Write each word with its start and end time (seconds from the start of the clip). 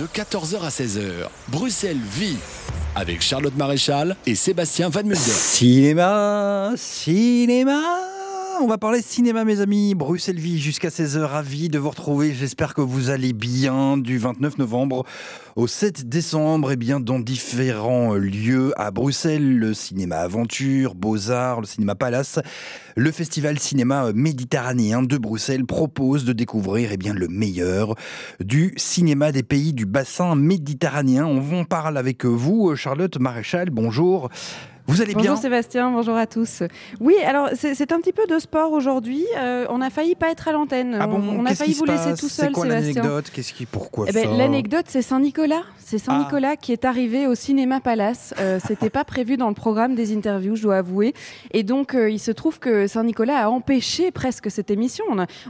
De 0.00 0.06
14h 0.06 0.62
à 0.62 0.70
16h, 0.70 1.28
Bruxelles 1.48 2.00
vit 2.02 2.38
avec 2.94 3.20
Charlotte 3.20 3.54
Maréchal 3.54 4.16
et 4.24 4.34
Sébastien 4.34 4.88
Van 4.88 5.02
Mulder. 5.02 5.18
Cinéma, 5.18 6.72
cinéma. 6.74 8.09
On 8.62 8.66
va 8.66 8.76
parler 8.76 9.00
cinéma, 9.00 9.46
mes 9.46 9.62
amis. 9.62 9.94
Bruxelles 9.94 10.38
vit 10.38 10.58
jusqu'à 10.60 10.90
16h. 10.90 11.20
Ravi 11.20 11.70
de 11.70 11.78
vous 11.78 11.88
retrouver. 11.88 12.34
J'espère 12.34 12.74
que 12.74 12.82
vous 12.82 13.08
allez 13.08 13.32
bien. 13.32 13.96
Du 13.96 14.18
29 14.18 14.58
novembre 14.58 15.06
au 15.56 15.66
7 15.66 16.10
décembre, 16.10 16.70
et 16.72 16.76
bien, 16.76 17.00
dans 17.00 17.20
différents 17.20 18.14
lieux 18.14 18.74
à 18.78 18.90
Bruxelles, 18.90 19.58
le 19.58 19.72
cinéma 19.72 20.16
Aventure, 20.16 20.94
Beaux-Arts, 20.94 21.62
le 21.62 21.66
cinéma 21.66 21.94
Palace, 21.94 22.38
le 22.96 23.10
festival 23.10 23.58
cinéma 23.58 24.12
méditerranéen 24.12 25.02
de 25.02 25.16
Bruxelles 25.16 25.64
propose 25.64 26.26
de 26.26 26.34
découvrir 26.34 26.92
et 26.92 26.98
bien, 26.98 27.14
le 27.14 27.28
meilleur 27.28 27.94
du 28.40 28.74
cinéma 28.76 29.32
des 29.32 29.42
pays 29.42 29.72
du 29.72 29.86
bassin 29.86 30.34
méditerranéen. 30.34 31.24
On 31.24 31.60
en 31.60 31.64
parle 31.64 31.96
avec 31.96 32.26
vous, 32.26 32.76
Charlotte 32.76 33.18
Maréchal. 33.18 33.70
Bonjour. 33.70 34.28
Vous 34.90 35.00
allez 35.02 35.14
bien 35.14 35.30
Bonjour 35.30 35.36
Sébastien, 35.38 35.90
bonjour 35.92 36.16
à 36.16 36.26
tous. 36.26 36.64
Oui, 37.00 37.14
alors 37.24 37.50
c'est 37.54 37.92
un 37.92 38.00
petit 38.00 38.12
peu 38.12 38.26
de 38.26 38.40
sport 38.40 38.72
aujourd'hui. 38.72 39.24
Euh, 39.38 39.64
on 39.70 39.80
a 39.80 39.88
failli 39.88 40.16
pas 40.16 40.30
être 40.32 40.48
à 40.48 40.52
l'antenne. 40.52 40.96
Ah 41.00 41.06
bon, 41.06 41.22
on, 41.38 41.46
a 41.46 41.54
failli 41.54 41.74
vous 41.74 41.84
laisser 41.84 42.14
tout 42.14 42.28
seul, 42.28 42.50
quoi 42.50 42.64
Sébastien. 42.64 42.94
l'anecdote? 43.02 43.30
Qu'est-ce 43.32 43.52
qui, 43.52 43.66
pourquoi 43.66 44.06
eh 44.08 44.12
ben, 44.12 44.36
L'anecdote, 44.36 44.86
c'est 44.88 45.02
Saint-Nicolas. 45.02 45.62
C'est 45.78 45.98
Saint-Nicolas 45.98 46.50
Ah. 46.54 46.56
qui 46.56 46.72
est 46.72 46.84
arrivé 46.84 47.28
au 47.28 47.36
Cinéma 47.36 47.78
Palace. 47.80 48.34
Euh, 48.40 48.58
C'était 48.66 48.90
pas 48.90 49.04
prévu 49.04 49.36
dans 49.36 49.48
le 49.48 49.54
programme 49.54 49.94
des 49.94 50.12
interviews, 50.16 50.56
je 50.56 50.62
dois 50.62 50.78
avouer. 50.78 51.14
Et 51.52 51.62
donc, 51.62 51.94
euh, 51.94 52.10
il 52.10 52.18
se 52.18 52.32
trouve 52.32 52.58
que 52.58 52.88
Saint-Nicolas 52.88 53.44
a 53.44 53.48
empêché 53.48 54.10
presque 54.10 54.50
cette 54.50 54.72
émission. 54.72 55.04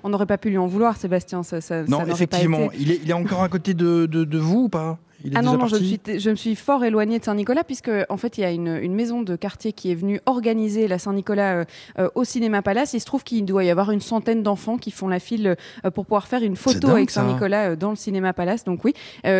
On 0.05 0.09
n'aurait 0.11 0.27
pas 0.27 0.37
pu 0.39 0.51
lui 0.51 0.59
en 0.59 0.67
vouloir, 0.67 0.99
Sébastien. 0.99 1.43
Ça, 1.43 1.63
ça- 1.63 1.87
ça 1.87 1.91
Non, 1.91 2.01
pas 2.05 2.13
effectivement. 2.13 2.71
été- 2.71 2.77
Il, 2.79 2.91
est, 2.93 3.01
il 3.05 3.11
est 3.11 3.15
encore 3.15 3.43
à 3.43 3.49
côté 3.49 3.73
de, 3.73 4.05
de, 4.05 4.25
de 4.25 4.39
vous 4.39 4.65
ou 4.65 4.69
pas? 4.69 4.99
Il 5.25 5.33
est 5.33 5.37
Ah 5.37 5.43
non, 5.43 5.53
déjà 5.53 5.63
non, 5.63 5.69
je 5.69 5.77
me, 5.77 5.81
suis, 5.81 6.01
je 6.19 6.31
me 6.31 6.35
suis 6.35 6.55
fort 6.57 6.85
éloignée 6.85 7.19
de 7.19 7.25
Saint-Nicolas 7.25 7.65
puisque 7.65 7.91
en 8.09 8.17
fait 8.17 8.39
il 8.39 8.43
y 8.43 8.45
a 8.45 8.51
une, 8.51 8.79
une 8.83 8.95
maison 8.95 9.23
de 9.23 9.37
quartier 9.37 9.73
qui 9.73 9.91
est 9.91 9.95
venue 9.95 10.21
organiser 10.27 10.89
la 10.89 10.99
Saint-Nicolas 10.99 11.55
euh, 11.55 11.65
euh, 11.99 12.09
au 12.15 12.25
Cinéma 12.25 12.63
Palace. 12.63 12.95
Il 12.95 13.01
se 13.01 13.07
trouve 13.07 13.25
qu'il 13.25 13.45
doit 13.45 13.65
y 13.65 13.71
avoir 13.71 13.91
une 13.91 14.01
centaine 14.01 14.43
d'enfants 14.43 14.77
qui 14.77 14.91
font 14.91 15.09
la 15.09 15.19
file 15.19 15.57
euh, 15.85 15.91
pour 15.91 16.07
pouvoir 16.07 16.27
faire 16.27 16.43
une 16.43 16.57
photo 16.57 16.89
dingue, 16.89 16.97
avec. 16.97 17.11
Saint-Nicolas 17.11 17.71
euh, 17.71 17.77
dans 17.77 17.91
le 17.91 17.97
Cinéma 17.97 18.33
Palace. 18.33 18.65
Donc 18.65 18.85
oui, 18.85 18.95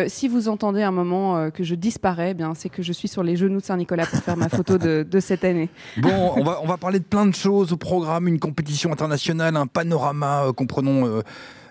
si 0.07 0.27
vous 0.27 0.49
entendez 0.49 0.81
un 0.83 0.91
moment 0.91 1.49
que 1.51 1.63
je 1.63 1.75
disparais, 1.75 2.31
eh 2.31 2.33
bien 2.33 2.53
c'est 2.55 2.69
que 2.69 2.81
je 2.81 2.93
suis 2.93 3.07
sur 3.07 3.23
les 3.23 3.35
genoux 3.35 3.59
de 3.59 3.65
Saint-Nicolas 3.65 4.05
pour 4.05 4.19
faire 4.19 4.37
ma 4.37 4.49
photo 4.49 4.77
de, 4.77 5.05
de 5.09 5.19
cette 5.19 5.43
année. 5.43 5.69
Bon, 5.97 6.33
on 6.35 6.43
va, 6.43 6.59
on 6.61 6.67
va 6.67 6.77
parler 6.77 6.99
de 6.99 7.03
plein 7.03 7.25
de 7.25 7.35
choses 7.35 7.73
au 7.73 7.77
programme, 7.77 8.27
une 8.27 8.39
compétition 8.39 8.91
internationale, 8.91 9.55
un 9.55 9.67
panorama, 9.67 10.45
comprenons, 10.55 11.21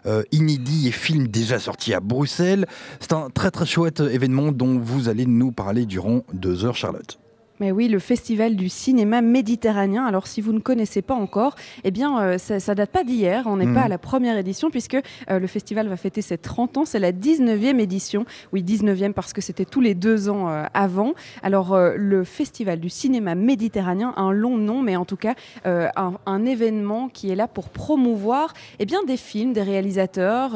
euh, 0.06 0.11
euh, 0.11 0.23
inédit 0.33 0.89
et 0.89 0.93
film 0.93 1.29
déjà 1.29 1.59
sorti 1.59 1.95
à 1.95 2.01
Bruxelles. 2.01 2.67
C'est 2.98 3.12
un 3.12 3.31
très 3.31 3.51
très 3.51 3.67
chouette 3.67 4.01
événement 4.01 4.51
dont 4.51 4.79
vous 4.79 5.09
allez 5.09 5.25
nous 5.25 5.53
parler 5.53 5.87
durant 5.87 6.23
deux 6.33 6.65
heures, 6.65 6.77
Charlotte. 6.77 7.20
Mais 7.61 7.72
oui, 7.72 7.89
le 7.89 7.98
festival 7.98 8.56
du 8.56 8.70
cinéma 8.70 9.20
méditerranéen. 9.20 10.05
Alors, 10.06 10.27
si 10.27 10.41
vous 10.41 10.53
ne 10.55 10.61
connaissez 10.61 11.03
pas 11.03 11.14
encore, 11.14 11.56
eh 11.84 11.91
bien, 11.91 12.19
euh, 12.19 12.39
ça, 12.39 12.58
ça 12.58 12.75
date 12.75 12.91
pas 12.91 13.05
d'hier. 13.05 13.44
On 13.47 13.58
n'est 13.58 13.66
Mhm. 13.66 13.75
pas 13.75 13.83
à 13.83 13.89
la 13.89 13.98
première 13.98 14.39
édition 14.39 14.70
puisque 14.70 14.94
euh, 14.94 15.39
le 15.39 15.47
festival 15.47 15.86
va 15.86 15.97
fêter 15.98 16.22
ses 16.22 16.38
30 16.38 16.78
ans. 16.78 16.84
C'est 16.86 16.98
la 16.98 17.12
19e 17.12 17.78
édition. 17.78 18.25
Oui, 18.55 18.62
19e 18.62 19.12
parce 19.12 19.34
que 19.34 19.42
c'était 19.42 19.66
tous 19.66 19.83
les 19.83 19.94
deux 19.94 20.31
ans 20.31 20.48
euh, 20.48 20.64
avant. 20.72 21.12
Alors, 21.42 21.77
le 21.97 22.25
festival 22.25 22.81
du 22.81 22.88
cinéma 22.88 23.34
méditerranéen, 23.34 24.14
un 24.16 24.33
long 24.33 24.56
nom, 24.56 24.81
mais 24.81 24.97
en 24.97 25.05
tout 25.05 25.16
cas, 25.16 25.34
un, 25.64 26.14
un 26.27 26.44
événement 26.47 27.08
qui 27.08 27.31
est 27.31 27.34
là 27.36 27.47
pour 27.47 27.69
promouvoir 27.69 28.55
eh 28.78 28.86
bien, 28.86 29.03
des 29.06 29.16
films, 29.19 29.53
des 29.53 29.62
réalisateurs 29.62 30.53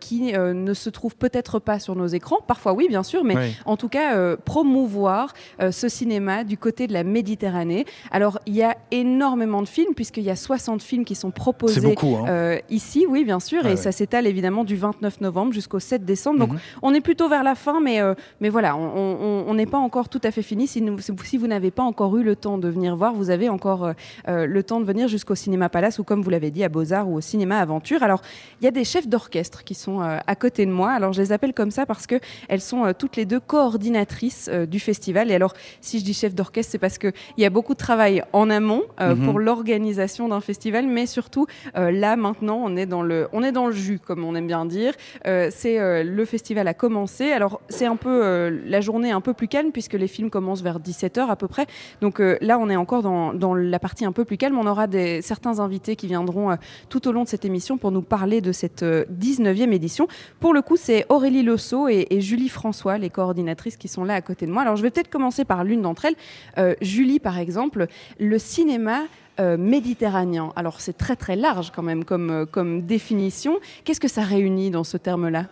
qui 0.00 0.32
ne 0.32 0.74
se 0.74 0.88
trouvent 0.90 1.16
peut-être 1.16 1.58
pas 1.58 1.78
sur 1.78 1.94
nos 1.94 2.06
écrans. 2.06 2.38
Parfois, 2.46 2.72
oui, 2.72 2.86
bien 2.88 3.02
sûr, 3.02 3.22
mais 3.24 3.36
Oui. 3.36 3.56
en 3.66 3.76
tout 3.76 3.88
cas 3.88 4.36
promouvoir 4.36 5.34
ce 5.70 5.88
cinéma 5.88 6.37
du 6.44 6.56
côté 6.58 6.86
de 6.86 6.92
la 6.92 7.04
Méditerranée. 7.04 7.84
Alors 8.10 8.38
il 8.46 8.54
y 8.54 8.62
a 8.62 8.76
énormément 8.90 9.62
de 9.62 9.68
films 9.68 9.94
puisqu'il 9.94 10.24
y 10.24 10.30
a 10.30 10.36
60 10.36 10.82
films 10.82 11.04
qui 11.04 11.14
sont 11.14 11.30
proposés 11.30 11.80
beaucoup. 11.80 12.16
Hein. 12.16 12.24
euh, 12.28 12.58
ici, 12.70 13.06
oui 13.08 13.24
bien 13.24 13.40
sûr, 13.40 13.66
et 13.66 13.70
ouais. 13.70 13.76
ça 13.76 13.92
s'étale 13.92 14.26
évidemment 14.26 14.64
du 14.64 14.76
29 14.76 15.20
novembre 15.20 15.52
jusqu'au 15.52 15.78
7 15.80 16.04
décembre. 16.04 16.38
Donc 16.40 16.52
Mhm. 16.52 16.58
on 16.82 16.94
est 16.94 17.00
plutôt 17.00 17.28
vers 17.28 17.42
la 17.42 17.54
fin, 17.54 17.80
mais, 17.80 18.00
euh, 18.00 18.14
mais 18.40 18.48
voilà, 18.48 18.76
on- 18.76 19.54
n'est 19.54 19.66
pas 19.66 19.78
encore 19.78 20.08
tout 20.08 20.20
à 20.22 20.30
fait 20.30 20.42
fini. 20.42 20.66
Si, 20.68 20.80
nous- 20.80 20.98
si 21.24 21.36
vous 21.36 21.46
n'avez 21.48 21.70
pas 21.72 21.82
encore 21.82 22.16
eu 22.16 22.22
le 22.22 22.36
temps 22.36 22.58
de 22.58 22.68
venir 22.68 22.94
voir, 22.96 23.12
vous 23.12 23.30
avez 23.30 23.48
encore 23.48 23.92
euh, 24.28 24.46
le 24.46 24.62
temps 24.62 24.78
de 24.80 24.84
venir 24.84 25.08
jusqu'au 25.08 25.34
Cinéma 25.34 25.68
Palace 25.68 25.98
ou 25.98 26.04
comme 26.04 26.22
vous 26.22 26.30
l'avez 26.30 26.50
dit 26.52 26.62
à 26.62 26.68
Beaux-Arts 26.68 27.08
ou 27.08 27.16
au 27.16 27.20
Cinéma 27.20 27.58
Aventure. 27.58 28.02
Alors 28.04 28.22
il 28.60 28.64
y 28.64 28.68
a 28.68 28.70
des 28.70 28.84
chefs 28.84 29.08
d'orchestre 29.08 29.64
qui 29.64 29.74
sont 29.74 30.00
à 30.00 30.34
côté 30.36 30.64
de 30.66 30.70
moi. 30.70 30.92
Alors 30.92 31.12
je 31.12 31.20
les 31.20 31.32
appelle 31.32 31.54
comme 31.54 31.70
ça 31.72 31.86
parce 31.86 32.06
que 32.06 32.16
elles 32.48 32.60
sont 32.60 32.92
toutes 32.96 33.16
les 33.16 33.24
deux 33.24 33.40
coordinatrices 33.40 34.48
du 34.68 34.78
festival. 34.80 35.30
Et 35.30 35.34
alors 35.34 35.54
si 35.80 35.98
je 35.98 36.04
dis 36.04 36.14
chef 36.14 36.27
d'orchestre, 36.34 36.72
c'est 36.72 36.78
parce 36.78 36.98
qu'il 36.98 37.12
y 37.36 37.44
a 37.44 37.50
beaucoup 37.50 37.74
de 37.74 37.78
travail 37.78 38.22
en 38.32 38.50
amont 38.50 38.82
euh, 39.00 39.14
Mhm. 39.14 39.24
pour 39.24 39.38
l'organisation 39.38 40.28
d'un 40.28 40.40
festival, 40.40 40.86
mais 40.86 41.06
surtout 41.06 41.46
euh, 41.76 41.90
là 41.90 42.16
maintenant 42.16 42.60
on 42.64 42.76
est 42.76 42.86
dans 42.86 43.02
le 43.02 43.28
on 43.32 43.42
est 43.42 43.52
dans 43.52 43.66
le 43.66 43.72
jus 43.72 43.98
comme 43.98 44.24
on 44.24 44.34
aime 44.34 44.46
bien 44.46 44.64
dire. 44.66 44.94
Euh, 45.26 45.48
c'est 45.52 45.78
le 46.04 46.24
festival 46.24 46.68
a 46.68 46.74
commencé. 46.74 47.32
Alors 47.32 47.60
c'est 47.68 47.86
un 47.86 47.96
peu 47.96 48.48
la 48.64 48.80
journée 48.80 49.10
un 49.10 49.20
peu 49.20 49.34
plus 49.34 49.48
calme 49.48 49.70
puisque 49.72 49.94
les 49.94 50.08
films 50.08 50.30
commencent 50.30 50.62
vers 50.62 50.80
17h 50.80 51.28
à 51.28 51.36
peu 51.36 51.48
près. 51.48 51.66
Donc 52.00 52.18
là 52.18 52.58
on 52.58 52.68
est 52.70 52.76
encore 52.76 53.02
dans, 53.02 53.32
dans 53.34 53.54
la 53.54 53.78
partie 53.78 54.04
un 54.04 54.12
peu 54.12 54.24
plus 54.24 54.36
calme. 54.36 54.58
On 54.58 54.66
aura 54.66 54.86
des, 54.86 55.22
certains 55.22 55.60
invités 55.60 55.96
qui 55.96 56.06
viendront 56.06 56.56
tout 56.88 57.06
au 57.08 57.12
long 57.12 57.24
de 57.24 57.28
cette 57.28 57.44
émission 57.44 57.78
pour 57.78 57.90
nous 57.90 58.02
parler 58.02 58.40
de 58.40 58.52
cette 58.52 58.82
euh, 58.82 59.04
19e 59.12 59.72
édition. 59.72 60.08
Pour 60.40 60.52
le 60.54 60.62
coup 60.62 60.76
c'est 60.76 61.06
Aurélie 61.08 61.42
Losso 61.42 61.88
et, 61.88 62.06
et 62.10 62.20
Julie 62.20 62.48
François, 62.48 62.98
les 62.98 63.10
coordinatrices 63.10 63.76
qui 63.76 63.88
sont 63.88 64.04
là 64.04 64.14
à 64.14 64.20
côté 64.20 64.46
de 64.46 64.52
moi. 64.52 64.62
Alors 64.62 64.76
je 64.76 64.82
vais 64.82 64.90
peut-être 64.90 65.10
commencer 65.10 65.44
par 65.44 65.64
l'une 65.64 65.82
d'entre 65.82 66.06
elles. 66.06 66.16
Euh, 66.58 66.74
Julie 66.80 67.20
par 67.20 67.38
exemple, 67.38 67.86
le 68.18 68.38
cinéma 68.38 69.02
euh, 69.40 69.56
méditerranéen. 69.56 70.52
Alors 70.56 70.80
c'est 70.80 70.96
très 70.96 71.16
très 71.16 71.36
large 71.36 71.70
quand 71.74 71.82
même 71.82 72.04
comme, 72.04 72.30
euh, 72.30 72.46
comme 72.46 72.82
définition. 72.82 73.58
Qu'est-ce 73.84 74.00
que 74.00 74.08
ça 74.08 74.22
réunit 74.22 74.70
dans 74.70 74.84
ce 74.84 74.96
terme-là? 74.96 75.46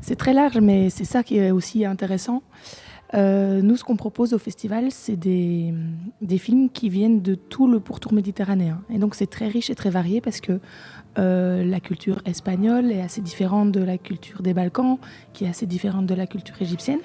C'est 0.00 0.16
très 0.16 0.32
large, 0.32 0.58
mais 0.58 0.90
c'est 0.90 1.04
ça 1.04 1.22
qui 1.22 1.38
est 1.38 1.50
aussi 1.50 1.84
intéressant. 1.84 2.42
Nous, 3.12 3.76
ce 3.76 3.82
qu'on 3.82 3.96
propose 3.96 4.34
au 4.34 4.38
festival, 4.38 4.92
c'est 4.92 5.16
des, 5.16 5.74
des 6.22 6.38
films 6.38 6.70
qui 6.70 6.88
viennent 6.88 7.22
de 7.22 7.34
tout 7.34 7.66
le 7.66 7.80
pourtour 7.80 8.12
méditerranéen. 8.12 8.82
Et 8.88 8.98
donc, 8.98 9.16
c'est 9.16 9.26
très 9.26 9.48
riche 9.48 9.68
et 9.68 9.74
très 9.74 9.90
varié 9.90 10.20
parce 10.20 10.40
que 10.40 10.60
la 11.16 11.80
culture 11.80 12.22
espagnole 12.24 12.92
est 12.92 13.02
assez 13.02 13.20
différente 13.20 13.72
de 13.72 13.82
la 13.82 13.98
culture 13.98 14.42
des 14.42 14.54
Balkans, 14.54 14.96
qui 15.32 15.44
est 15.44 15.48
assez 15.48 15.66
différente 15.66 16.06
de 16.06 16.14
la 16.14 16.28
culture 16.28 16.62
égyptienne. 16.62 17.00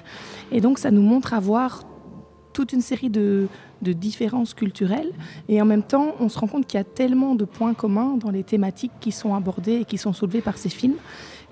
Et 0.52 0.60
donc, 0.60 0.78
ça 0.78 0.92
nous 0.92 1.02
montre 1.02 1.34
avoir 1.34 1.82
toute 2.56 2.72
une 2.72 2.80
série 2.80 3.10
de, 3.10 3.48
différences 3.82 4.54
culturelles. 4.54 5.12
Et 5.50 5.60
en 5.60 5.66
même 5.66 5.82
temps, 5.82 6.14
on 6.20 6.30
se 6.30 6.38
rend 6.38 6.46
compte 6.46 6.66
qu'il 6.66 6.78
y 6.78 6.80
a 6.80 6.84
tellement 6.84 7.34
de 7.34 7.44
points 7.44 7.74
communs 7.74 8.16
dans 8.16 8.30
les 8.30 8.44
thématiques 8.44 8.92
qui 8.98 9.12
sont 9.12 9.34
abordées 9.34 9.80
et 9.80 9.84
qui 9.84 9.98
sont 9.98 10.14
soulevées 10.14 10.40
par 10.40 10.56
ces 10.56 10.70
films 10.70 10.96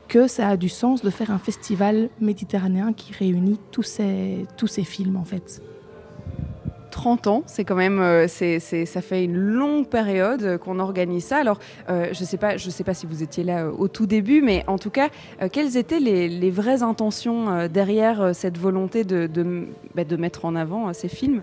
que 0.09 0.27
ça 0.27 0.49
a 0.49 0.57
du 0.57 0.71
sens 0.71 1.03
de 1.03 1.11
faire 1.11 1.31
un 1.31 1.39
festival 1.39 2.09
méditerranéen 2.21 2.95
qui 2.95 3.13
réunit 3.13 3.59
tous 3.71 3.83
ces, 3.83 4.47
tous 4.57 4.67
ces 4.67 4.85
films 4.85 5.17
en 5.17 5.25
fait. 5.25 5.63
30 6.95 7.27
ans, 7.27 7.43
c'est 7.47 7.65
quand 7.65 7.75
même, 7.75 7.99
euh, 7.99 8.27
c'est, 8.29 8.61
ça 8.61 9.03
fait 9.03 9.25
une 9.25 9.37
longue 9.37 9.89
période 9.89 10.59
qu'on 10.59 10.79
organise 10.79 11.25
ça. 11.25 11.39
Alors, 11.39 11.59
euh, 11.91 12.07
je 12.13 12.25
sais 12.25 12.37
sais 12.71 12.85
pas 12.85 12.95
si 12.95 13.07
vous 13.07 13.23
étiez 13.23 13.43
là 13.43 13.65
euh, 13.65 13.73
au 13.73 13.89
tout 13.89 14.07
début, 14.07 14.43
mais 14.43 14.63
en 14.69 14.79
tout 14.79 14.91
cas, 14.91 15.09
quelles 15.51 15.77
étaient 15.77 15.99
les, 15.99 16.51
vraies 16.51 16.85
intentions 16.85 17.67
derrière 17.67 18.33
cette 18.33 18.59
volonté 18.59 19.03
de, 19.03 19.27
de, 19.27 19.67
bah, 19.97 20.05
mettre 20.17 20.45
en 20.45 20.55
avant 20.55 20.93
ces 20.93 21.09
films? 21.09 21.43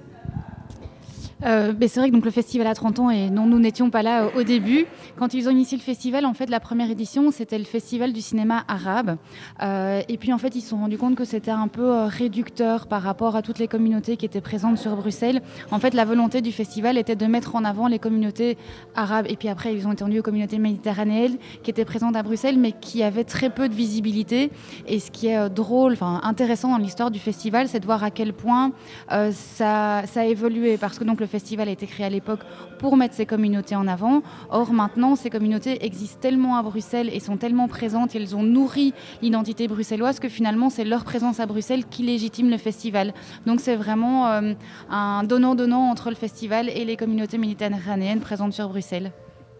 Euh, 1.43 1.73
c'est 1.87 1.99
vrai 1.99 2.09
que 2.09 2.13
donc, 2.13 2.25
le 2.25 2.31
festival 2.31 2.67
a 2.67 2.75
30 2.75 2.99
ans 2.99 3.09
et 3.09 3.29
non, 3.29 3.45
nous 3.45 3.59
n'étions 3.59 3.89
pas 3.89 4.03
là 4.03 4.23
euh, 4.23 4.39
au 4.39 4.43
début. 4.43 4.85
Quand 5.17 5.33
ils 5.33 5.47
ont 5.47 5.51
initié 5.51 5.77
le 5.77 5.83
festival, 5.83 6.25
en 6.25 6.33
fait, 6.33 6.49
la 6.49 6.59
première 6.59 6.89
édition, 6.89 7.31
c'était 7.31 7.57
le 7.57 7.65
festival 7.65 8.13
du 8.13 8.21
cinéma 8.21 8.63
arabe. 8.67 9.17
Euh, 9.61 10.01
et 10.07 10.17
puis, 10.17 10.33
en 10.33 10.37
fait, 10.37 10.55
ils 10.55 10.61
se 10.61 10.69
sont 10.69 10.77
rendus 10.77 10.97
compte 10.97 11.15
que 11.15 11.25
c'était 11.25 11.51
un 11.51 11.67
peu 11.67 11.81
euh, 11.83 12.05
réducteur 12.05 12.87
par 12.87 13.01
rapport 13.01 13.35
à 13.35 13.41
toutes 13.41 13.59
les 13.59 13.67
communautés 13.67 14.17
qui 14.17 14.25
étaient 14.25 14.41
présentes 14.41 14.77
sur 14.77 14.95
Bruxelles. 14.95 15.41
En 15.71 15.79
fait, 15.79 15.93
la 15.93 16.05
volonté 16.05 16.41
du 16.41 16.51
festival 16.51 16.97
était 16.97 17.15
de 17.15 17.25
mettre 17.25 17.55
en 17.55 17.63
avant 17.63 17.87
les 17.87 17.99
communautés 17.99 18.57
arabes. 18.95 19.25
Et 19.29 19.35
puis 19.35 19.49
après, 19.49 19.73
ils 19.73 19.87
ont 19.87 19.91
étendu 19.91 20.19
aux 20.19 20.23
communautés 20.23 20.59
méditerranéennes 20.59 21.37
qui 21.63 21.71
étaient 21.71 21.85
présentes 21.85 22.15
à 22.15 22.23
Bruxelles, 22.23 22.57
mais 22.57 22.71
qui 22.71 23.03
avaient 23.03 23.23
très 23.23 23.49
peu 23.49 23.67
de 23.67 23.73
visibilité. 23.73 24.51
Et 24.87 24.99
ce 24.99 25.11
qui 25.11 25.27
est 25.27 25.37
euh, 25.37 25.49
drôle, 25.49 25.93
enfin 25.93 26.21
intéressant 26.23 26.69
dans 26.69 26.77
l'histoire 26.77 27.11
du 27.11 27.19
festival, 27.19 27.67
c'est 27.67 27.79
de 27.79 27.85
voir 27.85 28.03
à 28.03 28.11
quel 28.11 28.33
point 28.33 28.71
ça, 29.09 30.03
ça 30.05 30.21
a 30.21 30.25
évolué. 30.25 30.77
Parce 30.77 30.97
que 30.97 31.03
donc 31.03 31.19
le 31.19 31.27
festival 31.31 31.67
a 31.69 31.71
été 31.71 31.87
créé 31.87 32.05
à 32.05 32.09
l'époque 32.09 32.41
pour 32.77 32.97
mettre 32.97 33.15
ces 33.15 33.25
communautés 33.25 33.75
en 33.75 33.87
avant. 33.87 34.21
Or 34.49 34.71
maintenant, 34.73 35.15
ces 35.15 35.29
communautés 35.29 35.83
existent 35.85 36.19
tellement 36.19 36.57
à 36.57 36.61
Bruxelles 36.61 37.09
et 37.11 37.19
sont 37.19 37.37
tellement 37.37 37.67
présentes, 37.67 38.15
elles 38.15 38.35
ont 38.35 38.43
nourri 38.43 38.93
l'identité 39.21 39.67
bruxelloise 39.67 40.19
que 40.19 40.29
finalement 40.29 40.69
c'est 40.69 40.83
leur 40.83 41.03
présence 41.03 41.39
à 41.39 41.45
Bruxelles 41.45 41.85
qui 41.85 42.03
légitime 42.03 42.49
le 42.49 42.57
festival. 42.57 43.13
Donc 43.45 43.59
c'est 43.59 43.75
vraiment 43.75 44.27
euh, 44.27 44.53
un 44.89 45.23
donnant-donnant 45.23 45.89
entre 45.89 46.09
le 46.09 46.15
festival 46.15 46.69
et 46.69 46.85
les 46.85 46.97
communautés 46.97 47.37
méditerranéennes 47.37 48.19
présentes 48.19 48.53
sur 48.53 48.69
Bruxelles. 48.69 49.11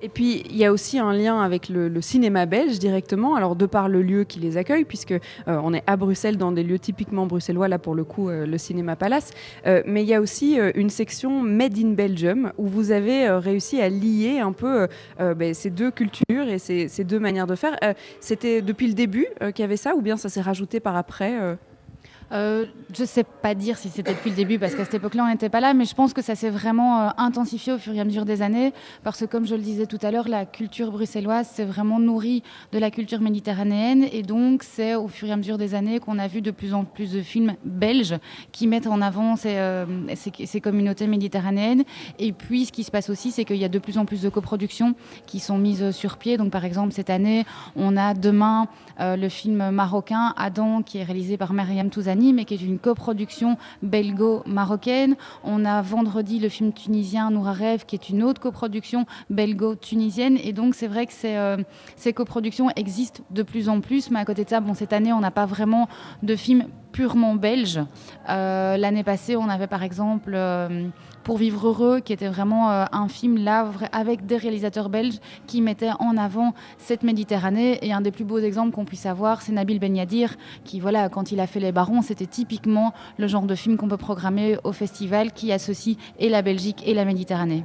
Et 0.02 0.10
puis, 0.10 0.44
il 0.50 0.58
y 0.58 0.66
a 0.66 0.72
aussi 0.72 0.98
un 0.98 1.14
lien 1.14 1.42
avec 1.42 1.70
le, 1.70 2.02
cinéma 2.02 2.46
belge 2.48 2.80
directement, 2.80 3.36
alors 3.36 3.56
de 3.56 3.68
par 3.68 3.88
le 3.88 4.02
lieu 4.02 4.24
qui 4.24 4.40
les 4.40 4.58
accueille, 4.58 4.86
puisque 4.86 5.12
euh, 5.12 5.20
on 5.48 5.74
est 5.74 5.84
à 5.86 5.96
Bruxelles 5.96 6.38
dans 6.38 6.52
des 6.52 6.64
lieux 6.64 6.80
typiquement 6.80 7.28
bruxellois, 7.28 7.68
là 7.68 7.78
pour 7.78 7.94
le 7.94 8.04
coup, 8.04 8.30
euh, 8.30 8.48
le 8.48 8.58
Cinéma 8.58 8.96
Palace. 8.96 9.32
Euh, 9.68 9.84
mais 9.86 10.02
il 10.02 10.10
y 10.10 10.16
a 10.16 10.22
aussi 10.22 10.58
une 10.76 10.90
section 10.90 11.42
Made 11.42 11.78
in 11.78 11.92
Belgium, 11.92 12.52
où 12.58 12.68
vous 12.68 12.92
avez 12.92 13.30
réussi 13.30 13.80
à 13.80 13.90
lier 13.90 14.40
un 14.40 14.52
peu 14.52 14.88
ben, 15.20 15.54
ces 15.54 15.70
deux 15.70 15.92
cultures 15.92 16.48
et 16.48 16.58
ces, 16.58 16.88
ces, 16.88 17.04
deux 17.04 17.20
manières 17.20 17.48
de 17.48 17.56
faire. 17.56 17.78
C'était 18.20 18.62
depuis 18.62 18.88
le 18.88 18.94
début 18.94 19.28
qu'il 19.40 19.60
y 19.60 19.64
avait 19.64 19.78
ça, 19.78 19.96
ou 19.96 20.02
bien 20.02 20.18
ça 20.18 20.30
s'est 20.30 20.42
rajouté 20.42 20.80
par 20.80 20.96
après 20.96 21.58
euh, 22.32 22.66
je 22.94 23.02
ne 23.02 23.08
sais 23.08 23.24
pas 23.24 23.56
dire 23.56 23.78
si 23.78 23.90
c'était 23.90 24.14
depuis 24.14 24.30
le 24.30 24.36
début, 24.36 24.58
parce 24.58 24.76
qu'à 24.76 24.86
cette 24.86 24.94
époque-là, 24.94 25.26
on 25.26 25.30
n'était 25.30 25.50
pas 25.50 25.60
là, 25.60 25.74
mais 25.74 25.86
je 25.86 25.94
pense 25.94 26.14
que 26.14 26.22
ça 26.22 26.36
s'est 26.36 26.50
vraiment 26.50 27.02
euh, 27.02 27.10
intensifié 27.18 27.74
au 27.74 27.78
fur 27.78 27.94
et 27.94 28.00
à 28.00 28.06
mesure 28.06 28.26
des 28.26 28.42
années, 28.42 28.74
parce 29.04 29.20
que 29.20 29.26
comme 29.26 29.46
je 29.46 29.56
le 29.56 29.62
disais 29.62 29.86
tout 29.86 30.00
à 30.02 30.12
l'heure, 30.12 30.30
la 30.30 30.46
culture 30.46 30.92
bruxelloise 30.92 31.48
s'est 31.48 31.66
vraiment 31.66 32.00
nourrie 32.00 32.42
de 32.72 32.80
la 32.80 32.90
culture 32.90 33.20
méditerranéenne, 33.20 34.06
et 34.12 34.24
donc 34.24 34.64
c'est 34.64 34.96
au 34.96 35.10
fur 35.10 35.28
et 35.28 35.32
à 35.32 35.38
mesure 35.38 35.58
des 35.58 35.76
années 35.76 36.00
qu'on 36.00 36.20
a 36.20 36.28
vu 36.28 36.42
de 36.42 36.52
plus 36.52 36.74
en 36.74 36.86
plus 36.86 37.12
de 37.12 37.22
films 37.22 37.54
belges 37.66 38.16
qui 38.54 38.68
mettent 38.68 38.88
en 38.88 39.02
avant 39.02 39.36
ces, 39.36 39.58
euh, 39.58 39.86
ces, 40.16 40.62
communautés 40.62 41.08
méditerranéennes. 41.08 41.84
Et 42.20 42.32
puis, 42.32 42.66
ce 42.66 42.72
qui 42.72 42.84
se 42.84 42.92
passe 42.92 43.10
aussi, 43.10 43.32
c'est 43.32 43.46
qu'il 43.46 43.58
y 43.58 43.66
a 43.66 43.70
de 43.70 43.80
plus 43.80 43.98
en 43.98 44.06
plus 44.06 44.22
de 44.22 44.30
coproductions 44.30 44.96
qui 45.26 45.40
sont 45.40 45.58
mises 45.58 45.92
sur 45.92 46.18
pied. 46.18 46.38
Donc, 46.38 46.52
par 46.52 46.66
exemple, 46.66 46.94
cette 46.94 47.10
année, 47.10 47.46
on 47.76 47.98
a 47.98 48.14
demain 48.14 48.68
le 49.00 49.30
film 49.30 49.72
marocain 49.72 50.34
Adam, 50.38 50.84
qui 50.84 51.00
est 51.00 51.04
réalisé 51.04 51.38
par 51.38 51.54
Mariam 51.54 51.90
Touzani 51.90 52.21
mais 52.34 52.46
qui 52.46 52.54
est 52.54 52.62
une 52.62 52.80
coproduction 52.80 53.58
belgo-marocaine. 53.82 55.16
On 55.44 55.66
a 55.66 55.82
vendredi 55.82 56.40
le 56.40 56.50
film 56.50 56.72
tunisien 56.74 57.32
Noura 57.32 57.54
Rêve, 57.54 57.86
qui 57.86 57.96
est 57.96 58.10
une 58.10 58.24
autre 58.24 58.40
coproduction 58.40 59.06
belgo-tunisienne. 59.30 60.38
Et 60.44 60.54
donc, 60.54 60.76
c'est 60.76 60.88
vrai 60.88 61.06
que 61.06 61.14
euh, 61.26 61.58
ces 61.96 62.14
coproductions 62.14 62.70
existent 62.76 63.24
de 63.32 63.44
plus 63.44 63.70
en 63.70 63.82
plus. 63.82 64.12
Mais 64.12 64.20
à 64.20 64.26
côté 64.26 64.44
de 64.44 64.50
ça, 64.50 64.60
bon, 64.60 64.74
cette 64.74 64.94
année, 64.94 65.14
on 65.14 65.20
n'a 65.20 65.32
pas 65.32 65.46
vraiment 65.46 65.88
de 66.24 66.36
films 66.36 66.66
purement 66.92 67.36
belges. 67.36 67.80
Euh, 68.30 68.78
l'année 68.78 69.04
passée, 69.04 69.36
on 69.36 69.50
avait 69.50 69.68
par 69.68 69.84
exemple. 69.84 70.36
Pour 71.32 71.38
vivre 71.38 71.70
heureux, 71.70 72.02
qui 72.02 72.12
était 72.12 72.28
vraiment 72.28 72.72
euh, 72.72 72.84
un 72.92 73.08
film 73.08 73.38
là 73.38 73.72
avec 73.94 74.26
des 74.26 74.36
réalisateurs 74.36 74.90
belges 74.90 75.20
qui 75.48 75.62
mettaient 75.62 75.94
en 75.98 76.18
avant 76.18 76.54
cette 76.78 77.04
Méditerranée. 77.04 77.80
Et 77.84 77.94
un 77.94 78.02
des 78.02 78.12
plus 78.12 78.26
beaux 78.26 78.40
exemples 78.40 78.76
qu'on 78.76 78.84
puisse 78.84 79.06
avoir, 79.06 79.42
c'est 79.42 79.54
Nabil 79.54 79.80
Ben 79.80 79.96
Yadir, 79.96 80.36
qui 80.66 80.82
voilà, 80.82 81.08
quand 81.08 81.32
il 81.32 81.40
a 81.40 81.48
fait 81.48 81.62
Les 81.62 81.72
Barons, 81.72 82.02
c'était 82.02 82.26
typiquement 82.26 82.94
le 83.18 83.28
genre 83.28 83.44
de 83.44 83.56
film 83.56 83.78
qu'on 83.78 83.88
peut 83.88 83.96
programmer 83.96 84.58
au 84.66 84.74
festival 84.74 85.32
qui 85.32 85.54
associe 85.54 85.96
et 86.20 86.28
la 86.28 86.42
Belgique 86.42 86.84
et 86.86 86.94
la 86.94 87.06
Méditerranée. 87.06 87.64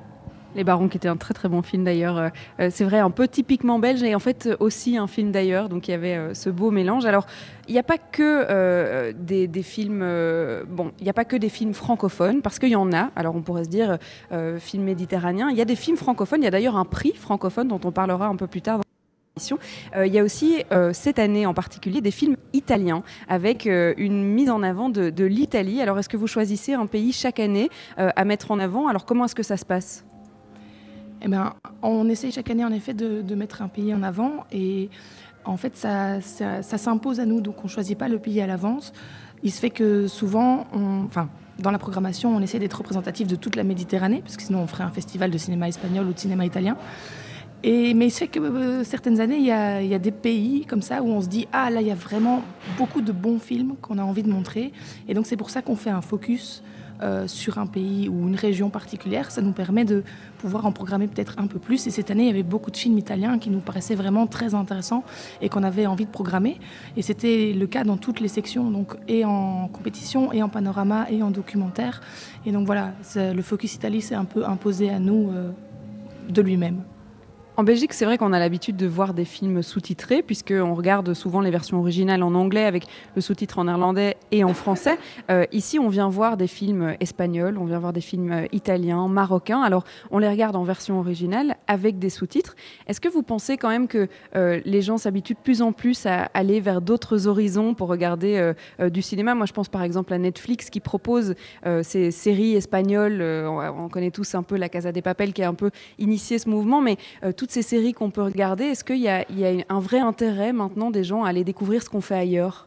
Les 0.55 0.63
Barons, 0.63 0.89
qui 0.89 0.99
était 0.99 1.09
un 1.09 1.17
très 1.17 1.35
très 1.35 1.49
bon 1.49 1.63
film 1.63 1.83
d'ailleurs. 1.83 2.19
Euh, 2.19 2.29
euh, 2.61 2.69
c'est 2.71 2.85
vrai, 2.85 3.01
un 3.01 3.11
peu 3.11 3.27
typiquement 3.27 3.81
belge 3.81 4.01
et 4.05 4.15
en 4.15 4.21
fait 4.21 4.49
aussi 4.61 4.97
un 4.97 5.09
film 5.09 5.33
d'ailleurs. 5.33 5.69
Donc 5.69 5.89
il 5.89 5.91
y 5.91 5.95
avait 5.95 6.35
ce 6.35 6.51
beau 6.51 6.71
mélange. 6.71 7.05
Alors 7.05 7.27
il 7.69 7.73
n'y 7.73 7.79
a 7.79 7.83
pas 7.83 7.99
que 7.99 9.13
des, 9.13 9.63
films. 9.63 10.05
bon, 10.69 10.93
il 11.01 11.09
a 11.09 11.13
pas 11.13 11.25
que 11.25 11.37
des 11.37 11.49
films 11.49 11.75
francophones 11.75 12.43
parce 12.43 12.59
qu'il 12.59 12.71
y 12.71 12.77
en 12.77 12.93
a. 12.93 13.11
Alors 13.17 13.35
on 13.37 13.43
pourrait 13.43 13.65
se 13.65 13.69
dire 13.69 13.99
film 14.59 14.85
méditerranéen. 14.85 15.49
Il 15.51 15.57
y 15.57 15.61
a 15.61 15.65
des 15.65 15.77
films 15.77 15.97
francophones. 15.97 16.43
Il 16.43 16.45
y 16.45 16.49
a 16.49 16.51
d'ailleurs 16.51 16.77
un 16.77 16.85
prix 16.85 17.13
francophone 17.15 17.69
dont 17.69 17.81
on 17.85 17.93
parlera 17.93 18.27
un 18.27 18.37
peu 18.37 18.47
plus 18.47 18.63
tard. 18.63 18.81
Il 19.95 20.13
y 20.13 20.19
a 20.19 20.23
aussi 20.23 20.63
cette 20.93 21.19
année 21.19 21.45
en 21.47 21.55
particulier 21.55 22.01
des 22.01 22.11
films 22.11 22.37
italiens 22.53 23.03
avec 23.29 23.67
une 23.67 24.23
mise 24.23 24.51
en 24.51 24.63
avant 24.63 24.89
de, 24.89 25.11
de 25.11 25.25
l'Italie. 25.25 25.83
Alors 25.83 25.99
est-ce 25.99 26.09
que 26.09 26.17
vous 26.17 26.27
choisissez 26.27 26.75
un 26.75 26.87
pays 26.87 27.13
chaque 27.13 27.41
année 27.41 27.69
à 27.97 28.25
mettre 28.25 28.51
en 28.51 28.59
avant? 28.59 28.89
Alors 28.89 29.05
comment 29.05 29.25
est-ce 29.25 29.35
que 29.35 29.43
ça 29.43 29.57
se 29.57 29.65
passe? 29.65 30.07
Eh 31.23 31.29
ben, 31.29 31.55
on 31.83 32.09
essaie 32.09 32.31
chaque 32.31 32.51
année 32.51 32.65
en 32.65 32.73
effet 32.73 32.95
de, 32.95 33.35
mettre 33.35 33.63
un 33.63 33.69
pays 33.69 33.95
en 33.95 34.03
avant 34.03 34.45
et 34.53 34.91
en 35.47 35.57
fait 35.57 35.77
ça, 35.77 36.21
s'impose 36.21 37.21
à 37.21 37.27
nous, 37.27 37.41
donc 37.41 37.57
on 37.61 37.65
ne 37.65 37.69
choisit 37.69 37.97
pas 37.97 38.09
le 38.09 38.19
pays 38.19 38.41
à 38.41 38.47
l'avance. 38.47 38.93
Il 39.43 39.53
se 39.53 39.61
fait 39.61 39.71
que 39.71 40.07
souvent, 40.09 40.67
enfin, 41.07 41.29
dans 41.59 41.71
la 41.71 41.79
programmation, 41.79 42.35
on 42.35 42.41
essaie 42.41 42.59
d'être 42.59 42.79
représentatif 42.79 43.27
de 43.27 43.37
toute 43.37 43.57
la 43.57 43.65
Méditerranée, 43.65 44.21
parce 44.23 44.37
que 44.37 44.43
sinon 44.43 44.61
on 44.61 44.67
ferait 44.67 44.85
un 44.85 44.91
festival 44.91 45.31
de 45.31 45.39
cinéma 45.39 45.69
espagnol 45.69 46.07
ou 46.07 46.13
de 46.13 46.19
cinéma 46.19 46.45
italien. 46.45 46.77
Et, 47.63 47.95
mais 47.95 48.07
il 48.07 48.11
se 48.11 48.19
fait 48.19 48.29
que 48.29 48.39
euh, 48.39 48.85
certaines 48.85 49.21
années, 49.21 49.39
il 49.39 49.47
y, 49.47 49.51
a, 49.51 49.81
il 49.81 49.89
y, 49.89 49.95
a, 49.95 49.99
des 49.99 50.13
pays 50.13 50.67
comme 50.67 50.83
ça 50.83 51.03
où 51.03 51.09
on 51.09 51.23
se 51.23 51.27
dit 51.27 51.49
Ah, 51.53 51.71
là, 51.71 51.81
il 51.81 51.87
y 51.87 51.91
a 51.91 51.95
vraiment 51.97 52.43
beaucoup 52.77 53.01
de 53.01 53.13
bons 53.13 53.39
films 53.39 53.77
qu'on 53.81 53.99
a 53.99 54.03
envie 54.03 54.23
de 54.23 54.31
montrer. 54.31 54.73
Et 55.09 55.15
donc, 55.15 55.27
c'est 55.27 55.37
pour 55.37 55.51
ça 55.51 55.63
qu'on 55.63 55.75
fait 55.75 55.91
un 55.91 56.03
focus 56.03 56.63
euh, 57.03 57.27
sur 57.27 57.59
un 57.59 57.67
pays 57.67 58.09
ou 58.09 58.29
une 58.29 58.35
région 58.37 58.71
particulière, 58.71 59.31
ça 59.31 59.43
nous 59.43 59.53
permet 59.53 59.85
de 59.85 60.03
pouvoir 60.39 60.67
en 60.67 60.73
programmer 60.73 61.07
peut-être 61.07 61.35
un 61.39 61.47
peu 61.47 61.59
plus. 61.59 61.87
Et 61.87 61.91
cette 61.91 62.11
année, 62.11 62.25
il 62.25 62.29
y 62.29 62.31
avait 62.31 62.43
beaucoup 62.43 62.71
de 62.71 62.77
films 62.77 62.99
italiens 62.99 63.39
qui 63.39 63.51
nous 63.51 63.61
paraissaient 63.61 63.95
vraiment 63.95 64.27
très 64.27 64.55
intéressants 64.55 65.05
et 65.41 65.49
qu'on 65.49 65.63
avait 65.63 65.87
envie 65.87 66.07
de 66.07 66.11
programmer. 66.11 66.59
Et 66.97 67.03
c'était 67.03 67.53
le 67.53 67.67
cas 67.67 67.85
dans 67.85 67.97
toutes 67.97 68.21
les 68.21 68.29
sections, 68.29 68.71
donc 68.71 68.97
et 69.09 69.25
en 69.25 69.69
compétition, 69.69 70.33
et 70.33 70.43
en 70.43 70.49
panorama, 70.49 71.07
et 71.11 71.23
en 71.23 71.31
documentaire. 71.31 72.01
Et 72.45 72.53
donc 72.53 72.67
voilà, 72.67 72.93
le 73.15 73.43
Focus 73.43 73.75
Italie 73.75 74.03
s'est 74.03 74.15
un 74.15 74.25
peu 74.25 74.47
imposé 74.47 74.91
à 74.91 74.99
nous 74.99 75.31
euh, 75.31 75.51
de 76.29 76.43
lui-même. 76.43 76.83
En 77.59 77.65
Belgique, 77.65 77.95
c'est 77.95 78.05
vrai 78.05 78.19
qu'on 78.19 78.35
a 78.35 78.39
l'habitude 78.39 78.77
de 78.77 78.87
voir 78.87 79.15
des 79.15 79.25
films 79.25 79.63
sous-titrés, 79.63 80.23
puisqu'on 80.23 80.75
regarde 80.75 81.15
souvent 81.15 81.41
les 81.41 81.51
versions 81.51 81.79
originales 81.79 82.23
en 82.23 82.35
anglais 82.35 82.67
avec 82.67 82.85
le 83.15 83.23
sous-titre 83.23 83.59
en 83.59 83.65
néerlandais 83.65 84.19
et 84.31 84.45
en 84.45 84.53
français. 84.53 84.99
Euh, 85.31 85.47
ici, 85.53 85.79
on 85.79 85.89
vient 85.89 86.11
voir 86.11 86.37
des 86.37 86.49
films 86.49 86.97
espagnols, 87.01 87.57
on 87.57 87.65
vient 87.65 87.79
voir 87.79 87.95
des 87.95 88.03
films 88.03 88.47
italiens, 88.53 89.09
marocains. 89.09 89.63
Alors, 89.63 89.85
on 90.11 90.19
les 90.19 90.29
regarde 90.29 90.55
en 90.55 90.65
version 90.65 90.99
originale 90.99 91.57
avec 91.67 91.99
des 91.99 92.11
sous-titres. 92.11 92.57
Est-ce 92.89 93.01
que 93.01 93.09
vous 93.09 93.23
pensez 93.23 93.57
quand 93.57 93.71
même 93.71 93.89
que 93.89 94.07
euh, 94.35 94.61
les 94.67 94.83
gens 94.83 94.99
s'habituent 94.99 95.33
de 95.33 95.39
plus 95.39 95.63
en 95.63 95.73
plus 95.73 96.05
à 96.05 96.25
aller 96.35 96.61
vers 96.61 96.83
d'autres 96.83 97.27
horizons 97.27 97.73
pour 97.73 97.89
regarder 97.89 98.53
euh, 98.81 98.91
du 98.91 99.01
cinéma? 99.01 99.35
Moi, 99.35 99.47
je 99.47 99.55
pense 99.55 99.71
par 99.71 99.83
exemple 99.83 100.13
à 100.13 100.19
Netflix 100.19 100.69
qui 100.69 100.81
propose 100.81 101.35
ces 101.83 102.11
séries 102.11 102.55
espagnoles. 102.55 103.23
On, 103.23 103.89
connaît 103.89 104.11
tous 104.11 104.35
un 104.35 104.43
peu 104.43 104.57
La 104.57 104.69
Casa 104.69 104.93
des 104.93 105.01
Papel 105.01 105.33
qui 105.33 105.43
a 105.43 105.49
un 105.49 105.55
peu 105.55 105.71
initié 105.99 106.39
ce 106.39 106.51
mouvement, 106.51 106.83
mais 106.83 106.99
toutes 107.47 107.53
ces 107.53 107.63
séries 107.63 107.93
qu'on 107.93 108.11
peut 108.11 108.25
regarder, 108.25 108.65
est-ce 108.65 108.83
qu'il 108.83 108.97
y, 108.97 109.09
a 109.09 109.25
un 109.69 109.79
vrai 109.79 110.01
intérêt 110.01 110.53
maintenant 110.53 110.91
des 110.91 111.05
gens 111.05 111.23
à 111.23 111.29
aller 111.29 111.45
découvrir 111.45 111.81
ce 111.81 111.89
qu'on 111.89 112.01
fait 112.01 112.17
ailleurs? 112.17 112.67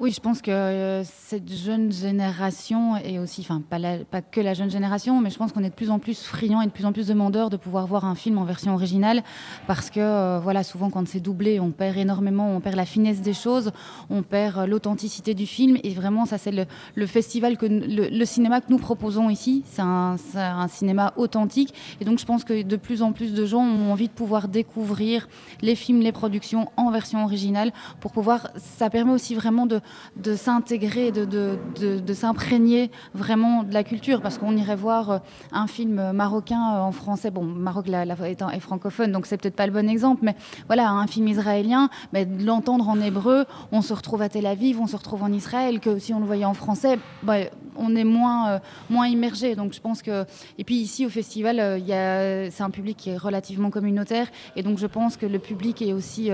Oui, 0.00 0.10
je 0.10 0.20
pense 0.20 0.42
que 0.42 0.50
euh, 0.50 1.04
cette 1.04 1.48
jeune 1.48 1.92
génération, 1.92 2.96
et 2.96 3.20
aussi, 3.20 3.42
enfin, 3.42 3.62
pas, 3.62 4.22
que 4.22 4.40
la 4.40 4.52
jeune 4.52 4.70
génération, 4.70 5.20
mais 5.20 5.30
je 5.30 5.38
pense 5.38 5.52
qu'on 5.52 5.62
est 5.62 5.70
de 5.70 5.74
plus 5.74 5.90
en 5.90 6.00
plus 6.00 6.24
friand 6.24 6.60
et 6.60 6.66
de 6.66 6.72
plus 6.72 6.84
en 6.84 6.92
plus 6.92 7.06
demandeur 7.06 7.48
de 7.48 7.56
pouvoir 7.56 7.86
voir 7.86 8.04
un 8.04 8.16
film 8.16 8.38
en 8.38 8.44
version 8.44 8.74
originale, 8.74 9.22
parce 9.68 9.90
que, 9.90 10.00
euh, 10.00 10.40
voilà, 10.42 10.64
souvent 10.64 10.90
quand 10.90 11.06
c'est 11.06 11.20
doublé, 11.20 11.60
on 11.60 11.70
perd 11.70 11.96
énormément, 11.96 12.56
on 12.56 12.60
perd 12.60 12.74
la 12.74 12.86
finesse 12.86 13.20
des 13.20 13.34
choses, 13.34 13.70
on 14.10 14.22
perd 14.22 14.58
euh, 14.58 14.66
l'authenticité 14.66 15.32
du 15.32 15.46
film, 15.46 15.78
et 15.84 15.90
vraiment, 15.90 16.26
ça, 16.26 16.38
c'est 16.38 16.50
le, 16.50 17.06
festival, 17.06 17.56
que 17.56 17.66
le, 17.66 18.24
cinéma 18.24 18.60
que 18.60 18.70
nous 18.70 18.78
proposons 18.78 19.30
ici, 19.30 19.62
c'est 19.64 19.82
un, 19.82 20.16
un, 20.34 20.68
cinéma 20.68 21.12
authentique, 21.16 21.72
et 22.00 22.04
donc 22.04 22.18
je 22.18 22.24
pense 22.24 22.42
que 22.42 22.64
de 22.64 22.76
plus 22.76 23.00
en 23.00 23.12
plus 23.12 23.32
de 23.32 23.46
gens 23.46 23.62
ont 23.62 23.92
envie 23.92 24.08
de 24.08 24.12
pouvoir 24.12 24.48
découvrir 24.48 25.28
les 25.62 25.76
films, 25.76 26.00
les 26.00 26.12
productions 26.12 26.68
en 26.76 26.90
version 26.90 27.22
originale, 27.22 27.72
pour 28.00 28.10
pouvoir, 28.10 28.48
ça 28.56 28.90
permet 28.90 29.12
aussi 29.12 29.36
vraiment 29.36 29.66
de 29.66 29.80
de 30.16 30.34
s'intégrer, 30.34 31.12
de, 31.12 31.24
de, 31.24 32.14
s'imprégner 32.14 32.90
vraiment 33.14 33.62
de 33.62 33.72
la 33.72 33.84
culture. 33.84 34.20
Parce 34.20 34.38
qu'on 34.38 34.56
irait 34.56 34.76
voir 34.76 35.10
euh, 35.10 35.18
un 35.52 35.66
film 35.66 36.12
marocain 36.12 36.74
euh, 36.74 36.80
en 36.80 36.92
français. 36.92 37.30
Bon, 37.30 37.42
Maroc 37.42 37.88
la, 37.88 38.04
est, 38.04 38.60
francophone, 38.60 39.12
donc 39.12 39.26
c'est 39.26 39.36
peut-être 39.36 39.56
pas 39.56 39.66
le 39.66 39.72
bon 39.72 39.88
exemple, 39.88 40.20
mais 40.22 40.36
voilà, 40.66 40.90
un 40.90 41.06
film 41.06 41.28
israélien, 41.28 41.88
mais 42.12 42.26
l'entendre 42.40 42.88
en 42.88 43.00
hébreu, 43.00 43.44
on 43.72 43.82
se 43.82 43.92
retrouve 43.92 44.22
à 44.22 44.28
Tel 44.28 44.46
Aviv, 44.46 44.80
on 44.80 44.86
se 44.86 44.96
retrouve 44.96 45.22
en 45.22 45.32
Israël, 45.32 45.80
que 45.80 45.98
si 45.98 46.14
on 46.14 46.20
le 46.20 46.26
voyait 46.26 46.44
en 46.44 46.54
français, 46.54 46.98
bah, 47.22 47.36
on 47.76 47.96
est 47.96 48.04
moins, 48.04 48.50
euh, 48.50 48.58
moins 48.90 49.08
immergé. 49.08 49.56
Donc 49.56 49.72
je 49.72 49.80
pense 49.80 50.02
que. 50.02 50.24
Et 50.58 50.64
puis 50.64 50.76
ici 50.76 51.06
au 51.06 51.08
festival, 51.08 51.58
euh, 51.60 52.48
c'est 52.50 52.62
un 52.62 52.70
public 52.70 52.96
qui 52.96 53.10
est 53.10 53.16
relativement 53.16 53.70
communautaire. 53.70 54.28
Et 54.56 54.62
donc 54.62 54.78
je 54.78 54.86
pense 54.86 55.16
que 55.16 55.26
le 55.26 55.38
public 55.38 55.82
est 55.82 55.92
aussi 55.92 56.30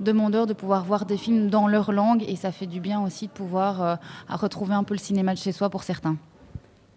demandeur 0.00 0.46
de 0.46 0.52
pouvoir 0.52 0.84
voir 0.84 1.04
des 1.04 1.16
films 1.16 1.48
dans 1.48 1.66
leur 1.66 1.92
langue. 1.92 2.24
Et 2.28 2.36
ça 2.36 2.52
fait 2.52 2.66
du 2.66 2.80
bien 2.80 2.93
aussi 3.02 3.26
de 3.26 3.32
pouvoir 3.32 3.98
retrouver 4.28 4.74
un 4.74 4.84
peu 4.84 4.94
le 4.94 5.00
cinéma 5.00 5.34
de 5.34 5.38
chez 5.38 5.52
soi 5.52 5.70
pour 5.70 5.82
certains. 5.82 6.16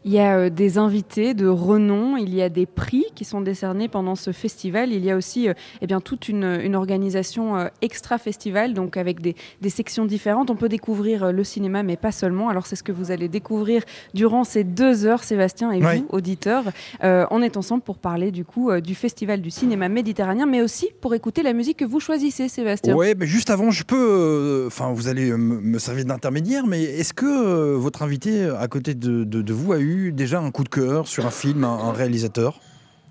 Il 0.07 0.13
y 0.13 0.19
a 0.19 0.37
euh, 0.37 0.49
des 0.49 0.77
invités 0.77 1.33
de 1.33 1.47
renom, 1.47 2.15
il 2.15 2.33
y 2.33 2.41
a 2.41 2.47
des 2.47 2.65
prix 2.65 3.03
qui 3.13 3.25
sont 3.25 3.41
décernés 3.41 3.89
pendant 3.89 4.15
ce 4.15 4.31
festival. 4.31 4.93
Il 4.93 5.03
y 5.03 5.11
a 5.11 5.17
aussi 5.17 5.49
euh, 5.49 5.53
eh 5.81 5.85
bien, 5.85 5.99
toute 5.99 6.29
une, 6.29 6.75
organisation 6.77 7.57
euh, 7.57 7.67
extra-festival, 7.81 8.73
donc 8.73 8.95
avec 8.95 9.19
des, 9.19 9.35
sections 9.67 10.05
différentes. 10.05 10.49
On 10.49 10.55
peut 10.55 10.69
découvrir 10.69 11.33
le 11.33 11.43
cinéma, 11.43 11.83
mais 11.83 11.97
pas 11.97 12.13
seulement. 12.13 12.47
Alors 12.47 12.67
c'est 12.67 12.77
ce 12.77 12.83
que 12.83 12.93
vous 12.93 13.11
allez 13.11 13.27
découvrir 13.27 13.83
durant 14.13 14.45
ces 14.45 14.63
deux 14.63 15.05
heures, 15.05 15.25
Sébastien 15.25 15.73
et 15.73 15.81
vous, 15.81 16.05
auditeurs. 16.07 16.63
on 17.03 17.41
est 17.41 17.57
ensemble 17.57 17.83
pour 17.83 17.97
parler 17.97 18.31
du 18.31 18.45
coup 18.45 18.71
du 18.79 18.95
Festival 18.95 19.41
du 19.41 19.51
cinéma 19.51 19.89
méditerranéen, 19.89 20.45
mais 20.45 20.61
aussi 20.61 20.87
pour 21.01 21.15
écouter 21.15 21.43
la 21.43 21.51
musique 21.51 21.79
que 21.79 21.85
vous 21.85 21.99
choisissez, 21.99 22.47
Sébastien. 22.47 22.95
Oui, 22.95 23.07
mais 23.17 23.27
juste 23.27 23.49
avant, 23.49 23.71
je 23.71 23.83
peux... 23.83 24.63
Enfin, 24.67 24.93
vous 24.93 25.09
allez 25.09 25.31
me 25.35 25.77
servir 25.79 26.05
d'intermédiaire, 26.05 26.65
mais 26.65 26.81
est-ce 26.81 27.13
que 27.13 27.75
votre 27.75 28.03
invité 28.03 28.49
à 28.57 28.69
côté 28.69 28.93
de, 28.93 29.25
de 29.25 29.53
vous 29.53 29.73
a 29.73 29.79
eu 29.79 29.96
déjà 30.11 30.39
un 30.39 30.51
coup 30.51 30.63
de 30.63 30.69
cœur 30.69 31.07
sur 31.07 31.25
un 31.25 31.31
film, 31.31 31.63
un, 31.63 31.91
réalisateur 31.91 32.59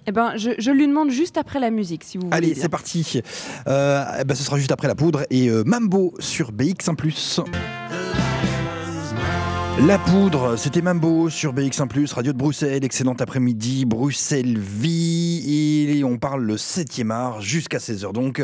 eh 0.08 0.12
ben, 0.12 0.36
je, 0.36 0.50
je, 0.58 0.70
lui 0.70 0.86
demande 0.86 1.10
juste 1.10 1.36
après 1.36 1.58
la 1.58 1.70
musique, 1.70 2.04
si 2.04 2.16
vous 2.16 2.26
voulez. 2.26 2.36
Allez, 2.36 2.54
c'est 2.54 2.68
parti. 2.68 3.22
Euh, 3.66 4.04
eh 4.20 4.24
ben, 4.24 4.36
ce 4.36 4.44
sera 4.44 4.56
juste 4.56 4.70
après 4.70 4.86
la 4.86 4.94
poudre 4.94 5.24
et 5.30 5.48
euh, 5.48 5.64
Mambo 5.66 6.14
sur 6.20 6.52
BX1+. 6.52 7.44
La 9.84 9.98
poudre, 9.98 10.56
c'était 10.56 10.80
Mambo 10.80 11.28
sur 11.28 11.52
BX1+, 11.52 12.14
Radio 12.14 12.32
de 12.32 12.38
Bruxelles, 12.38 12.82
excellent 12.82 13.12
après-midi, 13.12 13.84
Bruxelles 13.84 14.58
Vie, 14.58 15.90
et 15.98 16.02
on 16.02 16.16
parle 16.16 16.44
le 16.44 16.56
7e 16.56 17.10
art 17.10 17.42
jusqu'à 17.42 17.76
16h 17.76 18.10
donc. 18.14 18.42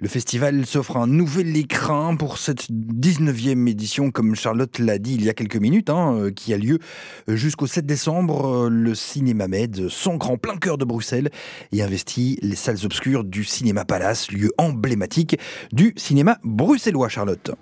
Le 0.00 0.08
festival 0.08 0.66
s'offre 0.66 0.96
un 0.96 1.06
nouvel 1.06 1.56
écrin 1.56 2.16
pour 2.16 2.36
cette 2.36 2.68
19e 2.68 3.68
édition, 3.68 4.10
comme 4.10 4.34
Charlotte 4.34 4.80
l'a 4.80 4.98
dit 4.98 5.14
il 5.14 5.24
y 5.24 5.30
a 5.30 5.34
quelques 5.34 5.56
minutes, 5.56 5.88
hein, 5.88 6.16
euh, 6.16 6.30
qui 6.32 6.52
a 6.52 6.58
lieu 6.58 6.80
jusqu'au 7.28 7.68
7 7.68 7.86
décembre. 7.86 8.68
Le 8.68 8.96
Cinéma 8.96 9.46
Med 9.46 9.88
s'ancre 9.88 10.32
en 10.32 10.36
plein 10.36 10.56
cœur 10.56 10.78
de 10.78 10.84
Bruxelles 10.84 11.30
et 11.70 11.80
investit 11.80 12.40
les 12.42 12.56
salles 12.56 12.84
obscures 12.84 13.22
du 13.22 13.44
Cinéma 13.44 13.84
Palace, 13.84 14.32
lieu 14.32 14.50
emblématique 14.58 15.38
du 15.70 15.94
cinéma 15.96 16.38
bruxellois, 16.42 17.08
Charlotte. 17.08 17.52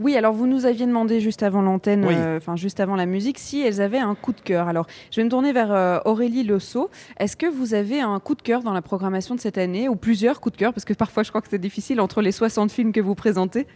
Oui, 0.00 0.16
alors 0.16 0.32
vous 0.32 0.46
nous 0.46 0.64
aviez 0.64 0.86
demandé 0.86 1.20
juste 1.20 1.42
avant 1.42 1.60
l'antenne, 1.60 2.06
euh, 2.08 2.38
enfin 2.38 2.56
juste 2.56 2.80
avant 2.80 2.96
la 2.96 3.04
musique, 3.04 3.38
si 3.38 3.60
elles 3.60 3.82
avaient 3.82 3.98
un 3.98 4.14
coup 4.14 4.32
de 4.32 4.40
cœur. 4.40 4.66
Alors 4.66 4.86
je 5.10 5.20
vais 5.20 5.24
me 5.24 5.28
tourner 5.28 5.52
vers 5.52 5.70
euh, 5.70 5.98
Aurélie 6.06 6.42
Losso. 6.42 6.88
Est-ce 7.18 7.36
que 7.36 7.44
vous 7.44 7.74
avez 7.74 8.00
un 8.00 8.18
coup 8.18 8.34
de 8.34 8.40
cœur 8.40 8.62
dans 8.62 8.72
la 8.72 8.80
programmation 8.80 9.34
de 9.34 9.40
cette 9.40 9.58
année 9.58 9.90
ou 9.90 9.96
plusieurs 9.96 10.40
coups 10.40 10.54
de 10.54 10.58
cœur? 10.58 10.72
Parce 10.72 10.86
que 10.86 10.94
parfois 10.94 11.22
je 11.22 11.28
crois 11.28 11.42
que 11.42 11.48
c'est 11.50 11.58
difficile 11.58 12.00
entre 12.00 12.22
les 12.22 12.32
60 12.32 12.72
films 12.72 12.92
que 12.92 13.00
vous 13.02 13.14
présentez. 13.14 13.66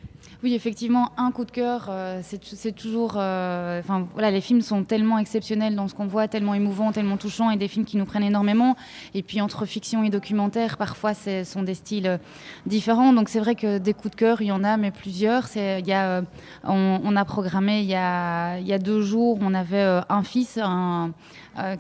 Oui, 0.45 0.53
effectivement, 0.53 1.11
un 1.17 1.33
coup 1.33 1.47
de 1.47 1.51
cœur, 1.51 1.87
euh, 1.89 2.21
c'est 2.23 2.73
toujours. 2.73 3.15
Euh, 3.17 3.81
enfin, 3.81 4.07
voilà, 4.13 4.31
les 4.31 4.43
films 4.43 4.61
sont 4.61 4.85
tellement 4.85 5.17
exceptionnels 5.17 5.75
dans 5.75 5.89
ce 5.89 5.95
qu'on 5.95 6.07
voit, 6.07 6.29
tellement 6.29 6.53
émouvants, 6.53 6.93
tellement 6.93 7.17
touchants, 7.17 7.51
et 7.51 7.57
des 7.57 7.67
films 7.67 7.87
qui 7.87 7.97
nous 7.97 8.05
prennent 8.05 8.25
énormément. 8.25 8.77
Et 9.15 9.23
puis 9.23 9.41
entre 9.41 9.65
fiction 9.65 10.05
et 10.05 10.11
documentaire, 10.11 10.77
parfois, 10.77 11.15
ce 11.15 11.45
sont 11.45 11.63
des 11.63 11.73
styles 11.73 12.07
euh, 12.07 12.19
différents. 12.67 13.15
Donc 13.15 13.31
c'est 13.31 13.41
vrai 13.41 13.55
que 13.55 13.79
des 13.79 13.95
coups 13.95 14.11
de 14.11 14.17
cœur, 14.17 14.43
il 14.43 14.49
y 14.49 14.53
en 14.53 14.65
a, 14.65 14.77
mais 14.77 14.91
plusieurs. 14.91 15.47
Il 15.57 15.87
y 15.87 15.95
a, 15.95 16.23
on, 16.63 17.17
a 17.17 17.25
programmé 17.25 17.81
il 17.81 17.87
y 17.87 17.95
a, 17.95 18.59
y 18.59 18.75
a 18.75 18.79
deux 18.79 19.01
jours, 19.01 19.39
on 19.41 19.55
avait 19.55 20.03
un 20.11 20.23
fils, 20.25 20.59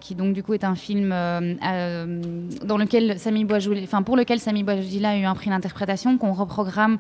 qui 0.01 0.15
donc 0.15 0.33
du 0.33 0.43
coup 0.43 0.55
est 0.55 0.65
un 0.65 0.75
film 0.75 1.11
dans 1.11 2.79
lequel 2.79 3.19
Sami 3.19 3.47
enfin 3.83 4.03
pour 4.03 4.17
lequel 4.17 4.41
Sami 4.41 4.63
Bouajoula 4.63 5.11
a 5.11 5.17
eu 5.17 5.25
un 5.25 5.35
prix 5.35 5.51
d'interprétation 5.51 6.17
qu'on 6.17 6.33
reprogramme 6.33 6.99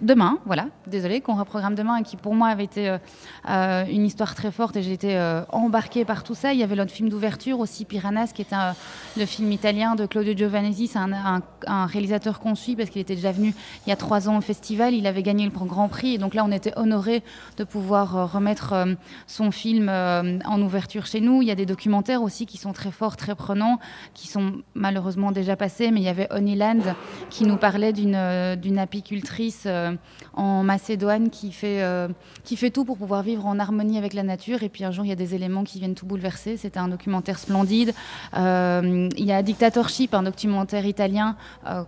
demain, 0.00 0.38
voilà, 0.46 0.66
désolé, 0.86 1.20
qu'on 1.20 1.34
reprogramme 1.34 1.74
demain 1.74 1.96
et 1.96 2.02
qui 2.02 2.16
pour 2.16 2.34
moi 2.34 2.48
avait 2.48 2.64
été 2.64 2.88
euh, 2.88 2.98
euh, 3.48 3.84
une 3.86 4.04
histoire 4.04 4.34
très 4.34 4.50
forte 4.50 4.76
et 4.76 4.82
j'ai 4.82 4.92
été 4.92 5.16
euh, 5.16 5.42
embarquée 5.50 6.04
par 6.04 6.22
tout 6.22 6.34
ça. 6.34 6.52
Il 6.52 6.60
y 6.60 6.62
avait 6.62 6.76
notre 6.76 6.92
film 6.92 7.08
d'ouverture 7.08 7.58
aussi, 7.58 7.84
Piranhas, 7.84 8.32
qui 8.34 8.42
est 8.42 8.54
le 9.16 9.26
film 9.26 9.50
italien 9.52 9.94
de 9.94 10.06
Claudio 10.06 10.34
Giovanesi. 10.36 10.86
C'est 10.86 10.98
un, 10.98 11.42
réalisateur 11.86 12.40
qu'on 12.40 12.54
suit 12.54 12.76
parce 12.76 12.90
qu'il 12.90 13.00
était 13.00 13.14
déjà 13.14 13.32
venu 13.32 13.54
il 13.86 13.90
y 13.90 13.92
a 13.92 13.96
trois 13.96 14.28
ans 14.28 14.38
au 14.38 14.40
festival. 14.40 14.94
Il 14.94 15.06
avait 15.06 15.22
gagné 15.22 15.44
le 15.44 15.50
Grand 15.50 15.88
Prix 15.88 16.14
et 16.14 16.18
donc 16.18 16.34
là 16.34 16.44
on 16.44 16.50
était 16.50 16.72
honoré 16.76 17.22
de 17.56 17.64
pouvoir 17.64 18.32
remettre 18.32 18.74
son 19.26 19.50
film 19.50 19.88
en 19.88 20.62
ouverture 20.62 21.06
chez 21.06 21.20
nous. 21.20 21.42
Il 21.42 21.48
y 21.48 21.50
a 21.50 21.54
des 21.54 21.66
documentaires 21.66 22.22
aussi 22.22 22.46
qui 22.46 22.58
sont 22.58 22.72
très 22.72 22.90
forts, 22.90 23.16
très 23.16 23.34
prenants, 23.34 23.78
qui 24.14 24.28
sont 24.28 24.54
malheureusement 24.74 25.32
déjà 25.32 25.56
passés, 25.56 25.90
mais 25.90 26.00
il 26.00 26.04
y 26.04 26.08
avait 26.08 26.28
Honeyland 26.30 26.94
qui 27.30 27.44
nous 27.44 27.56
parlait 27.56 27.92
d'une 27.92 28.78
apicultrice 28.78 29.66
en 30.34 30.62
Macédoine 30.62 31.30
qui 31.30 31.52
fait, 31.52 31.82
euh, 31.82 32.08
qui 32.44 32.56
fait 32.56 32.70
tout 32.70 32.84
pour 32.84 32.96
pouvoir 32.96 33.22
vivre 33.22 33.46
en 33.46 33.58
harmonie 33.58 33.98
avec 33.98 34.14
la 34.14 34.22
nature. 34.22 34.62
Et 34.62 34.68
puis 34.68 34.84
un 34.84 34.90
jour, 34.90 35.04
il 35.04 35.08
y 35.08 35.12
a 35.12 35.16
des 35.16 35.34
éléments 35.34 35.64
qui 35.64 35.78
viennent 35.78 35.94
tout 35.94 36.06
bouleverser. 36.06 36.56
C'était 36.56 36.78
un 36.78 36.88
documentaire 36.88 37.38
splendide. 37.38 37.92
Euh, 38.36 39.08
il 39.16 39.24
y 39.24 39.32
a 39.32 39.42
Dictatorship, 39.42 40.14
un 40.14 40.22
documentaire 40.22 40.86
italien 40.86 41.36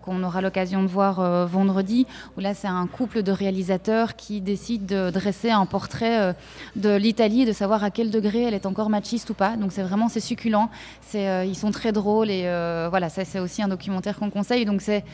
qu'on 0.02 0.22
aura 0.22 0.40
l'occasion 0.40 0.82
de 0.82 0.88
voir 0.88 1.46
vendredi, 1.46 2.06
où 2.36 2.40
là, 2.40 2.54
c'est 2.54 2.68
un 2.68 2.86
couple 2.86 3.22
de 3.22 3.32
réalisateurs 3.32 4.16
qui 4.16 4.40
décident 4.40 4.84
de 4.86 5.10
dresser 5.10 5.50
un 5.50 5.66
portrait 5.66 6.34
de 6.76 6.94
l'Italie 6.96 7.42
et 7.42 7.46
de 7.46 7.52
savoir 7.52 7.82
à 7.84 7.90
quel 7.90 8.10
degré 8.10 8.42
elle 8.42 8.54
est 8.54 8.66
encore 8.66 8.90
machiste 8.90 9.30
ou 9.30 9.34
pas. 9.34 9.56
Donc 9.56 9.72
c'est 9.72 9.82
vraiment 9.82 10.08
c'est 10.08 10.20
succulent. 10.20 10.68
Ils 11.14 11.56
sont 11.56 11.70
très 11.70 11.92
drôles 11.92 12.30
et 12.30 12.42
voilà, 12.88 13.08
c'est 13.08 13.40
aussi 13.40 13.62
un 13.62 13.68
documentaire 13.68 14.18
qu'on 14.18 14.30
conseille. 14.30 14.64
Donc 14.64 14.80
c'est 14.80 15.04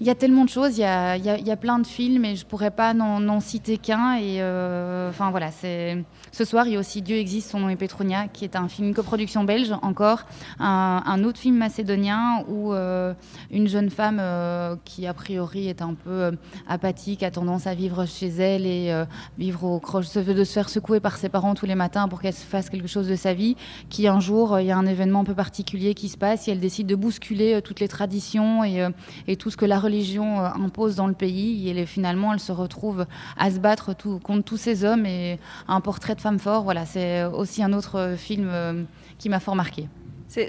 il 0.00 0.06
y 0.06 0.10
a 0.10 0.14
tellement 0.14 0.44
de 0.44 0.50
choses, 0.50 0.76
il 0.76 0.80
y 0.80 0.84
a, 0.84 1.56
plein 1.56 1.78
de 1.78 1.86
films 1.86 2.24
et 2.24 2.36
je 2.36 2.44
pourrais 2.44 2.70
pas 2.70 2.94
n'en 2.94 3.40
citer 3.40 3.78
qu'un. 3.78 4.16
Et 4.16 4.36
euh, 4.40 5.10
voilà, 5.30 5.50
ce 5.52 6.44
soir 6.44 6.66
il 6.66 6.74
y 6.74 6.76
a 6.76 6.80
aussi 6.80 7.00
Dieu 7.02 7.16
existe, 7.16 7.50
son 7.50 7.60
nom 7.60 7.68
est 7.68 7.76
Petronia, 7.76 8.28
qui 8.28 8.44
est 8.44 8.56
un 8.56 8.68
film 8.68 8.92
coproduction 8.92 9.44
belge 9.44 9.72
encore, 9.82 10.24
un, 10.58 11.24
autre 11.24 11.38
film 11.38 11.56
macédonien 11.56 12.44
où 12.48 12.72
euh, 12.72 13.14
une 13.50 13.68
jeune 13.68 13.88
femme 13.88 14.18
euh, 14.20 14.76
qui 14.84 15.06
a 15.06 15.14
priori 15.14 15.68
est 15.68 15.80
un 15.80 15.94
peu 15.94 16.32
apathique 16.68 17.22
a 17.22 17.30
tendance 17.30 17.66
à 17.66 17.74
vivre 17.74 18.04
chez 18.04 18.28
elle 18.28 18.66
et 18.66 19.04
vivre 19.38 19.64
au 19.64 19.78
croche, 19.78 20.12
de 20.12 20.44
se 20.44 20.52
faire 20.52 20.68
secouer 20.68 21.00
par 21.00 21.16
ses 21.16 21.28
parents 21.28 21.54
tous 21.54 21.66
les 21.66 21.74
matins 21.74 22.08
pour 22.08 22.20
qu'elle 22.20 22.34
fasse 22.34 22.68
quelque 22.68 22.88
chose 22.88 23.08
de 23.08 23.16
sa 23.16 23.32
vie, 23.32 23.56
qui 23.88 24.08
un 24.08 24.20
jour 24.20 24.58
il 24.58 24.66
y 24.66 24.72
a 24.72 24.76
un 24.76 24.86
événement 24.86 25.20
un 25.20 25.24
peu 25.24 25.34
particulier 25.34 25.94
qui 25.94 26.08
se 26.08 26.18
passe 26.18 26.48
et 26.48 26.50
elle 26.50 26.60
décide 26.60 26.86
de 26.86 26.96
bousculer 26.96 27.60
toutes 27.62 27.80
les 27.80 27.88
traditions 27.88 28.64
et 28.64 29.36
tout 29.36 29.50
ce 29.50 29.56
que 29.56 29.64
la 29.64 29.78
religion 29.78 29.93
euh, 30.02 30.64
impose 30.64 30.96
dans 30.96 31.06
le 31.06 31.14
pays. 31.14 31.68
Et 31.68 31.86
finalement, 31.86 32.32
elle 32.32 32.40
se 32.40 32.52
retrouve 32.52 33.06
à 33.36 33.50
se 33.50 33.58
battre 33.58 33.94
contre 34.22 34.44
tous 34.44 34.56
ces 34.56 34.84
hommes 34.84 35.06
et 35.06 35.38
un 35.68 35.80
portrait 35.80 36.14
de 36.14 36.20
femme 36.20 36.38
fort. 36.38 36.62
Voilà, 36.62 36.86
c'est 36.86 37.24
aussi 37.24 37.62
un 37.62 37.72
autre 37.72 38.14
film 38.16 38.48
euh, 38.50 38.82
qui 39.18 39.28
m'a 39.28 39.40
fort 39.40 39.56
marqué. 39.56 39.88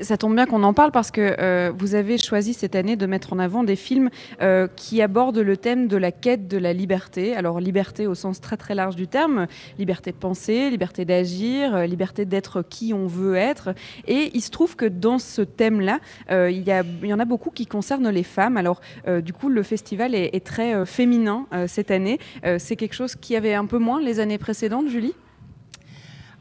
Ça 0.01 0.17
tombe 0.17 0.33
bien 0.33 0.47
qu'on 0.47 0.63
en 0.63 0.73
parle 0.73 0.91
parce 0.91 1.11
que 1.11 1.35
euh, 1.39 1.71
vous 1.77 1.93
avez 1.93 2.17
choisi 2.17 2.55
cette 2.55 2.75
année 2.75 2.95
de 2.95 3.05
mettre 3.05 3.33
en 3.33 3.39
avant 3.39 3.63
des 3.63 3.75
films 3.75 4.09
euh, 4.41 4.67
qui 4.75 4.99
abordent 4.99 5.37
le 5.37 5.57
thème 5.57 5.87
de 5.87 5.95
la 5.95 6.11
quête 6.11 6.47
de 6.47 6.57
la 6.57 6.73
liberté. 6.73 7.35
Alors 7.35 7.59
liberté 7.59 8.07
au 8.07 8.15
sens 8.15 8.41
très 8.41 8.57
très 8.57 8.73
large 8.73 8.95
du 8.95 9.07
terme, 9.07 9.45
liberté 9.77 10.11
de 10.11 10.17
penser, 10.17 10.71
liberté 10.71 11.05
d'agir, 11.05 11.75
euh, 11.75 11.85
liberté 11.85 12.25
d'être 12.25 12.63
qui 12.63 12.93
on 12.93 13.05
veut 13.05 13.35
être. 13.35 13.75
Et 14.07 14.31
il 14.33 14.41
se 14.41 14.49
trouve 14.49 14.75
que 14.75 14.85
dans 14.85 15.19
ce 15.19 15.43
thème-là, 15.43 15.99
il, 16.29 16.63
y 17.03 17.13
en 17.13 17.19
a 17.19 17.25
beaucoup 17.25 17.51
qui 17.51 17.67
concernent 17.67 18.09
les 18.09 18.23
femmes. 18.23 18.57
Alors 18.57 18.81
du 19.21 19.33
coup, 19.33 19.49
le 19.49 19.61
festival 19.61 20.15
est, 20.15 20.35
est 20.35 20.45
très 20.45 20.85
féminin 20.85 21.45
cette 21.67 21.91
année. 21.91 22.19
C'est 22.57 22.75
quelque 22.75 22.93
chose 22.93 23.15
qui 23.15 23.35
avait 23.35 23.53
un 23.53 23.65
peu 23.65 23.77
moins 23.77 24.01
les 24.01 24.19
années 24.19 24.37
précédentes, 24.37 24.89
Julie? 24.89 25.13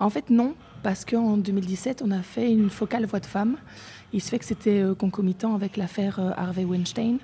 En 0.01 0.11
fait, 0.11 0.31
non 0.31 0.55
parce 0.85 1.07
qu'en 1.07 1.39
2017, 1.39 2.03
on 2.07 2.11
a 2.11 2.21
fait 2.21 2.53
une 2.53 2.69
focale 2.69 3.07
voix 3.07 3.19
de 3.19 3.27
femme. 3.27 3.57
Il 4.13 4.21
se 4.21 4.29
fait 4.29 4.39
que 4.39 4.45
c'était 4.45 4.83
euh, 4.83 4.95
concomitant 4.95 5.55
avec 5.55 5.79
l'affaire 5.79 6.21
euh, 6.21 6.31
Harvey 6.37 6.65
Weinstein, 6.65 7.17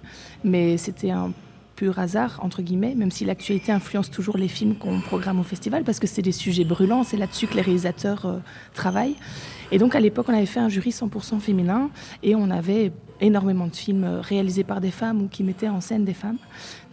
mais 0.42 0.78
c'était 0.78 1.10
un 1.10 1.32
pur 1.76 1.98
hasard, 1.98 2.40
entre 2.42 2.62
guillemets, 2.62 2.94
même 2.94 3.10
si 3.10 3.26
l'actualité 3.26 3.70
influence 3.70 4.10
toujours 4.10 4.38
les 4.38 4.48
films 4.48 4.76
qu'on 4.76 5.02
programme 5.02 5.38
au 5.38 5.42
festival, 5.42 5.84
parce 5.84 6.00
que 6.00 6.06
c'est 6.06 6.22
des 6.22 6.32
sujets 6.32 6.64
brûlants, 6.64 7.04
c'est 7.04 7.18
là-dessus 7.18 7.46
que 7.48 7.54
les 7.54 7.60
réalisateurs 7.60 8.24
euh, 8.24 8.38
travaillent. 8.72 9.16
Et 9.72 9.78
donc 9.78 9.94
à 9.94 10.00
l'époque, 10.00 10.26
on 10.30 10.34
avait 10.34 10.46
fait 10.46 10.60
un 10.60 10.70
jury 10.70 10.90
100% 10.90 11.38
féminin, 11.38 11.90
et 12.22 12.34
on 12.34 12.50
avait 12.50 12.92
énormément 13.20 13.66
de 13.66 13.76
films 13.76 14.20
réalisés 14.22 14.64
par 14.64 14.80
des 14.80 14.90
femmes 14.90 15.20
ou 15.20 15.28
qui 15.28 15.44
mettaient 15.44 15.68
en 15.68 15.82
scène 15.82 16.06
des 16.06 16.14
femmes. 16.14 16.38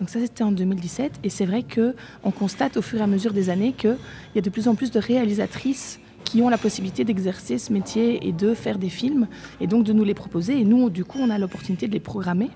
Donc 0.02 0.10
ça, 0.10 0.20
c'était 0.20 0.44
en 0.44 0.52
2017, 0.52 1.20
et 1.24 1.30
c'est 1.30 1.46
vrai 1.46 1.64
qu'on 1.64 2.32
constate 2.32 2.76
au 2.76 2.82
fur 2.82 3.00
et 3.00 3.04
à 3.04 3.08
mesure 3.08 3.32
des 3.32 3.50
années 3.50 3.72
qu'il 3.72 3.98
y 4.36 4.40
a 4.40 4.42
de 4.42 4.50
plus 4.50 4.68
en 4.68 4.76
plus 4.76 4.92
de 4.92 5.00
réalisatrices 5.00 6.02
qui 6.28 6.42
ont 6.42 6.50
la 6.50 6.58
possibilité 6.58 7.06
d'exercer 7.06 7.58
ce 7.58 7.72
métier 7.72 8.28
et 8.28 8.34
de 8.34 8.54
faire 8.54 8.78
des 8.78 8.90
films 8.90 9.28
et 9.62 9.68
donc 9.68 9.86
de 9.86 9.94
nous 9.94 10.04
les 10.04 10.14
proposer. 10.14 10.60
Et 10.60 10.66
nous, 10.66 10.90
du 10.90 11.06
coup, 11.06 11.20
on 11.22 11.30
a 11.30 11.38
l'opportunité 11.38 11.88
de 11.88 11.94
les 11.94 12.02
programmer. 12.02 12.50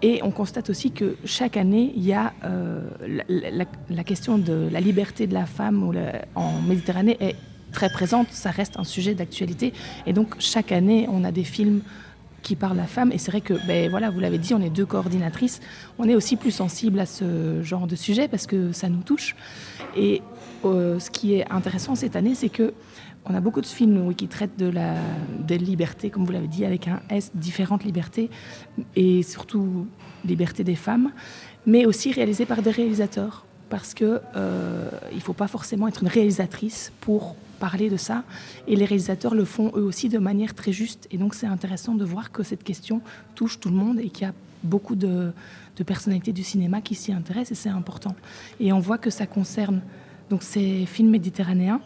Et 0.00 0.20
on 0.22 0.30
constate 0.30 0.70
aussi 0.70 0.90
que 0.90 1.16
chaque 1.24 1.56
année, 1.58 1.92
il 1.94 2.04
y 2.04 2.14
a 2.14 2.32
euh, 2.44 2.80
la, 3.28 4.04
question 4.04 4.38
de 4.38 4.68
la 4.72 4.80
liberté 4.80 5.26
de 5.26 5.34
la 5.34 5.46
femme 5.46 5.92
en 6.34 6.60
Méditerranée 6.62 7.18
est 7.20 7.36
très 7.70 7.90
présente. 7.90 8.28
Ça 8.30 8.50
reste 8.50 8.78
un 8.78 8.84
sujet 8.84 9.14
d'actualité. 9.14 9.74
Et 10.06 10.14
donc, 10.14 10.34
chaque 10.38 10.72
année, 10.72 11.06
on 11.10 11.22
a 11.22 11.32
des 11.32 11.44
films 11.44 11.82
qui 12.42 12.56
parlent 12.56 12.78
à 12.78 12.82
la 12.82 12.88
femme. 12.88 13.12
Et 13.12 13.18
c'est 13.18 13.30
vrai 13.30 13.42
que, 13.42 13.54
ben, 13.66 13.90
voilà, 13.90 14.10
vous 14.10 14.20
l'avez 14.20 14.38
dit, 14.38 14.54
on 14.54 14.60
est 14.60 14.70
deux 14.70 14.86
coordinatrices. 14.86 15.60
On 15.98 16.08
est 16.08 16.16
aussi 16.16 16.36
plus 16.36 16.50
sensible 16.50 16.98
à 16.98 17.06
ce 17.06 17.62
genre 17.62 17.86
de 17.86 17.94
sujet 17.94 18.26
parce 18.26 18.46
que 18.46 18.72
ça 18.72 18.88
nous 18.88 19.02
touche. 19.02 19.36
Et 19.96 20.22
euh, 20.64 20.98
ce 20.98 21.10
qui 21.10 21.34
est 21.34 21.50
intéressant 21.50 21.94
cette 21.94 22.16
année, 22.16 22.34
c'est 22.34 22.48
que 22.48 22.72
on 23.24 23.34
a 23.34 23.40
beaucoup 23.40 23.60
de 23.60 23.66
films 23.66 24.14
qui 24.14 24.28
traitent 24.28 24.58
de 24.58 24.66
la 24.66 24.94
des 25.38 25.58
libertés, 25.58 26.10
comme 26.10 26.24
vous 26.24 26.32
l'avez 26.32 26.48
dit, 26.48 26.64
avec 26.64 26.88
un 26.88 27.00
S, 27.08 27.30
différentes 27.34 27.84
libertés, 27.84 28.30
et 28.96 29.22
surtout 29.22 29.86
liberté 30.24 30.64
des 30.64 30.74
femmes, 30.74 31.10
mais 31.66 31.86
aussi 31.86 32.12
réalisés 32.12 32.46
par 32.46 32.62
des 32.62 32.70
réalisateurs, 32.70 33.44
parce 33.70 33.94
que 33.94 34.20
euh, 34.36 34.90
il 35.12 35.20
faut 35.20 35.32
pas 35.32 35.48
forcément 35.48 35.88
être 35.88 36.02
une 36.02 36.08
réalisatrice 36.08 36.92
pour 37.00 37.36
parler 37.60 37.90
de 37.90 37.96
ça, 37.96 38.24
et 38.66 38.74
les 38.74 38.84
réalisateurs 38.84 39.34
le 39.34 39.44
font 39.44 39.70
eux 39.76 39.84
aussi 39.84 40.08
de 40.08 40.18
manière 40.18 40.54
très 40.54 40.72
juste, 40.72 41.06
et 41.12 41.18
donc 41.18 41.34
c'est 41.34 41.46
intéressant 41.46 41.94
de 41.94 42.04
voir 42.04 42.32
que 42.32 42.42
cette 42.42 42.64
question 42.64 43.00
touche 43.34 43.60
tout 43.60 43.68
le 43.68 43.76
monde 43.76 44.00
et 44.00 44.08
qu'il 44.08 44.26
y 44.26 44.30
a 44.30 44.34
beaucoup 44.64 44.96
de, 44.96 45.32
de 45.76 45.82
personnalités 45.84 46.32
du 46.32 46.42
cinéma 46.42 46.80
qui 46.80 46.96
s'y 46.96 47.12
intéressent, 47.12 47.52
et 47.52 47.62
c'est 47.62 47.68
important. 47.68 48.16
Et 48.58 48.72
on 48.72 48.80
voit 48.80 48.98
que 48.98 49.10
ça 49.10 49.26
concerne 49.26 49.80
donc 50.28 50.42
ces 50.42 50.86
films 50.86 51.10
méditerranéens 51.10 51.80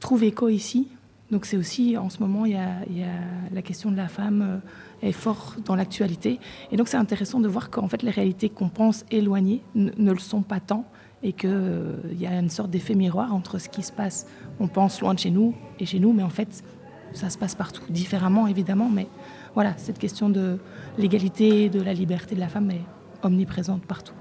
trouvent 0.00 0.24
écho 0.24 0.48
ici. 0.48 0.88
Donc 1.30 1.44
c'est 1.44 1.58
aussi, 1.58 1.96
en 1.98 2.08
ce 2.08 2.20
moment, 2.20 2.46
il 2.46 2.52
y, 2.52 2.56
a, 2.56 3.10
la 3.52 3.62
question 3.62 3.90
de 3.90 3.96
la 3.96 4.08
femme 4.08 4.60
euh, 5.02 5.06
est 5.06 5.12
fort 5.12 5.56
dans 5.64 5.74
l'actualité. 5.74 6.40
Et 6.72 6.76
donc 6.76 6.88
c'est 6.88 6.96
intéressant 6.96 7.38
de 7.40 7.48
voir 7.48 7.70
qu'en 7.70 7.88
fait 7.88 8.02
les 8.02 8.10
réalités 8.10 8.48
qu'on 8.48 8.70
pense 8.70 9.04
éloignées 9.10 9.62
ne 9.74 10.12
le 10.12 10.18
sont 10.18 10.42
pas 10.42 10.60
tant 10.60 10.86
et 11.22 11.32
qu'il 11.32 11.50
euh, 11.52 11.96
y 12.18 12.26
a 12.26 12.38
une 12.38 12.48
sorte 12.48 12.70
d'effet 12.70 12.94
miroir 12.94 13.34
entre 13.34 13.58
ce 13.58 13.68
qui 13.68 13.82
se 13.82 13.92
passe, 13.92 14.26
on 14.60 14.68
pense 14.68 15.00
loin 15.00 15.14
de 15.14 15.18
chez 15.18 15.30
nous 15.30 15.54
et 15.78 15.86
chez 15.86 15.98
nous, 15.98 16.12
mais 16.12 16.22
en 16.22 16.30
fait 16.30 16.62
ça 17.12 17.30
se 17.30 17.38
passe 17.38 17.54
partout, 17.54 17.82
différemment 17.90 18.46
évidemment, 18.46 18.88
mais 18.88 19.08
voilà, 19.54 19.74
cette 19.76 19.98
question 19.98 20.28
de 20.28 20.58
l'égalité, 20.98 21.68
de 21.68 21.80
la 21.80 21.92
liberté 21.92 22.34
de 22.34 22.40
la 22.40 22.48
femme 22.48 22.70
est 22.70 22.84
omniprésente 23.22 23.82
partout 23.82 24.14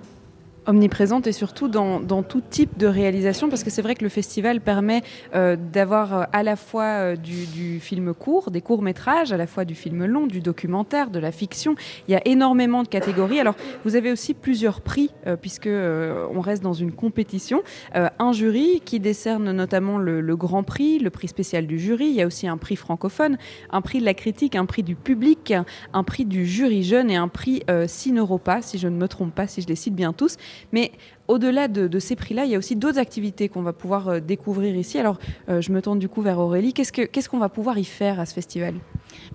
omniprésente 0.68 1.28
et 1.28 1.32
surtout 1.32 1.68
dans, 1.68 2.24
tout 2.24 2.42
type 2.42 2.78
de 2.78 2.88
réalisation, 2.88 3.50
parce 3.50 3.64
que 3.64 3.70
c'est 3.70 3.82
vrai 3.82 3.96
que 3.96 4.04
le 4.04 4.10
festival 4.10 4.62
permet 4.62 5.02
euh, 5.34 5.56
d'avoir 5.56 6.14
euh, 6.14 6.24
à 6.34 6.44
la 6.44 6.56
fois 6.56 6.84
euh, 6.84 7.16
du, 7.16 7.80
film 7.80 8.14
court, 8.14 8.52
des 8.52 8.62
courts 8.62 8.82
métrages, 8.82 9.32
à 9.32 9.38
la 9.38 9.48
fois 9.48 9.66
du 9.66 9.76
film 9.76 10.06
long, 10.06 10.28
du 10.28 10.42
documentaire, 10.42 11.10
de 11.10 11.20
la 11.20 11.32
fiction. 11.32 11.76
Il 12.08 12.12
y 12.12 12.16
a 12.16 12.22
énormément 12.26 12.84
de 12.84 12.88
catégories. 12.88 13.40
Alors, 13.40 13.56
vous 13.86 13.96
avez 13.96 14.12
aussi 14.12 14.34
plusieurs 14.34 14.82
prix, 14.82 15.10
puisque 15.42 15.70
on 15.70 16.42
reste 16.42 16.64
dans 16.64 16.74
une 16.74 16.92
compétition. 16.92 17.62
un 17.94 18.32
jury 18.32 18.82
qui 18.84 19.00
décerne 19.00 19.52
notamment 19.52 19.98
le, 19.98 20.22
le, 20.22 20.36
Grand 20.36 20.64
Prix, 20.64 21.00
le 21.00 21.10
prix 21.10 21.28
spécial 21.28 21.68
du 21.68 21.80
jury. 21.80 22.08
Il 22.08 22.16
y 22.16 22.22
a 22.22 22.28
aussi 22.28 22.48
un 22.48 22.58
prix 22.58 22.76
francophone, 22.76 23.38
un 23.72 23.82
prix 23.82 24.00
de 24.00 24.06
la 24.06 24.14
critique, 24.14 24.56
un 24.56 24.66
prix 24.66 24.84
du 24.84 24.96
public, 24.96 25.54
un 25.94 26.04
prix 26.04 26.26
du 26.26 26.46
jury 26.46 26.84
jeune 26.84 27.10
et 27.10 27.16
un 27.16 27.28
prix 27.28 27.64
Sineuropa, 27.88 28.62
si 28.62 28.78
je 28.78 28.88
ne 28.88 28.98
me 28.98 29.08
trompe 29.08 29.34
pas, 29.34 29.48
si 29.48 29.62
je 29.62 29.68
les 29.68 29.76
cite 29.76 29.96
bien 29.96 30.14
tous. 30.14 30.38
Mais 30.72 30.92
au-delà 31.28 31.68
de, 31.68 32.00
ces 32.00 32.16
prix-là, 32.16 32.46
il 32.46 32.52
y 32.52 32.56
a 32.56 32.58
aussi 32.58 32.76
d'autres 32.76 33.00
activités 33.00 33.50
qu'on 33.50 33.62
va 33.62 33.74
pouvoir 33.74 34.08
euh, 34.08 34.20
découvrir 34.20 34.76
ici. 34.76 34.98
Alors, 35.00 35.18
euh, 35.50 35.62
je 35.62 35.72
me 35.72 35.82
tourne 35.82 36.00
du 36.00 36.10
coup 36.10 36.22
vers 36.22 36.40
Aurélie. 36.40 36.74
Qu'est-ce 36.74 37.30
qu'on 37.30 37.40
va 37.40 37.50
pouvoir 37.50 37.78
y 37.78 37.86
faire 37.86 38.20
à 38.20 38.26
ce 38.26 38.34
festival? 38.34 38.76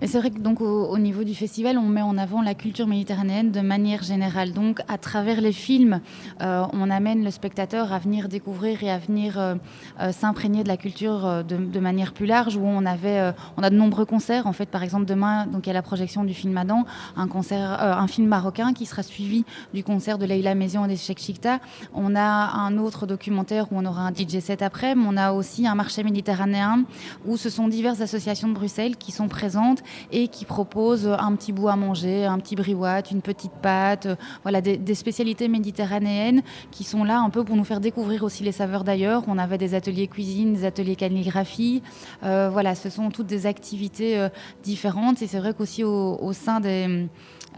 Mais 0.01 0.07
c'est 0.07 0.19
vrai 0.19 0.31
que 0.31 0.39
donc 0.39 0.61
au, 0.61 0.97
niveau 0.97 1.23
du 1.23 1.35
festival, 1.35 1.77
on 1.77 1.87
met 1.87 2.01
en 2.01 2.17
avant 2.17 2.41
la 2.41 2.53
culture 2.53 2.87
méditerranéenne 2.87 3.51
de 3.51 3.61
manière 3.61 4.03
générale. 4.03 4.51
Donc 4.51 4.81
à 4.87 4.97
travers 4.97 5.41
les 5.41 5.51
films, 5.51 6.01
euh, 6.41 6.65
on 6.73 6.89
amène 6.89 7.23
le 7.23 7.31
spectateur 7.31 7.93
à 7.93 7.99
venir 7.99 8.27
découvrir 8.27 8.83
et 8.83 8.91
à 8.91 8.97
venir 8.97 9.39
euh, 9.39 9.55
euh, 10.01 10.11
s'imprégner 10.11 10.63
de 10.63 10.67
la 10.67 10.77
culture 10.77 11.43
de, 11.43 11.79
manière 11.79 12.13
plus 12.13 12.25
large. 12.25 12.55
Où 12.55 12.65
on 12.65 12.85
avait, 12.85 13.33
on 13.57 13.63
a 13.63 13.69
de 13.69 13.75
nombreux 13.75 14.05
concerts. 14.05 14.47
En 14.47 14.53
fait, 14.53 14.67
par 14.67 14.83
exemple 14.83 15.05
demain, 15.05 15.45
donc 15.45 15.65
il 15.65 15.69
y 15.69 15.71
a 15.71 15.73
la 15.73 15.81
projection 15.81 16.23
du 16.23 16.33
film 16.33 16.57
Adam, 16.57 16.85
un 17.15 17.27
concert, 17.27 17.81
un 17.81 18.07
film 18.07 18.27
marocain 18.27 18.73
qui 18.73 18.85
sera 18.85 19.03
suivi 19.03 19.45
du 19.73 19.83
concert 19.83 20.17
de 20.17 20.25
Leila 20.25 20.55
Mézion 20.55 20.85
et 20.85 20.95
Cheikh 20.95 21.19
Chikta. 21.19 21.59
On 21.93 22.15
a 22.15 22.21
un 22.21 22.77
autre 22.77 23.05
documentaire 23.05 23.71
où 23.71 23.77
on 23.77 23.85
aura 23.85 24.01
un 24.01 24.13
DJ 24.13 24.39
set 24.39 24.61
après, 24.61 24.95
mais 24.95 25.05
on 25.07 25.17
a 25.17 25.31
aussi 25.31 25.67
un 25.67 25.75
marché 25.75 26.03
méditerranéen 26.03 26.83
où 27.25 27.37
ce 27.37 27.49
sont 27.49 27.67
diverses 27.67 28.01
associations 28.01 28.47
de 28.47 28.53
Bruxelles 28.53 28.95
qui 28.97 29.11
sont 29.11 29.27
présentes 29.27 29.72
et 30.11 30.27
qui 30.27 30.45
propose 30.45 31.07
un 31.07 31.35
petit 31.35 31.51
bout 31.51 31.67
à 31.67 31.75
manger, 31.75 32.25
un 32.25 32.39
petit 32.39 32.55
briouat, 32.55 33.01
une 33.11 33.21
petite 33.21 33.53
pâte, 33.61 34.05
euh, 34.05 34.15
voilà 34.43 34.61
des, 34.61 34.95
spécialités 34.95 35.47
méditerranéennes 35.47 36.41
qui 36.71 36.83
sont 36.83 37.03
là 37.03 37.19
un 37.19 37.29
peu 37.29 37.43
pour 37.43 37.55
nous 37.55 37.63
faire 37.63 37.79
découvrir 37.79 38.23
aussi 38.23 38.43
les 38.43 38.51
saveurs 38.51 38.83
d'ailleurs. 38.83 39.23
On 39.27 39.37
avait 39.37 39.57
des 39.57 39.75
ateliers 39.75 40.07
cuisine, 40.07 40.53
des 40.53 40.65
ateliers 40.65 40.95
calligraphie, 40.95 41.81
euh, 42.23 42.49
voilà, 42.51 42.75
ce 42.75 42.89
sont 42.89 43.09
toutes 43.09 43.27
des 43.27 43.45
activités 43.45 44.17
euh, 44.19 44.29
différentes 44.63 45.21
et 45.21 45.27
c'est 45.27 45.39
vrai 45.39 45.53
qu'aussi 45.53 45.83
au 45.83 46.33
sein 46.33 46.59
des 46.59 47.07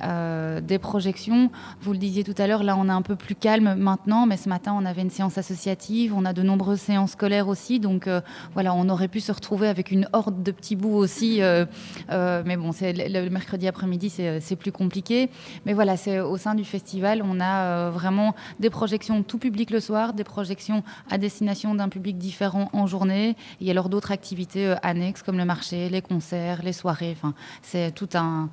euh, 0.03 0.61
des 0.61 0.77
projections. 0.79 1.49
Vous 1.81 1.93
le 1.93 1.97
disiez 1.97 2.23
tout 2.23 2.35
à 2.37 2.47
l'heure, 2.47 2.63
là 2.63 2.75
on 2.77 2.89
est 2.89 2.91
un 2.91 3.01
peu 3.01 3.15
plus 3.15 3.35
calme 3.35 3.75
maintenant, 3.75 4.25
mais 4.25 4.37
ce 4.37 4.49
matin 4.49 4.75
on 4.77 4.85
avait 4.85 5.01
une 5.01 5.09
séance 5.09 5.37
associative, 5.37 6.13
on 6.15 6.25
a 6.25 6.33
de 6.33 6.41
nombreuses 6.41 6.81
séances 6.81 7.11
scolaires 7.11 7.47
aussi, 7.47 7.79
donc 7.79 8.07
euh, 8.07 8.21
voilà, 8.53 8.73
on 8.73 8.89
aurait 8.89 9.07
pu 9.07 9.21
se 9.21 9.31
retrouver 9.31 9.67
avec 9.67 9.91
une 9.91 10.09
horde 10.11 10.43
de 10.43 10.51
petits 10.51 10.75
bouts 10.75 10.95
aussi, 10.95 11.41
euh, 11.41 11.65
mais 12.09 12.57
bon, 12.57 12.71
c'est 12.71 12.93
le, 12.93 13.29
mercredi 13.29 13.67
après-midi 13.67 14.09
c'est 14.09 14.55
plus 14.55 14.71
compliqué. 14.71 15.29
Mais 15.65 15.73
voilà, 15.73 15.97
c'est 15.97 16.19
au 16.19 16.37
sein 16.37 16.55
du 16.55 16.65
festival, 16.65 17.21
on 17.23 17.39
a 17.39 17.89
vraiment 17.89 18.35
des 18.59 18.69
projections 18.69 19.23
tout 19.23 19.37
public 19.37 19.71
le 19.71 19.79
soir, 19.79 20.13
des 20.13 20.23
projections 20.23 20.83
à 21.09 21.17
destination 21.17 21.73
d'un 21.75 21.89
public 21.89 22.17
différent 22.17 22.69
en 22.73 22.87
journée. 22.87 23.35
A 23.65 23.71
alors 23.71 23.89
d'autres 23.89 24.11
activités 24.11 24.73
annexes 24.83 25.21
comme 25.21 25.37
le 25.37 25.45
marché, 25.45 25.89
les 25.89 26.01
concerts, 26.01 26.61
les 26.63 26.73
soirées. 26.73 27.15
Enfin, 27.17 27.33
c'est 27.61 27.93
tout 27.93 28.09
un, 28.13 28.49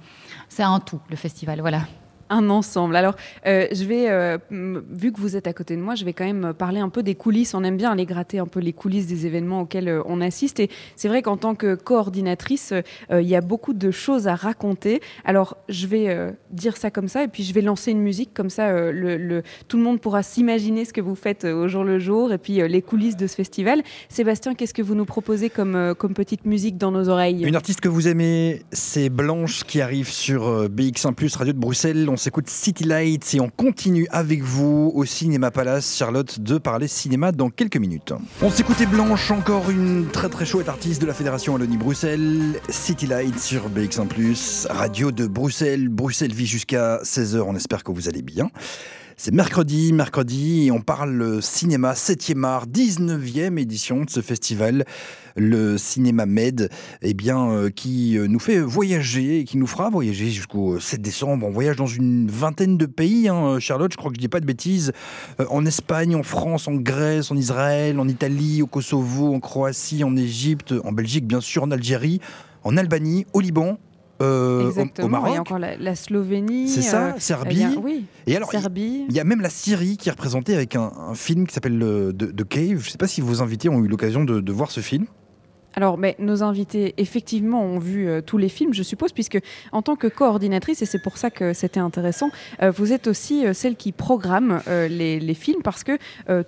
c'est 0.49 0.65
un 0.65 0.81
tout 0.81 1.01
le 1.09 1.17
festival 1.17 1.32
voilà 1.61 1.87
un 2.33 2.49
ensemble. 2.51 2.97
Alors, 2.97 3.15
euh, 3.47 3.67
je 3.71 3.85
vais, 3.85 4.09
euh, 4.09 4.39
vu 4.51 5.13
que 5.13 5.21
vous 5.21 5.37
êtes 5.37 5.47
à 5.47 5.53
côté 5.53 5.77
de 5.77 5.83
moi, 5.83 5.95
je 5.95 6.05
vais 6.05 6.15
quand 6.15 6.25
même 6.25 6.55
parler 6.55 6.81
un 6.81 6.89
peu 6.89 7.03
des 7.03 7.15
coulisses. 7.15 7.55
On 7.55 7.63
aime 7.63 7.77
bien 7.77 7.93
aller 7.93 8.07
gratter 8.07 8.39
un 8.39 8.47
peu 8.47 8.61
les 8.61 8.73
coulisses 8.73 9.07
des 9.07 9.27
événements 9.27 9.61
auxquels 9.61 9.89
euh, 9.89 10.03
on 10.07 10.21
assiste. 10.21 10.59
Et 10.59 10.71
c'est 10.97 11.09
vrai 11.09 11.23
qu'en 11.23 11.37
tant 11.37 11.55
que 11.55 11.75
coordinatrice, 11.75 12.73
il 13.11 13.29
y 13.29 13.37
a 13.37 13.41
beaucoup 13.41 13.75
de 13.75 13.91
choses 13.91 14.27
à 14.27 14.35
raconter. 14.35 15.01
Alors, 15.25 15.59
je 15.69 15.87
vais 15.87 16.35
dire 16.51 16.77
ça 16.77 16.91
comme 16.91 17.09
ça, 17.09 17.25
et 17.25 17.29
puis 17.29 17.43
je 17.43 17.53
vais 17.53 17.61
lancer 17.61 17.91
une 17.91 18.01
musique 18.01 18.33
comme 18.33 18.49
ça. 18.49 18.71
Tout 19.69 19.77
le 19.77 19.83
monde 19.83 20.01
pourra 20.01 20.23
s'imaginer 20.23 20.85
ce 20.85 20.93
que 20.93 21.01
vous 21.01 21.15
faites 21.15 21.45
au 21.45 21.69
jour 21.69 21.85
le 21.85 21.99
jour, 21.99 22.33
et 22.33 22.39
puis 22.39 22.67
les 22.67 22.83
coulisses 22.83 23.17
de 23.17 23.27
ce 23.27 23.35
festival. 23.35 23.83
Sébastien, 24.09 24.55
qu'est-ce 24.55 24.75
que 24.75 24.83
vous 24.83 24.95
nous 24.95 25.05
proposez 25.05 25.51
comme, 25.51 25.95
petite 26.15 26.47
musique 26.47 26.79
dans 26.79 26.91
nos 26.91 27.09
oreilles? 27.09 27.45
Une 27.45 27.57
artiste 27.57 27.81
que 27.81 27.89
vous 27.89 28.09
aimez, 28.09 28.63
c'est 28.73 29.11
Blanche 29.11 29.65
qui 29.65 29.81
arrive 29.81 30.09
sur 30.09 30.69
BX1 30.69 31.37
Radio 31.37 31.53
de 31.53 31.59
Bruxelles. 31.59 32.05
S'écoute 32.23 32.49
City 32.49 32.85
Lights 32.85 33.35
et 33.35 33.41
on 33.41 33.49
continue 33.49 34.07
avec 34.13 34.43
vous 34.43 34.93
au 34.95 35.05
Cinéma 35.05 35.51
Palace, 35.51 35.97
Charlotte, 35.97 36.39
de 36.39 36.57
parler 36.57 36.87
cinéma 36.87 37.33
dans 37.33 37.51
quelques 37.51 37.79
minutes. 37.79 38.13
On 38.41 38.49
s'écoutait 38.49 38.87
Blanche, 38.87 39.33
encore 39.33 39.71
une 39.71 40.07
très 40.07 40.29
très 40.29 40.47
chouette 40.47 40.69
artiste 40.69 41.03
de 41.03 41.07
la 41.07 41.15
Fédération 41.15 41.55
Wallonie-Bruxelles, 41.55 42.61
City 42.69 43.09
Lights 43.09 43.41
sur 43.41 43.69
BX1+, 43.69 44.69
radio 44.71 45.11
de 45.11 45.27
Bruxelles. 45.27 45.89
Bruxelles 45.89 46.33
vit 46.33 46.47
jusqu'à 46.47 46.99
16h, 46.99 47.41
on 47.41 47.57
espère 47.57 47.83
que 47.83 47.91
vous 47.91 48.09
allez 48.09 48.23
bien. 48.23 48.53
C'est 49.17 49.35
mercredi, 49.35 49.93
mercredi, 49.93 50.71
on 50.73 50.81
parle 50.81 51.43
cinéma, 51.43 51.93
7e 51.93 52.45
art, 52.45 52.67
19e 52.67 53.59
édition 53.59 54.05
de 54.05 54.11
ce 54.11 54.21
festival, 54.21 54.85
le 55.37 55.77
Cinéma 55.77 56.25
Med, 56.25 56.71
eh 57.03 57.15
euh, 57.29 57.71
qui 57.71 58.17
euh, 58.17 58.27
nous 58.27 58.39
fait 58.39 58.59
voyager, 58.59 59.45
qui 59.45 59.59
nous 59.59 59.67
fera 59.67 59.91
voyager 59.91 60.31
jusqu'au 60.31 60.81
7 60.81 61.03
décembre. 61.03 61.47
On 61.47 61.51
voyage 61.51 61.77
dans 61.77 61.87
une 61.87 62.27
vingtaine 62.29 62.79
de 62.79 62.87
pays, 62.87 63.29
hein, 63.29 63.59
Charlotte, 63.61 63.93
je 63.93 63.99
crois 63.99 64.11
que 64.11 64.17
je 64.17 64.21
dis 64.21 64.29
pas 64.29 64.41
de 64.41 64.47
bêtises, 64.47 64.93
euh, 65.41 65.47
en 65.51 65.67
Espagne, 65.67 66.17
en 66.17 66.23
France, 66.23 66.67
en 66.67 66.75
Grèce, 66.75 67.31
en 67.31 67.37
Israël, 67.37 68.01
en 68.01 68.09
Italie, 68.09 68.63
au 68.63 68.67
Kosovo, 68.67 69.35
en 69.35 69.41
Croatie, 69.41 70.05
en 70.05 70.17
Égypte, 70.17 70.75
en 70.85 70.93
Belgique, 70.93 71.27
bien 71.27 71.41
sûr, 71.41 71.63
en 71.63 71.71
Algérie, 71.71 72.21
en 72.65 72.77
Albanie, 72.79 73.27
au 73.35 73.41
Liban, 73.41 73.79
euh, 74.23 74.71
au, 75.03 75.09
Maroc. 75.09 75.29
Il 75.31 75.35
y 75.35 75.37
a 75.37 75.41
encore 75.41 75.59
la, 75.59 75.95
Slovénie. 75.95 76.69
C'est 76.69 76.83
ça, 76.83 77.07
euh, 77.07 77.13
Serbie. 77.19 77.67
oui. 77.83 78.07
Et 78.27 78.37
alors, 78.37 78.51
Serbie. 78.51 79.05
Il 79.09 79.15
y 79.15 79.21
a 79.21 79.25
même 79.25 79.41
la 79.41 79.51
Syrie 79.51 79.97
qui 79.97 80.09
est 80.09 80.13
représentée 80.13 80.55
avec 80.55 80.77
un, 80.77 80.91
film 81.15 81.47
qui 81.47 81.55
s'appelle 81.55 81.79
The, 82.17 82.49
Cave. 82.49 82.79
Je 82.81 82.87
ne 82.87 82.91
sais 82.91 82.99
pas 82.99 83.09
si 83.09 83.21
vos 83.21 83.43
invités 83.43 83.69
ont 83.69 83.83
eu 83.85 83.89
l'occasion 83.89 84.25
de 84.25 84.53
voir 84.53 84.71
ce 84.71 84.81
film. 84.81 85.07
Alors, 85.75 85.97
mais 85.97 86.17
nos 86.19 86.43
invités, 86.43 86.95
effectivement, 86.99 87.63
ont 87.63 87.79
vu 87.79 88.09
euh, 88.09 88.21
tous 88.21 88.39
les 88.39 88.49
films, 88.49 88.75
je 88.75 88.83
suppose, 88.83 89.13
puisque 89.13 89.39
en 89.73 89.83
tant 89.83 89.97
que 89.97 90.07
coordinatrice, 90.07 90.83
et 90.83 90.87
c'est 90.87 91.01
pour 91.01 91.17
ça 91.17 91.31
que 91.31 91.55
c'était 91.55 91.81
intéressant, 91.81 92.31
euh, 92.63 92.71
vous 92.71 92.93
êtes 92.93 93.07
aussi 93.07 93.47
euh, 93.47 93.55
celle 93.55 93.77
qui 93.77 93.93
programme 93.93 94.61
les, 94.67 95.35
films, 95.35 95.63
parce 95.63 95.83
que 95.83 95.99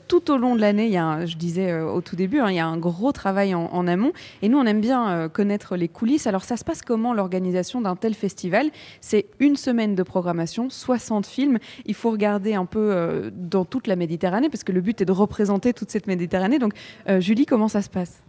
tout 0.08 0.30
au 0.30 0.36
long 0.36 0.54
de 0.54 0.60
l'année, 0.60 0.86
il 0.86 0.92
y 0.92 0.98
a, 0.98 1.24
je 1.24 1.36
disais 1.36 1.80
au 1.80 2.02
tout 2.02 2.16
début, 2.16 2.40
hein, 2.40 2.50
il 2.50 2.56
y 2.56 2.60
a 2.60 2.66
un 2.66 2.76
gros 2.76 3.12
travail 3.12 3.54
en, 3.54 3.86
amont, 3.86 4.12
et 4.42 4.48
nous, 4.48 4.58
on 4.58 4.66
aime 4.66 4.80
bien 4.80 5.28
connaître 5.30 5.76
les 5.76 5.88
coulisses. 5.88 6.26
Alors, 6.26 6.44
ça 6.44 6.56
se 6.56 6.64
passe 6.64 6.82
comment 6.82 7.14
l'organisation 7.14 7.80
d'un 7.80 7.96
tel 7.96 8.14
festival? 8.14 8.70
C'est 9.00 9.26
une 9.40 9.56
semaine 9.56 9.94
de 9.94 10.02
programmation, 10.02 10.68
60 10.68 11.26
films. 11.26 11.58
Il 11.86 11.94
faut 11.94 12.10
regarder 12.10 12.54
un 12.54 12.66
peu 12.66 13.30
dans 13.32 13.64
toute 13.64 13.86
la 13.86 13.96
Méditerranée, 13.96 14.50
parce 14.50 14.64
que 14.64 14.72
le 14.72 14.82
but 14.82 15.00
est 15.00 15.06
de 15.06 15.12
représenter 15.12 15.72
toute 15.72 15.90
cette 15.90 16.06
Méditerranée. 16.06 16.58
Donc, 16.58 16.74
Julie, 17.20 17.46
comment 17.46 17.68
ça 17.68 17.80
se 17.80 17.88
passe? 17.88 18.22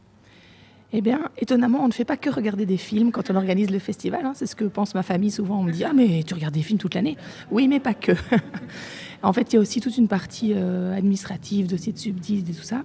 Eh 0.94 1.02
bien, 1.02 1.30
étonnamment, 1.38 1.84
on 1.84 1.88
ne 1.88 1.94
fait 1.94 2.06
pas 2.06 2.18
que 2.18 2.30
regarder 2.30 2.66
des 2.66 2.78
films 2.78 3.12
quand 3.12 3.30
on 3.30 3.36
organise 3.36 3.70
le 3.70 3.80
festival. 3.80 4.26
Hein. 4.26 4.34
C'est 4.36 4.46
ce 4.46 4.56
que 4.56 4.66
pense 4.66 4.96
ma 4.96 5.04
famille 5.04 5.32
souvent. 5.32 5.60
On 5.60 5.64
me 5.64 5.72
dit 5.72 5.84
Ah, 5.84 5.94
mais 5.94 6.24
tu 6.24 6.34
regardes 6.34 6.54
des 6.54 6.62
films 6.62 6.80
toute 6.80 6.96
l'année 6.96 7.18
Oui, 7.52 7.68
mais 7.68 7.80
pas 7.80 7.94
que. 7.94 8.12
en 9.24 9.34
fait, 9.34 9.52
il 9.52 9.56
y 9.56 9.58
a 9.58 9.62
aussi 9.62 9.82
toute 9.82 9.98
une 9.98 10.08
partie 10.08 10.54
euh, 10.56 10.96
administrative, 10.96 11.68
dossier 11.68 11.92
de 11.92 11.98
subsides 11.98 12.50
et 12.50 12.54
tout 12.54 12.64
ça. 12.64 12.84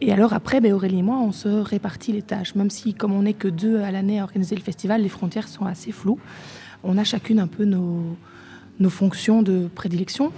Et 0.00 0.12
alors 0.12 0.32
après, 0.32 0.60
ben, 0.60 0.72
Aurélie 0.72 0.98
et 0.98 1.02
moi, 1.02 1.18
on 1.18 1.32
se 1.32 1.48
répartit 1.48 2.12
les 2.12 2.22
tâches. 2.22 2.54
Même 2.54 2.70
si, 2.70 2.94
comme 2.94 3.12
on 3.12 3.22
n'est 3.22 3.34
que 3.34 3.48
deux 3.48 3.80
à 3.80 3.90
l'année 3.90 4.18
à 4.18 4.24
organiser 4.24 4.56
le 4.56 4.62
festival, 4.62 5.02
les 5.02 5.08
frontières 5.08 5.48
sont 5.48 5.66
assez 5.66 5.92
floues. 5.92 6.18
On 6.82 6.98
a 6.98 7.04
chacune 7.04 7.38
un 7.38 7.46
peu 7.46 7.64
nos, 7.64 8.16
nos 8.80 8.90
fonctions 8.90 9.42
de 9.42 9.68
prédilection. 9.74 10.32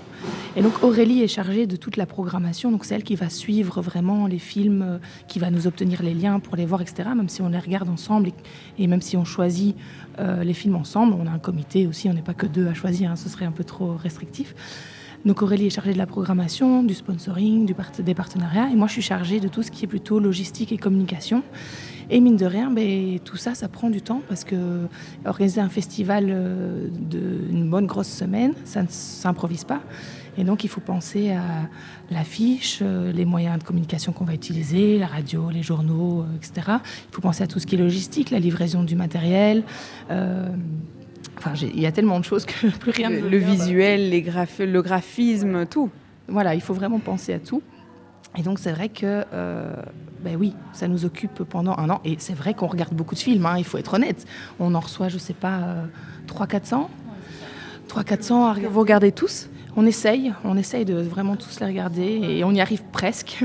Et 0.54 0.62
donc 0.62 0.82
Aurélie 0.82 1.22
est 1.22 1.28
chargée 1.28 1.66
de 1.66 1.76
toute 1.76 1.96
la 1.96 2.04
programmation, 2.04 2.70
donc 2.70 2.84
c'est 2.84 2.94
elle 2.94 3.04
qui 3.04 3.14
va 3.14 3.30
suivre 3.30 3.80
vraiment 3.80 4.26
les 4.26 4.38
films, 4.38 4.82
euh, 4.82 4.98
qui 5.26 5.38
va 5.38 5.50
nous 5.50 5.66
obtenir 5.66 6.02
les 6.02 6.12
liens 6.12 6.40
pour 6.40 6.56
les 6.56 6.66
voir, 6.66 6.82
etc. 6.82 7.08
Même 7.16 7.28
si 7.28 7.40
on 7.40 7.48
les 7.48 7.58
regarde 7.58 7.88
ensemble 7.88 8.30
et, 8.78 8.86
même 8.86 9.00
si 9.00 9.16
on 9.16 9.24
choisit 9.24 9.76
euh, 10.18 10.44
les 10.44 10.52
films 10.52 10.76
ensemble, 10.76 11.14
on 11.18 11.26
a 11.26 11.30
un 11.30 11.38
comité 11.38 11.86
aussi, 11.86 12.08
on 12.08 12.12
n'est 12.12 12.22
pas 12.22 12.34
que 12.34 12.46
deux 12.46 12.66
à 12.66 12.74
choisir, 12.74 13.10
hein, 13.10 13.16
ce 13.16 13.28
serait 13.28 13.46
un 13.46 13.52
peu 13.52 13.64
trop 13.64 13.94
restrictif. 13.94 14.54
Donc 15.24 15.40
Aurélie 15.40 15.66
est 15.66 15.70
chargée 15.70 15.92
de 15.92 15.98
la 15.98 16.06
programmation, 16.06 16.82
du 16.82 16.94
sponsoring, 16.94 17.64
du 17.64 17.74
des 18.00 18.14
partenariats, 18.14 18.68
et 18.70 18.74
moi 18.74 18.88
je 18.88 18.94
suis 18.94 19.02
chargée 19.02 19.38
de 19.38 19.48
tout 19.48 19.62
ce 19.62 19.70
qui 19.70 19.84
est 19.84 19.88
plutôt 19.88 20.18
logistique 20.18 20.72
et 20.72 20.78
communication. 20.78 21.44
Et 22.10 22.20
mine 22.20 22.36
de 22.36 22.46
rien, 22.46 22.70
ben, 22.70 23.18
tout 23.20 23.36
ça, 23.36 23.54
ça 23.54 23.68
prend 23.68 23.90
du 23.90 24.02
temps 24.02 24.22
parce 24.28 24.44
que 24.44 24.86
organiser 25.24 25.60
un 25.60 25.68
festival 25.68 26.26
euh, 26.28 26.88
d'une 26.90 27.68
bonne 27.68 27.86
grosse 27.86 28.08
semaine, 28.08 28.54
ça 28.64 28.82
ne 28.82 28.88
s'improvise 28.88 29.64
pas. 29.64 29.80
Et 30.38 30.44
donc, 30.44 30.64
il 30.64 30.68
faut 30.68 30.80
penser 30.80 31.30
à 31.32 31.68
l'affiche, 32.10 32.78
euh, 32.80 33.12
les 33.12 33.26
moyens 33.26 33.58
de 33.58 33.64
communication 33.64 34.12
qu'on 34.12 34.24
va 34.24 34.32
utiliser, 34.32 34.98
la 34.98 35.06
radio, 35.06 35.50
les 35.50 35.62
journaux, 35.62 36.22
euh, 36.22 36.36
etc. 36.36 36.78
Il 37.10 37.14
faut 37.14 37.20
penser 37.20 37.44
à 37.44 37.46
tout 37.46 37.58
ce 37.58 37.66
qui 37.66 37.74
est 37.74 37.78
logistique, 37.78 38.30
la 38.30 38.38
livraison 38.38 38.82
du 38.82 38.96
matériel. 38.96 39.62
Enfin, 41.38 41.54
il 41.60 41.80
y 41.80 41.86
a 41.86 41.92
tellement 41.92 42.20
de 42.20 42.24
choses 42.24 42.46
que 42.46 42.66
plus 42.78 42.92
rien 42.92 43.10
le, 43.10 43.20
ne 43.20 43.28
Le 43.28 43.38
visuel, 43.38 44.10
les 44.10 44.22
le 44.22 44.82
graphisme, 44.82 45.66
tout. 45.66 45.90
Voilà, 46.28 46.54
il 46.54 46.60
faut 46.60 46.74
vraiment 46.74 47.00
penser 47.00 47.34
à 47.34 47.38
tout. 47.38 47.62
Et 48.36 48.42
donc, 48.42 48.58
c'est 48.58 48.72
vrai 48.72 48.88
que, 48.88 49.24
euh, 49.32 49.74
ben 50.22 50.36
oui, 50.38 50.54
ça 50.72 50.88
nous 50.88 51.04
occupe 51.04 51.42
pendant 51.44 51.76
un 51.76 51.90
an. 51.90 52.00
Et 52.04 52.16
c'est 52.18 52.34
vrai 52.34 52.54
qu'on 52.54 52.66
regarde 52.66 52.94
beaucoup 52.94 53.14
de 53.14 53.20
films, 53.20 53.46
hein, 53.46 53.56
il 53.58 53.64
faut 53.64 53.78
être 53.78 53.94
honnête. 53.94 54.26
On 54.60 54.74
en 54.74 54.80
reçoit, 54.80 55.08
je 55.08 55.18
sais 55.18 55.34
pas, 55.34 55.76
300-400 56.28 56.86
300-400 57.88 58.66
Vous 58.68 58.80
regardez 58.80 59.12
tous? 59.12 59.48
On 59.76 59.86
essaye, 59.86 60.32
on 60.44 60.56
essaye 60.56 60.84
de 60.84 60.94
vraiment 60.94 61.36
tous 61.36 61.60
les 61.60 61.66
regarder 61.66 62.20
et 62.22 62.44
on 62.44 62.52
y 62.52 62.60
arrive 62.60 62.82
presque. 62.92 63.44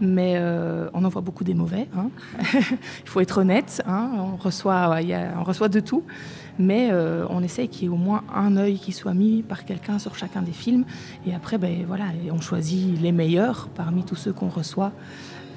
Mais 0.00 0.34
euh, 0.36 0.88
on 0.92 1.04
en 1.04 1.08
voit 1.08 1.22
beaucoup 1.22 1.44
des 1.44 1.54
mauvais. 1.54 1.88
Hein. 1.96 2.10
il 2.52 3.08
faut 3.08 3.20
être 3.20 3.38
honnête. 3.38 3.82
Hein. 3.86 4.10
On, 4.18 4.36
reçoit, 4.36 5.00
y 5.02 5.14
a, 5.14 5.34
on 5.38 5.44
reçoit 5.44 5.68
de 5.68 5.78
tout 5.80 6.02
mais 6.58 6.90
euh, 6.92 7.26
on 7.30 7.42
essaye 7.42 7.68
qu'il 7.68 7.82
y 7.82 7.86
ait 7.86 7.88
au 7.88 7.96
moins 7.96 8.22
un 8.34 8.56
œil 8.56 8.78
qui 8.78 8.92
soit 8.92 9.14
mis 9.14 9.42
par 9.42 9.64
quelqu'un 9.64 9.98
sur 9.98 10.14
chacun 10.16 10.42
des 10.42 10.52
films. 10.52 10.84
Et 11.26 11.34
après, 11.34 11.58
ben, 11.58 11.84
voilà, 11.86 12.04
on 12.30 12.40
choisit 12.40 13.00
les 13.00 13.12
meilleurs 13.12 13.68
parmi 13.74 14.04
tous 14.04 14.16
ceux 14.16 14.32
qu'on 14.32 14.48
reçoit. 14.48 14.92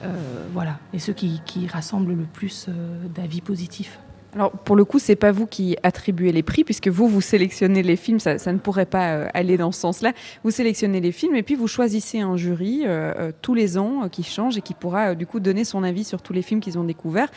Euh, 0.04 0.48
voilà, 0.54 0.80
et 0.94 1.00
ceux 1.00 1.14
qui, 1.14 1.42
rassemblent 1.68 2.14
le 2.14 2.24
plus 2.24 2.68
euh, 2.70 3.08
d'avis 3.14 3.42
positifs. 3.42 4.00
Alors 4.36 4.52
pour 4.52 4.76
le 4.76 4.86
coup, 4.86 5.00
c'est 5.00 5.16
pas 5.16 5.32
vous 5.32 5.48
qui 5.48 5.78
attribuez 5.84 6.32
les 6.32 6.44
prix 6.44 6.64
puisque 6.64 6.90
vous 6.90 7.08
vous 7.08 7.22
sélectionnez 7.22 7.82
les 7.82 7.96
films, 7.96 8.20
ça, 8.20 8.36
ne 8.36 8.58
pourrait 8.58 8.86
pas 8.86 9.14
euh, 9.14 9.28
aller 9.34 9.58
dans 9.58 9.72
ce 9.72 9.80
sens-là. 9.80 10.14
Vous 10.44 10.52
sélectionnez 10.52 11.00
les 11.00 11.12
films 11.12 11.36
et 11.36 11.44
puis 11.44 11.56
vous 11.56 11.68
choisissez 11.68 12.20
un 12.20 12.36
jury 12.36 12.84
euh, 12.86 13.14
euh, 13.18 13.32
tous 13.42 13.54
les 13.54 13.78
ans 13.78 14.10
qui 14.10 14.24
change 14.24 14.58
et 14.58 14.62
qui 14.62 14.74
pourra 14.74 15.16
du 15.16 15.26
coup 15.26 15.40
donner 15.40 15.64
son 15.64 15.84
avis 15.84 16.04
sur 16.04 16.22
tous 16.22 16.34
les 16.34 16.42
films 16.42 16.60
qu'ils 16.60 16.78
ont 16.78 16.84
découverts. 16.84 17.30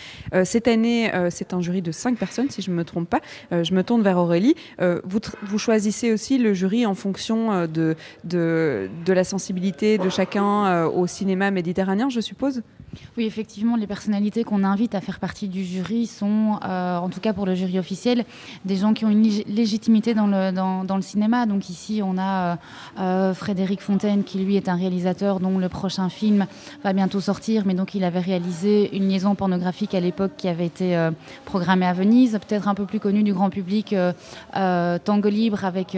cette 0.44 0.68
année, 0.68 1.10
c'est 1.30 1.54
un 1.54 1.60
jury 1.60 1.82
de 1.82 1.92
cinq 1.92 2.16
personnes 2.16 2.50
si 2.50 2.62
je 2.62 2.70
me 2.70 2.84
trompe 2.84 3.08
pas. 3.08 3.20
je 3.50 3.74
me 3.74 3.82
tourne 3.82 4.02
vers 4.02 4.18
Aurélie. 4.18 4.54
vous, 4.78 5.58
choisissez 5.58 6.12
aussi 6.12 6.38
le 6.38 6.54
jury 6.54 6.86
en 6.86 6.94
fonction 6.94 7.66
de, 7.66 7.96
de 8.24 9.12
la 9.12 9.24
sensibilité 9.24 9.98
de 9.98 10.08
chacun 10.08 10.86
au 10.86 11.06
cinéma 11.06 11.50
méditerranéen, 11.50 12.08
je 12.08 12.20
suppose? 12.20 12.62
Oui, 13.16 13.24
effectivement, 13.24 13.76
les 13.76 13.86
personnalités 13.86 14.44
qu'on 14.44 14.64
invite 14.64 14.94
à 14.94 15.00
faire 15.00 15.20
partie 15.20 15.48
du 15.48 15.64
jury 15.64 16.06
sont, 16.06 16.58
euh, 16.64 16.96
en 16.96 17.08
tout 17.08 17.20
cas 17.20 17.32
pour 17.32 17.46
le 17.46 17.54
jury 17.54 17.78
officiel, 17.78 18.24
des 18.64 18.76
gens 18.76 18.94
qui 18.94 19.04
ont 19.04 19.10
une 19.10 19.22
légitimité 19.22 20.14
dans 20.14 20.26
le, 20.26 21.02
cinéma. 21.02 21.46
Donc 21.46 21.70
ici, 21.70 22.02
on 22.04 22.18
a 22.18 22.22
euh, 22.22 22.56
euh, 23.00 23.34
Frédéric 23.34 23.80
Fontaine, 23.80 24.24
qui 24.24 24.38
lui 24.38 24.56
est 24.56 24.68
un 24.68 24.76
réalisateur 24.76 25.40
dont 25.40 25.58
le 25.58 25.68
prochain 25.68 26.08
film 26.08 26.46
va 26.84 26.92
bientôt 26.92 27.20
sortir, 27.20 27.64
mais 27.64 27.74
donc 27.74 27.94
il 27.94 28.04
avait 28.04 28.20
réalisé 28.20 28.94
une 28.94 29.08
liaison 29.08 29.34
pornographique 29.34 29.94
à 29.94 30.00
l'époque 30.00 30.32
qui 30.36 30.48
avait 30.48 30.66
été 30.66 31.10
programmée 31.44 31.86
à 31.86 31.92
Venise, 31.92 32.38
peut-être 32.46 32.68
un 32.68 32.74
peu 32.74 32.84
plus 32.84 33.00
connue 33.00 33.22
du 33.22 33.32
grand 33.32 33.50
public, 33.50 33.94
Tango 34.52 35.28
Libre 35.28 35.64
avec 35.64 35.96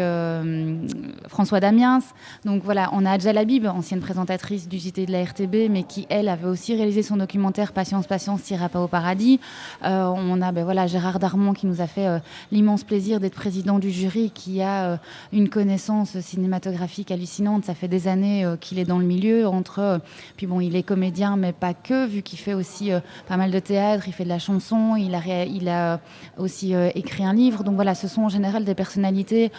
François 1.29 1.61
Damiens. 1.61 2.01
Donc 2.45 2.63
voilà, 2.65 2.91
on 2.93 3.05
a 3.05 3.13
Adja 3.13 3.33
Labib, 3.33 3.67
ancienne 3.67 4.01
présentatrice 4.01 4.69
du 4.69 4.79
JT 4.79 5.07
de 5.07 5.13
la 5.13 5.25
RTB, 5.25 5.69
mais 5.71 5.83
qui, 5.83 6.07
elle, 6.09 6.29
avait 6.29 6.49
aussi 6.49 6.75
réalisé 6.83 7.05
son 7.05 7.17
documentaire 7.17 7.71
Patience, 7.71 8.09
Patience, 8.09 8.43
tira 8.43 8.69
pas 8.69 8.81
au 8.81 8.89
paradis. 8.89 9.39
Euh, 9.85 10.13
on 10.17 10.43
a 10.43 10.51
ben, 10.51 10.65
voilà, 10.65 10.89
Gérard 10.89 11.21
Darmon 11.21 11.53
qui 11.53 11.69
nous 11.69 11.81
a 11.81 11.87
fait 11.87 12.09
euh, 12.09 12.19
l'immense 12.51 12.83
plaisir 12.83 13.21
d'être 13.21 13.37
président 13.37 13.79
du 13.79 13.93
jury, 13.93 14.33
qui 14.35 14.63
a 14.63 14.85
euh, 14.87 14.97
une 15.33 15.49
connaissance 15.49 16.19
cinématographique 16.19 17.13
hallucinante. 17.13 17.65
Ça 17.65 17.77
fait 17.77 17.87
des 17.87 18.09
années 18.09 18.45
qu'il 18.61 18.81
est 18.81 18.85
dans 18.85 18.99
le 18.99 19.05
milieu. 19.05 19.47
Entre, 19.47 20.01
puis 20.37 20.49
bon, 20.49 20.59
il 20.59 20.75
est 20.75 20.83
comédien, 20.83 21.37
mais 21.37 21.53
pas 21.53 21.73
que, 21.73 22.05
vu 22.05 22.23
qu'il 22.23 22.41
fait 22.41 22.55
aussi 22.55 22.91
pas 23.29 23.37
mal 23.37 23.53
de 23.53 23.61
théâtre, 23.61 24.09
il 24.09 24.13
fait 24.13 24.25
de 24.25 24.29
la 24.29 24.41
chanson, 24.41 24.97
il 24.97 25.15
a, 25.15 25.45
il 25.45 25.69
a 25.69 26.01
aussi 26.37 26.75
écrit 26.97 27.25
un 27.25 27.33
livre. 27.33 27.63
Donc 27.63 27.77
voilà, 27.77 27.95
ce 27.95 28.09
sont 28.09 28.23
en 28.23 28.29
général 28.29 28.65
des 28.65 28.75
personnalités 28.75 29.53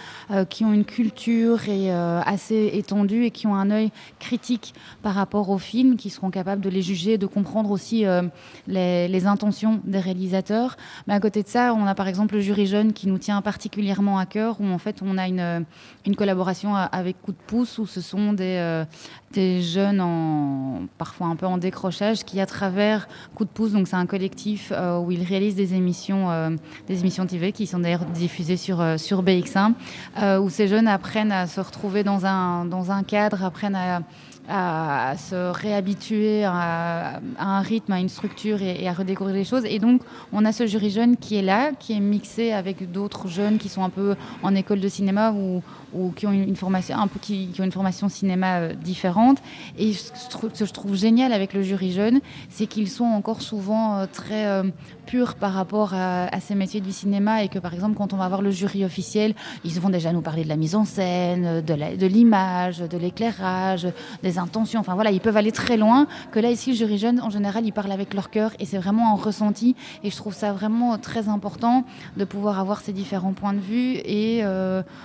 qui 0.49 0.65
ont 0.65 0.73
une 0.73 0.83
culture 0.83 1.69
et, 1.69 1.89
assez 1.89 2.71
étendue 2.73 3.23
et 3.23 3.31
qui 3.31 3.47
ont 3.47 3.55
un 3.55 3.71
œil 3.71 3.91
critique 4.19 4.73
par 5.01 5.13
rapport 5.15 5.49
aux 5.49 5.57
films, 5.57 5.95
qui 5.95 6.09
seront 6.09 6.29
capables 6.29 6.61
de 6.61 6.69
les 6.69 6.81
juger 6.81 7.12
de 7.17 7.25
comprendre 7.25 7.71
aussi 7.71 8.05
euh, 8.05 8.23
les, 8.67 9.25
intentions 9.25 9.79
des 9.83 9.99
réalisateurs. 9.99 10.77
Mais 11.07 11.13
à 11.13 11.19
côté 11.19 11.43
de 11.43 11.47
ça, 11.47 11.73
on 11.73 11.85
a 11.85 11.95
par 11.95 12.07
exemple 12.07 12.35
le 12.35 12.41
jury 12.41 12.65
jeune 12.65 12.93
qui 12.93 13.07
nous 13.07 13.17
tient 13.17 13.41
particulièrement 13.41 14.17
à 14.17 14.25
cœur, 14.25 14.59
où 14.59 14.65
en 14.65 14.77
fait 14.77 15.01
on 15.01 15.17
a 15.17 15.27
une, 15.27 15.65
une 16.05 16.15
collaboration 16.15 16.75
avec 16.75 17.21
Coup 17.21 17.31
de 17.31 17.37
pouce, 17.47 17.77
où 17.77 17.85
ce 17.85 18.01
sont 18.01 18.33
des, 18.33 18.57
euh, 18.59 18.85
des 19.31 19.61
jeunes, 19.61 20.87
parfois 20.97 21.27
un 21.27 21.35
peu 21.35 21.45
en 21.45 21.57
décrochage, 21.57 22.23
qui 22.23 22.39
à 22.39 22.45
travers 22.45 23.07
Coup 23.35 23.45
de 23.45 23.49
pouce, 23.49 23.71
donc 23.71 23.87
c'est 23.87 23.95
un 23.95 24.05
collectif 24.05 24.71
euh, 24.75 24.99
où 24.99 25.11
ils 25.11 25.23
réalisent 25.23 25.55
des 25.55 25.73
émissions, 25.73 26.57
des 26.87 26.99
émissions 26.99 27.25
TV 27.25 27.51
qui 27.51 27.67
sont 27.67 27.79
d'ailleurs 27.79 28.05
diffusées 28.05 28.57
sur, 28.57 28.83
sur 28.99 29.23
BX1, 29.23 29.73
où 30.39 30.49
ces 30.49 30.67
jeunes 30.67 30.87
apprennent 30.87 31.31
à 31.31 31.47
se 31.47 31.61
retrouver 31.61 32.03
dans 32.03 32.25
un, 32.25 32.65
dans 32.65 32.91
un 32.91 33.03
cadre, 33.03 33.43
apprennent 33.43 33.75
à 33.75 34.01
à, 34.49 35.15
se 35.17 35.51
réhabituer 35.51 36.43
à, 36.43 37.19
un 37.39 37.61
rythme, 37.61 37.93
à 37.93 37.99
une 37.99 38.09
structure 38.09 38.61
et, 38.61 38.87
à 38.87 38.93
redécouvrir 38.93 39.35
les 39.35 39.43
choses. 39.43 39.65
Et 39.65 39.79
donc, 39.79 40.01
on 40.31 40.45
a 40.45 40.51
ce 40.51 40.67
jury 40.67 40.89
jeune 40.89 41.17
qui 41.17 41.35
est 41.35 41.41
là, 41.41 41.71
qui 41.77 41.93
est 41.93 41.99
mixé 41.99 42.51
avec 42.51 42.91
d'autres 42.91 43.27
jeunes 43.27 43.57
qui 43.57 43.69
sont 43.69 43.83
un 43.83 43.89
peu 43.89 44.15
en 44.41 44.55
école 44.55 44.79
de 44.79 44.87
cinéma 44.87 45.31
ou, 45.31 45.61
ou 45.93 46.11
qui 46.11 46.27
ont 46.27 46.31
une 46.31 46.55
formation 46.55 46.97
un 46.97 47.07
peu 47.07 47.19
qui, 47.19 47.49
ont 47.59 47.63
une 47.63 47.71
formation 47.71 48.09
cinéma 48.09 48.59
euh, 48.59 48.73
différente. 48.73 49.37
Et 49.77 49.93
ce 49.93 50.37
que 50.37 50.65
je 50.65 50.73
trouve 50.73 50.95
génial 50.95 51.33
avec 51.33 51.53
le 51.53 51.61
jury 51.61 51.91
jeune, 51.91 52.19
c'est 52.49 52.67
qu'ils 52.67 52.89
sont 52.89 53.05
encore 53.05 53.41
souvent 53.41 53.97
euh, 53.97 54.05
très 54.11 54.45
euh, 54.47 54.63
purs 55.05 55.35
par 55.35 55.53
rapport 55.53 55.93
à, 55.93 56.29
ces 56.39 56.55
métiers 56.55 56.81
du 56.81 56.91
cinéma 56.91 57.43
et 57.43 57.47
que 57.47 57.59
par 57.59 57.73
exemple 57.73 57.95
quand 57.95 58.13
on 58.13 58.17
va 58.17 58.27
voir 58.27 58.41
le 58.41 58.51
jury 58.51 58.83
officiel, 58.83 59.33
ils 59.63 59.79
vont 59.79 59.89
déjà 59.89 60.11
nous 60.11 60.21
parler 60.21 60.43
de 60.43 60.49
la 60.49 60.55
mise 60.55 60.75
en 60.75 60.85
scène, 60.85 61.61
de 61.61 62.07
l'image, 62.07 62.79
de 62.79 62.97
l'éclairage, 62.97 63.87
des 64.23 64.32
intentions. 64.37 64.79
Enfin 64.79 64.95
voilà, 64.95 65.11
ils 65.11 65.21
peuvent 65.21 65.37
aller 65.37 65.51
très 65.51 65.77
loin. 65.77 66.07
Que 66.31 66.39
là 66.39 66.51
ici, 66.51 66.71
le 66.71 66.75
jury 66.75 66.97
jeune, 66.97 67.19
en 67.21 67.29
général, 67.29 67.65
ils 67.65 67.73
parlent 67.73 67.91
avec 67.91 68.13
leur 68.13 68.29
cœur 68.29 68.51
et 68.59 68.65
c'est 68.65 68.77
vraiment 68.77 69.13
un 69.13 69.17
ressenti. 69.17 69.75
Et 70.03 70.09
je 70.09 70.15
trouve 70.15 70.33
ça 70.33 70.53
vraiment 70.53 70.97
très 70.97 71.29
important 71.29 71.85
de 72.17 72.25
pouvoir 72.25 72.59
avoir 72.59 72.81
ces 72.81 72.93
différents 72.93 73.33
points 73.33 73.53
de 73.53 73.59
vue 73.59 73.95
et 74.05 74.43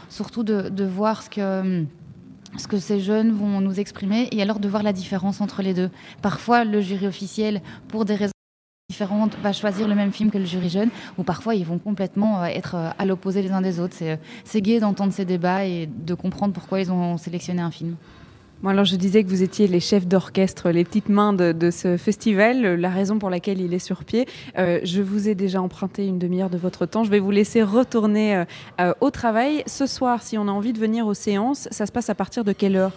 surtout 0.08 0.42
de 0.42 0.68
de 0.68 0.84
voir 0.84 1.22
ce 1.22 1.30
que 1.30 1.84
ce 2.56 2.66
que 2.66 2.78
ces 2.78 3.00
jeunes 3.00 3.32
vont 3.32 3.60
nous 3.60 3.78
exprimer 3.78 4.28
et 4.32 4.40
alors 4.40 4.58
de 4.58 4.68
voir 4.68 4.82
la 4.82 4.92
différence 4.92 5.40
entre 5.40 5.62
les 5.62 5.74
deux. 5.74 5.90
Parfois, 6.22 6.64
le 6.64 6.80
jury 6.80 7.06
officiel, 7.06 7.60
pour 7.88 8.04
des 8.04 8.14
raisons 8.14 8.32
différentes, 8.88 9.36
va 9.42 9.52
choisir 9.52 9.86
le 9.86 9.94
même 9.94 10.12
film 10.12 10.30
que 10.30 10.38
le 10.38 10.46
jury 10.46 10.70
jeune, 10.70 10.88
ou 11.18 11.22
parfois 11.22 11.54
ils 11.54 11.66
vont 11.66 11.78
complètement 11.78 12.42
euh, 12.42 12.46
être 12.46 12.74
euh, 12.74 12.90
à 12.98 13.04
l'opposé 13.04 13.42
les 13.42 13.50
uns 13.50 13.60
des 13.60 13.80
autres. 13.80 13.96
C'est 14.44 14.62
gai 14.62 14.80
d'entendre 14.80 15.12
ces 15.12 15.24
débats 15.24 15.66
et 15.66 15.86
de 15.86 16.14
comprendre 16.14 16.54
pourquoi 16.54 16.80
ils 16.80 16.90
ont 16.90 17.18
sélectionné 17.18 17.60
un 17.60 17.70
film 17.70 17.96
alors 18.66 18.84
je 18.84 18.96
disais 18.96 19.22
que 19.22 19.28
vous 19.28 19.42
étiez 19.42 19.68
les 19.68 19.80
chefs 19.80 20.06
d'orchestre, 20.06 20.70
les 20.70 20.84
petites 20.84 21.08
mains 21.08 21.32
de, 21.32 21.70
ce 21.70 21.96
festival, 21.96 22.74
la 22.74 22.90
raison 22.90 23.18
pour 23.18 23.30
laquelle 23.30 23.60
il 23.60 23.72
est 23.72 23.78
sur 23.78 24.04
pied. 24.04 24.26
Euh, 24.58 24.80
je 24.82 25.00
vous 25.00 25.28
ai 25.28 25.34
déjà 25.34 25.62
emprunté 25.62 26.06
une 26.06 26.18
demi-heure 26.18 26.50
de 26.50 26.58
votre 26.58 26.84
temps. 26.86 27.04
Je 27.04 27.10
vais 27.10 27.20
vous 27.20 27.30
laisser 27.30 27.62
retourner 27.62 28.36
euh, 28.36 28.44
euh, 28.80 28.94
au 29.00 29.10
travail. 29.10 29.62
Ce 29.66 29.86
soir, 29.86 30.22
si 30.22 30.36
on 30.36 30.48
a 30.48 30.50
envie 30.50 30.72
de 30.72 30.78
venir 30.78 31.06
aux 31.06 31.14
séances, 31.14 31.68
ça 31.70 31.86
se 31.86 31.92
passe 31.92 32.10
à 32.10 32.14
partir 32.14 32.44
de 32.44 32.52
quelle 32.52 32.76
heure? 32.76 32.92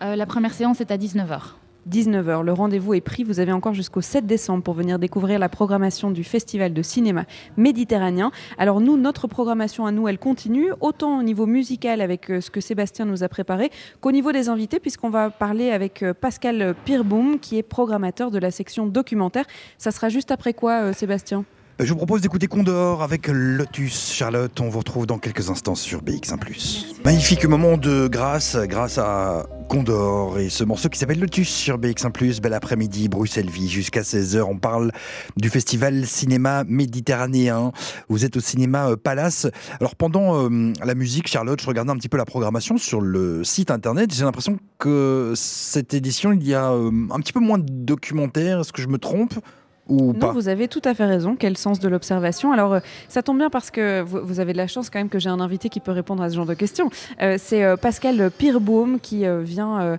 La 0.00 0.26
première 0.26 0.52
séance 0.52 0.80
est 0.80 0.90
à 0.90 0.96
19h. 0.96 1.61
19h. 1.90 2.42
Le 2.42 2.52
rendez-vous 2.52 2.94
est 2.94 3.00
pris. 3.00 3.24
Vous 3.24 3.40
avez 3.40 3.52
encore 3.52 3.74
jusqu'au 3.74 4.00
7 4.00 4.26
décembre 4.26 4.62
pour 4.62 4.74
venir 4.74 4.98
découvrir 4.98 5.38
la 5.38 5.48
programmation 5.48 6.10
du 6.10 6.24
Festival 6.24 6.72
de 6.72 6.82
cinéma 6.82 7.24
méditerranéen. 7.56 8.30
Alors 8.58 8.80
nous, 8.80 8.96
notre 8.96 9.26
programmation 9.26 9.86
à 9.86 9.92
nous, 9.92 10.08
elle 10.08 10.18
continue, 10.18 10.72
autant 10.80 11.18
au 11.18 11.22
niveau 11.22 11.46
musical 11.46 12.00
avec 12.00 12.30
euh, 12.30 12.40
ce 12.40 12.50
que 12.50 12.60
Sébastien 12.60 13.04
nous 13.04 13.22
a 13.22 13.28
préparé, 13.28 13.70
qu'au 14.00 14.12
niveau 14.12 14.32
des 14.32 14.48
invités, 14.48 14.80
puisqu'on 14.80 15.10
va 15.10 15.30
parler 15.30 15.70
avec 15.70 16.02
euh, 16.02 16.14
Pascal 16.14 16.74
Pirboum, 16.84 17.38
qui 17.38 17.58
est 17.58 17.62
programmateur 17.62 18.30
de 18.30 18.38
la 18.38 18.50
section 18.50 18.86
documentaire. 18.86 19.46
Ça 19.78 19.90
sera 19.90 20.08
juste 20.08 20.30
après 20.30 20.54
quoi, 20.54 20.82
euh, 20.82 20.92
Sébastien? 20.92 21.44
Je 21.80 21.88
vous 21.88 21.96
propose 21.96 22.20
d'écouter 22.20 22.46
Condor 22.46 23.02
avec 23.02 23.28
Lotus. 23.28 24.12
Charlotte, 24.12 24.60
on 24.60 24.68
vous 24.68 24.78
retrouve 24.78 25.06
dans 25.06 25.18
quelques 25.18 25.50
instants 25.50 25.74
sur 25.74 26.02
BX1+. 26.02 27.02
Magnifique 27.04 27.44
moment 27.46 27.76
de 27.76 28.08
grâce, 28.08 28.56
grâce 28.56 28.98
à 28.98 29.46
Condor 29.68 30.38
et 30.38 30.50
ce 30.50 30.64
morceau 30.64 30.90
qui 30.90 30.98
s'appelle 30.98 31.18
Lotus 31.18 31.48
sur 31.48 31.78
BX1+. 31.78 32.40
Bel 32.40 32.52
après-midi, 32.52 33.08
Bruxelles-Vie, 33.08 33.68
jusqu'à 33.68 34.02
16h. 34.02 34.42
On 34.42 34.58
parle 34.58 34.92
du 35.36 35.48
festival 35.48 36.06
cinéma 36.06 36.64
méditerranéen. 36.64 37.72
Vous 38.08 38.24
êtes 38.24 38.36
au 38.36 38.40
cinéma 38.40 38.90
euh, 38.90 38.96
Palace. 38.96 39.46
Alors 39.80 39.96
pendant 39.96 40.44
euh, 40.44 40.72
la 40.84 40.94
musique, 40.94 41.26
Charlotte, 41.26 41.60
je 41.60 41.66
regardais 41.66 41.90
un 41.90 41.96
petit 41.96 42.10
peu 42.10 42.18
la 42.18 42.26
programmation 42.26 42.76
sur 42.76 43.00
le 43.00 43.44
site 43.44 43.70
internet. 43.70 44.14
J'ai 44.14 44.24
l'impression 44.24 44.58
que 44.78 45.32
cette 45.34 45.94
édition, 45.94 46.32
il 46.32 46.46
y 46.46 46.54
a 46.54 46.70
euh, 46.70 46.90
un 47.10 47.18
petit 47.20 47.32
peu 47.32 47.40
moins 47.40 47.58
de 47.58 47.66
documentaires. 47.66 48.60
Est-ce 48.60 48.72
que 48.72 48.82
je 48.82 48.88
me 48.88 48.98
trompe? 48.98 49.34
Ou 49.88 50.12
non, 50.12 50.14
pas 50.14 50.32
vous 50.32 50.48
avez 50.48 50.68
tout 50.68 50.80
à 50.84 50.94
fait 50.94 51.04
raison. 51.06 51.34
Quel 51.36 51.56
sens 51.56 51.80
de 51.80 51.88
l'observation. 51.88 52.52
Alors, 52.52 52.74
euh, 52.74 52.80
ça 53.08 53.22
tombe 53.22 53.38
bien 53.38 53.50
parce 53.50 53.70
que 53.70 54.00
vous, 54.02 54.20
vous 54.22 54.38
avez 54.40 54.52
de 54.52 54.58
la 54.58 54.66
chance 54.68 54.90
quand 54.90 54.98
même 55.00 55.08
que 55.08 55.18
j'ai 55.18 55.28
un 55.28 55.40
invité 55.40 55.68
qui 55.68 55.80
peut 55.80 55.90
répondre 55.90 56.22
à 56.22 56.30
ce 56.30 56.36
genre 56.36 56.46
de 56.46 56.54
questions. 56.54 56.88
Euh, 57.20 57.36
c'est 57.38 57.64
euh, 57.64 57.76
Pascal 57.76 58.30
Pirbaum 58.30 59.00
qui 59.00 59.24
vient 59.42 59.98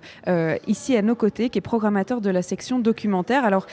ici 0.66 0.96
à 0.96 1.02
nos 1.02 1.14
côtés, 1.14 1.48
qui 1.50 1.58
est 1.58 1.60
programmateur 1.60 2.20
de 2.20 2.30
la 2.30 2.42
section 2.42 2.78
documentaire. 2.78 3.44
Alors, 3.44 3.66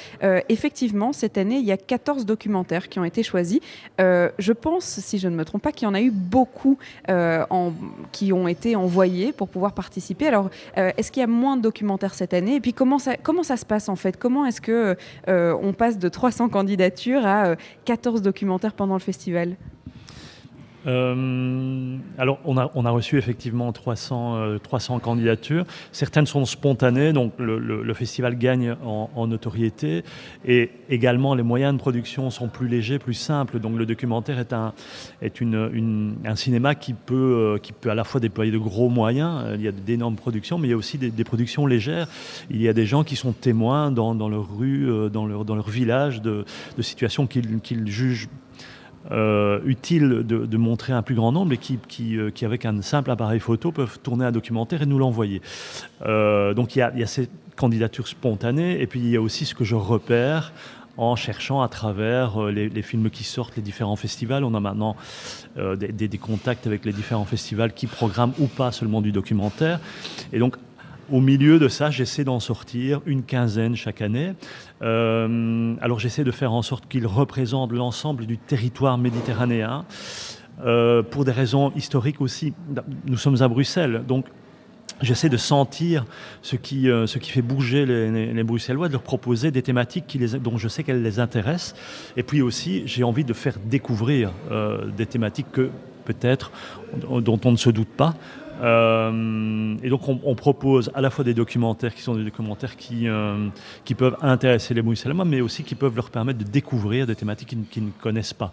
effectivement, 0.49 1.13
cette 1.13 1.37
année, 1.37 1.57
il 1.57 1.65
y 1.65 1.71
a 1.71 1.77
14 1.77 2.25
documentaires 2.25 2.89
qui 2.89 2.99
ont 2.99 3.03
été 3.05 3.23
choisis. 3.23 3.59
Je 3.99 4.51
pense, 4.51 4.85
si 4.85 5.17
je 5.17 5.27
ne 5.27 5.35
me 5.35 5.45
trompe 5.45 5.61
pas, 5.61 5.71
qu'il 5.71 5.87
y 5.87 5.91
en 5.91 5.93
a 5.93 6.01
eu 6.01 6.11
beaucoup 6.11 6.77
en- 7.07 7.71
qui 8.11 8.33
ont 8.33 8.47
été 8.47 8.75
envoyés 8.75 9.31
pour 9.31 9.47
pouvoir 9.47 9.73
participer. 9.73 10.27
Alors, 10.27 10.49
est-ce 10.75 11.11
qu'il 11.11 11.21
y 11.21 11.23
a 11.23 11.27
moins 11.27 11.57
de 11.57 11.61
documentaires 11.61 12.13
cette 12.13 12.33
année? 12.33 12.55
Et 12.55 12.59
puis, 12.61 12.73
comment 12.73 12.99
ça, 12.99 13.15
comment 13.17 13.43
ça 13.43 13.57
se 13.57 13.65
passe 13.65 13.89
en 13.89 13.95
fait? 13.95 14.17
Comment 14.17 14.45
est-ce 14.45 14.61
que 14.61 14.95
on 15.27 15.73
passe 15.73 15.97
de 16.01 16.09
300 16.09 16.49
candidatures 16.49 17.25
à 17.25 17.45
euh, 17.47 17.55
14 17.85 18.21
documentaires 18.21 18.73
pendant 18.73 18.95
le 18.95 18.99
festival 18.99 19.55
Euh, 20.87 21.97
alors, 22.17 22.39
on 22.45 22.57
a, 22.57 22.71
on 22.75 22.85
a 22.85 22.89
reçu 22.89 23.17
effectivement 23.17 23.71
300, 23.71 24.35
euh, 24.35 24.57
300 24.57 24.99
candidatures. 24.99 25.65
Certaines 25.91 26.25
sont 26.25 26.45
spontanées, 26.45 27.13
donc 27.13 27.33
le, 27.37 27.59
le- 27.59 27.93
festival 27.93 28.37
gagne 28.37 28.75
en, 28.83 29.27
notoriété. 29.27 30.03
Et 30.45 30.71
également, 30.89 31.35
les 31.35 31.43
moyens 31.43 31.73
de 31.73 31.77
production 31.77 32.29
sont 32.29 32.47
plus 32.47 32.67
légers, 32.67 32.99
plus 32.99 33.13
simples. 33.13 33.59
Donc, 33.59 33.77
le 33.77 33.85
documentaire 33.85 34.39
est 34.39 34.53
un, 34.53 34.73
est 35.21 35.39
une, 35.41 36.15
un 36.25 36.35
cinéma 36.35 36.73
qui 36.73 36.93
peut, 36.93 37.15
euh, 37.55 37.57
qui 37.59 37.73
peut 37.73 37.91
à 37.91 37.95
la 37.95 38.03
fois 38.03 38.19
déployer 38.19 38.51
de 38.51 38.57
gros 38.57 38.89
moyens. 38.89 39.43
Euh, 39.45 39.55
Il 39.57 39.61
y 39.61 39.67
a 39.67 39.71
d'énormes 39.71 40.15
productions, 40.15 40.57
mais 40.57 40.67
il 40.67 40.71
y 40.71 40.73
a 40.73 40.77
aussi 40.77 40.97
des, 40.97 41.23
productions 41.23 41.67
légères. 41.67 42.07
Il 42.49 42.61
y 42.61 42.67
a 42.67 42.73
des 42.73 42.85
gens 42.85 43.03
qui 43.03 43.15
sont 43.15 43.33
témoins 43.33 43.91
dans, 43.91 44.15
dans 44.15 44.29
leur 44.29 44.57
rue, 44.57 44.89
euh, 44.89 45.09
dans 45.09 45.27
leur, 45.27 45.45
dans 45.45 45.55
leur 45.55 45.69
village, 45.69 46.21
de, 46.21 46.45
de 46.77 46.81
situations 46.81 47.27
qu'ils 47.27 47.59
qu'ils 47.59 47.87
jugent 47.87 48.27
euh, 49.09 49.59
utile 49.65 50.23
de, 50.23 50.57
montrer 50.57 50.93
un 50.93 51.01
plus 51.01 51.15
grand 51.15 51.31
nombre 51.31 51.53
et 51.53 51.59
euh, 52.01 52.29
qui, 52.29 52.45
avec 52.45 52.65
un 52.65 52.81
simple 52.81 53.09
appareil 53.09 53.39
photo, 53.39 53.71
peuvent 53.71 53.99
tourner 53.99 54.25
un 54.25 54.31
documentaire 54.31 54.83
et 54.83 54.85
nous 54.85 54.99
l'envoyer. 54.99 55.41
Euh, 56.05 56.53
donc 56.53 56.75
il 56.75 56.79
y, 56.79 56.81
a, 56.83 56.91
il 56.93 56.99
y 56.99 57.03
a 57.03 57.07
et 58.81 58.87
puis 58.87 58.99
il 58.99 59.09
y 59.09 59.15
a 59.15 59.21
aussi 59.21 59.45
ce 59.45 59.53
que 59.53 59.63
je 59.63 59.75
repère 59.75 60.51
en 60.97 61.15
cherchant 61.15 61.61
à 61.61 61.67
travers 61.67 62.43
les, 62.47 62.81
films 62.81 63.09
qui 63.09 63.23
sortent, 63.23 63.55
les 63.55 63.61
différents 63.61 63.95
festivals. 63.95 64.43
On 64.43 64.53
a 64.53 64.59
maintenant 64.59 64.95
des- 65.55 65.91
des 65.91 66.17
contacts 66.17 66.65
avec 66.65 66.85
les 66.85 66.91
différents 66.91 67.25
festivals 67.25 67.73
qui 67.73 67.87
programment 67.87 68.33
ou 68.39 68.47
pas 68.47 68.71
seulement 68.71 69.01
du 69.01 69.11
documentaire. 69.11 69.79
Et 70.33 70.39
donc 70.39 70.57
au 71.11 71.19
milieu 71.19 71.59
de 71.59 71.67
ça, 71.67 71.91
j'essaie 71.91 72.23
d'en 72.23 72.39
sortir 72.39 73.01
une 73.05 73.23
quinzaine 73.23 73.75
chaque 73.75 74.01
année. 74.01 74.33
Euh, 74.81 75.75
alors 75.81 75.99
j'essaie 75.99 76.23
de 76.23 76.31
faire 76.31 76.53
en 76.53 76.61
sorte 76.61 76.87
qu'ils 76.87 77.05
représentent 77.05 77.73
l'ensemble 77.73 78.25
du 78.25 78.37
territoire 78.37 78.97
méditerranéen. 78.97 79.85
Euh, 80.65 81.03
pour 81.03 81.25
des 81.25 81.31
raisons 81.31 81.71
historiques 81.75 82.21
aussi, 82.21 82.53
nous 83.05 83.17
sommes 83.17 83.41
à 83.41 83.47
Bruxelles, 83.47 84.03
donc 84.07 84.25
j'essaie 85.01 85.29
de 85.29 85.37
sentir 85.37 86.05
ce 86.41 86.55
qui, 86.55 86.89
euh, 86.89 87.07
fait 87.07 87.41
bouger 87.41 87.85
les, 87.85 88.43
Bruxellois, 88.43 88.87
de 88.87 88.93
leur 88.93 89.01
proposer 89.01 89.51
des 89.51 89.63
thématiques 89.63 90.05
qui 90.07 90.17
les, 90.17 90.39
dont 90.39 90.57
je 90.57 90.67
sais 90.67 90.83
qu'elles 90.83 91.03
les 91.03 91.19
intéressent. 91.19 91.75
Et 92.15 92.23
puis 92.23 92.41
aussi, 92.41 92.83
j'ai 92.85 93.03
envie 93.03 93.25
de 93.25 93.33
faire 93.33 93.55
découvrir 93.65 94.31
des 94.95 95.05
thématiques 95.05 95.51
que 95.51 95.69
peut-être 96.05 96.51
dont 97.21 97.39
on 97.43 97.51
ne 97.51 97.57
se 97.57 97.69
doute 97.69 97.89
pas. 97.89 98.15
Euh, 98.61 99.75
et 99.81 99.89
donc 99.89 100.07
on, 100.07 100.19
on 100.23 100.35
propose 100.35 100.91
à 100.93 101.01
la 101.01 101.09
fois 101.09 101.23
des 101.23 101.33
documentaires 101.33 101.95
qui 101.95 102.01
sont 102.01 102.15
des 102.15 102.23
documentaires 102.23 102.75
qui, 102.75 103.07
euh, 103.07 103.47
qui 103.85 103.95
peuvent 103.95 104.17
intéresser 104.21 104.73
les 104.73 104.81
Bruxellois, 104.81 105.25
mais 105.25 105.41
aussi 105.41 105.63
qui 105.63 105.75
peuvent 105.75 105.95
leur 105.95 106.11
permettre 106.11 106.39
de 106.39 106.43
découvrir 106.43 107.07
des 107.07 107.15
thématiques 107.15 107.55
qu'ils 107.69 107.85
ne 107.85 107.91
connaissent 107.91 108.33
pas. 108.33 108.51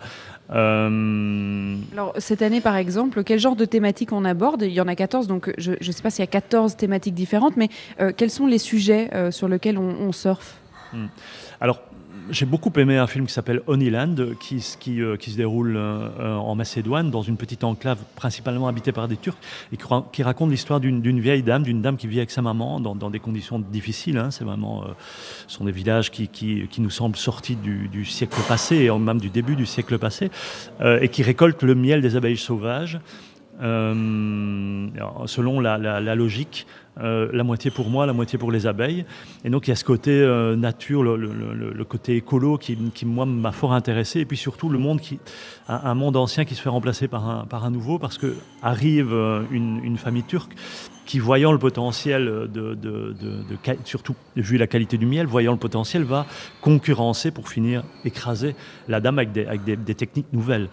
Euh, 0.51 1.77
Alors, 1.93 2.15
cette 2.17 2.43
année, 2.43 2.61
par 2.61 2.77
exemple, 2.77 3.23
quel 3.23 3.39
genre 3.39 3.57
de 3.57 3.67
thématiques 3.67 4.13
on 4.13 4.25
aborde? 4.25 4.63
Il 4.63 4.73
y 4.73 4.81
en 4.81 4.89
a 4.89 4.95
14, 4.95 5.27
donc 5.27 5.53
je 5.59 5.73
ne 5.73 5.93
sais 5.93 6.03
pas 6.03 6.11
s'il 6.11 6.23
y 6.23 6.29
a 6.29 6.31
14 6.31 6.77
thématiques 6.77 7.15
différentes, 7.15 7.57
mais 7.57 7.69
quels 8.17 8.31
sont 8.31 8.47
les 8.47 8.59
sujets 8.59 9.11
sur 9.31 9.49
lesquels 9.49 9.79
on, 9.79 9.95
on 10.01 10.13
surfe? 10.13 10.59
Alors, 11.61 11.83
j'ai 12.31 12.47
beaucoup 12.47 12.73
aimé 12.77 12.97
un 12.97 13.07
film 13.07 13.27
qui 13.27 13.33
s'appelle 13.33 13.63
qui, 14.79 15.03
euh, 15.03 15.17
qui 15.17 15.31
se 15.31 15.37
déroule 15.37 15.77
euh, 15.77 16.37
en 16.37 16.55
Macédoine, 16.55 17.11
dans 17.11 17.23
une 17.23 17.37
petite 17.37 17.65
enclave 17.65 17.99
principalement 18.17 18.69
habitée 18.69 18.93
par 18.93 19.09
des 19.09 19.17
Turcs, 19.17 19.37
et 19.73 19.77
qui, 19.77 19.85
ra- 19.85 20.07
qui 20.13 20.23
raconte 20.23 20.51
l'histoire 20.51 20.81
d'une 20.81 21.21
vieille 21.21 21.43
dame, 21.43 21.63
d'une 21.63 21.83
dame 21.83 21.97
qui 21.97 22.07
vit 22.07 22.19
avec 22.19 22.31
sa 22.31 22.43
maman 22.43 22.81
dans, 22.81 23.11
des 23.11 23.21
conditions 23.21 23.59
difficiles. 23.59 24.19
hein. 24.19 24.29
Vraiment, 24.41 24.83
euh, 24.83 24.89
ce 25.47 25.57
sont 25.57 25.65
des 25.65 25.73
villages 25.73 26.11
qui, 26.11 26.69
nous 26.79 26.91
semblent 26.91 27.17
sortis 27.17 27.57
du, 27.57 28.05
siècle 28.05 28.41
passé, 28.47 28.77
et 28.77 28.91
même 28.99 29.21
du 29.21 29.31
début 29.31 29.57
du 29.57 29.67
siècle 29.67 29.99
passé, 29.99 30.31
et 31.01 31.09
qui 31.09 31.23
récolte 31.23 31.63
le 31.63 31.75
miel 31.75 32.01
des 32.01 32.17
abeilles 32.17 32.37
sauvages. 32.37 33.01
selon 33.61 35.61
la 35.61 36.15
logique, 36.15 36.67
euh, 37.01 37.29
la 37.33 37.45
moitié 37.45 37.71
pour 37.71 37.89
moi, 37.89 38.07
la 38.07 38.13
moitié 38.13 38.39
pour 38.39 38.51
les 38.51 38.67
abeilles. 38.67 39.05
Et 39.45 39.51
donc 39.51 39.67
il 39.67 39.71
y 39.71 39.73
a 39.73 39.77
ce 39.77 39.85
côté 39.85 40.11
euh, 40.11 40.57
nature, 40.57 41.03
le, 41.03 41.85
côté 41.85 42.17
écolo 42.17 42.59
qui, 42.59 42.77
moi 43.05 43.25
m'a 43.25 43.53
fort 43.53 43.73
intéressé, 43.73 44.21
et 44.21 44.25
puis 44.25 44.37
surtout 44.37 44.69
le 44.69 44.79
monde 44.79 45.01
qui, 45.01 45.19
un, 45.69 45.95
monde 45.95 46.17
ancien 46.17 46.45
qui 46.45 46.55
se 46.55 46.63
fait 46.63 46.69
remplacer 46.69 47.09
par 47.09 47.65
un, 47.65 47.71
nouveau, 47.71 47.99
parce 47.99 48.19
que 48.19 48.35
arrive 48.63 49.13
euh, 49.13 49.43
une, 49.51 49.97
famille 49.97 50.23
turque 50.23 50.53
qui, 51.07 51.19
voyant 51.19 51.53
le 51.53 51.59
potentiel, 51.59 52.25
de, 52.25 52.75
de- 52.75 53.15
surtout 53.85 54.15
vu 54.37 54.59
la 54.59 54.67
qualité 54.67 54.99
du 54.99 55.07
miel, 55.07 55.27
voyant 55.27 55.53
le 55.53 55.59
potentiel, 55.59 56.05
va 56.05 56.27
concurrencer 56.61 57.31
pour 57.31 57.49
finir 57.49 57.83
écraser 58.05 58.55
la 58.89 59.01
dame 59.01 59.19
avec 59.19 59.33
des 59.33 59.95
techniques 59.95 60.33
nouvelles. 60.33 60.69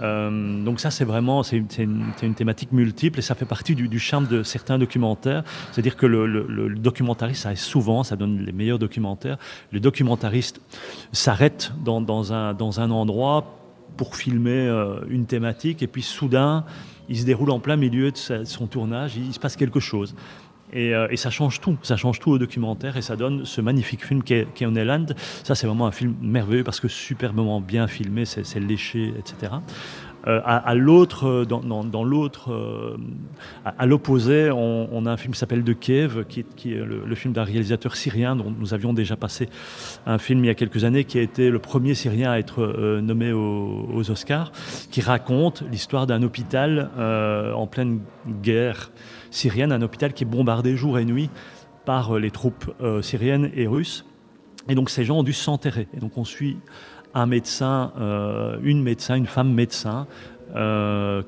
Euh, 0.00 0.62
donc 0.62 0.80
ça, 0.80 0.90
c'est 0.90 1.04
vraiment 1.04 1.42
c'est 1.42 1.56
une, 1.78 2.34
thématique 2.36 2.72
multiple 2.72 3.18
et 3.18 3.22
ça 3.22 3.34
fait 3.34 3.44
partie 3.44 3.74
du, 3.74 3.98
charme 3.98 4.26
de 4.26 4.42
certains 4.42 4.78
documentaires. 4.78 5.42
C'est-à-dire 5.72 5.96
que 5.96 6.06
le, 6.06 6.74
documentariste, 6.76 7.42
ça 7.42 7.48
arrive 7.48 7.58
souvent, 7.58 8.04
ça 8.04 8.16
donne 8.16 8.44
les 8.44 8.52
meilleurs 8.52 8.78
documentaires. 8.78 9.38
Le 9.72 9.80
documentariste 9.80 10.60
s'arrête 11.12 11.72
dans, 11.84 12.32
un, 12.32 12.54
dans 12.54 12.80
un 12.80 12.90
endroit 12.90 13.56
pour 13.96 14.16
filmer 14.16 14.68
euh, 14.68 15.00
une 15.08 15.26
thématique 15.26 15.82
et 15.82 15.86
puis 15.86 16.02
soudain, 16.02 16.64
il 17.08 17.18
se 17.18 17.24
déroule 17.24 17.50
en 17.50 17.58
plein 17.58 17.76
milieu 17.76 18.12
de 18.12 18.44
son 18.44 18.66
tournage, 18.66 19.16
il 19.16 19.34
se 19.34 19.40
passe 19.40 19.56
quelque 19.56 19.80
chose. 19.80 20.14
Et, 20.72 20.94
euh, 20.94 21.08
et 21.10 21.16
ça 21.16 21.30
change 21.30 21.60
tout, 21.60 21.76
ça 21.82 21.96
change 21.96 22.20
tout 22.20 22.30
au 22.30 22.38
documentaire 22.38 22.96
et 22.96 23.02
ça 23.02 23.16
donne 23.16 23.44
ce 23.44 23.60
magnifique 23.60 24.04
film 24.04 24.22
qui 24.22 24.34
est, 24.34 24.52
qui 24.54 24.64
est 24.64 24.66
Honeyland. 24.66 25.06
Ça, 25.44 25.54
c'est 25.54 25.66
vraiment 25.66 25.86
un 25.86 25.92
film 25.92 26.14
merveilleux 26.20 26.64
parce 26.64 26.80
que 26.80 26.88
superbement 26.88 27.60
bien 27.60 27.86
filmé, 27.86 28.24
c'est 28.24 28.60
léché, 28.60 29.12
etc. 29.18 29.52
Euh, 30.26 30.38
à 30.44 30.74
l'autre, 30.74 31.26
euh, 31.26 31.44
dans, 31.46 32.04
l'autre, 32.04 32.54
à, 33.64 33.86
l'opposé, 33.86 34.50
on, 34.50 35.06
a 35.06 35.10
un 35.10 35.16
film 35.16 35.32
qui 35.32 35.40
s'appelle 35.40 35.64
De 35.64 35.72
Kiev, 35.72 36.24
qui, 36.26 36.40
est- 36.40 36.84
le, 36.84 37.14
film 37.14 37.32
d'un 37.32 37.42
réalisateur 37.42 37.96
syrien 37.96 38.36
dont 38.36 38.54
nous 38.56 38.74
avions 38.74 38.92
déjà 38.92 39.16
passé 39.16 39.48
un 40.04 40.18
film 40.18 40.44
il 40.44 40.48
y 40.48 40.50
a 40.50 40.54
quelques 40.54 40.84
années, 40.84 41.04
qui 41.04 41.18
a 41.18 41.22
été 41.22 41.50
le 41.50 41.58
premier 41.58 41.94
Syrien 41.94 42.30
à 42.30 42.38
être 42.38 42.66
nommé 43.00 43.32
aux, 43.32 44.10
Oscars, 44.10 44.52
qui 44.90 45.00
raconte 45.00 45.62
l'histoire 45.70 46.06
d'un 46.06 46.22
hôpital 46.22 46.90
en 46.98 47.66
pleine 47.66 48.00
guerre 48.42 48.90
syrienne, 49.30 49.72
un 49.72 49.82
hôpital 49.82 50.12
qui 50.12 50.24
est 50.24 50.26
bombardé 50.26 50.76
jour 50.76 50.98
et 50.98 51.04
nuit 51.04 51.30
par 51.84 52.16
euh, 52.16 52.18
les 52.20 52.30
troupes 52.30 52.70
euh, 52.80 53.02
syriennes 53.02 53.50
et 53.54 53.66
russes. 53.66 54.04
Et 54.68 54.74
donc 54.74 54.90
ces 54.90 55.04
gens 55.04 55.18
ont 55.18 55.22
dû 55.22 55.32
s'enterrer. 55.32 55.88
Et 55.94 56.00
donc 56.00 56.18
on 56.18 56.24
suit 56.24 56.58
un 57.14 57.26
médecin, 57.26 57.92
euh, 57.98 58.58
une 58.62 58.82
médecin, 58.82 59.14
une 59.16 59.26
femme 59.26 59.52
médecin 59.52 60.06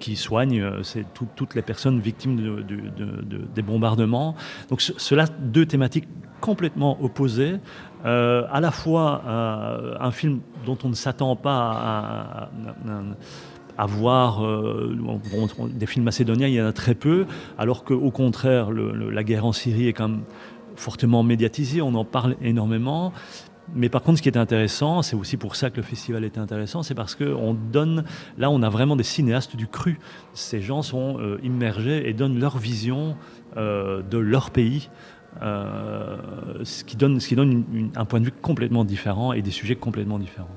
qui 0.01 0.17
soigne 0.17 0.69
toutes 1.15 1.55
les 1.55 1.63
personnes 1.63 2.01
victimes 2.01 2.37
de- 2.37 2.63
de- 2.63 2.91
de- 2.91 3.23
de- 3.23 3.47
des 3.55 3.63
bombardements. 3.63 4.35
Donc 4.69 4.81
ce- 4.81 4.95
cela, 4.97 5.27
deux 5.39 5.65
thématiques 5.65 6.09
complètement 6.41 7.01
opposées. 7.01 7.61
À 8.05 8.59
la 8.61 8.71
fois 8.73 9.23
un 10.01 10.11
film 10.11 10.41
dont 10.67 10.77
on 10.83 10.89
ne 10.89 10.95
s'attend 10.97 11.37
pas 11.37 11.71
à 11.73 12.49
voir 13.87 14.45
euh, 14.45 14.97
des 15.71 15.87
films 15.87 16.05
macédoniens, 16.05 16.47
il 16.47 16.55
y 16.55 16.63
en 16.63 16.67
a 16.67 16.73
très 16.73 16.95
peu, 16.95 17.27
alors 17.59 17.85
qu'au 17.85 18.11
contraire, 18.11 18.71
la 18.71 19.25
guerre 19.25 19.47
en 19.47 19.53
Syrie 19.53 19.89
est 19.89 19.93
quand 19.93 20.09
même 20.09 20.23
fortement 20.77 21.23
médiatisée, 21.23 21.83
on 21.83 21.95
en 21.95 22.05
parle 22.05 22.37
énormément. 22.43 23.13
Mais 23.75 23.89
par 23.89 24.03
contre, 24.03 24.19
ce 24.19 24.23
qui 24.23 24.29
est 24.29 24.37
intéressant, 24.37 25.03
c'est 25.03 25.17
aussi 25.17 25.37
pour 25.37 25.57
ça 25.57 25.71
que 25.71 25.77
le 25.77 25.83
festival 25.83 26.25
est 26.25 26.37
intéressant, 26.37 26.83
c'est 26.83 26.95
parce 26.95 27.15
qu'on 27.15 27.55
donne, 27.55 28.05
là, 28.37 28.51
on 28.51 28.63
a 28.63 28.69
vraiment 28.69 28.97
des 28.97 29.05
cinéastes 29.05 29.57
du 29.57 29.67
cru. 29.67 29.99
Ces 30.35 30.61
gens 30.61 30.83
sont 30.83 31.19
euh, 31.21 31.39
immergés 31.43 32.09
et 32.09 32.13
donnent 32.13 32.39
leur 32.39 32.59
vision 32.59 33.17
euh, 33.57 34.03
de 34.03 34.19
leur 34.19 34.51
pays, 34.51 34.91
ce 35.41 36.85
qui 36.85 36.97
donne, 36.97 37.19
un 37.97 38.05
point 38.05 38.21
de 38.21 38.27
vue 38.27 38.33
complètement 38.33 38.85
différent 38.85 39.33
et 39.33 39.41
des 39.41 39.51
sujets 39.51 39.77
complètement 39.77 40.19
différents. 40.19 40.49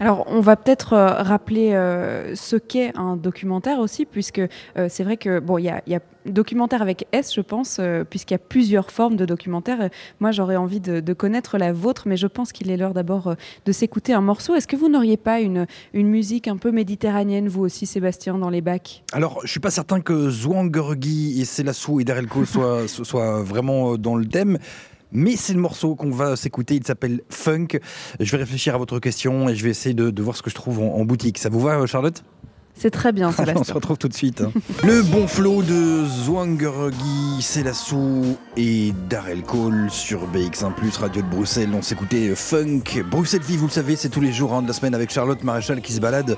Alors, 0.00 0.24
on 0.28 0.40
va 0.40 0.56
peut-être 0.56 0.92
euh, 0.92 1.22
rappeler 1.22 1.72
euh, 1.72 2.34
ce 2.34 2.56
qu'est 2.56 2.96
un 2.96 3.16
documentaire 3.16 3.78
aussi, 3.78 4.06
puisque 4.06 4.40
euh, 4.40 4.86
c'est 4.88 5.04
vrai 5.04 5.16
que 5.16 5.38
bon, 5.38 5.58
il 5.58 5.64
y 5.64 5.70
a, 5.70 5.82
y 5.86 5.96
documentaire 6.26 6.80
avec 6.80 7.06
S, 7.12 7.34
je 7.34 7.42
pense, 7.42 7.78
puisqu'il 8.08 8.32
y 8.32 8.36
a 8.36 8.38
plusieurs 8.38 8.90
formes 8.90 9.14
de 9.16 9.26
documentaire. 9.26 9.90
Moi, 10.20 10.30
j'aurais 10.30 10.56
envie 10.56 10.80
de, 10.80 11.12
connaître 11.12 11.58
la 11.58 11.74
vôtre, 11.74 12.04
mais 12.06 12.16
je 12.16 12.26
pense 12.26 12.50
qu'il 12.50 12.70
est 12.70 12.78
l'heure 12.78 12.94
d'abord 12.94 13.34
de 13.66 13.72
s'écouter 13.72 14.14
un 14.14 14.22
morceau. 14.22 14.54
Est-ce 14.54 14.66
que 14.66 14.74
vous 14.74 14.88
n'auriez 14.88 15.18
pas 15.18 15.40
une, 15.40 15.66
une 15.92 16.08
musique 16.08 16.48
un 16.48 16.56
peu 16.56 16.70
méditerranéenne, 16.70 17.48
vous 17.48 17.62
aussi, 17.62 17.84
Sébastien, 17.84 18.38
dans 18.38 18.48
les 18.48 18.62
bacs? 18.62 19.04
Alors, 19.12 19.42
je 19.44 19.50
suis 19.50 19.60
pas 19.60 19.70
certain 19.70 20.00
que 20.00 20.30
Zouangergi 20.30 21.42
et 21.42 21.44
Selassou 21.44 22.00
et 22.00 22.04
Darel 22.04 22.26
soient, 22.46 22.88
so- 22.88 23.04
soient 23.04 23.42
vraiment 23.42 23.98
dans 23.98 24.16
le 24.16 24.24
thème. 24.24 24.56
Mais 25.14 25.36
c'est 25.36 25.54
le 25.54 25.60
morceau 25.60 25.94
qu'on 25.94 26.10
va 26.10 26.36
s'écouter, 26.36 26.74
il 26.74 26.84
s'appelle 26.86 27.22
Funk. 27.30 27.68
Je 28.20 28.30
vais 28.32 28.38
réfléchir 28.38 28.74
à 28.74 28.78
votre 28.78 28.98
question 28.98 29.48
et 29.48 29.54
je 29.54 29.64
vais 29.64 29.70
essayer 29.70 29.94
de, 29.94 30.10
de 30.10 30.22
voir 30.22 30.36
ce 30.36 30.42
que 30.42 30.50
je 30.50 30.54
trouve 30.56 30.80
en, 30.80 30.94
en 30.96 31.04
boutique. 31.04 31.38
Ça 31.38 31.48
vous 31.48 31.60
va, 31.60 31.78
euh, 31.78 31.86
Charlotte? 31.86 32.22
C'est 32.76 32.90
très 32.90 33.12
bien, 33.12 33.30
On 33.56 33.62
se 33.62 33.72
retrouve 33.72 33.98
tout 33.98 34.08
de 34.08 34.14
suite. 34.14 34.40
hein. 34.40 34.50
Le 34.82 35.02
bon 35.04 35.28
flot 35.28 35.62
de 35.62 36.04
Zouangergi, 36.06 37.40
Selassou 37.40 38.36
et 38.56 38.92
Darel 39.08 39.42
Cole 39.42 39.86
sur 39.90 40.26
BX1+, 40.32 40.98
Radio 40.98 41.22
de 41.22 41.28
Bruxelles. 41.28 41.70
On 41.72 41.82
s'écoutait 41.82 42.34
Funk. 42.34 42.82
Bruxelles 43.08 43.42
Vie, 43.42 43.56
vous 43.56 43.66
le 43.66 43.70
savez, 43.72 43.94
c'est 43.94 44.08
tous 44.08 44.20
les 44.20 44.32
jours 44.32 44.52
hein, 44.54 44.62
de 44.62 44.66
la 44.66 44.72
semaine 44.72 44.94
avec 44.96 45.10
Charlotte 45.12 45.44
Maréchal 45.44 45.80
qui 45.82 45.92
se 45.92 46.00
balade 46.00 46.36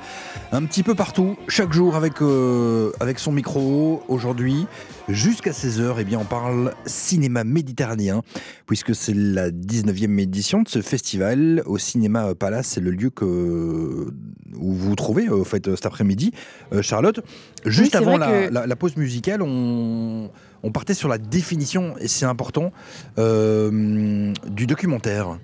un 0.53 0.65
petit 0.67 0.83
peu 0.83 0.95
partout, 0.95 1.37
chaque 1.49 1.73
jour 1.73 1.97
avec, 1.97 2.21
euh, 2.21 2.93
avec 3.01 3.19
son 3.19 3.33
micro. 3.33 4.03
Aujourd'hui, 4.09 4.67
jusqu'à 5.09 5.51
16h, 5.53 5.97
eh 5.99 6.05
bien, 6.05 6.19
on 6.19 6.25
parle 6.25 6.75
cinéma 6.87 7.45
méditerranéen, 7.45 8.23
puisque 8.67 8.95
c'est 8.95 9.15
la 9.15 9.51
19e 9.51 10.19
édition 10.19 10.63
de 10.63 10.69
ce 10.69 10.83
festival 10.83 11.63
au 11.67 11.79
Cinéma 11.79 12.35
Palace. 12.35 12.67
C'est 12.69 12.81
le 12.81 12.91
lieu 12.91 13.11
que, 13.11 13.25
où 13.25 14.73
vous 14.73 14.89
vous 14.91 14.97
trouvez, 14.97 15.29
au 15.29 15.45
fait, 15.45 15.75
cet 15.75 15.87
après-midi. 15.87 16.33
Euh, 16.73 16.83
Charlotte, 16.83 17.21
juste 17.65 17.95
avant 17.95 18.17
la, 18.19 18.27
que- 18.49 18.53
la- 18.53 18.67
la 18.67 18.77
pause 18.77 18.97
musicale, 18.97 19.43
on, 19.43 20.31
on 20.63 20.73
partait 20.73 20.95
sur 20.95 21.09
la 21.09 21.19
définition, 21.19 21.95
et 21.99 22.09
c'est 22.09 22.27
important, 22.27 22.73
euh, 23.19 24.33
du 24.49 24.67
documentaire. 24.67 25.39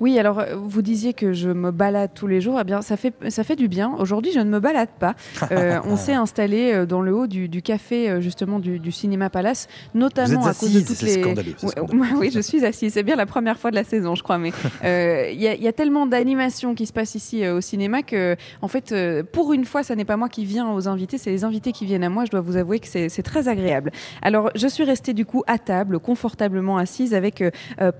Oui, 0.00 0.18
alors 0.18 0.38
euh, 0.40 0.56
vous 0.56 0.82
disiez 0.82 1.12
que 1.12 1.32
je 1.32 1.50
me 1.50 1.70
balade 1.70 2.10
tous 2.14 2.26
les 2.26 2.40
jours. 2.40 2.58
Eh 2.60 2.64
bien, 2.64 2.80
ça 2.82 2.96
fait, 2.96 3.12
ça 3.28 3.44
fait 3.44 3.56
du 3.56 3.68
bien. 3.68 3.94
Aujourd'hui, 3.98 4.32
je 4.32 4.40
ne 4.40 4.50
me 4.50 4.58
balade 4.60 4.88
pas. 4.98 5.14
Euh, 5.52 5.80
on 5.84 5.96
s'est 5.96 6.12
installé 6.14 6.72
euh, 6.72 6.86
dans 6.86 7.02
le 7.02 7.12
haut 7.14 7.26
du, 7.26 7.48
du 7.48 7.60
café, 7.60 8.20
justement, 8.20 8.58
du, 8.60 8.78
du 8.78 8.92
Cinéma 8.92 9.30
Palace, 9.30 9.68
Vous 9.94 10.00
notamment 10.00 10.42
êtes 10.42 10.56
à 10.56 10.58
cause 10.58 10.72
de 10.72 10.80
toutes 10.80 11.02
les. 11.02 11.22
scandaleux. 11.22 11.54
c'est 11.56 11.66
Ouais, 11.66 11.72
scandaleux. 11.72 12.18
oui, 12.18 12.30
je 12.32 12.40
suis 12.40 12.64
assise. 12.64 12.92
C'est 12.92 13.02
bien 13.02 13.16
la 13.16 13.26
première 13.26 13.58
fois 13.58 13.70
de 13.70 13.76
la 13.76 13.84
saison, 13.84 14.14
je 14.14 14.22
crois. 14.22 14.38
Mais 14.38 14.52
euh, 14.84 15.28
il 15.32 15.40
y, 15.40 15.48
a- 15.48 15.54
il 15.54 15.62
y 15.62 15.66
a 15.68 15.72
tellement 15.72 16.06
d'animations 16.06 16.74
qui 16.74 16.86
se 16.86 16.92
passent 16.92 17.14
ici 17.16 17.44
euh, 17.44 17.56
au 17.56 17.60
cinéma 17.60 18.02
que, 18.02 18.36
en 18.62 18.68
fait, 18.68 18.94
pour 19.32 19.52
une 19.52 19.64
fois, 19.64 19.82
ça 19.82 19.96
n'est 19.96 20.04
pas 20.04 20.16
moi 20.16 20.28
qui 20.28 20.44
viens 20.44 20.70
aux 20.72 20.88
invités, 20.88 21.18
c'est 21.18 21.30
les 21.30 21.44
invités 21.44 21.72
qui 21.72 21.84
viennent 21.84 22.04
à 22.04 22.08
moi. 22.10 22.24
Je 22.24 22.30
dois 22.30 22.40
vous 22.40 22.56
avouer 22.56 22.78
que 22.78 22.86
c'est 22.88 23.22
très 23.22 23.48
agréable. 23.48 23.90
Alors, 24.22 24.50
je 24.54 24.66
suis 24.68 24.84
restée 24.84 25.12
du 25.14 25.24
coup 25.26 25.42
à 25.46 25.58
table, 25.58 25.98
confortablement 25.98 26.78
assise 26.78 27.12
avec 27.14 27.42